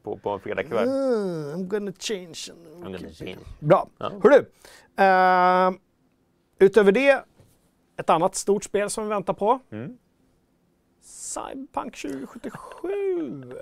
på, 0.03 0.17
på 0.17 0.29
en 0.29 0.39
fredagkväll. 0.39 0.87
Mm, 0.87 1.55
I'm 1.55 1.67
gonna 1.67 1.93
change. 1.99 2.49
I'm 2.79 2.83
gonna 2.83 3.13
change. 3.13 3.37
Bra. 3.59 3.87
Ja. 3.97 4.11
Hörru. 4.23 4.45
Uh, 4.99 5.77
utöver 6.59 6.91
det, 6.91 7.25
ett 7.97 8.09
annat 8.09 8.35
stort 8.35 8.63
spel 8.63 8.89
som 8.89 9.03
vi 9.03 9.09
väntar 9.09 9.33
på. 9.33 9.59
Mm. 9.71 9.97
Cyberpunk 11.01 11.97
2077. 11.97 13.53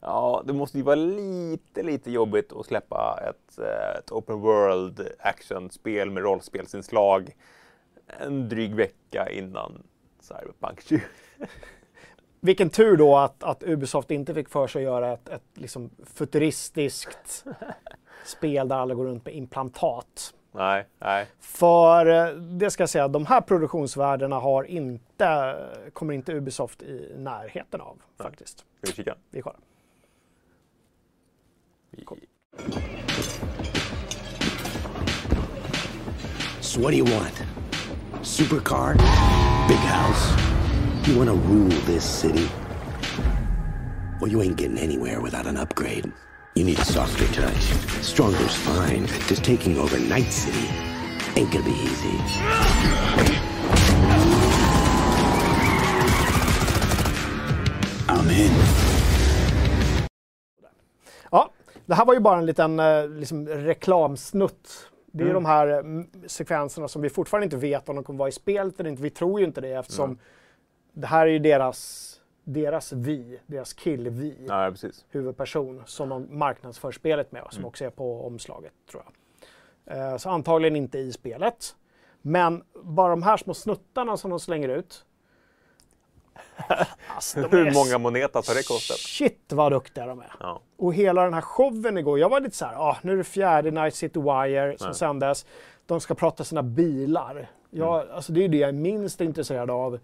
Ja, 0.00 0.42
det 0.46 0.52
måste 0.52 0.78
ju 0.78 0.84
vara 0.84 0.94
lite, 0.94 1.82
lite 1.82 2.10
jobbigt 2.10 2.52
att 2.52 2.66
släppa 2.66 3.20
ett, 3.30 3.58
eh, 3.58 3.98
ett 3.98 4.12
open 4.12 4.40
world 4.40 5.08
actionspel 5.18 6.10
med 6.10 6.22
rollspelsinslag 6.22 7.34
en 8.08 8.48
dryg 8.48 8.74
vecka 8.74 9.30
innan 9.30 9.82
Cyberpunk 10.20 10.80
20. 10.80 11.02
Vilken 12.40 12.70
tur 12.70 12.96
då 12.96 13.16
att, 13.16 13.42
att 13.42 13.62
Ubisoft 13.62 14.10
inte 14.10 14.34
fick 14.34 14.48
för 14.48 14.66
sig 14.66 14.80
att 14.80 14.92
göra 14.92 15.12
ett, 15.12 15.28
ett 15.28 15.42
liksom 15.54 15.90
futuristiskt 16.14 17.44
spel 18.24 18.68
där 18.68 18.76
alla 18.76 18.94
går 18.94 19.04
runt 19.04 19.24
med 19.24 19.34
implantat. 19.34 20.34
Nej, 20.52 20.86
nej. 20.98 21.26
För 21.40 22.06
eh, 22.06 22.34
det 22.36 22.70
ska 22.70 22.82
jag 22.82 22.90
säga, 22.90 23.08
de 23.08 23.26
här 23.26 23.40
produktionsvärdena 23.40 24.36
har 24.38 24.64
inte, 24.64 25.56
kommer 25.92 26.14
inte 26.14 26.32
Ubisoft 26.32 26.82
i 26.82 27.12
närheten 27.16 27.80
av 27.80 27.98
faktiskt. 28.18 28.58
Ska 28.58 28.64
vi 28.86 28.92
kika? 28.92 29.14
Vi 29.30 29.42
kollar. 29.42 29.58
Vi- 31.90 32.04
So 36.60 36.80
what 36.82 36.90
do 36.92 36.96
you 36.98 37.04
want? 37.06 37.42
Supercar? 38.22 38.94
Big 39.68 39.78
house? 39.78 40.57
You 41.08 41.16
want 41.16 41.30
to 41.30 41.34
rule 41.36 41.68
this 41.86 42.04
city? 42.04 42.48
Well, 44.20 44.30
you 44.30 44.42
ain't 44.42 44.56
getting 44.56 44.78
anywhere 44.78 45.20
without 45.22 45.46
an 45.46 45.56
upgrade. 45.56 46.12
You 46.54 46.64
need 46.64 46.78
a 46.78 46.84
softer 46.84 47.26
touch. 47.28 47.62
Stronger's 48.02 48.54
fine. 48.54 49.06
Just 49.26 49.42
taking 49.42 49.78
over 49.78 49.98
Night 49.98 50.30
City 50.30 50.68
ain't 51.36 51.50
gonna 51.50 51.64
be 51.64 51.70
easy. 51.70 53.28
I'm 58.08 58.30
in. 58.30 58.52
Ja, 61.30 61.50
det 61.86 61.94
här 61.94 62.04
var 62.04 62.14
ju 62.14 62.20
bara 62.20 62.38
en 62.38 62.46
liten 62.46 62.78
eh, 62.80 63.08
liksom, 63.08 63.48
reklamsnutt. 63.48 64.68
Det 65.12 65.22
är 65.24 65.30
Mm. 65.30 65.34
de 65.34 65.44
här 65.46 65.68
eh, 65.68 65.78
m- 65.78 66.06
sekvenserna 66.26 66.88
som 66.88 67.02
vi 67.02 67.08
fortfarande 67.10 67.44
inte 67.44 67.56
vet 67.56 67.88
om 67.88 67.94
de 67.96 68.04
kommer 68.04 68.18
vara 68.18 68.28
i 68.28 68.32
spelet 68.32 68.80
eller 68.80 68.90
inte. 68.90 69.02
Vi 69.02 69.10
tror 69.10 69.40
ju 69.40 69.46
inte 69.46 69.60
det 69.60 69.72
eftersom 69.72 70.18
det 71.00 71.06
här 71.06 71.26
är 71.26 71.30
ju 71.30 71.38
deras, 71.38 72.20
deras 72.44 72.92
vi, 72.92 73.40
deras 73.46 73.72
kill-vi, 73.72 74.36
Ja, 74.48 74.72
huvudperson 75.10 75.82
som 75.86 76.08
de 76.08 76.38
marknadsför 76.38 76.92
spelet 76.92 77.32
med 77.32 77.42
och 77.42 77.52
Mm. 77.52 77.56
som 77.62 77.64
också 77.64 77.84
är 77.84 77.90
på 77.90 78.26
omslaget 78.26 78.72
tror 78.90 79.02
jag. 79.04 79.12
Eh, 80.12 80.16
så 80.16 80.30
antagligen 80.30 80.76
inte 80.76 80.98
i 80.98 81.12
spelet. 81.12 81.76
Men 82.22 82.62
bara 82.82 83.10
de 83.10 83.22
här 83.22 83.36
små 83.36 83.54
snuttarna 83.54 84.16
som 84.16 84.30
de 84.30 84.40
slänger 84.40 84.68
ut. 84.68 85.04
Alltså, 87.14 87.40
de 87.40 87.56
Hur 87.56 87.74
många 87.74 87.98
monetas 87.98 88.48
har 88.48 88.54
det 88.54 88.66
kostat? 88.68 88.96
Shit 88.96 89.52
vad 89.52 89.72
duktiga 89.72 90.06
de 90.06 90.18
är. 90.20 90.32
Ja. 90.40 90.60
Och 90.76 90.94
hela 90.94 91.24
den 91.24 91.34
här 91.34 91.40
showen 91.40 91.98
igår, 91.98 92.18
jag 92.18 92.28
var 92.28 92.40
lite 92.40 92.56
så 92.56 92.64
här, 92.64 92.74
ah, 92.76 92.96
nu 93.02 93.12
är 93.12 93.16
det 93.16 93.24
fjärde 93.24 93.70
Night 93.70 93.94
City 93.94 94.20
Wire 94.20 94.78
som 94.78 94.86
Nej. 94.86 94.94
sändes. 94.94 95.46
De 95.86 96.00
ska 96.00 96.14
prata 96.14 96.44
sina 96.44 96.62
bilar. 96.62 97.50
Jag, 97.70 98.02
Mm. 98.02 98.14
alltså 98.16 98.32
det 98.32 98.44
är 98.44 98.48
det 98.48 98.56
jag 98.56 98.68
är 98.68 98.72
minst 98.72 99.20
intresserad 99.20 99.70
av 99.70 99.98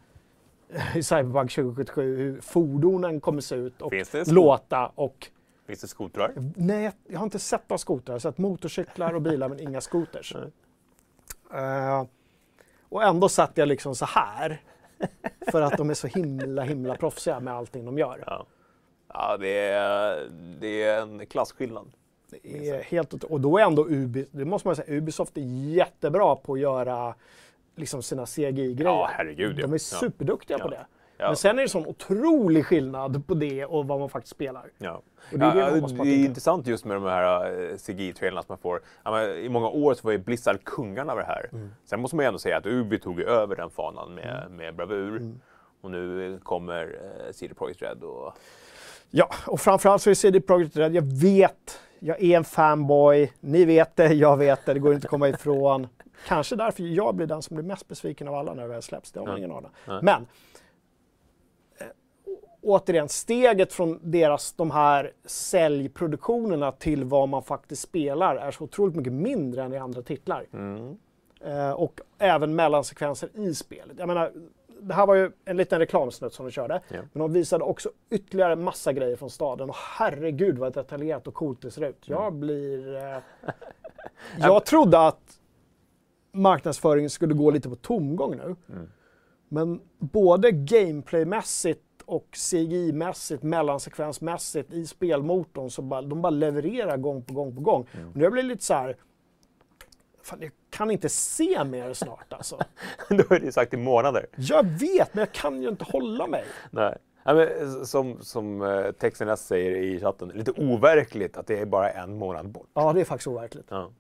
i 0.97 1.03
Cyberpunk 1.03 1.53
2077, 1.55 2.17
hur 2.17 2.41
fordonen 2.41 3.21
kommer 3.21 3.41
se 3.41 3.55
ut 3.55 3.83
och 3.83 3.93
låta. 4.27 4.87
Och, 4.95 5.31
Finns 5.67 5.81
det 5.81 5.89
skotrar? 5.89 6.33
nej, 6.57 6.93
jag- 7.07 7.19
har 7.19 7.25
inte 7.25 7.39
sett 7.39 7.69
några 7.69 7.79
skotrar. 7.79 8.13
Jag 8.13 8.15
har 8.15 8.19
sett 8.21 8.39
motorcyklar 8.39 9.15
och 9.15 9.23
bilar 9.23 9.49
men 9.49 9.61
inga 9.61 9.81
skoters. 9.81 10.35
Eh, 11.55 12.05
och 12.89 13.03
ändå 13.03 13.29
satt 13.29 13.53
jag 13.55 13.69
liksom 13.69 13.95
så 13.95 14.05
här. 14.05 14.63
För 15.51 15.63
att 15.63 15.77
de 15.77 15.91
är 15.91 15.95
så 15.95 16.07
himla, 16.07 16.63
himla 16.63 16.97
proffsiga 16.97 17.41
med 17.41 17.55
allting 17.55 17.85
de 17.85 17.99
gör. 17.99 18.25
Ja. 18.27 18.47
Ja, 19.09 19.37
det 19.37 19.59
är, 19.69 20.29
det 20.61 20.83
är 20.83 21.03
en 21.03 21.27
klasskillnad. 21.27 21.93
Det 22.43 22.69
är 22.69 22.83
helt 22.83 23.25
och 23.25 23.41
då 23.41 23.59
är 23.59 23.63
ändå 23.65 23.87
Ubi, 23.89 24.27
det 24.31 24.45
måste 24.45 24.69
man 24.69 24.77
säga, 24.77 24.97
Ubisoft 24.97 25.37
är 25.37 25.41
jättebra 25.75 26.37
på 26.37 26.53
att 26.53 26.61
göra 26.61 27.15
liksom 27.77 28.03
sina 28.03 28.27
CGI-grejer. 28.27 28.85
Ja, 28.85 29.11
herregud. 29.13 29.57
De 29.57 29.63
är 29.63 29.69
Ja. 29.69 29.79
superduktiga 29.79 30.59
på 30.59 30.67
Ja. 30.67 30.71
det. 30.71 30.87
Ja. 31.19 31.27
Men 31.27 31.37
sen 31.37 31.59
är 31.59 31.63
det 31.63 31.69
sån 31.69 31.87
otrolig 31.87 32.67
skillnad 32.67 33.27
på 33.27 33.35
det 33.35 33.65
och 33.65 33.87
vad 33.87 34.01
man 34.01 34.09
faktiskt 34.09 34.35
spelar. 34.35 34.71
Ja. 34.79 35.03
Och 35.33 35.39
det 35.39 35.45
är 35.47 35.55
det 35.55 35.61
ja, 35.61 35.81
på 35.81 35.87
att 35.87 35.99
det 35.99 36.09
är 36.09 36.25
intressant 36.25 36.67
just 36.67 36.85
med 36.85 36.97
de 36.97 37.03
här 37.05 37.53
uh, 37.53 37.77
CGI-trailerna 37.77 38.43
som 38.43 38.47
man 38.49 38.59
får. 38.59 38.81
I 39.39 39.49
många 39.49 39.69
år 39.69 39.95
så 39.95 40.01
var 40.05 40.13
ju 40.13 40.19
Blizzard 40.19 40.65
kungarna 40.65 41.13
över 41.13 41.23
det 41.23 41.29
här. 41.29 41.49
Mm. 41.53 41.71
Sen 41.85 42.01
måste 42.01 42.17
man 42.17 42.25
ju 42.25 42.27
ändå 42.27 42.39
säga 42.39 42.57
att 42.57 42.67
Ubi 42.67 42.99
tog 42.99 43.21
över 43.21 43.57
den 43.57 43.71
fanan 43.71 44.15
med, 44.15 44.43
Mm. 44.47 44.57
med 44.57 44.75
bravur. 44.75 45.35
Och 45.81 45.91
nu 45.91 46.39
kommer 46.43 46.85
uh, 46.87 47.33
CD 47.33 47.55
Projekt 47.55 47.83
Red 47.83 48.03
och... 48.03 48.33
Ja, 49.11 49.29
och 49.47 49.61
framförallt 49.61 50.03
så 50.03 50.11
är 50.11 50.15
CD 50.15 50.41
Projekt 50.41 50.77
Red, 50.77 50.95
jag 50.95 51.21
vet, 51.21 51.81
jag 51.99 52.23
är 52.23 52.37
en 52.37 52.45
fanboy, 52.45 53.33
ni 53.41 53.65
vet 53.65 53.97
det, 53.97 54.07
jag 54.15 54.37
vet 54.37 54.67
det, 54.67 54.75
det 54.75 54.81
går 54.81 54.95
inte 54.95 55.05
att 55.07 55.11
komma 55.11 55.29
ifrån. 55.29 55.87
Kanske 56.27 56.57
därför 56.57 56.83
jag 56.83 57.15
blir 57.15 57.27
den 57.27 57.43
som 57.43 57.57
blir 57.57 57.65
mest 57.65 57.89
besviken 57.89 58.29
av 58.29 58.35
alla 58.35 58.55
när 58.55 58.63
det 58.63 58.69
väl 58.69 58.83
släpps, 58.83 59.13
det 59.13 59.21
har 59.21 59.27
man 59.27 59.33
Ja. 59.35 59.39
ingen 59.39 59.53
aning. 59.57 59.71
Nej. 59.89 59.99
Men, 60.03 60.27
eh, 61.79 61.87
återigen, 62.63 63.09
steget 63.09 63.73
från 63.73 63.99
deras, 64.03 64.53
de 64.53 64.71
här 64.71 65.13
säljproduktionerna 65.25 66.73
till 66.73 67.05
vad 67.05 67.29
man 67.29 67.43
faktiskt 67.43 67.83
spelar 67.83 68.37
är 68.37 68.51
så 68.51 68.65
otroligt 68.65 68.97
mycket 68.97 69.13
mindre 69.13 69.63
än 69.63 69.73
i 69.73 69.79
andra 69.79 70.03
titlar. 70.03 70.47
Mm. 70.53 70.97
Eh, 71.45 71.71
och 71.73 72.01
även 72.19 72.55
mellansekvenser 72.55 73.29
i 73.35 73.55
spelet. 73.55 73.97
Jag 73.99 74.07
menar, 74.07 74.33
det 74.81 74.95
här 74.95 75.07
var 75.07 75.15
ju 75.15 75.31
en 75.45 75.57
liten 75.57 75.79
reklamsnutt 75.79 76.35
som 76.35 76.47
de 76.47 76.51
körde. 76.53 76.81
Ja. 76.89 76.97
Men 77.13 77.21
de 77.21 77.33
visade 77.33 77.65
också 77.65 77.91
ytterligare 78.11 78.57
massa 78.57 78.93
grejer 78.93 79.17
från 79.17 79.31
staden. 79.31 79.69
Och 79.71 79.77
herregud 79.77 80.59
vad 80.59 80.73
detaljerat 80.75 81.27
och 81.27 81.35
coolt 81.35 81.63
det 81.63 81.71
ser 81.71 81.85
ut. 81.85 82.03
Jag 82.09 82.27
Mm. 82.27 82.41
blir... 82.41 82.97
Eh... 82.97 83.17
Jag 84.39 84.67
trodde 84.67 85.07
att 85.07 85.39
marknadsföringen 86.35 87.11
skulle 87.11 87.35
gå 87.35 87.51
lite 87.51 87.69
på 87.69 87.77
tomgång 87.77 88.37
nu. 88.37 88.57
Mm. 88.69 88.89
Men 89.49 89.81
både 89.99 90.51
gameplaymässigt 90.51 91.81
och 92.05 92.29
CGI-mässigt, 92.33 93.43
mellansekvensmässigt 93.43 94.73
i 94.73 94.87
spelmotorn 94.87 95.71
så 95.71 95.83
bara, 95.83 96.03
de 96.03 96.23
bara 96.23 96.31
levererar 96.31 96.97
gång 96.97 97.23
på 97.23 97.35
gång 97.35 97.55
på 97.55 97.61
gång. 97.61 97.89
Mm. 97.93 98.09
Och 98.09 98.17
nu 98.17 98.31
blir 98.31 98.43
jag 98.43 98.49
lite 98.49 98.65
så 98.65 98.75
här, 98.75 98.97
fan 100.23 100.39
jag 100.41 100.51
kan 100.71 100.91
inte 100.91 101.09
se 101.09 101.65
mer 101.65 101.93
snart 101.93 102.33
alltså. 102.33 102.59
Är 103.09 103.41
det 103.41 103.47
ju 103.47 103.53
sagt 103.53 103.75
i 103.75 103.77
månader. 103.77 104.27
Jag 104.37 104.65
vet, 104.65 105.15
men 105.15 105.21
jag 105.21 105.33
kan 105.33 105.63
ju 105.63 105.69
inte 105.69 105.85
hålla 105.85 106.27
mig. 106.27 106.45
Nej. 106.71 106.97
Ja, 107.25 107.35
men, 107.35 107.87
som 107.87 108.23
som 108.23 108.63
eh, 108.63 108.93
texten 108.93 109.37
säger 109.37 109.77
i 109.77 110.01
chatten, 110.01 110.29
lite 110.29 110.53
overkligt 110.53 111.37
att 111.37 111.47
det 111.47 111.59
är 111.59 111.67
bara 111.67 111.91
en 111.91 112.19
månad 112.19 112.49
bort. 112.49 112.69
Ja, 112.75 112.93
det 112.93 113.01
är 113.01 113.05
faktiskt 113.05 113.29
overkligt. 113.29 113.67
Ja. 113.69 113.91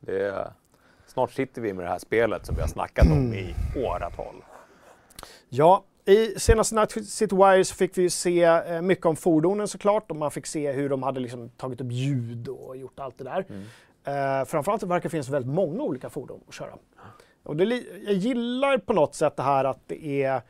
Det 0.00 0.24
är, 0.24 0.52
snart 1.16 1.32
sitter 1.32 1.62
vi 1.62 1.72
med 1.72 1.84
det 1.84 1.88
här 1.88 1.98
spelet 1.98 2.46
som 2.46 2.54
vi 2.54 2.60
har 2.60 2.68
snackat 2.68 3.06
om 3.06 3.34
i 3.34 3.54
åratal. 3.76 4.34
Ja, 5.48 5.84
i 6.04 6.40
senaste 6.40 6.74
Night 6.74 7.08
City 7.08 7.36
Wire 7.36 7.64
så 7.64 7.74
fick 7.74 7.98
vi 7.98 8.02
ju 8.02 8.10
se 8.10 8.44
eh, 8.44 8.82
mycket 8.82 9.06
om 9.06 9.16
fordonen 9.16 9.68
såklart 9.68 10.10
och 10.10 10.16
man 10.16 10.30
fick 10.30 10.46
se 10.46 10.72
hur 10.72 10.88
de 10.88 11.02
hade 11.02 11.20
liksom 11.20 11.48
tagit 11.48 11.80
upp 11.80 11.92
ljud 11.92 12.48
och 12.48 12.76
gjort 12.76 13.00
allt 13.00 13.18
det 13.18 13.24
där. 13.24 13.46
Eh, 14.04 14.44
framförallt 14.44 14.80
det 14.80 14.86
verkar 14.86 15.02
det 15.02 15.10
finnas 15.10 15.28
väldigt 15.28 15.52
många 15.52 15.82
olika 15.82 16.10
fordon 16.10 16.40
att 16.48 16.54
köra. 16.54 16.72
Och 17.42 17.56
det, 17.56 17.64
jag 18.04 18.14
gillar 18.14 18.78
på 18.78 18.92
något 18.92 19.14
sätt 19.14 19.36
det 19.36 19.42
här 19.42 19.64
att 19.64 19.80
det 19.86 20.22
är 20.22 20.34
eh, 20.34 20.40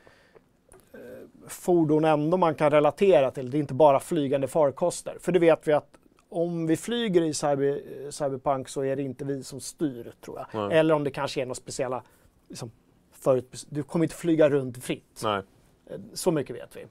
fordon 1.49 2.05
ändå 2.05 2.37
man 2.37 2.55
kan 2.55 2.71
relatera 2.71 3.31
till. 3.31 3.51
Det 3.51 3.59
är 3.59 3.61
inte 3.61 3.75
bara 3.75 4.01
flygande 4.01 4.49
farkoster. 4.49 5.17
För 5.21 5.33
det 5.33 5.39
vet 5.39 5.69
vi 5.69 5.73
att 5.73 5.89
om 6.29 6.67
vi 6.67 6.77
flyger 6.77 7.23
i 7.23 7.35
cyber, 7.35 7.83
eh, 8.05 8.11
Cyberpunk 8.11 8.69
så 8.69 8.85
är 8.85 8.97
det 8.97 9.03
inte 9.03 9.25
vi 9.25 9.45
som 9.45 9.61
styr 9.61 10.13
tror 10.21 10.39
jag. 10.39 10.69
Nej. 10.69 10.79
Eller 10.79 10.95
om 10.95 11.05
det 11.05 11.11
kanske 11.11 11.41
är 11.41 11.47
några 11.47 11.55
speciella 11.55 12.03
liksom, 12.49 12.71
förut, 13.13 13.67
du 13.69 13.83
kommer 13.83 14.05
inte 14.05 14.15
flyga 14.17 14.51
runt 14.51 14.85
fritt. 14.85 15.21
Nej. 15.25 15.43
Eh, 15.87 16.01
Så 16.13 16.31
mycket 16.31 16.57
vet 16.57 16.77
vi. 16.77 16.87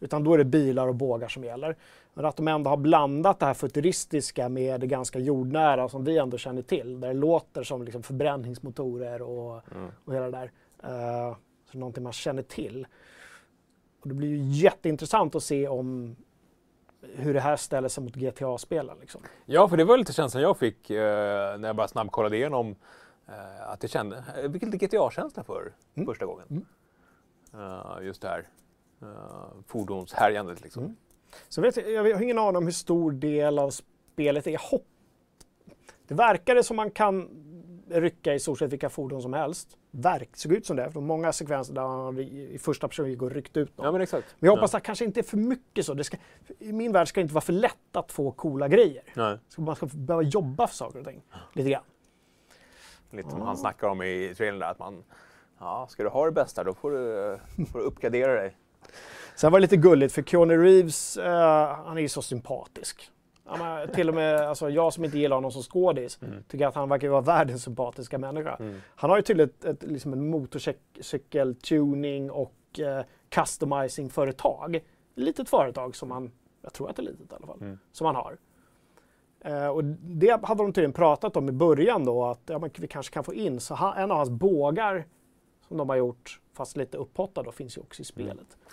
Utan 0.00 0.24
då 0.24 0.34
är 0.34 0.38
det 0.38 0.44
bilar 0.44 0.88
och 0.88 0.94
bågar 0.94 1.28
som 1.28 1.44
gäller. 1.44 1.76
Men 2.14 2.24
att 2.24 2.36
de 2.36 2.48
ändå 2.48 2.70
har 2.70 2.76
blandat 2.76 3.38
det 3.40 3.46
här 3.46 3.54
futuristiska 3.54 4.48
med 4.48 4.80
det 4.80 4.86
ganska 4.86 5.18
jordnära 5.18 5.88
som 5.88 6.04
vi 6.04 6.18
ändå 6.18 6.38
känner 6.38 6.62
till. 6.62 7.00
Där 7.00 7.08
det 7.08 7.14
låter 7.14 7.62
som 7.62 7.82
liksom 7.82 8.02
förbränningsmotorer 8.02 9.22
och, 9.22 9.62
och 10.04 10.14
hela 10.14 10.30
det 10.30 10.30
där. 10.30 10.50
Uh, 10.84 11.36
så 11.72 11.78
någonting 11.78 12.02
man 12.02 12.12
känner 12.12 12.42
till. 12.42 12.86
Och 14.00 14.08
det 14.08 14.14
blir 14.14 14.28
ju 14.28 14.38
jätteintressant 14.38 15.34
att 15.34 15.42
se 15.42 15.68
om 15.68 16.16
hur 17.02 17.34
det 17.34 17.40
här 17.40 17.56
ställer 17.56 17.88
sig 17.88 18.04
mot 18.04 18.14
GTA-spelen. 18.14 18.96
Liksom. 19.00 19.20
Ja, 19.46 19.68
för 19.68 19.76
det 19.76 19.84
var 19.84 19.96
lite 19.96 20.12
känslan 20.12 20.42
jag 20.42 20.58
fick 20.58 20.90
eh, 20.90 21.58
när 21.58 21.68
jag 21.68 21.76
bara 21.76 21.88
snabbkollade 21.88 22.36
igenom 22.36 22.76
eh, 23.28 23.68
att 23.70 23.82
jag 23.82 23.90
kände, 23.90 24.24
jag 24.42 24.52
fick 24.52 24.62
lite 24.62 24.86
GTA-känsla 24.86 25.44
för 25.44 25.72
Mm. 25.94 26.06
första 26.06 26.26
gången. 26.26 26.66
Eh, 27.54 28.04
just 28.06 28.22
det 28.22 28.28
här 28.28 28.48
uh, 29.02 29.62
fordonshärjandet 29.66 30.60
liksom. 30.60 30.82
Mm. 30.82 30.96
Så 31.48 31.60
vet 31.60 31.76
jag, 31.76 31.90
jag 31.90 32.14
har 32.14 32.22
ingen 32.22 32.38
aning 32.38 32.56
om 32.56 32.64
hur 32.64 32.72
stor 32.72 33.12
del 33.12 33.58
av 33.58 33.70
spelet 33.70 34.46
är 34.46 34.58
hopp. 34.70 34.86
Det 36.08 36.14
verkade 36.14 36.62
som 36.62 36.76
man 36.76 36.90
kan 36.90 37.28
rycka 37.90 38.34
i 38.34 38.40
stort 38.40 38.58
sett 38.58 38.72
vilka 38.72 38.88
fordon 38.88 39.22
som 39.22 39.32
helst. 39.32 39.76
Verk, 39.90 40.28
såg 40.32 40.52
ut 40.52 40.66
som 40.66 40.76
det. 40.76 40.90
För 40.90 41.00
många 41.00 41.32
sekvenser 41.32 41.74
där 41.74 41.82
han 41.82 42.18
i 42.18 42.58
första 42.60 42.88
person 42.88 43.10
gick 43.10 43.22
och 43.22 43.30
ryckte 43.30 43.60
ut 43.60 43.78
någon. 43.78 43.86
Ja 43.86 43.92
men 43.92 44.00
exakt. 44.00 44.36
Men 44.38 44.48
jag 44.48 44.56
hoppas 44.56 44.74
att 44.74 44.82
det 44.82 44.86
kanske 44.86 45.04
inte 45.04 45.20
är 45.20 45.24
för 45.24 45.36
mycket 45.36 45.86
så. 45.86 45.94
Det 45.94 46.04
ska, 46.04 46.16
I 46.58 46.72
min 46.72 46.92
värld 46.92 47.08
ska 47.08 47.20
det 47.20 47.22
inte 47.22 47.34
vara 47.34 47.44
för 47.44 47.52
lätt 47.52 47.96
att 47.96 48.12
få 48.12 48.30
coola 48.30 48.68
grejer. 48.68 49.02
Nej. 49.14 49.38
Så 49.48 49.60
man 49.60 49.76
ska 49.76 49.86
behöva 49.86 50.22
jobba 50.22 50.66
för 50.66 50.74
saker 50.74 50.98
och 50.98 51.06
ting. 51.06 51.22
Lite 51.52 51.70
grann. 51.70 51.82
Lite 53.10 53.30
som 53.30 53.40
han 53.40 53.56
snackar 53.56 53.88
om 53.88 54.02
i 54.02 54.34
trailern 54.36 54.58
där, 54.58 54.70
att 54.70 54.78
man, 54.78 55.04
ja, 55.58 55.86
ska 55.90 56.02
du 56.02 56.08
ha 56.08 56.24
det 56.24 56.32
bästa 56.32 56.64
då 56.64 56.74
får 56.74 56.90
du, 56.90 57.38
får 57.72 57.78
du 57.78 57.84
uppgradera 57.84 58.34
dig. 58.34 58.56
Sen 59.36 59.52
var 59.52 59.58
det 59.58 59.62
lite 59.62 59.76
gulligt 59.76 60.14
för 60.14 60.22
Keanu 60.22 60.56
Reeves, 60.56 61.16
eh, 61.16 61.76
han 61.84 61.98
är 61.98 62.02
ju 62.02 62.08
så 62.08 62.22
sympatisk. 62.22 63.10
Ja, 63.48 63.86
till 63.94 64.08
och 64.08 64.14
med 64.14 64.40
alltså, 64.40 64.70
jag 64.70 64.92
som 64.92 65.04
inte 65.04 65.18
gillar 65.18 65.36
honom 65.36 65.52
som 65.52 65.62
skådis 65.62 66.18
tycker 66.48 66.66
att 66.66 66.74
han 66.74 66.88
verkar 66.88 67.08
vara 67.08 67.20
världens 67.20 67.62
sympatiska 67.62 68.18
människa. 68.18 68.56
Han 68.86 69.10
har 69.10 69.16
ju 69.16 69.22
tydligen 69.22 69.50
ett, 69.50 69.64
ett, 69.64 69.82
liksom 69.82 70.12
en 70.12 70.30
motorcykel-tuning 70.30 72.30
och 72.30 72.54
eh, 72.78 73.04
customizing-företag. 73.28 74.80
Litet 75.14 75.48
företag 75.48 75.96
som 75.96 76.10
han, 76.10 76.32
jag 76.62 76.72
tror 76.72 76.90
att 76.90 76.96
det 76.96 77.02
är 77.02 77.04
litet 77.04 77.32
i 77.32 77.34
alla 77.34 77.46
fall, 77.46 77.58
som 77.92 78.06
han 78.06 78.16
har. 78.16 78.36
Eh, 79.40 79.68
och 79.68 79.84
det 79.84 80.46
hade 80.46 80.62
de 80.62 80.72
tydligen 80.72 80.92
pratat 80.92 81.36
om 81.36 81.48
i 81.48 81.52
början 81.52 82.04
då, 82.04 82.24
att 82.24 82.42
ja, 82.46 82.58
men 82.58 82.70
vi 82.78 82.86
kanske 82.86 83.14
kan 83.14 83.24
få 83.24 83.34
in. 83.34 83.60
Så 83.60 83.74
han, 83.74 83.96
en 83.96 84.10
av 84.10 84.16
hans 84.16 84.30
bågar 84.30 85.06
som 85.68 85.76
de 85.76 85.88
har 85.88 85.96
gjort, 85.96 86.40
fast 86.54 86.76
lite 86.76 86.96
upphottad 86.96 87.42
då, 87.42 87.52
finns 87.52 87.76
ju 87.76 87.80
också 87.80 88.02
i 88.02 88.04
spelet. 88.04 88.56
Eh, 88.66 88.72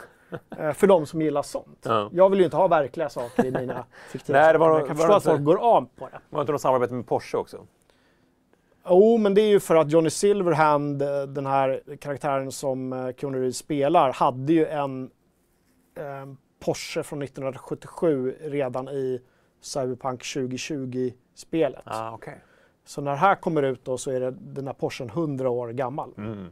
för 0.73 0.88
de 0.88 1.05
som 1.05 1.21
gillar 1.21 1.41
sånt. 1.41 1.80
Ja. 1.82 2.09
Jag 2.13 2.30
vill 2.30 2.39
ju 2.39 2.45
inte 2.45 2.57
ha 2.57 2.67
verkliga 2.67 3.09
saker 3.09 3.45
i 3.45 3.51
mina 3.51 3.86
fiktiva 4.09 4.39
Nej, 4.39 4.53
det 4.53 4.59
var- 4.59 4.80
Jag 4.80 4.88
kan 4.88 4.97
förstå 4.97 5.13
att 5.13 5.23
folk 5.23 5.43
går 5.43 5.57
av 5.57 5.82
på 5.95 6.05
det. 6.11 6.19
Var 6.30 6.41
inte 6.41 6.51
något 6.51 6.61
samarbete 6.61 6.93
med 6.93 7.07
Porsche 7.07 7.38
också? 7.38 7.57
Jo, 8.89 9.17
men 9.17 9.34
det 9.34 9.41
är 9.41 9.47
ju 9.49 9.59
för 9.59 9.76
att 9.76 9.91
Johnny 9.91 10.09
Silverhand, 10.09 11.01
eh, 11.01 11.21
den 11.23 11.45
här 11.45 11.82
karaktären 11.99 12.51
som 12.51 12.93
eh, 12.93 13.13
Keanu 13.17 13.38
Reeves 13.38 13.57
spelar, 13.57 14.11
hade 14.13 14.53
ju 14.53 14.67
en 14.67 15.09
eh, 15.97 16.03
Porsche 16.65 17.03
från 17.03 17.21
1977 17.21 18.36
redan 18.41 18.88
i 18.89 19.21
Cyberpunk 19.61 20.21
2020-spelet. 20.23 21.82
Ah, 21.86 22.11
okej. 22.11 22.41
Så 22.86 23.01
när 23.01 23.11
det 23.11 23.17
här 23.17 23.36
kommer 23.36 23.63
ut 23.63 23.86
då 23.86 23.97
så 23.97 24.11
är 24.11 24.19
det, 24.19 24.32
den 24.32 24.67
här 24.67 24.73
Porschen 24.73 25.09
100 25.09 25.49
år 25.49 25.69
gammal. 25.69 26.11
Mm. 26.17 26.47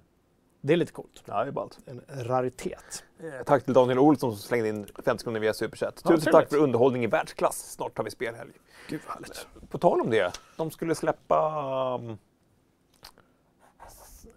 Det 0.65 0.73
är 0.73 0.77
lite 0.77 0.91
coolt. 0.91 1.23
Ja, 1.25 1.43
det 1.43 1.49
är 1.49 1.51
ballt. 1.51 1.79
En 1.85 2.01
raritet. 2.09 3.03
Eh, 3.19 3.43
Tack 3.45 3.65
till 3.65 3.73
Daniel 3.73 3.99
Olsson 3.99 4.31
som 4.31 4.39
slängde 4.39 4.69
in 4.69 4.87
50 5.05 5.23
kronor 5.23 5.39
via 5.39 5.53
Superchat. 5.53 6.01
Ja, 6.03 6.09
Tusen 6.11 6.31
tack 6.33 6.49
för 6.49 6.57
underhållning 6.57 7.03
i 7.03 7.07
världsklass. 7.07 7.71
Snart 7.71 7.97
har 7.97 8.03
vi 8.03 8.11
spelhelg. 8.11 8.51
Gud 8.87 9.01
vad 9.07 9.13
härligt. 9.13 9.47
På 9.69 9.77
tal 9.77 10.01
om 10.01 10.09
det, 10.09 10.39
de 10.57 10.71
skulle 10.71 10.95
släppa 10.95 11.95
um, 12.01 12.17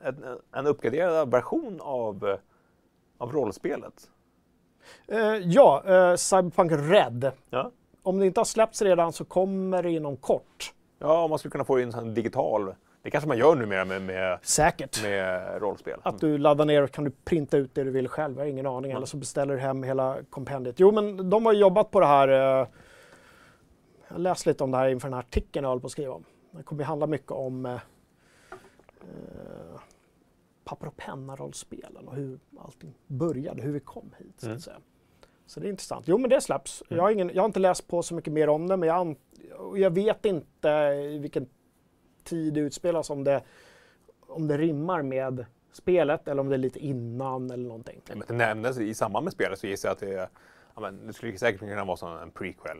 en, 0.03 0.39
en 0.53 0.67
uppgraderad 0.67 1.31
version 1.31 1.81
av, 1.81 2.29
eh, 2.29 2.39
av 3.19 3.33
rollspelet. 3.33 4.11
Eh, 5.09 5.19
ja, 5.37 5.83
eh, 5.87 6.17
Cyberpunk 6.17 6.73
Red. 6.73 7.33
Ja. 7.51 7.71
Om 8.03 8.19
det 8.19 8.27
inte 8.27 8.41
har 8.41 8.45
släppts 8.45 8.83
redan 8.83 9.13
så 9.13 9.25
kommer 9.25 9.83
det 9.83 9.91
inom 9.91 10.17
kort. 10.17 10.75
Ja, 10.99 11.23
om 11.23 11.31
man 11.31 11.39
skulle 11.39 11.53
kunna 11.53 11.65
få 11.65 11.81
in 11.81 11.87
en 11.87 11.93
sån 11.93 12.15
digital... 12.15 12.75
Det 13.07 13.11
kanske 13.11 13.29
man 13.29 13.39
gör 13.39 13.55
numera 13.55 13.85
med, 13.85 14.03
med, 14.03 14.39
Säkert. 14.43 15.03
med 15.03 15.61
rollspel. 15.63 16.01
Att 16.03 16.21
du 16.21 16.39
laddar 16.39 16.65
ner 16.65 16.83
och 16.83 16.91
kan 16.91 17.05
du 17.05 17.11
printa 17.11 17.57
ut 17.57 17.75
det 17.75 17.85
du 17.85 17.91
vill 17.91 18.09
själv. 18.09 18.37
Jag 18.37 18.45
har 18.45 18.49
ingen 18.49 18.67
aning. 18.67 18.93
Eller 18.93 19.07
så 19.07 19.17
beställer 19.17 19.55
du 19.55 19.61
hem 19.61 19.83
hela 19.83 20.19
kompendiet. 20.31 20.81
Jo, 20.81 20.93
men 20.93 21.31
de 21.31 21.47
har 21.47 21.53
jobbat 21.53 21.91
på 21.91 22.01
det 22.01 22.07
här. 22.07 22.29
Eh, 22.29 22.69
jag 24.09 24.21
läste 24.21 24.49
lite 24.49 24.65
om 24.65 24.71
det 24.71 24.77
här 24.77 24.89
inför 24.89 25.09
den 25.09 25.13
här 25.13 25.21
artikeln 25.21 25.65
jag 25.65 25.71
håller 25.71 25.81
på 25.81 25.87
att 25.87 25.93
skriva 25.93 26.15
om. 26.15 26.25
Det 26.51 26.63
kommer 26.63 26.85
handla 26.85 27.07
mycket 27.07 27.31
om 27.31 27.67
eh, 27.67 27.73
eh, 27.73 27.81
papper 30.65 30.87
och 30.87 30.97
penna-rollspelen 30.97 32.09
och 32.09 32.15
hur 32.15 32.39
allting 32.59 32.95
började, 33.07 33.63
hur 33.63 33.73
vi 33.73 33.81
kom 33.81 34.15
hit. 34.19 34.35
Så, 34.37 34.51
att 34.51 34.63
säga. 34.63 34.77
så 35.47 35.61
det 35.61 35.67
är 35.67 35.71
intressant. 35.71 36.09
Jo, 36.09 36.19
men 36.19 36.31
det 36.31 36.41
släpps. 36.41 36.83
Jag, 36.89 37.03
har 37.03 37.11
ingen, 37.11 37.31
jag 37.35 37.43
har 37.43 37.47
inte 37.47 37.61
läst 37.61 37.89
på 37.89 38.03
så 38.03 38.15
mycket 38.15 38.33
mer 38.33 38.49
om 38.49 38.69
det, 38.69 38.77
men 38.77 38.89
jag, 38.89 39.17
jag 39.77 39.91
vet 39.91 40.25
inte 40.25 40.69
i 41.13 41.19
vilken 41.19 41.49
tid 42.27 42.59
utspelas, 42.59 43.11
om 43.11 43.25
det, 43.25 43.43
om 44.27 44.49
det 44.49 44.59
rimmar 44.59 45.03
med 45.03 45.47
spelet 45.73 46.29
eller 46.29 46.41
om 46.41 46.49
det 46.49 46.57
är 46.57 46.59
lite 46.59 46.79
innan 46.79 47.51
eller 47.51 47.69
någonting. 47.69 48.01
Nej, 48.09 48.17
men 48.19 48.27
det 48.29 48.35
nämndes 48.47 48.79
i 48.79 48.95
samband 48.95 49.25
med 49.25 49.33
spelet 49.33 49.59
så 49.59 49.67
gissar 49.67 49.89
jag 49.89 49.93
att 49.95 50.01
det, 50.01 50.15
är- 50.15 50.29
ja, 50.75 50.81
men 50.81 51.07
det 51.07 51.13
skulle 51.13 51.39
säkert 51.39 51.61
kunna 51.61 51.85
vara 51.85 51.97
som 51.97 52.17
en 52.19 52.31
prequel. 52.31 52.79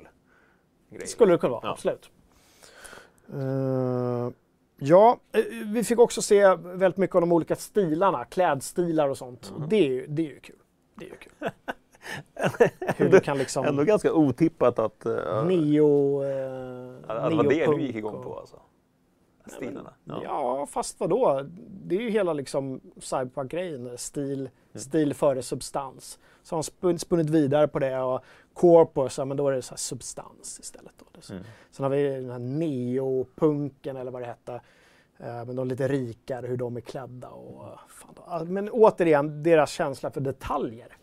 Grej. 0.91 1.07
Skulle 1.07 1.33
det 1.33 1.39
kunna 1.39 1.51
vara, 1.53 1.61
Ja. 1.65 1.71
absolut. 1.73 2.11
Eh, 3.35 4.31
ja, 4.79 5.19
eh, 5.33 5.43
vi 5.67 5.85
fick 5.85 5.99
också 5.99 6.23
se 6.23 6.55
väldigt 6.55 6.97
mycket 6.97 7.15
av 7.15 7.21
de 7.21 7.33
olika 7.33 7.57
stilarna, 7.57 8.25
klädstilar 8.25 9.09
och 9.09 9.19
sånt. 9.19 9.53
Mm. 9.57 9.69
Det, 9.69 9.77
är 9.77 9.89
ju, 9.89 10.07
det 10.07 10.23
är 10.23 10.27
ju 10.31 10.41
kul. 10.41 10.57
Det 10.95 11.05
är 11.05 11.09
ju 11.11 11.17
kul. 11.17 11.51
Hur 12.97 13.09
du 13.09 13.21
kan 13.21 13.39
liksom... 13.39 13.65
Ändå 13.65 13.85
ganska 13.85 14.13
otippat 14.13 14.79
att... 14.79 15.07
Uh, 15.07 15.45
Neo... 15.47 16.23
Eh, 16.25 16.31
ja, 17.09 17.29
det 17.29 17.37
var 17.37 17.45
det 17.45 17.67
du 17.67 17.81
gick 17.83 17.97
igång 17.97 18.23
på 18.23 18.39
alltså. 18.39 18.61
Stilarna. 19.51 19.95
Ja. 20.05 20.21
Ja. 20.25 20.67
fast 20.67 21.01
vadå? 21.01 21.47
Det 21.69 21.97
är 21.97 22.01
ju 22.01 22.11
hela 22.11 22.33
liksom 22.33 22.81
cyberpunk-grejen. 22.99 23.99
Stil, 23.99 24.39
Mm. 24.41 24.51
stil 24.83 25.15
före 25.15 25.43
substans. 25.43 26.19
Så 26.43 26.55
har 26.55 26.57
han 26.57 26.63
spun, 26.63 26.99
spunnit 26.99 27.31
vidare 27.31 27.69
på 27.69 27.79
det 27.79 27.99
och 27.99 28.25
corpus, 28.55 29.19
ja, 29.19 29.25
men 29.25 29.37
då 29.37 29.49
är 29.49 29.53
det 29.53 29.63
så 29.63 29.71
här 29.71 29.77
substans 29.77 30.61
istället. 30.61 30.93
Då. 30.99 31.33
Mm. 31.35 31.45
Sen 31.71 31.83
har 31.83 31.91
vi 31.91 32.09
den 32.09 32.31
här 32.31 32.39
neopunken 32.39 33.97
eller 33.97 34.11
vad 34.11 34.23
det 34.23 34.27
hette. 34.27 34.61
Eh, 35.19 35.45
men 35.45 35.57
de 35.57 35.69
lite 35.69 35.89
rikare, 35.89 36.47
hur 36.47 36.57
de 36.57 36.77
är 36.77 36.81
klädda 36.81 37.29
och 37.29 37.65
fan 37.89 38.53
Men 38.53 38.71
återigen, 38.71 39.43
deras 39.43 39.71
känsla 39.71 40.11
för 40.11 40.21
detaljer. 40.21 40.97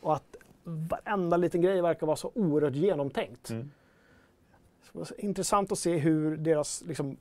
Och 0.00 0.14
att 0.14 0.36
varenda 0.64 1.36
liten 1.36 1.60
grej 1.60 1.82
verkar 1.82 2.06
vara 2.06 2.16
så 2.16 2.30
oerhört 2.34 2.74
genomtänkt. 2.74 3.50
Mm. 3.50 3.70
Så 4.92 5.14
intressant 5.18 5.72
att 5.72 5.78
se 5.78 5.96
hur 5.96 6.36
deras 6.36 6.82
liksom, 6.86 7.16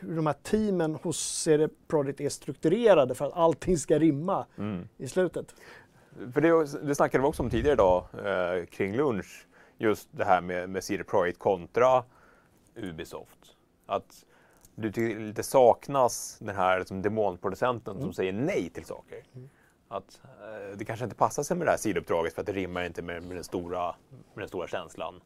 hur 0.00 0.16
de 0.16 0.26
här 0.26 0.36
teamen 0.42 0.94
hos 0.94 1.18
CD 1.18 1.68
Projekt 1.88 2.20
är 2.20 2.28
strukturerade 2.28 3.14
för 3.14 3.24
att 3.24 3.32
allting 3.32 3.78
ska 3.78 3.98
rimma 3.98 4.46
Mm. 4.58 4.88
i 4.96 5.08
slutet. 5.08 5.54
För 6.34 6.40
det, 6.40 6.86
det 6.86 6.94
snackade 6.94 7.22
vi 7.22 7.28
också 7.28 7.42
om 7.42 7.50
tidigare 7.50 7.72
idag 7.72 8.06
eh, 8.24 8.64
kring 8.64 8.96
lunch. 8.96 9.46
Just 9.78 10.08
det 10.10 10.24
här 10.24 10.40
med, 10.40 10.70
med 10.70 10.84
CD 10.84 11.04
Projekt 11.04 11.38
kontra 11.38 12.04
Ubisoft. 12.76 13.38
Att 13.86 14.24
du 14.74 14.92
tycker 14.92 15.18
det 15.18 15.26
lite 15.26 15.42
saknas 15.42 16.38
den 16.40 16.56
här 16.56 16.78
liksom, 16.78 17.02
demonproducenten 17.02 18.00
som 18.00 18.12
säger 18.12 18.32
nej 18.32 18.70
till 18.70 18.84
saker. 18.84 19.24
Att 19.88 20.20
eh, 20.24 20.76
det 20.76 20.84
kanske 20.84 21.04
inte 21.04 21.16
passar 21.16 21.42
sig 21.42 21.56
med 21.56 21.66
det 21.66 21.70
här 21.70 21.78
sidouppdraget 21.78 22.34
för 22.34 22.40
att 22.40 22.46
det 22.46 22.52
rimmar 22.52 22.84
inte 22.84 23.02
med, 23.02 23.22
med, 23.22 23.36
den, 23.36 23.44
stora, 23.44 23.94
med 24.10 24.42
den 24.42 24.48
stora 24.48 24.68
känslan. 24.68 25.20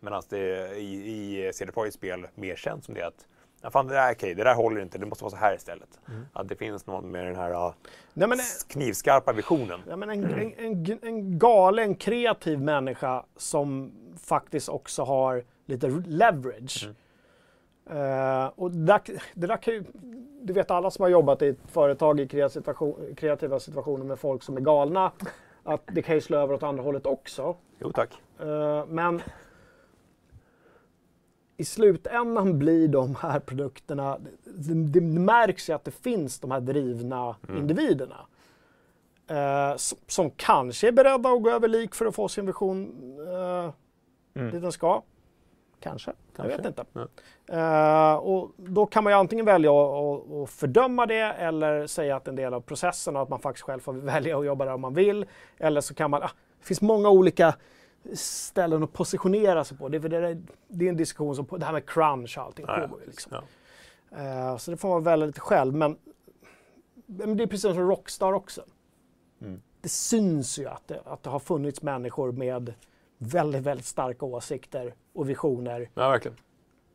Medan 0.00 0.22
det 0.28 0.76
i, 0.76 1.48
i 1.48 1.52
CD 1.52 1.72
Projekts 1.72 1.96
spel 1.96 2.26
mer 2.34 2.56
känns 2.56 2.84
som 2.84 2.94
det 2.94 3.06
att 3.06 3.26
ja, 3.64 3.70
fan, 3.70 3.86
det 3.86 3.94
där 3.94 4.08
är 4.08 4.14
okej, 4.14 4.34
det 4.34 4.44
där 4.44 4.54
håller 4.54 4.80
inte, 4.80 4.98
det 4.98 5.06
måste 5.06 5.24
vara 5.24 5.30
så 5.30 5.36
här 5.36 5.54
istället. 5.54 6.00
Att 6.32 6.48
det 6.48 6.56
finns 6.56 6.86
någon 6.86 7.10
med 7.10 7.26
den 7.26 7.36
här 7.36 7.72
Nej, 8.14 8.28
men, 8.28 8.38
knivskarpa 8.68 9.32
visionen. 9.32 9.80
ja, 9.88 9.96
men 9.96 10.10
en, 10.10 10.24
en, 10.24 10.52
en, 10.58 10.98
en 11.02 11.38
galen, 11.38 11.94
kreativ 11.94 12.60
människa 12.60 13.24
som 13.36 13.92
faktiskt 14.22 14.68
också 14.68 15.02
har 15.02 15.44
lite 15.66 15.88
leverage. 16.06 16.88
Eh, 17.90 18.46
och 18.56 18.70
där, 18.70 19.00
det 19.34 19.46
där 19.46 19.56
kan 19.56 19.74
ju, 19.74 19.84
du 20.42 20.52
vet 20.52 20.70
alla 20.70 20.90
som 20.90 21.02
har 21.02 21.10
jobbat 21.10 21.42
i 21.42 21.48
ett 21.48 21.58
företag 21.66 22.20
i 22.20 22.28
kreativa, 22.28 22.48
situation, 22.48 23.14
kreativa 23.16 23.60
situationer 23.60 24.04
med 24.04 24.18
folk 24.18 24.42
som 24.42 24.56
är 24.56 24.60
galna, 24.60 25.12
att 25.62 25.82
det 25.86 26.02
kan 26.02 26.14
ju 26.14 26.20
slå 26.20 26.38
över 26.38 26.54
åt 26.54 26.62
andra 26.62 26.82
hållet 26.82 27.06
också. 27.06 27.56
Jo 27.78 27.92
tack. 27.92 28.10
Eh, 28.40 28.86
men 28.86 29.22
i 31.56 31.64
slutändan 31.64 32.58
blir 32.58 32.88
de 32.88 33.14
här 33.14 33.40
produkterna, 33.40 34.18
det, 34.44 34.74
det 34.74 35.00
märks 35.00 35.68
ju 35.68 35.72
att 35.72 35.84
det 35.84 35.90
finns 35.90 36.40
de 36.40 36.50
här 36.50 36.60
drivna 36.60 37.36
individerna. 37.48 38.26
eh, 39.26 39.76
som, 39.76 39.98
som 40.06 40.30
kanske 40.30 40.88
är 40.88 40.92
beredda 40.92 41.30
att 41.30 41.42
gå 41.42 41.50
över 41.50 41.68
lik 41.68 41.94
för 41.94 42.06
att 42.06 42.14
få 42.14 42.28
sin 42.28 42.46
vision 42.46 42.86
uh, 43.20 43.70
dit 44.50 44.62
den 44.62 44.72
ska. 44.72 45.02
Kanske, 45.80 46.12
jag 46.36 46.44
vet 46.44 46.66
inte. 46.66 46.84
Eh, 47.46 48.14
och 48.14 48.50
då 48.56 48.86
kan 48.86 49.04
man 49.04 49.12
ju 49.12 49.18
antingen 49.18 49.44
välja 49.44 49.70
att, 49.70 50.32
att, 50.32 50.50
fördöma 50.50 51.06
det 51.06 51.20
eller 51.20 51.86
säga 51.86 52.16
att 52.16 52.28
en 52.28 52.36
del 52.36 52.54
av 52.54 52.60
processen 52.60 53.16
och 53.16 53.22
att 53.22 53.28
man 53.28 53.40
faktiskt 53.40 53.64
själv 53.64 53.80
får 53.80 53.92
välja 53.92 54.38
att 54.38 54.46
jobba 54.46 54.64
där 54.64 54.74
om 54.74 54.80
man 54.80 54.94
vill. 54.94 55.26
Eller 55.58 55.80
så 55.80 55.94
kan 55.94 56.10
man, 56.10 56.22
ah, 56.22 56.30
det 56.60 56.66
finns 56.66 56.80
många 56.80 57.08
olika 57.08 57.54
ställen 58.12 58.82
att 58.82 58.92
positionera 58.92 59.64
sig 59.64 59.78
på. 59.78 59.88
Det 59.88 59.96
är, 59.96 60.08
det, 60.68 60.84
är, 60.84 60.88
en 60.88 60.96
diskussion 60.96 61.36
som, 61.36 61.46
det 61.50 61.64
här 61.64 61.72
med 61.72 61.86
crunch 61.86 62.38
och 62.38 62.44
allting 62.44 62.66
pågår 62.66 63.00
ju 63.00 63.06
liksom. 63.06 63.32
Eh, 64.10 64.56
så 64.56 64.70
det 64.70 64.76
får 64.76 64.88
man 64.88 65.02
välja 65.02 65.26
lite 65.26 65.40
själv. 65.40 65.74
Men, 65.74 65.96
men 67.06 67.36
det 67.36 67.42
är 67.42 67.46
precis 67.46 67.74
som 67.74 67.88
Rockstar 67.88 68.32
också. 68.32 68.64
Mm. 69.40 69.62
Det 69.80 69.88
syns 69.88 70.58
ju 70.58 70.68
att 70.68 70.88
det, 70.88 71.00
att 71.04 71.22
det 71.22 71.30
har 71.30 71.38
funnits 71.38 71.82
människor 71.82 72.32
med 72.32 72.74
väldigt, 73.18 73.62
väldigt 73.62 73.86
starka 73.86 74.26
åsikter 74.26 74.94
och 75.12 75.30
visioner 75.30 75.90
Ja, 75.94 76.08
verkligen. 76.08 76.36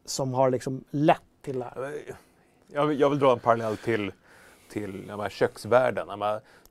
som 0.06 0.34
har 0.34 0.50
liksom 0.50 0.84
lett 0.90 1.22
till 1.42 1.60
det 1.60 1.66
här. 1.66 1.94
Jag 2.68 2.88
vill, 2.88 3.00
jag 3.00 3.10
vill 3.10 3.20
dra 3.20 3.34
en 3.34 3.40
parallell 3.40 3.78
till, 3.78 4.12
till 4.70 5.12
köksvärlden. 5.30 6.08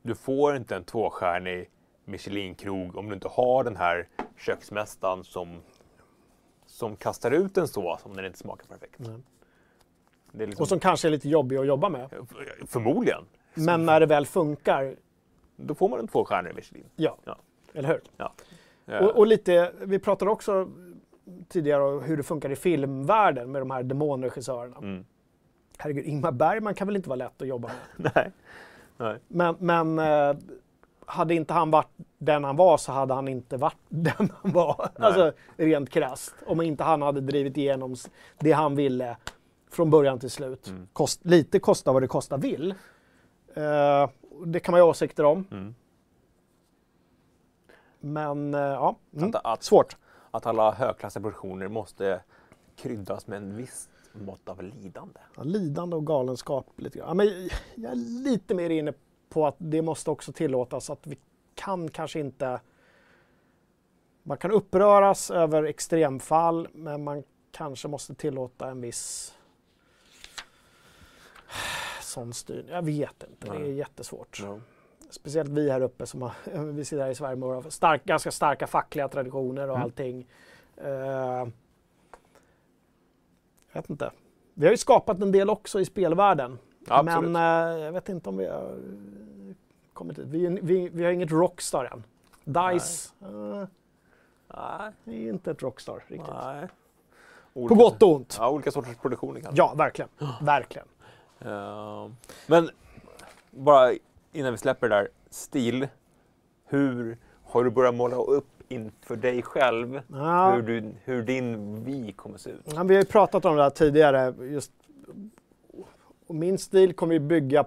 Du 0.03 0.15
får 0.15 0.57
inte 0.57 0.77
en 0.77 0.85
tvåstjärnig 0.85 1.71
Michelin-krog 2.09 2.97
om 2.97 3.09
du 3.09 3.15
inte 3.15 3.29
har 3.29 3.65
den 3.65 3.77
här 3.77 4.09
köksmästaren 4.37 5.25
som, 5.25 5.61
som 6.67 6.97
kastar 6.97 7.31
ut 7.31 7.57
en 7.59 7.69
sås 7.69 8.01
om 8.07 8.17
den 8.17 8.25
inte 8.25 8.39
smakar 8.39 8.67
perfekt. 8.67 9.01
Är 9.01 10.47
liksom, 10.47 10.63
Och 10.63 10.69
som 10.69 10.81
kanske 10.81 11.09
är 11.09 11.11
lite 11.11 11.29
jobbig 11.29 11.57
att 11.57 11.67
jobba 11.67 11.89
med. 11.89 12.11
Förmodligen. 12.67 13.25
Men 13.55 13.87
när 13.87 14.01
det 14.01 14.07
väl 14.07 14.27
funkar, 14.27 14.97
Då 15.57 15.75
får 15.75 15.89
man 15.89 15.99
en 15.99 16.09
tvåstjärnig 16.09 16.55
Michelin. 16.55 16.85
ja. 16.97 17.17
Ja. 17.25 17.39
Eller 17.75 17.89
hur? 17.89 18.01
Ja. 18.17 18.33
Och, 19.01 19.17
och 19.17 19.27
lite, 19.27 19.73
vi 19.81 19.99
pratade 19.99 20.31
också 20.31 20.69
tidigare 21.49 21.83
om 21.83 22.03
hur 22.03 22.17
det 22.17 22.23
funkar 22.23 22.51
i 22.51 22.57
filmvärlden 22.57 23.53
med 23.53 23.63
de 23.63 23.71
här 23.71 23.83
demonregissörerna. 23.83 24.77
Mm. 24.77 25.05
Herregud, 25.79 26.05
Ingmar 26.05 26.33
Bergman 26.33 26.75
kan 26.75 26.87
väl 26.87 26.97
inte 26.97 27.09
vara 27.09 27.17
lätt 27.17 27.43
att 27.43 27.49
jobba 27.49 27.71
med? 27.97 28.13
Nej. 28.15 28.33
Nej. 28.97 29.19
Men, 29.29 29.57
men 29.59 29.99
eh, 29.99 30.37
hade 31.09 31.35
inte 31.35 31.55
han 31.55 31.71
varit 31.71 31.91
den 32.19 32.45
han 32.45 32.57
var 32.57 32.77
så 32.77 32.93
hade 32.93 33.15
han 33.15 33.29
inte 33.29 33.57
varit 33.57 33.77
den 33.89 34.33
han 34.43 34.53
var. 34.53 34.77
Nej. 34.79 35.07
Alltså 35.07 35.33
rent 35.57 35.91
krasst. 35.91 36.35
Om 36.47 36.61
inte 36.61 36.85
han 36.85 37.03
hade 37.03 37.21
drivit 37.21 37.57
igenom 37.57 37.97
det 38.39 38.53
han 38.53 38.77
ville 38.77 39.17
från 39.71 39.91
början 39.91 40.19
till 40.19 40.31
slut. 40.31 40.69
Mm. 40.69 40.89
Kost, 40.93 41.25
lite 41.25 41.59
kosta 41.59 41.93
vad 41.93 42.03
det 42.03 42.09
kosta 42.09 42.37
vill. 42.37 42.75
Eh, 43.55 44.11
det 44.47 44.61
kan 44.61 44.73
man 44.73 44.79
ju 44.79 44.83
ha 44.83 44.91
åsikter 44.91 45.25
om. 45.25 45.47
Mm. 45.51 45.75
Men 48.01 48.55
eh, 48.55 48.61
ja, 48.61 48.97
mm. 49.17 49.29
Att, 49.29 49.45
att, 49.45 49.63
svårt. 49.63 49.97
att 50.31 50.47
alla 50.47 50.73
högklassiga 50.73 51.23
produktioner 51.23 51.69
måste 51.69 52.21
kryddas 52.77 53.27
med 53.27 53.37
en 53.37 53.57
viss 53.57 53.89
mått 54.13 54.49
av 54.49 54.63
lidande. 54.63 55.21
Ja, 55.37 55.43
lidande 55.43 55.97
och 55.97 56.07
galenskap 56.07 56.67
lite 56.77 56.99
grann. 56.99 57.09
Ja, 57.09 57.15
men 57.15 57.49
jag 57.75 57.93
är 57.93 58.23
lite 58.25 58.55
mer 58.55 58.71
inne 58.71 58.93
på 59.39 59.47
att 59.47 59.57
det 59.59 59.83
måste 59.83 60.11
också 60.11 60.33
tillåtas 60.33 60.91
att 60.91 61.07
vi 61.07 61.19
kan 61.55 61.89
kanske 61.91 62.21
inte... 62.21 62.61
Man 64.23 64.37
kan 64.39 64.51
uppröras 64.51 65.31
över 65.31 65.63
extremfall 65.63 66.69
men 66.73 67.05
man 67.05 67.23
kanske 67.53 67.89
måste 67.89 68.15
tillåta 68.15 68.71
en 68.71 68.81
viss 68.81 69.35
sån 72.03 72.33
styrning. 72.33 72.69
Jag 72.73 72.83
vet 72.85 73.23
inte, 73.31 73.47
det 73.51 73.57
är 73.57 73.59
Nej. 73.61 73.75
jättesvårt. 73.75 74.41
Ja. 74.43 74.59
Speciellt 75.11 75.51
vi 75.51 75.71
här 75.71 75.81
uppe 75.81 76.07
som 76.07 76.23
har, 76.23 76.33
vi 76.73 76.85
sitter 76.85 77.03
här 77.03 77.11
i 77.11 77.15
Sverige 77.15 77.37
med 77.37 77.49
våra 77.49 77.71
stark, 77.71 78.05
ganska 78.05 78.31
starka 78.31 78.67
fackliga 78.67 79.09
traditioner 79.09 79.69
och 79.69 79.75
Mm. 79.77 79.83
allting. 79.83 80.27
Eh, 80.77 80.91
jag 83.73 83.83
vet 83.83 83.91
inte. 83.91 84.11
Vi 84.55 84.67
har 84.67 84.71
ju 84.73 84.77
skapat 84.79 85.21
en 85.23 85.33
del 85.33 85.51
också 85.51 85.81
i 85.81 85.85
spelvärlden. 85.85 86.59
Absolut. 86.91 87.31
Men 87.31 87.77
eh, 87.77 87.85
jag 87.85 87.93
vet 87.93 88.09
inte 88.09 88.29
om 88.29 88.37
vi 88.37 88.47
har 88.47 88.77
kommit 89.93 90.17
dit. 90.17 90.27
Vi, 90.27 90.59
vi, 90.63 90.89
vi 90.89 91.05
har 91.05 91.11
inget 91.13 91.31
Rockstar 91.31 91.85
än. 91.93 92.05
DICE 92.45 93.11
eh, 93.23 93.65
Nej. 94.57 94.93
det 95.05 95.11
är 95.27 95.29
inte 95.33 95.51
ett 95.51 95.63
Rockstar 95.63 96.05
riktigt. 96.07 96.31
Nej. 96.45 96.69
På 97.55 97.61
Olika- 97.61 97.75
gott 97.75 98.03
och 98.03 98.13
ont. 98.15 98.37
Ja, 98.41 98.51
olika 98.51 98.71
sorters 98.71 98.97
produktioner 98.97 99.41
kanske. 99.41 99.59
Ja, 99.63 99.75
verkligen. 99.77 100.09
Verkligen. 100.43 100.87
Eh, 101.41 102.09
men 102.47 102.71
bara 103.51 103.93
innan 104.33 104.53
vi 104.53 104.59
släpper 104.59 104.89
det 104.89 104.95
där, 104.95 105.09
stil. 105.31 105.89
Hur 106.67 107.19
har 107.45 107.65
du 107.65 107.71
börjat 107.71 107.95
måla 107.95 108.17
upp 108.17 108.47
inför 108.69 109.17
dig 109.17 109.43
själv 109.43 110.01
Ja. 110.13 110.51
hur, 110.51 110.63
du, 110.63 110.93
hur 111.05 111.23
din 111.23 111.85
vi 111.85 112.13
kommer 112.13 112.39
se 112.39 112.51
ut? 112.51 112.73
Ja, 112.75 112.83
vi 112.83 112.95
har 112.95 113.03
ju 113.03 113.09
pratat 113.09 113.45
om 113.45 113.57
det 113.57 113.63
här 113.63 113.71
tidigare. 113.71 114.35
Just, 114.41 114.73
och 116.29 116.35
min 116.35 116.59
stil 116.59 116.95
kommer 116.95 117.13
ju 117.13 117.21
bygga 117.21 117.65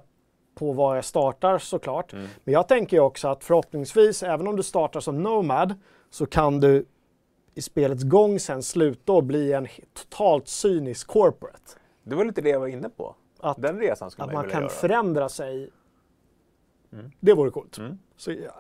på 0.55 0.72
var 0.74 0.95
jag 0.95 1.05
startar 1.05 1.57
såklart. 1.57 2.14
Mm. 2.14 2.28
Men 2.43 2.53
jag 2.53 2.68
tänker 2.68 2.97
ju 2.97 3.03
också 3.03 3.28
att 3.28 3.43
förhoppningsvis, 3.43 4.24
även 4.24 4.47
om 4.47 4.55
du 4.55 4.64
startar 4.64 4.99
som 4.99 5.24
Nomad, 5.24 5.76
så 6.09 6.26
kan 6.26 6.59
du 6.59 6.86
i 7.53 7.62
spelets 7.62 8.03
gång 8.03 8.39
sen 8.39 8.64
sluta 8.64 9.12
och 9.12 9.24
bli 9.24 9.53
en 9.53 9.68
totalt 9.93 10.47
cynisk 10.47 11.07
corporate. 11.07 11.72
Det 12.03 12.16
var 12.16 12.26
lite 12.26 12.41
det 12.41 12.49
jag 12.49 12.59
var 12.59 12.68
inne 12.68 12.89
på. 12.89 13.16
Att, 13.39 13.62
Den 13.62 13.80
resan 13.80 14.12
skulle 14.12 14.26
att 14.26 14.34
man, 14.34 14.41
man 14.41 14.51
kan 14.51 14.62
göra. 14.62 14.70
förändra 14.70 15.30
sig. 15.30 15.70
Mm. 16.93 17.12
Det 17.20 17.34
vore 17.34 17.51
coolt. 17.51 17.78
Mm. 17.78 17.99
Så 18.18 18.32
jag 18.32 18.51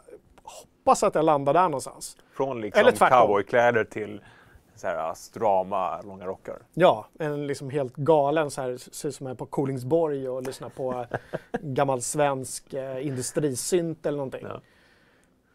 hoppas 0.43 1.03
att 1.03 1.15
jag 1.15 1.25
landar 1.25 1.53
där 1.53 1.63
någonstans. 1.63 2.17
Från 2.31 2.61
liksom 2.61 2.93
cowboykläder 2.93 3.83
till 3.83 4.21
så 4.75 4.87
här 4.87 5.13
strama, 5.13 6.01
långa 6.01 6.25
rockar. 6.25 6.57
Ja, 6.73 7.07
en 7.19 7.47
liksom 7.47 7.69
helt 7.69 7.95
galen 7.95 8.51
så 8.51 8.61
här, 8.61 8.77
ser 8.77 9.09
ut 9.09 9.15
som 9.15 9.27
är 9.27 9.35
på 9.35 9.45
Kolingsborg 9.45 10.29
och 10.29 10.43
lyssnar 10.43 10.69
på 10.69 11.05
gammal 11.61 12.01
svensk 12.01 12.73
eh, 12.73 13.07
industrisynt 13.07 14.05
eller 14.05 14.17
någonting. 14.17 14.45
Ja. 14.49 14.61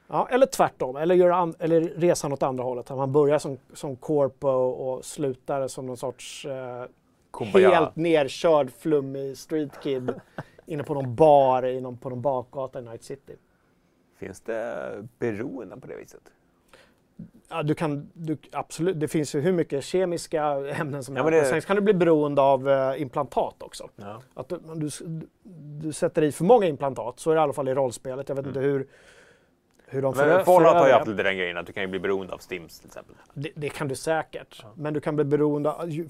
Ja, 0.09 0.29
eller 0.31 0.47
tvärtom, 0.47 0.97
eller, 0.97 1.14
gör 1.14 1.55
eller 1.59 1.81
resan 1.81 2.33
åt 2.33 2.43
andra 2.43 2.64
hållet. 2.64 2.91
Man 2.91 3.12
börjar 3.12 3.39
som, 3.39 3.59
som 3.73 3.97
corpo 3.97 4.49
och 4.49 5.05
slutar 5.05 5.69
som 5.69 5.87
någon 5.87 5.97
sorts 5.97 6.47
eh, 6.47 6.87
helt 7.43 7.97
nerkörd 7.97 8.71
flummig 8.71 9.38
street 9.38 9.80
kid 9.83 10.14
inne 10.67 10.83
på 10.83 10.95
någon 10.95 11.14
bar 11.14 11.67
i 11.67 11.80
någon, 11.80 11.99
på 11.99 12.11
någon 12.11 12.22
bakgata 12.22 12.79
i 12.79 12.83
Night 12.83 13.03
City. 13.03 13.37
Finns 14.18 14.41
det 14.41 15.09
beroenden 15.18 15.80
på 15.80 15.87
det 15.87 15.97
viset? 15.97 16.22
Ja, 17.49 17.63
du 17.63 17.75
kan, 17.75 18.11
du, 18.14 18.37
absolut, 18.53 19.01
det 19.01 19.09
finns 19.09 19.34
ju 19.34 19.41
hur 19.41 19.53
mycket 19.53 19.84
kemiska 19.84 20.43
ämnen 20.80 21.05
som 21.05 21.17
Ja, 21.17 21.22
helst. 21.30 21.45
det- 21.45 21.49
Sen 21.51 21.61
kan 21.61 21.76
du 21.76 21.83
bli 21.83 21.95
beroende 21.95 22.43
av 22.43 22.68
eh, 22.68 23.03
implantat 23.03 23.63
också. 23.63 23.88
Ja. 23.97 24.21
Att 24.34 24.49
du, 24.49 24.59
du, 24.75 24.88
du 25.80 25.93
sätter 25.93 26.22
i 26.22 26.33
för 26.33 26.45
många 26.45 26.67
implantat, 26.67 27.21
så 27.21 27.30
är 27.30 27.34
det 27.34 27.38
i 27.38 27.43
alla 27.43 27.53
fall 27.53 27.68
i 27.68 27.75
rollspelet. 27.75 28.29
Jag 28.29 28.37
vet 28.37 28.47
inte 28.47 28.61
hur, 28.61 28.87
hur 29.88 30.03
de 30.03 30.14
Mm. 30.14 30.29
Men 30.29 30.45
Fallout 30.45 30.75
har 30.75 30.87
ju 30.87 30.92
haft 30.92 31.07
lite 31.07 31.22
den 31.22 31.37
grejen 31.37 31.57
att 31.57 31.67
du 31.67 31.72
kan 31.72 31.83
ju 31.83 31.87
bli 31.88 31.99
beroende 31.99 32.33
av 32.34 32.38
Stims 32.38 32.79
till 32.80 32.87
exempel. 32.87 33.14
det. 33.34 33.50
Det 33.57 33.68
kan 33.68 33.88
du 33.88 33.95
säkert. 33.96 34.64
Men 34.75 34.95
du 34.95 35.00
kan 35.00 35.17
bli 35.17 35.25
beroende 35.25 35.72
av... 35.72 35.91
ju- 35.91 36.08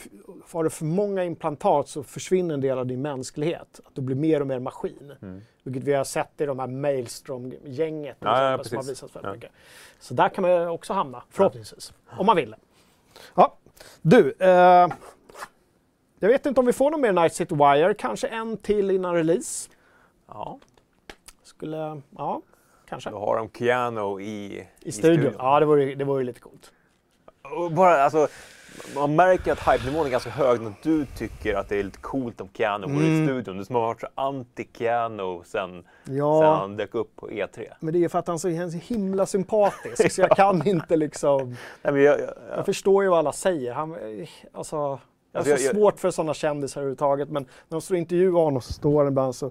Har 0.53 0.65
du 0.65 0.71
för 0.71 0.85
många 0.85 1.25
implantat 1.25 1.89
så 1.89 2.03
försvinner 2.03 2.55
en 2.55 2.61
del 2.61 2.79
av 2.79 2.87
din 2.87 3.03
mänsklighet. 3.03 3.81
Att 3.85 3.95
du 3.95 4.03
blir 4.03 4.17
mer 4.17 4.41
och 4.41 4.47
mer 4.47 4.59
maskin. 4.59 5.13
Vilket 5.63 5.85
vi 5.85 5.93
har 5.93 6.05
sett 6.05 6.41
i 6.41 6.47
de 6.47 6.59
här 6.59 6.67
Maelstrom-gänget 6.67 8.17
Ja, 8.21 8.51
ja, 8.51 8.65
som 8.65 8.77
har 8.77 8.85
visats 8.85 9.17
väldigt 9.17 9.29
Ja. 9.31 9.35
mycket. 9.35 9.51
Så 10.01 10.15
där 10.15 10.29
kan 10.29 10.43
man 10.43 10.51
ju 10.51 10.69
också 10.69 10.93
hamna, 10.93 11.23
förhoppningsvis. 11.31 11.93
Om 12.19 12.27
man 12.27 12.37
vill. 12.37 12.55
Ja. 13.35 13.57
Du, 14.03 14.35
eh, 14.39 14.89
jag 16.19 16.29
vet 16.29 16.47
inte 16.47 16.61
om 16.61 16.67
vi 16.67 16.73
får 16.73 16.91
någon 16.91 17.01
mer 17.01 17.13
Night 17.13 17.35
City 17.35 17.55
Wire. 17.55 17.95
Kanske 17.95 18.27
en 18.29 18.57
till 18.57 18.91
innan 18.91 19.15
release. 19.15 19.71
Ja. 20.29 20.59
Skulle, 21.43 22.03
ja, 22.17 22.43
kanske. 22.89 23.11
Då 23.11 23.19
har 23.19 23.37
de 23.37 23.49
Keanu 23.59 24.21
i, 24.23 24.67
I 24.81 24.93
studion. 24.93 25.35
Ja, 25.39 25.61
det 25.61 25.67
vore, 25.67 25.95
det 25.95 26.05
vore 26.05 26.25
lite 26.25 26.41
coolt. 26.41 26.73
Och 27.57 27.73
bara, 27.73 28.03
alltså, 28.03 28.29
man 28.95 29.15
märker 29.17 29.53
att 29.53 29.59
hype-nivån 29.69 30.07
är 30.07 30.11
ganska 30.11 30.31
hög 30.31 30.61
när 30.61 30.73
du 30.83 31.07
tycker 31.07 31.55
att 31.55 31.69
det 31.69 31.77
är 31.77 31.83
lite 31.85 31.99
coolt 31.99 32.41
om 32.41 32.49
Keanu 32.55 32.87
går 32.87 33.03
i 33.03 33.27
studion. 33.27 33.59
Du 33.59 33.65
som 33.65 33.75
har 33.75 33.83
varit 33.83 34.01
så 34.01 34.07
anti-Keanu 34.15 35.43
sen, 35.45 35.85
Ja. 36.05 36.41
sen 36.43 36.51
han 36.53 36.77
dök 36.77 36.95
upp 36.95 37.17
på 37.17 37.29
E3. 37.31 37.67
Men 37.81 37.93
det 37.95 38.05
är 38.05 38.09
för 38.09 38.19
att 38.19 38.27
han 38.27 38.35
är 38.35 38.71
så 38.71 38.79
himla 38.95 39.27
sympatisk 39.27 40.13
så 40.13 40.21
jag 40.21 40.31
kan 40.37 40.67
inte 40.69 40.97
liksom... 40.97 41.49
Nej, 41.83 41.93
men 41.93 42.03
jag, 42.03 42.21
jag, 42.21 42.31
Jag 42.57 42.67
förstår 42.67 43.03
ju 43.05 43.11
vad 43.11 43.19
alla 43.19 43.33
säger. 43.33 43.73
Han, 43.73 43.95
eh, 43.95 44.29
alltså, 44.53 44.77
jag 44.77 44.83
har 44.83 44.99
Alltså, 45.35 45.51
jag- 45.51 45.61
så 45.61 45.67
jag- 45.67 45.75
svårt 45.77 46.01
för 46.01 46.11
sådana 46.11 46.35
kändisar 46.35 46.81
överhuvudtaget 46.81 47.29
men 47.31 47.43
när 47.43 47.51
de 47.77 47.81
står 47.81 47.95
och 47.95 47.99
intervjuar 47.99 48.41
honom 48.43 48.63
så 48.63 48.73
står 48.73 48.99
han 48.99 49.09
ibland 49.09 49.35
så, 49.35 49.51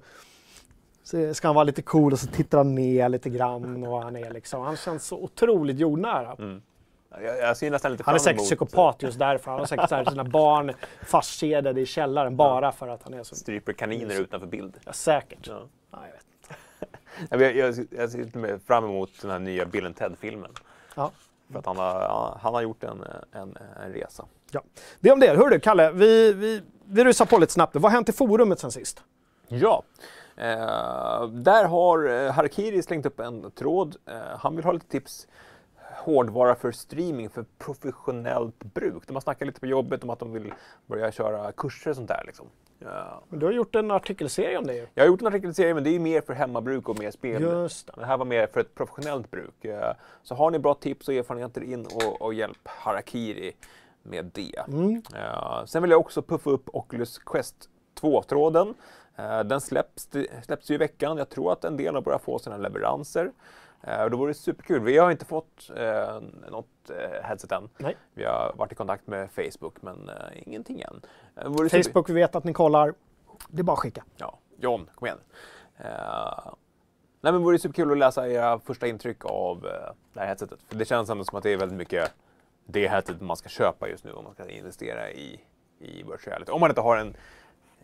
så 1.05 1.33
ska 1.33 1.47
han 1.47 1.55
vara 1.55 1.63
lite 1.63 1.81
cool 1.81 2.13
och 2.13 2.19
så 2.19 2.27
tittar 2.27 2.57
han 2.57 2.75
ner 2.75 3.09
lite 3.09 3.29
grann 3.29 3.83
och 3.83 4.03
han 4.03 4.15
är 4.15 4.31
liksom, 4.31 4.61
han 4.61 4.77
känns 4.77 5.05
så 5.05 5.17
otroligt 5.17 5.79
jordnära. 5.79 6.35
jag, 7.09 7.37
jag 7.39 7.57
ser 7.57 7.71
nästan 7.71 7.91
lite 7.91 8.03
Han 8.05 8.15
är 8.15 8.19
säkert 8.19 8.39
emot 8.39 8.45
psykopat 8.45 9.03
just 9.03 9.19
därför. 9.19 9.51
Han 9.51 9.59
har 9.59 9.67
säkert 9.67 9.89
så 9.89 9.95
här, 9.95 10.05
sina 10.05 10.23
barn 10.23 10.73
fastkedjade 11.05 11.81
i 11.81 11.85
källaren 11.85 12.35
bara 12.35 12.71
för 12.71 12.87
att 12.87 13.03
han 13.03 13.13
är 13.13 13.23
så... 13.23 13.35
stryper 13.35 13.73
kaniner 13.73 14.21
utanför 14.21 14.47
bild. 14.47 14.77
Ja, 14.85 14.93
säkert. 14.93 15.47
Ja. 15.47 15.61
Ja, 15.91 15.99
jag 16.05 16.13
vet. 16.13 16.25
Jag, 17.29 17.41
jag, 17.41 17.87
jag, 17.91 18.09
ser 18.09 18.59
fram 18.65 18.83
emot 18.83 19.09
den 19.21 19.31
här 19.31 19.39
nya 19.39 19.65
Bill 19.65 19.93
Ted-filmen. 19.93 20.51
Ja. 20.95 21.11
För 21.51 21.59
att 21.59 21.65
han 21.65 21.77
har, 21.77 22.37
han 22.41 22.53
har 22.53 22.61
gjort 22.61 22.83
en, 22.83 23.03
en, 23.31 23.57
en 23.83 23.93
resa. 23.93 24.25
Ja. 24.51 24.61
Det 24.99 25.11
om 25.11 25.19
det. 25.19 25.37
Hör 25.37 25.49
du, 25.49 25.59
Kalle, 25.59 25.91
vi, 25.91 26.33
vi, 26.33 26.61
vi 26.85 27.03
rusar 27.03 27.25
på 27.25 27.37
lite 27.37 27.53
snabbt. 27.53 27.75
Vad 27.75 27.83
har 27.83 27.89
hänt 27.89 28.09
i 28.09 28.11
forumet 28.11 28.59
sen 28.59 28.71
sist? 28.71 29.03
Ja, 29.47 29.83
eh, 29.97 30.14
där 31.31 31.65
har 31.65 32.09
eh, 32.09 32.31
Harakiri 32.31 32.81
slängt 32.81 33.05
upp 33.05 33.19
en 33.19 33.51
tråd. 33.51 33.95
Eh, 34.05 34.15
han 34.39 34.55
vill 34.55 34.65
ha 34.65 34.71
lite 34.71 34.87
tips 34.87 35.27
hårdvara 35.97 36.55
för 36.55 36.71
streaming 36.71 37.29
för 37.29 37.45
professionellt 37.57 38.63
bruk. 38.63 39.03
De 39.07 39.13
har 39.15 39.21
snackat 39.21 39.47
lite 39.47 39.59
på 39.59 39.65
jobbet 39.65 40.03
om 40.03 40.09
att 40.09 40.19
de 40.19 40.31
vill 40.31 40.53
börja 40.85 41.11
köra 41.11 41.51
kurser 41.51 41.89
och 41.89 41.95
sånt 41.95 42.07
där. 42.07 42.23
Liksom. 42.25 42.47
Ja. 42.79 43.23
Men 43.29 43.39
du 43.39 43.45
har 43.45 43.53
gjort 43.53 43.75
en 43.75 43.91
artikelserie 43.91 44.57
om 44.57 44.67
det 44.67 44.75
ju. 44.75 44.87
Jag 44.93 45.03
har 45.03 45.07
gjort 45.07 45.21
en 45.21 45.27
artikelserie 45.27 45.73
men 45.73 45.83
det 45.83 45.89
är 45.95 45.99
mer 45.99 46.21
för 46.21 46.33
hemmabruk 46.33 46.89
och 46.89 46.99
mer 46.99 47.11
spel. 47.11 47.41
Just 47.41 47.87
det. 47.87 47.93
Det 47.97 48.05
här 48.05 48.17
var 48.17 48.25
mer 48.25 48.47
för 48.47 48.59
ett 48.59 48.75
professionellt 48.75 49.31
bruk. 49.31 49.65
Eh, 49.65 49.91
Så 50.23 50.35
har 50.35 50.51
ni 50.51 50.59
bra 50.59 50.73
tips 50.73 51.07
och 51.07 51.13
erfarenheter 51.13 51.63
in 51.63 51.85
och, 51.85 52.21
och 52.21 52.33
hjälp 52.33 52.59
Harakiri 52.67 53.51
med 54.03 54.25
det. 54.33 54.63
Mm. 54.67 55.01
Eh, 55.15 55.65
Sen 55.65 55.81
vill 55.81 55.91
jag 55.91 55.99
också 55.99 56.21
puffa 56.21 56.49
upp 56.49 56.69
Oculus 56.73 57.17
Quest 57.17 57.69
2-tråden. 58.01 58.73
Eh, 59.15 59.39
Den 59.43 59.61
släpps, 59.61 60.09
släpps 60.43 60.71
ju 60.71 60.75
i 60.75 60.77
veckan. 60.77 61.17
Jag 61.17 61.29
tror 61.29 61.51
att 61.51 61.63
en 61.63 61.77
del 61.77 61.95
har 61.95 62.01
börjat 62.01 62.21
få 62.21 62.39
sina 62.39 62.57
leveranser. 62.57 63.31
Eh, 63.81 64.03
och 64.03 64.11
Då 64.11 64.17
vore 64.17 64.29
det 64.29 64.33
superkul. 64.33 64.79
Vi 64.79 64.97
har 64.97 65.11
inte 65.11 65.25
fått 65.25 65.71
eh, 65.75 66.19
något 66.51 66.89
eh, 66.89 67.23
headset 67.23 67.51
än. 67.51 67.69
Nej. 67.77 67.97
Vi 68.13 68.23
har 68.23 68.53
varit 68.55 68.71
i 68.71 68.75
kontakt 68.75 69.07
med 69.07 69.31
Facebook 69.31 69.81
men 69.81 70.09
eh, 70.09 70.47
ingenting 70.47 70.81
än. 70.81 71.01
Eh, 71.35 71.47
vore 71.49 71.83
Facebook, 71.83 72.09
vi 72.09 72.13
vet 72.13 72.35
att 72.35 72.43
ni 72.43 72.53
kollar. 72.53 72.93
Det 73.47 73.59
är 73.59 73.63
bara 73.63 73.73
att 73.73 73.79
skicka. 73.79 74.03
Ja, 74.17 74.39
John, 74.57 74.89
kom 74.95 75.05
igen. 75.05 75.19
Uh, 75.79 75.85
nej 77.21 77.31
men 77.31 77.33
det 77.33 77.39
vore 77.39 77.59
superkul 77.59 77.91
att 77.91 77.97
läsa 77.97 78.29
era 78.29 78.59
första 78.59 78.87
intryck 78.87 79.25
av 79.25 79.65
eh, 79.65 79.93
det 80.13 80.19
här 80.19 80.27
headsetet. 80.27 80.59
För 80.67 80.75
det 80.75 80.85
känns 80.85 81.09
ändå 81.09 81.23
som 81.23 81.37
att 81.37 81.43
det 81.43 81.49
är 81.53 81.57
väldigt 81.57 81.77
mycket 81.77 82.13
det 82.65 82.87
headsetet 82.87 83.21
man 83.21 83.37
ska 83.37 83.49
köpa 83.49 83.89
just 83.89 84.03
nu 84.03 84.11
om 84.11 84.23
man 84.23 84.33
ska 84.33 84.49
investera 84.49 85.11
i, 85.11 85.39
i 85.79 85.95
virtual 85.97 86.17
reality. 86.25 86.51
Om 86.51 86.61
man 86.61 86.71
inte 86.71 86.81
har 86.81 86.97
en 86.97 87.15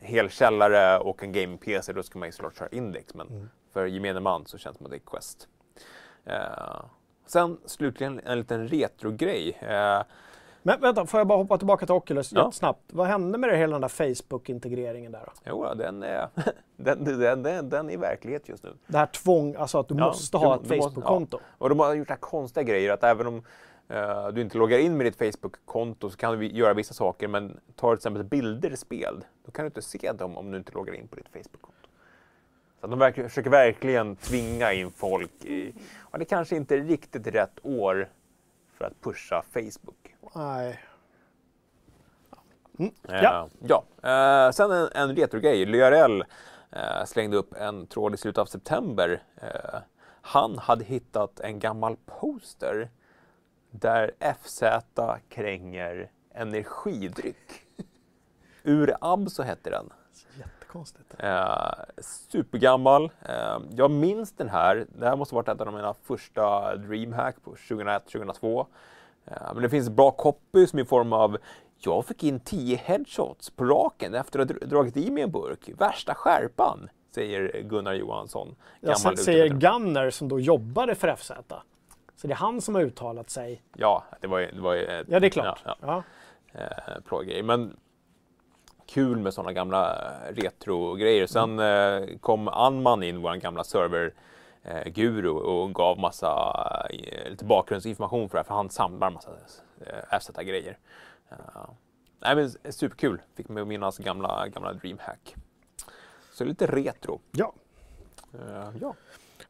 hel 0.02 0.30
källare 0.30 1.00
och 1.00 1.24
en 1.24 1.32
gaming-PC 1.32 1.94
då 1.94 2.04
ska 2.04 2.20
man 2.20 2.28
ju 2.28 2.32
såklart 2.32 2.58
köra 2.58 2.70
Index. 2.72 3.14
Men 3.16 3.50
för 3.74 3.86
gemene 3.86 4.20
man 4.20 4.46
så 4.46 4.58
känns 4.58 4.74
det 4.74 4.78
som 4.78 4.86
att 4.86 4.92
det 4.92 4.98
är 4.98 5.12
Quest. 5.12 5.48
Eh, 6.26 6.84
sen 7.26 7.58
slutligen 7.66 8.22
en 8.26 8.38
liten 8.38 8.68
retro-grej. 8.68 9.58
Eh, 9.62 10.02
Men 10.64 10.82
vänta, 10.82 11.06
får 11.06 11.20
jag 11.20 11.28
bara 11.28 11.38
hoppa 11.38 11.58
tillbaka 11.58 11.86
till 11.86 11.96
Oculus 11.96 12.32
Ja. 12.34 12.44
jättesnabbt. 12.46 12.82
Vad 12.94 13.08
hände 13.08 13.38
med 13.38 13.50
det 13.50 13.58
hela 13.58 13.72
den 13.74 13.82
där 13.82 13.88
Facebook-integreringen 13.88 15.12
där 15.12 15.24
då? 15.26 15.32
jo, 15.46 15.74
den 15.76 16.04
är, 16.04 16.28
den, 16.78 17.04
den, 17.04 17.44
den, 17.44 17.70
den 17.70 17.90
är 17.90 17.98
verklighet 17.98 18.50
just 18.50 18.64
nu. 18.64 18.74
Det 18.88 18.98
här 18.98 19.06
tvång, 19.06 19.56
alltså 19.56 19.80
att 19.80 19.88
du 19.88 19.96
Ja, 19.98 20.06
måste 20.08 20.38
ha 20.38 20.56
ett 20.56 20.68
Facebook-konto. 20.68 21.40
Och 21.58 21.70
de 21.70 21.80
har 21.80 21.94
gjort 21.94 22.10
här 22.10 22.16
konstiga 22.16 22.64
grejer 22.64 22.92
att 22.94 23.04
även 23.04 23.28
om 23.28 23.36
eh, 23.38 23.42
du 24.34 24.42
inte 24.42 24.58
loggar 24.58 24.78
in 24.78 24.98
med 24.98 25.06
ditt 25.06 25.16
Facebook-konto 25.16 26.10
så 26.10 26.18
kan 26.18 26.40
du 26.40 26.48
göra 26.48 26.74
vissa 26.74 26.94
saker 26.94 27.28
men 27.28 27.60
tar 27.76 27.96
till 27.96 28.00
exempel 28.00 28.24
bilder 28.24 28.70
i 28.72 28.78
spel, 28.78 29.26
då 29.46 29.52
kan 29.52 29.64
du 29.66 29.68
inte 29.68 29.82
se 29.82 30.12
dem 30.12 30.38
om 30.38 30.52
du 30.52 30.58
inte 30.58 30.72
loggar 30.72 30.94
in 30.94 31.08
på 31.08 31.16
ditt 31.16 31.30
Facebook-konto. 31.30 31.90
Så 32.82 32.88
de 32.88 33.00
verkligen, 33.00 33.30
försöker 33.30 33.50
verkligen 33.50 34.16
tvinga 34.16 34.74
in 34.74 34.92
folk 34.92 35.46
i, 35.46 35.74
och 36.00 36.20
det 36.20 36.26
kanske 36.26 36.56
inte 36.56 36.76
är 36.76 36.80
riktigt 36.80 37.28
rätt 37.28 37.60
år 37.64 38.10
för 38.78 38.86
att 38.86 39.02
pusha 39.02 39.44
Facebook. 39.54 40.16
Nej. 40.36 40.80
Eh, 42.80 43.24
Ja. 43.24 43.50
ja. 43.60 43.84
Eh, 44.10 44.52
sen 44.52 44.72
en, 44.72 44.90
en 44.94 45.16
retrogrej. 45.16 45.66
Lyarell 45.66 46.24
eh, 46.72 47.06
slängde 47.06 47.38
upp 47.38 47.54
en 47.54 47.88
tråd 47.88 48.14
i 48.14 48.18
slutet 48.18 48.38
av 48.42 48.46
september. 48.46 49.24
Eh, 49.42 49.80
han 50.22 50.58
hade 50.58 50.84
hittat 50.84 51.40
en 51.40 51.60
gammal 51.60 51.98
poster 52.06 52.90
där 53.72 54.12
FZ 54.42 54.64
kränger 55.30 56.12
energidryck. 56.34 57.52
Ur 58.64 58.96
Abso 59.02 59.44
hette 59.44 59.70
den. 59.70 59.90
Jättekonstigt. 60.40 61.16
Eh, 61.18 61.72
supergammal. 62.02 63.12
Eh, 63.22 63.58
jag 63.72 63.92
minns 63.92 64.32
den 64.32 64.50
här. 64.50 64.86
Det 65.00 65.06
här 65.06 65.16
måste 65.16 65.36
ha 65.36 65.42
varit 65.42 65.62
ett 65.62 65.68
av 65.68 65.74
mina 65.74 65.94
första 65.94 66.76
DreamHack 66.76 67.36
på 67.44 67.56
2001-2002. 67.56 68.66
Eh, 69.26 69.34
men 69.54 69.64
det 69.64 69.70
finns 69.70 69.90
bra 69.90 70.12
copies 70.12 70.74
i 70.74 70.86
form 70.86 71.14
av 71.14 71.38
jag 71.84 72.06
fick 72.06 72.24
in 72.24 72.40
10 72.40 72.76
headshots 72.76 73.50
på 73.50 73.66
raken 73.66 74.14
efter 74.14 74.40
att 74.40 74.50
ha 74.50 74.58
dr- 74.58 74.66
dragit 74.66 74.98
i 74.98 75.12
mig 75.12 75.24
en 75.24 75.32
burk. 75.32 75.70
Värsta 75.78 76.16
skärpan, 76.16 76.90
säger 77.16 77.62
Gunnar 77.62 77.94
Johansson. 77.94 78.56
Jag 78.80 79.00
säger. 79.20 79.48
Gunner 79.48 80.10
som 80.10 80.28
då 80.28 80.40
jobbade 80.40 80.96
för 80.96 81.16
FZ. 81.16 81.32
Så 82.16 82.28
det 82.28 82.34
är 82.34 82.38
han 82.38 82.62
som 82.62 82.76
har 82.76 82.82
uttalat 82.82 83.30
sig. 83.30 83.62
Ja, 83.74 84.04
det 84.22 84.28
var 84.28 84.40
ju... 84.40 84.52
Det 84.52 84.62
var 84.62 84.74
ju 84.74 84.86
ett- 84.86 85.08
Ja, 85.10 85.20
det 85.20 85.28
är 85.28 85.30
klart. 85.30 85.62
Ja, 85.66 85.76
Ja. 85.82 86.04
eh. 87.34 87.44
Men 87.44 87.78
kul 88.86 89.18
med 89.18 89.34
sådana 89.34 89.54
gamla 89.54 89.96
eh, 90.28 90.34
retro-grejer. 90.36 91.28
Sen 91.28 91.60
eh, 91.60 92.18
kom 92.20 92.48
Anman 92.48 93.04
in, 93.04 93.22
vår 93.22 93.36
gamla 93.36 93.64
server 93.64 94.14
eh, 94.64 94.84
guru 94.92 95.30
och 95.30 95.74
gav 95.76 96.00
massa 96.00 96.88
eh, 96.90 97.30
lite 97.30 97.46
bakgrundsinformation 97.46 98.30
för 98.30 98.38
det 98.38 98.40
här, 98.40 98.44
för 98.48 98.54
han 98.56 98.70
samlar 98.70 99.10
massa 99.12 99.32
eh, 99.86 100.20
FZ-grejer. 100.20 100.78
Uh, 101.32 101.70
nej 102.20 102.36
men 102.36 102.74
superkul, 102.74 103.22
fick 103.36 103.50
mig 103.50 103.62
att 103.62 103.68
minnas 103.68 103.98
gamla, 103.98 104.48
gamla 104.48 104.74
DreamHack. 104.74 105.36
Så 106.34 106.44
lite 106.46 106.66
retro. 106.68 107.20
ja. 107.32 107.54
Eh, 108.34 108.70
ja. 108.82 108.94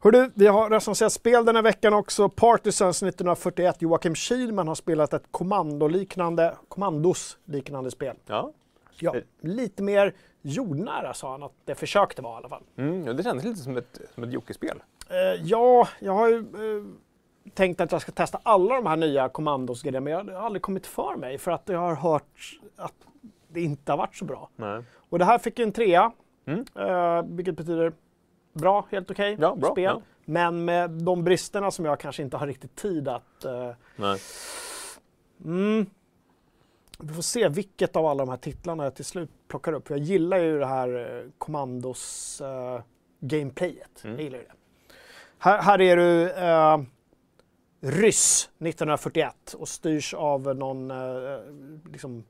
Hördu, 0.02 0.30
vi 0.34 0.46
har 0.46 0.70
recenserat 0.70 1.12
spel 1.12 1.44
den 1.44 1.56
här 1.56 1.62
veckan 1.62 1.94
också. 1.94 2.28
Partisans 2.28 3.02
1941. 3.02 3.82
Joakim 3.82 4.14
Kihlman 4.14 4.68
har 4.68 4.74
spelat 4.74 5.12
ett 5.12 5.22
kommandoliknande, 5.30 6.54
kommandos-liknande 6.68 7.90
spel. 7.90 8.16
ja. 8.26 8.52
Ja, 8.98 9.14
lite 9.40 9.82
mer 9.82 10.14
jordnära 10.42 11.14
sa 11.14 11.30
han 11.30 11.42
att 11.42 11.52
det 11.64 11.74
försökte 11.74 12.22
vara 12.22 12.34
i 12.34 12.36
alla 12.36 12.48
fall. 12.48 12.62
Mm, 12.76 13.16
det 13.16 13.22
kändes 13.22 13.44
lite 13.44 13.60
som 13.60 13.76
ett, 13.76 14.00
som 14.14 14.24
ett 14.24 14.32
Jocke-spel. 14.32 14.82
Eh, 15.10 15.42
ja, 15.44 15.88
jag 16.00 16.12
har 16.12 16.28
ju 16.28 16.36
eh, 16.38 16.84
tänkt 17.54 17.80
att 17.80 17.92
jag 17.92 18.00
ska 18.02 18.12
testa 18.12 18.40
alla 18.42 18.74
de 18.74 18.86
här 18.86 18.96
nya 18.96 19.28
kommandosgrejerna 19.28 20.00
men 20.00 20.12
jag 20.28 20.34
har 20.34 20.46
aldrig 20.46 20.62
kommit 20.62 20.86
för 20.86 21.16
mig 21.16 21.38
för 21.38 21.50
att 21.50 21.62
jag 21.68 21.78
har 21.78 21.94
hört 21.94 22.58
att 22.76 22.94
det 23.48 23.60
inte 23.60 23.92
har 23.92 23.96
varit 23.96 24.16
så 24.16 24.24
bra. 24.24 24.48
Nej. 24.56 24.82
Och 25.10 25.18
det 25.18 25.24
här 25.24 25.38
fick 25.38 25.58
en 25.58 25.72
trea, 25.72 26.12
Mm. 26.46 26.64
eh, 26.74 27.22
vilket 27.36 27.56
betyder 27.56 27.92
bra, 28.52 28.86
helt 28.90 29.10
okej 29.10 29.36
Ja, 29.40 29.54
bra, 29.56 29.70
spel. 29.72 29.84
ja. 29.84 30.02
Men 30.24 30.64
med 30.64 30.90
de 30.90 31.24
bristerna 31.24 31.70
som 31.70 31.84
jag 31.84 32.00
kanske 32.00 32.22
inte 32.22 32.36
har 32.36 32.46
riktigt 32.46 32.76
tid 32.76 33.08
att... 33.08 33.44
Eh, 33.44 33.70
Nej. 33.96 34.20
mm, 35.44 35.86
vi 36.98 37.14
får 37.14 37.22
se 37.22 37.48
vilket 37.48 37.96
av 37.96 38.06
alla 38.06 38.24
de 38.24 38.30
här 38.30 38.36
titlarna 38.36 38.84
jag 38.84 38.94
till 38.94 39.04
slut 39.04 39.30
plockar 39.48 39.72
upp. 39.72 39.88
För 39.88 39.94
jag 39.94 40.04
gillar 40.04 40.38
ju 40.38 40.58
det 40.58 40.66
här 40.66 41.18
eh, 41.18 41.30
kommandos 41.38 42.40
eh, 42.40 42.80
gameplayet. 43.20 44.04
Mm. 44.04 44.16
Jag 44.16 44.24
gillar 44.24 44.38
ju 44.38 44.44
det. 44.44 44.52
Här, 45.38 45.62
här 45.62 45.80
är 45.80 45.96
du 45.96 46.30
eh, 46.30 46.78
ryss 47.80 48.50
1941 48.58 49.54
och 49.58 49.68
styrs 49.68 50.14
av 50.14 50.56
någon 50.56 50.90
eh, 50.90 51.40
liksom, 51.92 52.24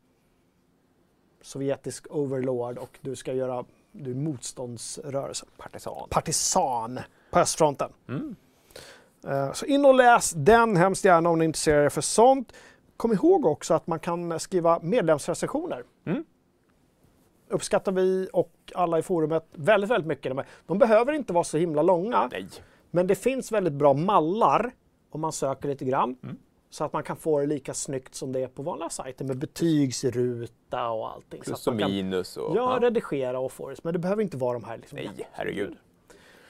sovjetisk 1.42 2.06
overlord 2.10 2.78
och 2.78 2.98
du 3.00 3.16
ska 3.16 3.32
göra 3.32 3.64
du 3.92 4.10
är 4.10 4.14
motståndsrörelsen. 4.14 5.48
Partisan. 5.56 6.08
Partisan 6.10 7.00
på 7.30 7.38
östfronten. 7.38 7.90
Mm. 8.08 8.36
Eh, 9.26 9.52
Så 9.52 9.66
in 9.66 9.84
och 9.84 9.94
läs 9.94 10.30
den 10.36 10.76
hemskt 10.76 11.04
gärna 11.04 11.30
om 11.30 11.38
ni 11.38 11.44
är 11.44 11.46
intresserade 11.46 11.90
för 11.90 12.00
sånt. 12.00 12.52
Kom 12.96 13.12
ihåg 13.12 13.46
också 13.46 13.74
att 13.74 13.86
man 13.86 13.98
kan 13.98 14.40
skriva 14.40 14.78
medlemsrecensioner. 14.82 15.84
Mm. 16.06 16.24
Uppskattar 17.48 17.92
vi 17.92 18.28
och 18.32 18.52
alla 18.74 18.98
i 18.98 19.02
forumet 19.02 19.46
väldigt, 19.52 19.90
väldigt 19.90 20.06
mycket. 20.08 20.36
De- 20.36 20.44
De 20.66 20.78
behöver 20.78 21.12
inte 21.12 21.32
vara 21.32 21.44
så 21.44 21.58
himla 21.58 21.82
långa, 21.82 22.28
Nej. 22.32 22.46
men 22.90 23.06
det 23.06 23.14
finns 23.14 23.52
väldigt 23.52 23.72
bra 23.72 23.92
mallar 23.94 24.70
om 25.10 25.20
man 25.20 25.32
söker 25.32 25.68
lite 25.68 25.84
grann. 25.84 26.16
Mm. 26.22 26.36
Så 26.72 26.84
att 26.84 26.92
man 26.92 27.02
kan 27.02 27.16
få 27.16 27.40
det 27.40 27.46
lika 27.46 27.74
snyggt 27.74 28.14
som 28.14 28.32
det 28.32 28.40
är 28.40 28.48
på 28.48 28.62
vanliga 28.62 28.88
sajter 28.88 29.24
med 29.24 29.38
betygsruta 29.38 30.88
och 30.90 31.10
allting. 31.10 31.40
Plus 31.40 31.60
så 31.60 31.70
och 31.70 31.74
att 31.74 31.80
man 31.80 31.88
kan 31.88 31.96
minus 31.96 32.36
och... 32.36 32.56
ja, 32.56 32.78
redigera 32.82 33.38
och 33.38 33.52
få 33.52 33.68
det. 33.68 33.84
Men 33.84 33.92
det 33.92 33.98
behöver 33.98 34.22
inte 34.22 34.36
vara 34.36 34.52
de 34.52 34.64
här. 34.64 34.76
Liksom, 34.76 34.96
Nej, 34.96 35.28
herregud. 35.32 35.76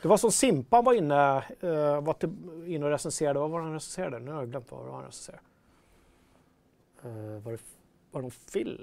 det 0.03 0.09
var 0.09 0.16
som 0.16 0.32
Simpan 0.32 0.85
var 0.85 0.93
inne, 0.93 1.36
eh, 1.61 2.01
var 2.03 2.12
till, 2.12 2.31
inne 2.66 2.85
och 2.85 2.90
recenserade. 2.90 3.39
Vad 3.40 3.51
var 3.51 3.61
han 3.61 3.73
recenserade? 3.73 4.19
Nu 4.19 4.31
har 4.32 4.39
jag 4.39 4.51
glömt 4.51 4.73
vad 4.73 4.93
han 4.94 5.05
recenserade. 5.05 5.43
Eh, 7.05 7.43
var, 7.43 7.53
det, 7.53 7.59
var 8.11 8.20
det 8.20 8.23
någon 8.23 8.31
film? 8.31 8.78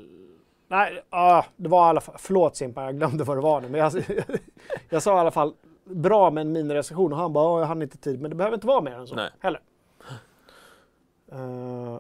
Nej, 0.67 1.03
ah, 1.09 1.43
det 1.55 1.69
var 1.69 1.87
i 1.87 1.89
alla 1.89 2.01
fall, 2.01 2.15
förlåt 2.17 2.55
Simpan, 2.55 2.83
jag 2.85 2.97
glömde 2.97 3.23
vad 3.23 3.37
det 3.37 3.41
var 3.41 3.61
nu. 3.61 3.69
Men 3.69 3.79
jag, 3.79 3.93
jag 4.89 5.03
sa 5.03 5.15
i 5.17 5.19
alla 5.19 5.31
fall 5.31 5.53
bra 5.83 6.31
med 6.31 6.41
en 6.41 6.51
minirecension 6.51 7.13
och 7.13 7.19
han 7.19 7.33
bara, 7.33 7.45
"Ja, 7.45 7.59
jag 7.59 7.67
hann 7.67 7.81
inte 7.81 7.97
tid. 7.97 8.21
Men 8.21 8.29
det 8.31 8.35
behöver 8.35 8.55
inte 8.57 8.67
vara 8.67 8.81
mer 8.81 8.91
än 8.91 9.07
så 9.07 9.15
Nej. 9.15 9.29
heller. 9.39 9.61
Eh, 11.31 11.99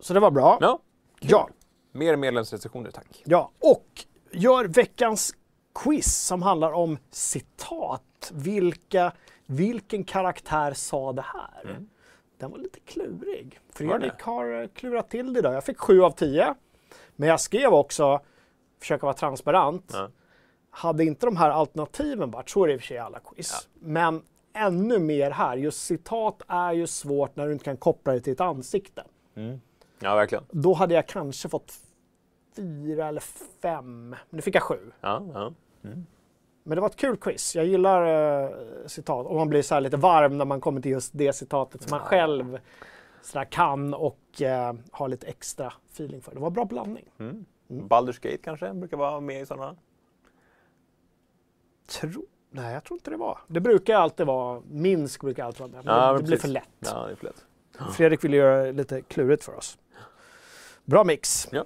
så 0.00 0.14
det 0.14 0.20
var 0.20 0.30
bra. 0.30 0.58
Ja, 0.60 0.78
ja. 1.20 1.48
mer 1.92 2.16
medlemsrecensioner 2.16 2.90
tack. 2.90 3.22
Ja, 3.24 3.50
och 3.58 4.04
gör 4.32 4.64
veckans 4.64 5.34
quiz 5.74 6.16
som 6.26 6.42
handlar 6.42 6.72
om 6.72 6.98
citat. 7.10 8.32
Vilka, 8.32 9.12
vilken 9.46 10.04
karaktär 10.04 10.72
sa 10.72 11.12
det 11.12 11.22
här? 11.22 11.70
Mm. 11.70 11.88
Den 12.38 12.50
var 12.50 12.58
lite 12.58 12.80
klurig. 12.80 13.60
Fredrik 13.70 14.20
har 14.20 14.62
eh, 14.62 14.68
klurat 14.68 15.10
till 15.10 15.32
det 15.32 15.38
idag. 15.38 15.54
Jag 15.54 15.64
fick 15.64 15.78
7 15.78 16.02
av 16.02 16.10
10. 16.10 16.54
Men 17.16 17.28
jag 17.28 17.40
skrev 17.40 17.74
också, 17.74 18.20
försöka 18.80 19.06
vara 19.06 19.14
transparent. 19.14 19.90
Ja. 19.92 20.10
Hade 20.70 21.04
inte 21.04 21.26
de 21.26 21.36
här 21.36 21.50
alternativen 21.50 22.30
varit, 22.30 22.50
så 22.50 22.64
är 22.64 22.68
det 22.68 22.74
i 22.74 22.76
och 22.76 22.80
för 22.80 22.86
sig 22.86 22.96
i 22.96 23.00
alla 23.00 23.20
quiz. 23.20 23.68
Men 23.74 24.22
ännu 24.54 24.98
mer 24.98 25.30
här. 25.30 25.56
Just 25.56 25.82
citat 25.82 26.42
är 26.48 26.72
ju 26.72 26.86
svårt 26.86 27.36
när 27.36 27.46
du 27.46 27.52
inte 27.52 27.64
kan 27.64 27.76
koppla 27.76 28.12
det 28.12 28.20
till 28.20 28.32
ett 28.32 28.40
ansikte. 28.40 29.04
Ja, 29.98 30.14
verkligen. 30.14 30.44
Då 30.50 30.74
hade 30.74 30.94
jag 30.94 31.06
kanske 31.06 31.48
fått 31.48 31.72
fyra 32.56 33.08
eller 33.08 33.22
fem. 33.62 34.10
Men 34.10 34.18
nu 34.30 34.42
fick 34.42 34.54
jag 34.54 34.62
sju. 34.62 34.92
Ja, 35.00 35.22
ja. 35.34 35.52
Men 36.64 36.76
det 36.76 36.80
var 36.80 36.88
ett 36.88 36.96
kul 36.96 37.16
quiz. 37.16 37.56
Jag 37.56 37.66
gillar 37.66 38.06
eh, 38.44 38.50
citat. 38.86 39.26
Och 39.26 39.36
man 39.36 39.48
blir 39.48 39.62
så 39.62 39.74
här 39.74 39.80
lite 39.80 39.96
varm 39.96 40.38
när 40.38 40.44
man 40.44 40.60
kommer 40.60 40.80
till 40.80 40.90
just 40.90 41.12
det 41.14 41.32
citatet 41.32 41.82
som 41.82 41.90
man 41.90 42.00
själv 42.00 42.58
så 43.22 43.44
kan 43.50 43.94
och 43.94 44.42
eh, 44.42 44.74
har 44.90 45.08
lite 45.08 45.26
extra 45.26 45.72
feeling 45.92 46.22
för. 46.22 46.34
Det 46.34 46.40
var 46.40 46.46
en 46.46 46.52
bra 46.52 46.64
blandning. 46.64 47.04
Mm. 47.18 47.46
Baldur's 47.68 48.22
Gate 48.22 48.42
kanske 48.42 48.74
brukar 48.74 48.96
vara 48.96 49.20
med 49.20 49.42
i 49.42 49.46
sådana. 49.46 49.76
Tro... 51.86 52.26
Nej, 52.54 52.74
jag 52.74 52.84
tror 52.84 52.96
inte 52.96 53.10
det 53.10 53.16
var. 53.16 53.38
Det 53.46 53.60
brukar 53.60 53.96
alltid 53.96 54.26
vara, 54.26 54.62
Minsk 54.70 55.20
brukar 55.20 55.44
alltid 55.44 55.60
vara 55.60 55.70
med. 55.70 55.84
Men 55.84 55.94
Ja, 55.94 56.12
det 56.12 56.22
blir 56.22 56.36
för 56.36 56.48
lätt. 56.48 56.68
Ja, 56.78 57.06
det 57.06 57.12
är 57.12 57.16
för 57.16 57.24
lätt. 57.24 57.44
Fredrik 57.96 58.24
vill 58.24 58.34
göra 58.34 58.62
det 58.62 58.72
lite 58.72 59.02
klurigt 59.02 59.44
för 59.44 59.56
oss. 59.56 59.78
Bra 60.84 61.04
mix. 61.04 61.48
Ja. 61.52 61.64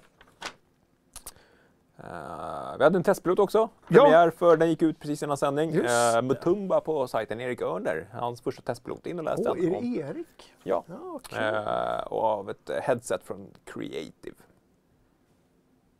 Eh, 1.99 2.79
vi 2.79 2.85
hade 2.85 2.97
en 2.97 3.03
testpilot 3.03 3.39
också. 3.39 3.59
Ja. 3.89 4.03
Premiär 4.03 4.31
för 4.31 4.57
den 4.57 4.69
gick 4.69 4.83
ut 4.83 5.01
precis 5.01 5.23
innan 5.23 5.37
sändning. 5.37 5.77
Uh. 5.77 6.23
Mutumba 6.23 6.81
på 6.81 7.09
sajten 7.09 7.41
Erik 7.41 7.63
Örner. 7.63 8.09
Hans 8.13 8.41
första 8.41 8.63
testpilot. 8.63 9.07
In 9.07 9.19
och 9.19 9.25
läs 9.25 9.39
Åh, 9.39 9.55
den. 9.55 9.75
är 9.75 9.81
det 9.81 9.87
Erik? 9.87 10.55
Ja. 10.63 10.85
Ja, 10.87 11.21
kul. 11.29 11.39
Eh, 11.39 12.07
och 12.07 12.23
av 12.25 12.51
ett 12.51 12.71
headset 12.83 13.23
från 13.25 13.51
Creative. 13.65 14.37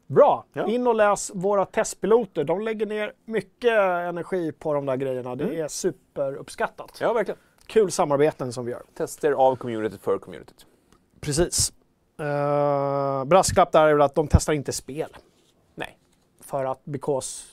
Bra! 0.07 0.45
Ja. 0.53 0.66
In 0.66 0.87
och 0.87 0.95
läs 0.95 1.31
våra 1.35 1.65
testpiloter. 1.65 2.45
De 2.45 2.61
lägger 2.61 2.87
ner 2.87 3.12
mycket 3.24 3.73
energi 4.09 4.53
på 4.53 4.74
de 4.74 4.87
där 4.87 4.97
grejerna. 4.97 5.35
Det 5.37 5.45
Mm. 5.45 5.65
är 5.65 5.69
superuppskattat. 5.69 6.99
Ja, 7.01 7.12
verkligen. 7.12 7.39
Kul 7.66 7.91
samarbeten 7.91 8.53
som 8.53 8.65
vi 8.65 8.73
gör. 8.73 8.83
Tester 8.95 9.33
av 9.33 9.57
communityt 9.57 10.01
för 10.03 10.19
communityt. 10.19 10.66
Precis. 11.20 11.73
Uh, 12.20 13.24
brasklapp 13.24 13.73
där 13.73 13.87
är 13.89 13.93
väl 13.93 14.03
att 14.03 14.15
de 14.15 14.28
testar 14.28 14.53
inte 14.53 14.73
spel. 14.73 15.16
Nej, 15.74 15.99
För 16.41 16.65
att, 16.65 16.85
because 16.85 17.45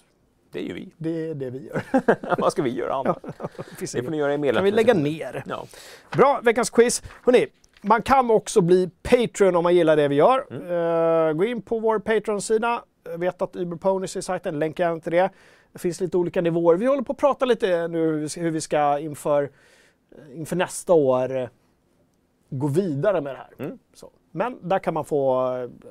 det 0.51 0.59
är 0.59 0.63
ju 0.63 0.73
vi. 0.73 0.89
det 0.97 1.29
är 1.29 1.35
det 1.35 1.49
vi 1.49 1.67
gör. 1.67 1.83
Vad 2.41 2.51
ska 2.51 2.61
vi 2.61 2.69
göra 2.69 2.93
annat? 2.93 3.17
Det 3.79 4.03
får 4.03 4.11
ni 4.11 4.17
göra 4.17 4.33
i 4.33 4.53
kan 4.53 4.63
vi 4.63 4.71
lägga 4.71 4.93
ner. 4.93 5.43
Ja. 5.47 5.65
Bra, 6.11 6.39
veckans 6.43 6.69
quiz. 6.69 7.03
Hörrni, 7.25 7.47
man 7.83 8.01
kan 8.01 8.31
också 8.31 8.61
bli 8.61 8.89
Patreon 9.03 9.55
om 9.55 9.63
man 9.63 9.75
gillar 9.75 9.95
det 9.95 10.07
vi 10.07 10.15
gör. 10.15 10.45
Mm. 10.51 11.27
Eh, 11.27 11.33
gå 11.33 11.45
in 11.45 11.61
på 11.61 11.79
vår 11.79 11.99
Patreon-sida. 11.99 12.83
Jag 13.03 13.17
vet 13.17 13.41
att 13.41 13.55
Uber 13.55 13.77
Ponies 13.77 14.15
är 14.15 14.21
sajten, 14.21 14.59
länkar 14.59 14.89
jag 14.89 15.03
till 15.03 15.11
det. 15.11 15.29
Det 15.71 15.79
finns 15.79 16.01
lite 16.01 16.17
olika 16.17 16.41
nivåer. 16.41 16.75
Vi 16.75 16.85
håller 16.85 17.01
på 17.03 17.11
att 17.11 17.17
prata 17.17 17.45
lite 17.45 17.87
nu 17.87 17.99
hur 17.99 18.17
vi 18.19 18.29
ska- 18.29 18.41
hur 18.41 18.51
vi 18.51 18.61
ska 18.61 18.99
inför, 18.99 19.43
eh, 20.17 20.39
inför 20.39 20.55
nästa 20.55 20.93
år 20.93 21.35
eh, 21.37 21.47
gå 22.49 22.67
vidare 22.67 23.21
med 23.21 23.35
det 23.35 23.37
här. 23.39 23.65
Mm. 23.65 23.79
Så. 23.93 24.09
Men 24.31 24.59
där 24.69 24.79
kan 24.79 24.93
man 24.93 25.05
få, 25.05 25.39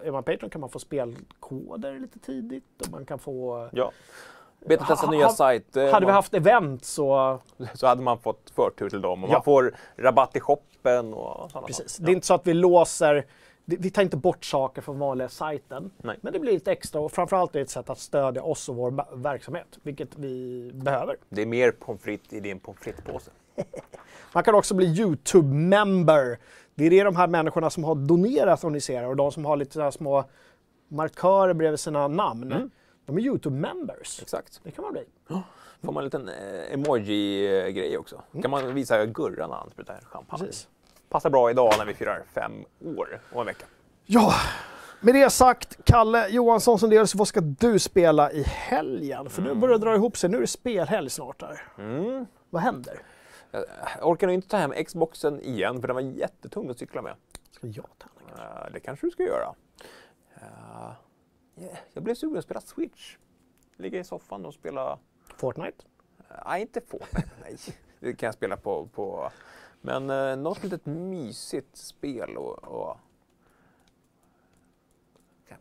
är 0.04 0.10
man 0.12 0.22
Patreon 0.24 0.50
kan 0.50 0.60
man 0.60 0.70
få 0.70 0.78
spelkoder 0.78 1.98
lite 2.00 2.18
tidigt 2.18 2.64
och 2.86 2.92
man 2.92 3.04
kan 3.06 3.18
få 3.18 3.68
ja. 3.72 3.92
Betatesta 4.68 5.06
Ha- 5.06 5.12
nya 5.12 5.26
ha- 5.26 5.32
sajter. 5.32 5.92
hade 5.92 6.00
vi 6.00 6.06
Man- 6.06 6.14
haft 6.14 6.34
event 6.34 6.84
så 6.84 7.38
så 7.74 7.86
hade 7.86 8.02
man 8.02 8.18
fått 8.18 8.50
förtur 8.54 8.88
till 8.90 9.00
dem. 9.00 9.24
Och 9.24 9.30
Ja. 9.30 9.32
Man 9.32 9.42
får 9.42 9.74
rabatt 9.96 10.36
i 10.36 10.40
shoppen 10.40 10.71
och 11.14 11.50
sådana 11.50 11.66
Precis. 11.66 11.90
saker. 11.90 12.04
Det 12.06 12.10
är 12.10 12.14
inte 12.14 12.26
så 12.26 12.34
att 12.34 12.46
vi 12.46 12.54
låser, 12.54 13.26
vi 13.64 13.90
tar 13.90 14.02
inte 14.02 14.16
bort 14.16 14.44
saker 14.44 14.82
från 14.82 14.98
vanliga 14.98 15.28
sajten. 15.28 15.90
Nej. 15.96 16.18
Men 16.20 16.32
det 16.32 16.38
blir 16.38 16.52
lite 16.52 16.72
extra 16.72 17.00
och 17.00 17.12
framförallt 17.12 17.54
är 17.54 17.58
det 17.58 17.62
ett 17.62 17.70
sätt 17.70 17.90
att 17.90 17.98
stödja 17.98 18.42
oss 18.42 18.68
och 18.68 18.76
vår 18.76 19.16
verksamhet, 19.16 19.78
vilket 19.82 20.18
vi 20.18 20.70
behöver. 20.74 21.16
Det 21.28 21.42
är 21.42 21.46
mer 21.46 21.70
pommes 21.70 22.02
frites 22.02 22.32
i 22.32 22.40
din 22.40 22.60
pommes 22.60 22.80
frites-påse. 22.80 23.30
Man 24.32 24.44
kan 24.44 24.54
också 24.54 24.74
bli 24.74 24.86
YouTube-member. 24.86 26.36
Det 26.74 26.84
är 26.84 26.90
det 26.90 27.02
de 27.02 27.16
här 27.16 27.26
människorna 27.26 27.70
som 27.70 27.84
har 27.84 27.94
donerat 27.94 28.64
och 28.64 28.72
ni 28.72 28.80
ser 28.80 29.06
och 29.06 29.16
de 29.16 29.32
som 29.32 29.44
har 29.44 29.56
lite 29.56 29.72
så 29.72 29.80
här 29.80 29.90
små 29.90 30.24
markörer 30.88 31.54
bredvid 31.54 31.80
sina 31.80 32.08
namn. 32.08 32.52
Mm. 32.52 32.70
De 33.06 33.18
är 33.18 33.20
YouTube-members. 33.22 34.22
Exakt. 34.22 34.60
Det 34.62 34.70
kan 34.70 34.82
man 34.82 34.92
bli. 34.92 35.04
Får 35.84 35.92
man 35.92 36.00
en 36.00 36.04
liten 36.04 36.28
eh, 36.28 36.72
emoji-grej 36.74 37.98
också. 37.98 38.22
kan 38.42 38.50
man 38.50 38.74
visa 38.74 39.06
Gurra 39.06 39.46
när 39.46 39.54
han 39.54 39.70
sprutar 39.70 40.00
champagne. 40.04 40.44
Precis. 40.44 40.68
Passar 41.08 41.30
bra 41.30 41.50
idag 41.50 41.72
när 41.78 41.84
vi 41.84 41.94
firar 41.94 42.22
fem 42.34 42.64
år 42.96 43.20
och 43.32 43.40
en 43.40 43.46
vecka. 43.46 43.66
Ja, 44.06 44.32
med 45.00 45.14
det 45.14 45.30
sagt, 45.30 45.84
Kalle 45.84 46.28
Johansson 46.28 46.78
som 46.78 46.90
dels, 46.90 47.14
vad 47.14 47.28
ska 47.28 47.40
du 47.40 47.78
spela 47.78 48.32
i 48.32 48.42
helgen? 48.42 49.30
För 49.30 49.42
nu 49.42 49.54
börjar 49.54 49.78
det 49.78 49.84
dra 49.84 49.94
ihop 49.94 50.16
sig, 50.16 50.30
nu 50.30 50.36
är 50.36 50.40
det 50.40 50.46
spelhelg 50.46 51.10
snart 51.10 51.40
där. 51.40 51.62
Mm. 51.78 52.26
Vad 52.50 52.62
händer? 52.62 53.02
Jag 53.98 54.08
orkar 54.08 54.26
nog 54.26 54.34
inte 54.34 54.48
ta 54.48 54.56
hem 54.56 54.72
Xboxen 54.84 55.40
igen 55.40 55.80
för 55.80 55.88
den 55.88 55.94
var 55.94 56.02
jättetung 56.02 56.70
att 56.70 56.78
cykla 56.78 57.02
med. 57.02 57.14
Ska 57.50 57.66
jag 57.66 57.86
ta 57.98 58.08
den? 58.18 58.44
Eh, 58.44 58.72
det 58.72 58.80
kanske 58.80 59.06
du 59.06 59.10
ska 59.10 59.22
göra. 59.22 59.54
Eh, 60.34 61.62
yeah, 61.62 61.78
Jag 61.92 62.02
blev 62.04 62.14
sugen 62.14 62.38
att 62.38 62.44
spela 62.44 62.60
Switch. 62.60 63.16
Ligga 63.76 63.98
i 63.98 64.04
soffan 64.04 64.46
och 64.46 64.54
spela... 64.54 64.98
Fortnite? 65.36 65.84
eh, 66.30 66.36
Nej, 66.46 66.62
inte 66.62 66.80
Fortnite. 66.80 67.30
nej. 67.42 67.56
Det 68.00 68.14
kan 68.14 68.26
jag 68.26 68.34
spela 68.34 68.56
på... 68.56 68.86
på 68.86 69.30
men 69.84 70.10
uh, 70.10 70.36
något 70.36 70.64
litet 70.64 70.86
mysigt 70.86 71.76
spel 71.76 72.36
och... 72.36 72.64
och 72.64 72.98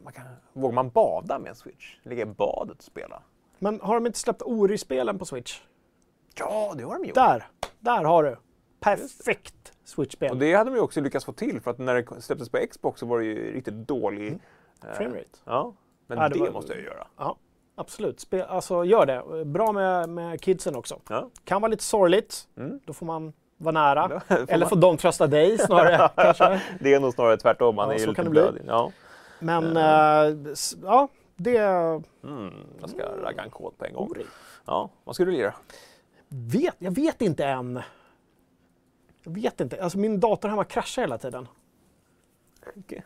man 0.03 0.13
kan, 0.13 0.25
vågar 0.53 0.75
man 0.75 0.89
bada 0.89 1.39
med 1.39 1.49
en 1.49 1.55
Switch? 1.55 1.97
Ligga 2.03 2.21
i 2.21 2.25
badet 2.25 2.77
och 2.77 2.83
spela? 2.83 3.23
Men 3.59 3.81
har 3.81 3.95
de 3.95 4.05
inte 4.05 4.19
släppt 4.19 4.41
Ori-spelen 4.41 5.19
på 5.19 5.25
Switch? 5.25 5.61
Ja, 6.35 6.73
det 6.77 6.83
har 6.83 6.99
de 6.99 7.05
gjort. 7.05 7.15
Där! 7.15 7.47
Där 7.79 8.03
har 8.03 8.23
du! 8.23 8.37
Perfekt 8.79 9.73
Switch-spel. 9.83 10.31
Och 10.31 10.37
det 10.37 10.53
hade 10.53 10.69
de 10.69 10.75
ju 10.75 10.81
också 10.81 11.01
lyckats 11.01 11.25
få 11.25 11.33
till 11.33 11.61
för 11.61 11.71
att 11.71 11.77
när 11.77 11.95
det 11.95 12.21
släpptes 12.21 12.49
på 12.49 12.57
Xbox 12.71 12.99
så 12.99 13.05
var 13.05 13.19
det 13.19 13.25
ju 13.25 13.53
riktigt 13.53 13.73
dålig... 13.73 14.31
eh, 14.83 14.93
Framerate. 14.93 15.39
Ja, 15.43 15.73
men 16.07 16.17
Ja, 16.17 16.29
det 16.29 16.33
det, 16.33 16.39
var- 16.39 16.51
måste 16.51 16.73
jag 16.73 16.83
göra. 16.83 17.07
Ja, 17.17 17.37
absolut. 17.75 18.19
Spel, 18.19 18.41
alltså 18.41 18.85
gör 18.85 19.05
det. 19.05 19.45
Bra 19.45 19.71
med, 19.71 20.09
med 20.09 20.41
kidsen 20.41 20.75
också. 20.75 20.99
Ja. 21.09 21.29
Kan 21.43 21.61
vara 21.61 21.69
lite 21.69 21.83
sorgligt. 21.83 22.47
Mm. 22.57 22.79
Då 22.85 22.93
får 22.93 23.05
man 23.05 23.33
vara 23.57 23.71
nära. 23.73 24.19
Får 24.27 24.35
Eller 24.35 24.59
man- 24.59 24.69
får 24.69 24.75
de 24.75 24.97
trösta 24.97 25.27
dig 25.27 25.57
snarare 25.57 26.09
kanske. 26.15 26.61
Det 26.79 26.93
är 26.93 26.99
nog 26.99 27.13
snarare 27.13 27.37
tvärtom. 27.37 27.75
Man 27.75 27.89
Ja, 27.89 27.95
är 27.95 27.99
ju 27.99 28.07
lite 28.07 28.23
blödig. 28.23 28.61
Ja. 28.67 28.91
Men 29.39 29.77
s- 30.47 30.75
ja, 30.83 31.07
det... 31.35 31.57
Mm, 32.23 32.53
jag 32.81 32.89
ska 32.89 33.03
ragga 33.23 33.43
en 33.43 33.49
kod 33.49 33.77
på 33.77 33.85
en 33.85 33.93
gång. 33.93 34.09
Ori. 34.11 34.25
Ja, 34.65 34.89
vad 35.03 35.15
ska 35.15 35.25
du 35.25 35.31
lira? 35.31 35.53
Vet, 36.29 36.75
jag 36.79 36.91
vet 36.91 37.21
inte 37.21 37.45
än. 37.45 37.81
Jag 39.23 39.31
vet 39.33 39.61
inte. 39.61 39.83
Alltså 39.83 39.97
min 39.97 40.19
dator 40.19 40.49
hemma 40.49 40.63
kraschar 40.63 41.01
hela 41.01 41.17
tiden. 41.17 41.47
Okej. 42.77 43.05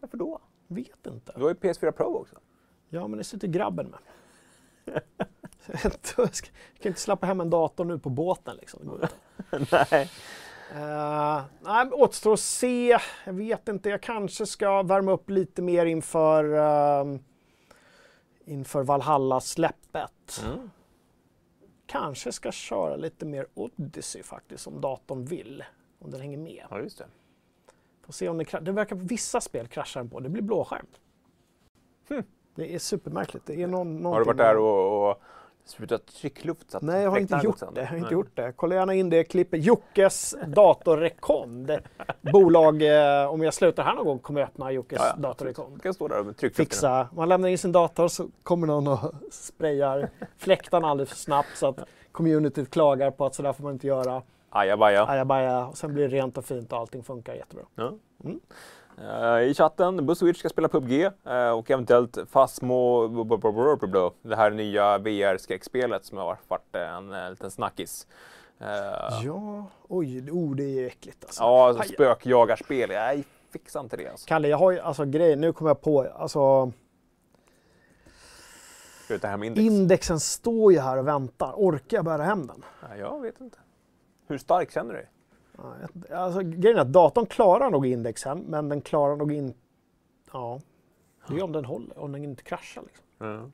Varför 0.00 0.16
då? 0.16 0.40
Vet 0.66 1.06
inte. 1.06 1.32
Du 1.36 1.42
har 1.42 1.48
ju 1.48 1.54
PS4 1.54 1.90
Pro 1.90 2.16
också. 2.20 2.36
Ja, 2.88 3.08
men 3.08 3.18
det 3.18 3.24
sitter 3.24 3.48
grabben 3.48 3.86
med. 3.90 4.00
jag 5.66 6.32
kan 6.80 6.90
inte 6.90 7.00
släppa 7.00 7.26
hem 7.26 7.40
en 7.40 7.50
dator 7.50 7.84
nu 7.84 7.98
på 7.98 8.10
båten 8.10 8.56
liksom. 8.56 8.80
Nej. 9.50 10.10
Uh, 10.72 11.42
nej, 11.60 11.90
återstår 11.92 12.32
att 12.32 12.40
se. 12.40 12.98
Jag 13.24 13.32
vet 13.32 13.68
inte. 13.68 13.88
Jag 13.88 14.02
kanske 14.02 14.46
ska 14.46 14.82
värma 14.82 15.12
upp 15.12 15.30
lite 15.30 15.62
mer 15.62 15.86
inför, 15.86 16.44
ehm, 16.54 17.18
inför 18.44 18.82
Valhalla-släppet. 18.82 20.42
Mm. 20.44 20.70
Kanske 21.86 22.32
ska 22.32 22.52
köra 22.52 22.96
lite 22.96 23.26
mer 23.26 23.46
Odyssey 23.54 24.22
faktiskt, 24.22 24.66
om 24.66 24.80
datorn 24.80 25.24
vill. 25.24 25.64
Om 25.98 26.10
den 26.10 26.20
hänger 26.20 26.38
med. 26.38 26.64
Ja, 26.70 26.80
just 26.80 26.98
det. 26.98 27.06
Får 28.02 28.12
se 28.12 28.28
om 28.28 28.38
det, 28.38 28.60
det 28.60 28.72
verkar 28.72 28.96
vissa 28.96 29.40
spel 29.40 29.68
kraschar 29.68 30.00
den 30.00 30.10
på. 30.10 30.20
Det 30.20 30.28
blir 30.28 30.42
blåskärm. 30.42 30.86
Hmm. 32.08 32.22
Det 32.58 32.74
är 32.74 32.78
supermärkligt. 32.78 33.46
Det 33.46 33.62
är 33.62 33.66
någon, 33.66 34.04
Har 34.04 34.18
du 34.18 34.24
varit 34.24 34.36
där 34.36 34.56
och, 34.56 35.10
och 35.10 35.20
sprutat 35.64 36.06
tryckluft? 36.06 36.70
Så 36.70 36.78
Nej, 36.82 37.02
jag 37.02 37.10
har 37.10 37.18
inte 37.18 37.40
gjort 37.44 37.60
det. 37.60 37.80
Jag 37.80 37.86
har 37.86 37.96
inte 37.96 38.08
Nej. 38.08 38.12
gjort 38.12 38.30
det. 38.36 38.52
Kolla 38.56 38.74
gärna 38.74 38.94
in 38.94 39.10
det 39.10 39.24
klippet. 39.24 39.64
Jockes 39.64 40.36
datorrekond. 40.46 41.78
Bolag, 42.20 42.82
eh, 42.82 43.30
om 43.30 43.42
jag 43.42 43.54
slutar 43.54 43.82
här 43.82 43.94
någon 43.94 44.04
gång, 44.04 44.18
kommer 44.18 44.40
jag 44.40 44.48
öppna 44.48 44.72
Jockes 44.72 44.98
Ja, 45.00 45.12
ja, 45.16 45.22
datorrekond. 45.22 45.82
Kan 45.82 45.94
stå 45.94 46.08
där 46.08 46.22
med. 46.22 46.54
Fixa. 46.54 47.08
Man 47.12 47.28
lämnar 47.28 47.48
in 47.48 47.58
sin 47.58 47.72
dator 47.72 48.08
så 48.08 48.28
kommer 48.42 48.66
någon 48.66 48.88
och 48.88 48.98
sprayar 49.30 50.10
fläktarna 50.36 50.88
alldeles 50.88 51.08
för 51.10 51.16
snabbt 51.16 51.56
så 51.56 51.66
att 51.66 51.78
communityt 52.12 52.70
klagar 52.70 53.10
på 53.10 53.26
att 53.26 53.34
sådär 53.34 53.52
får 53.52 53.64
man 53.64 53.72
inte 53.72 53.86
göra. 53.86 54.22
Ajabaja. 54.50 55.06
Ajabaja. 55.06 55.66
Och 55.66 55.78
sen 55.78 55.94
blir 55.94 56.08
det 56.08 56.16
rent 56.16 56.38
och 56.38 56.44
fint 56.44 56.72
och 56.72 56.78
allting 56.78 57.02
funkar 57.02 57.34
jättebra. 57.34 57.64
Ja. 57.74 57.92
Mm. 58.24 58.40
Eh, 59.02 59.42
I 59.42 59.54
chatten, 59.54 60.06
Buzzwitch 60.06 60.38
ska 60.38 60.48
spela 60.48 60.68
PubG 60.68 61.02
eh, 61.02 61.50
och 61.50 61.70
eventuellt 61.70 62.18
Fasmo, 62.26 63.08
det 64.22 64.36
här 64.36 64.50
nya 64.50 64.98
VR-skräckspelet 64.98 66.04
som 66.04 66.18
har 66.18 66.38
varit 66.48 66.76
en 66.76 67.12
eh, 67.12 67.30
liten 67.30 67.50
snackis. 67.50 68.06
Ja, 69.24 69.66
oj, 69.88 70.30
oh, 70.30 70.56
det 70.56 70.64
är 70.64 70.86
äckligt 70.86 71.24
alltså. 71.24 71.42
Ja, 71.42 71.68
alltså 71.68 71.92
spökjagarspel. 71.92 72.88
Nej, 72.88 73.24
fixar 73.50 73.80
inte 73.80 73.96
det 73.96 74.08
alltså. 74.08 74.26
Kalle, 74.28 74.48
jag 74.48 74.58
har 74.58 74.70
ju 74.70 74.80
alltså 74.80 75.04
grejer, 75.04 75.36
nu 75.36 75.52
kommer 75.52 75.70
jag 75.70 75.80
på, 75.80 76.06
alltså 76.16 76.72
index? 79.44 79.58
indexen 79.58 80.20
står 80.20 80.72
ju 80.72 80.78
här 80.80 80.96
och 80.96 81.08
väntar. 81.08 81.52
Orkar 81.56 81.96
jag 81.96 82.04
bära 82.04 82.22
hem 82.22 82.46
den? 82.46 82.64
Nej, 82.88 82.98
jag 82.98 83.20
vet 83.20 83.40
inte. 83.40 83.58
Hur 84.28 84.38
stark 84.38 84.72
känner 84.72 84.94
du 84.94 84.98
dig? 84.98 85.08
Ja, 85.58 85.74
Alltså, 86.16 86.40
grejen 86.42 86.76
är 86.78 86.82
att 86.82 86.92
datorn 86.92 87.26
klarar 87.26 87.70
nog 87.70 87.86
indexen, 87.86 88.38
men 88.38 88.68
den 88.68 88.80
klarar 88.80 89.16
nog 89.16 89.32
inte... 89.32 89.58
Ja, 90.32 90.60
det 91.28 91.36
är 91.36 91.42
om 91.42 91.52
den 91.52 91.64
håller, 91.64 91.98
om 91.98 92.12
den 92.12 92.24
inte 92.24 92.42
kraschar. 92.42 92.82
Liksom. 92.82 93.04
Mm. 93.20 93.52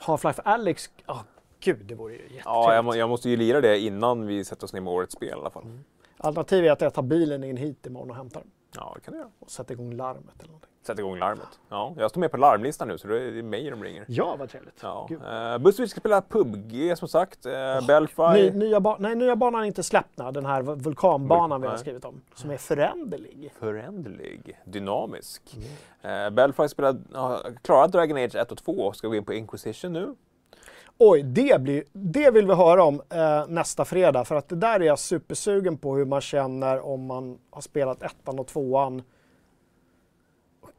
Half-Life 0.00 0.40
Alyx, 0.44 0.90
ja 1.06 1.24
gud 1.60 1.86
det 1.86 1.94
vore 1.94 2.12
ju 2.12 2.18
jättetrevligt. 2.18 2.44
Ja, 2.44 2.74
jag, 2.74 2.84
må, 2.84 2.94
jag 2.96 3.08
måste 3.08 3.30
ju 3.30 3.36
lira 3.36 3.60
det 3.60 3.78
innan 3.78 4.26
vi 4.26 4.44
sätter 4.44 4.64
oss 4.64 4.72
ner 4.72 4.80
med 4.80 4.92
årets 4.92 5.14
spel 5.14 5.28
i 5.28 5.32
alla 5.32 5.50
fall. 5.50 5.64
Alternativet 6.16 6.68
är 6.68 6.72
att 6.72 6.80
jag 6.80 6.94
tar 6.94 7.02
bilen 7.02 7.44
in 7.44 7.56
hit 7.56 7.86
imorgon 7.86 8.10
och 8.10 8.16
hämtar 8.16 8.40
den 8.40 8.50
Ja, 8.74 8.92
det 8.94 9.00
kan 9.00 9.12
du 9.14 9.18
göra. 9.20 9.30
och 9.38 9.50
sätter 9.50 9.72
igång 9.74 9.92
larmet 9.94 10.34
eller 10.38 10.46
någonting. 10.46 10.70
Sätt 10.82 10.98
igång 10.98 11.18
larmet. 11.18 11.60
Ja, 11.68 11.94
jag 11.96 12.10
står 12.10 12.20
med 12.20 12.30
på 12.30 12.36
larmlistan 12.36 12.88
nu 12.88 12.98
så 12.98 13.08
det 13.08 13.18
är 13.18 13.42
mig 13.42 13.70
de 13.70 13.84
ringer. 13.84 14.04
Ja, 14.08 14.36
vad 14.38 14.50
trevligt. 14.50 14.80
Ja. 14.82 15.08
Uh, 15.10 15.58
Buzzfeed 15.58 15.90
ska 15.90 16.00
spela 16.00 16.22
PubG 16.22 16.98
som 16.98 17.08
sagt. 17.08 17.46
Uh, 17.46 17.86
Belfry. 17.86 18.50
Ny, 18.50 18.50
nya, 18.50 18.80
ba- 18.80 18.96
nej, 18.98 19.14
nya 19.14 19.36
banan 19.36 19.62
är 19.62 19.66
inte 19.66 19.82
släppt, 19.82 20.18
nej, 20.18 20.32
den 20.32 20.46
här 20.46 20.62
vulkanbanan 20.62 21.60
vi 21.60 21.68
har 21.68 21.76
skrivit 21.76 22.04
om, 22.04 22.20
som 22.34 22.50
är 22.50 22.56
föränderlig. 22.56 23.52
Föränderlig, 23.58 24.58
dynamisk. 24.64 25.42
Uh, 26.04 26.30
Belfry 26.30 26.68
spelar, 26.68 26.92
uh, 26.92 27.38
klarat 27.62 27.92
Dragon 27.92 28.16
Age 28.16 28.34
1 28.34 28.52
och 28.52 28.58
2 28.58 28.72
och 28.72 28.96
ska 28.96 29.08
gå 29.08 29.14
in 29.14 29.24
på 29.24 29.32
Inquisition 29.32 29.92
nu. 29.92 30.14
Oj, 30.98 31.22
det, 31.22 31.60
blir, 31.60 31.84
det 31.92 32.30
vill 32.30 32.46
vi 32.46 32.54
höra 32.54 32.84
om 32.84 33.02
eh, 33.10 33.46
nästa 33.48 33.84
fredag, 33.84 34.24
för 34.24 34.34
att 34.34 34.48
det 34.48 34.56
där 34.56 34.80
är 34.80 34.84
jag 34.84 34.98
supersugen 34.98 35.78
på 35.78 35.96
hur 35.96 36.04
man 36.04 36.20
känner 36.20 36.86
om 36.86 37.06
man 37.06 37.38
har 37.50 37.60
spelat 37.60 38.02
ettan 38.02 38.38
och 38.38 38.46
tvåan. 38.46 39.02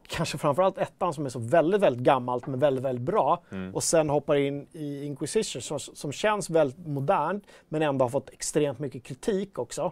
Kanske 0.07 0.37
framförallt 0.37 0.77
ettan 0.77 1.13
som 1.13 1.25
är 1.25 1.29
så 1.29 1.39
väldigt, 1.39 1.81
väldigt 1.81 2.03
gammalt 2.03 2.47
men 2.47 2.59
väldigt, 2.59 2.83
väldigt 2.83 3.05
bra. 3.05 3.43
Och 3.73 3.83
sen 3.83 4.09
hoppar 4.09 4.35
in 4.35 4.67
i 4.71 5.05
Inquisition 5.05 5.61
som, 5.61 5.79
som 5.79 6.11
känns 6.11 6.49
väldigt 6.49 6.87
modernt 6.87 7.47
men 7.69 7.81
ändå 7.81 8.05
har 8.05 8.09
fått 8.09 8.29
extremt 8.29 8.79
mycket 8.79 9.03
kritik 9.03 9.59
också. 9.59 9.91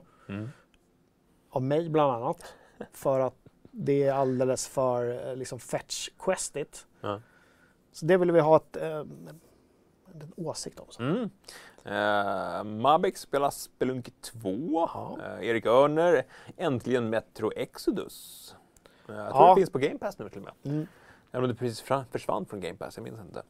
Av 1.49 1.61
mig 1.61 1.89
bland 1.89 2.11
annat. 2.11 2.53
För 2.93 3.19
att 3.19 3.35
det 3.71 4.03
är 4.03 4.13
alldeles 4.13 4.67
för 4.67 5.29
eh, 5.29 5.35
liksom 5.35 5.59
fetch-questigt. 5.59 6.85
Ja. 7.01 7.21
Så 7.91 8.05
det 8.05 8.17
vill 8.17 8.31
vi 8.31 8.39
ha 8.39 8.55
ett, 8.55 8.75
eh, 8.75 8.99
en 10.13 10.33
åsikt 10.35 10.79
om. 10.79 10.85
Så. 10.89 11.03
Mm. 11.03 11.29
Uh, 11.85 12.63
Mabek 12.63 13.17
spelar 13.17 13.49
Spelunky 13.49 14.11
2. 14.21 14.89
Ja. 14.93 15.17
Eh, 15.23 15.47
Erik 15.47 15.65
Örner, 15.65 16.23
äntligen 16.57 17.09
Metro 17.09 17.51
Exodus. 17.55 18.55
Eh, 19.11 19.17
jag 19.17 19.29
tror 19.29 19.43
Ja. 19.43 19.49
det 19.49 19.55
finns 19.61 19.69
på 19.69 19.79
Game 19.79 19.97
Pass 19.97 20.19
nu 20.19 20.29
till 20.29 20.37
och 20.37 20.43
med. 20.63 20.73
Mm. 20.73 20.87
Även 21.31 21.43
om 21.43 21.49
det 21.49 21.55
precis 21.55 21.81
försvann 22.11 22.45
från 22.45 22.59
Game 22.61 22.77
Pass, 22.77 22.97
jag 22.97 23.03
minns 23.03 23.19
inte. 23.19 23.43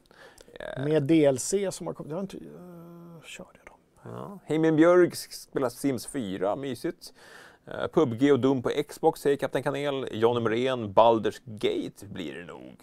Eh, 0.53 0.83
Med 0.83 1.03
DLC 1.03 1.53
som 1.71 1.87
har 1.87 1.93
kommit. 1.93 2.09
Jag 2.09 2.17
har 2.17 2.21
inte... 2.21 2.37
Uh, 2.37 3.21
körde 3.23 3.49
jag 3.53 3.65
dem? 3.67 3.77
Ja. 4.13 4.39
Heimin 4.45 4.75
Björk 4.75 5.15
spelar 5.15 5.69
Sims 5.69 6.07
4, 6.07 6.55
mysigt. 6.55 7.13
Uh, 7.67 7.87
PubG 7.87 8.31
och 8.31 8.39
Doom 8.39 8.61
på 8.63 8.69
Xbox 8.89 9.21
säger 9.21 9.37
Kapten 9.37 9.63
Kanel. 9.63 10.07
Johnny 10.11 10.39
Morén, 10.39 10.93
Baldur's 10.93 11.41
Gate 11.45 12.05
blir 12.05 12.33
det 12.33 12.45
nog. 12.45 12.75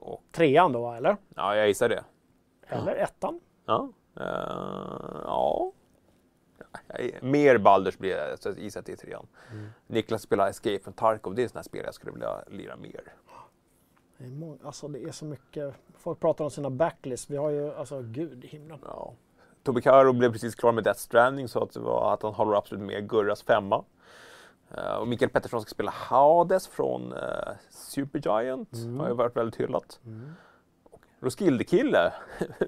Och, 0.00 0.22
Trean 0.32 0.72
då, 0.72 0.92
eller? 0.92 1.16
ja, 1.36 1.56
jag 1.56 1.68
gissar 1.68 1.88
det. 1.88 2.04
Eller 2.68 2.94
ettan? 2.96 3.40
Ja. 3.66 3.88
Eh, 4.16 4.24
ja. 5.24 5.72
Mer 7.20 7.58
Baldur's 7.58 7.98
blir 7.98 8.36
så 8.40 8.48
jag 8.48 8.58
gissar 8.58 8.80
att 8.80 8.86
det 8.86 8.92
är 8.92 8.96
trean. 8.96 9.26
Niklas 9.86 10.22
spelar 10.22 10.48
Escape 10.48 10.78
from 10.78 10.92
Tarkov, 10.92 11.34
det 11.34 11.42
är 11.42 11.48
sådana 11.48 11.62
spel 11.62 11.82
jag 11.84 11.94
skulle 11.94 12.12
vilja 12.12 12.44
lira 12.50 12.76
mer. 12.76 13.14
Det 14.18 14.24
är, 14.24 14.30
må- 14.30 14.58
alltså, 14.64 14.88
det 14.88 15.04
är 15.04 15.12
så 15.12 15.24
mycket. 15.24 15.74
Folk 15.98 16.20
pratar 16.20 16.44
om 16.44 16.50
sina 16.50 16.70
backlist. 16.70 17.30
Vi 17.30 17.36
har 17.36 17.50
ju, 17.50 17.74
alltså 17.74 18.02
gud 18.02 18.44
i 18.44 18.46
himlen. 18.46 18.78
Ja. 18.84 19.12
Tobbe 19.62 19.80
Caro 19.80 20.12
blev 20.12 20.32
precis 20.32 20.54
klar 20.54 20.72
med 20.72 20.84
Death 20.84 21.00
Stranding 21.00 21.48
så 21.48 21.62
att, 21.62 21.72
det 21.72 21.80
var 21.80 22.14
att 22.14 22.22
han 22.22 22.34
håller 22.34 22.56
absolut 22.56 22.84
med 22.84 23.08
Gurras 23.08 23.42
femma. 23.42 23.84
Eh, 24.70 24.94
och 24.94 25.08
Mikael 25.08 25.30
Pettersson 25.30 25.62
ska 25.62 25.68
spela 25.68 25.90
Hades 25.90 26.68
från 26.68 27.12
uh, 27.12 27.18
Supergiant. 27.70 28.68
Har 28.98 29.08
ju 29.08 29.14
varit 29.14 29.36
väldigt 29.36 29.60
hyllat. 29.60 30.00
Och 30.04 30.08
Roskilde-kille, 31.22 32.12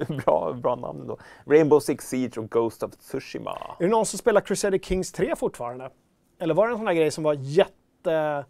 bra, 0.25 0.53
bra 0.53 0.75
namn 0.77 1.07
då. 1.07 1.19
Rainbow 1.47 1.81
Six 1.81 2.09
Siege 2.09 2.39
och 2.39 2.51
Ghost 2.51 2.83
of 2.83 2.97
Tsushima. 2.97 3.51
Är 3.79 3.85
det 3.85 3.91
någon 3.91 4.07
som 4.07 4.19
spelar 4.19 4.41
Crusader 4.41 4.79
Kings 4.79 5.13
3 5.13 5.37
fortfarande? 5.37 5.91
Eller 6.39 6.55
var 6.55 6.67
det 6.67 6.73
en 6.73 6.79
sån 6.79 6.87
här 6.87 6.95
grej 6.95 7.11
som 7.11 7.25
var 7.25 7.35
jätte 7.35 8.45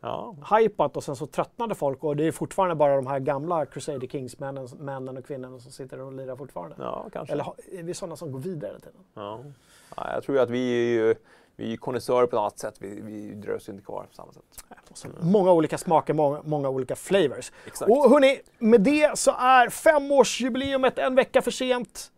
Ja, 0.00 0.36
hypat 0.58 0.96
och 0.96 1.04
sen 1.04 1.16
så 1.16 1.26
tröttnade 1.26 1.74
folk 1.74 2.04
och 2.04 2.16
det 2.16 2.26
är 2.26 2.32
fortfarande 2.32 2.74
bara 2.74 2.96
de 2.96 3.06
här 3.06 3.18
gamla 3.20 3.66
Crusader 3.66 4.06
Kings-männen 4.06 4.68
männen 4.78 5.16
och 5.16 5.26
kvinnorna 5.26 5.58
som 5.58 5.72
sitter 5.72 6.00
och 6.00 6.12
lirar 6.12 6.36
fortfarande? 6.36 6.76
ja 6.78 7.08
kanske. 7.12 7.32
Eller 7.32 7.46
är 7.72 7.82
vi 7.82 7.94
sådana 7.94 8.16
som 8.16 8.32
går 8.32 8.38
vidare 8.38 8.68
hela 8.68 8.80
tiden? 8.80 9.00
Ja. 9.14 9.40
Ja, 9.96 10.12
jag 10.12 10.22
tror 10.22 10.36
ju 10.36 10.42
att 10.42 10.50
vi 10.50 10.70
är 10.72 11.04
ju 11.04 11.14
vi 11.56 11.72
är 11.72 11.76
konnässörer 11.76 12.26
på 12.26 12.36
ett 12.36 12.40
annat 12.40 12.58
sätt. 12.58 12.74
Vi, 12.78 13.00
vi 13.00 13.34
drös 13.34 13.68
ju 13.68 13.72
inte 13.72 13.84
kvar 13.84 14.02
på 14.02 14.14
samma 14.14 14.32
sätt. 14.32 14.42
Många 15.20 15.52
olika 15.52 15.78
smaker, 15.78 16.14
många, 16.14 16.40
många 16.44 16.68
olika 16.68 16.96
flavors. 16.96 17.52
Exakt. 17.66 17.90
Och 17.90 18.10
hörni, 18.10 18.40
med 18.58 18.80
det 18.80 19.18
så 19.18 19.30
är 19.30 19.68
femårsjubileumet 19.68 20.98
en 20.98 21.14
vecka 21.14 21.42
för 21.42 21.50
sent. 21.50 22.12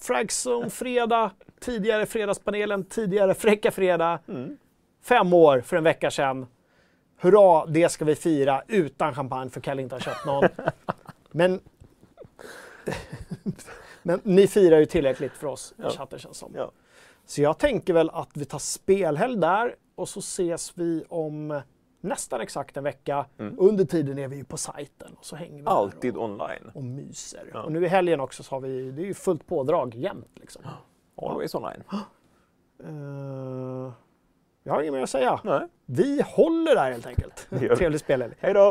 Fragzone 0.00 0.70
fredag, 0.70 1.30
tidigare 1.60 2.06
Fredagspanelen, 2.06 2.84
tidigare 2.84 3.34
Fräcka 3.34 3.70
Fredag. 3.70 4.18
Fem 5.02 5.32
år 5.32 5.60
för 5.60 5.76
en 5.76 5.84
vecka 5.84 6.10
sedan. 6.10 6.46
Hurra, 7.16 7.66
det 7.66 7.88
ska 7.88 8.04
vi 8.04 8.14
fira 8.14 8.62
utan 8.68 9.14
champagne 9.14 9.50
för 9.50 9.60
Kalle 9.60 9.82
inte 9.82 9.94
har 9.94 10.00
köpt 10.00 10.26
någon. 10.26 10.48
Men, 11.30 11.60
men 14.02 14.20
ni 14.24 14.46
firar 14.46 14.78
ju 14.78 14.86
tillräckligt 14.86 15.32
för 15.32 15.46
oss 15.46 15.74
i 15.78 15.96
chatten 15.96 16.18
känns 16.18 16.36
som. 16.36 16.52
Ja. 16.56 16.70
Så 17.26 17.42
jag 17.42 17.58
tänker 17.58 17.92
väl 17.92 18.10
att 18.10 18.30
vi 18.34 18.44
tar 18.44 18.58
spelhelg 18.58 19.36
där 19.36 19.74
och 19.94 20.08
så 20.08 20.18
ses 20.20 20.72
vi 20.78 21.04
om 21.08 21.60
nästan 22.00 22.40
exakt 22.40 22.76
en 22.76 22.84
vecka. 22.84 23.26
Under 23.58 23.84
tiden 23.84 24.18
är 24.18 24.28
vi 24.28 24.36
ju 24.36 24.44
på 24.44 24.56
sajten 24.56 25.14
och 25.18 25.24
så 25.24 25.36
hänger 25.36 25.58
vi 25.58 25.66
Alltid 25.66 26.16
och, 26.16 26.24
online. 26.24 26.70
och 26.74 26.84
myser. 26.84 27.56
Och 27.64 27.72
nu 27.72 27.84
i 27.84 27.88
helgen 27.88 28.20
också 28.20 28.42
så 28.42 28.54
har 28.54 28.60
vi, 28.60 28.90
det 28.90 29.02
är 29.02 29.06
ju 29.06 29.14
fullt 29.14 29.46
pådrag 29.46 29.94
jämt 29.94 30.30
liksom. 30.34 30.62
Always 31.22 31.54
online. 31.54 31.82
Uh, 32.84 33.92
jag 34.62 34.72
har 34.72 34.80
inget 34.80 34.92
mer 34.92 35.02
att 35.02 35.10
säga. 35.10 35.40
Nej. 35.44 35.68
Vi 35.86 36.22
håller 36.26 36.74
där 36.74 36.90
helt 36.90 37.06
enkelt. 37.06 37.48
Trevlig 37.76 38.00
spelhelg. 38.00 38.34
Hej 38.38 38.54
då! 38.54 38.70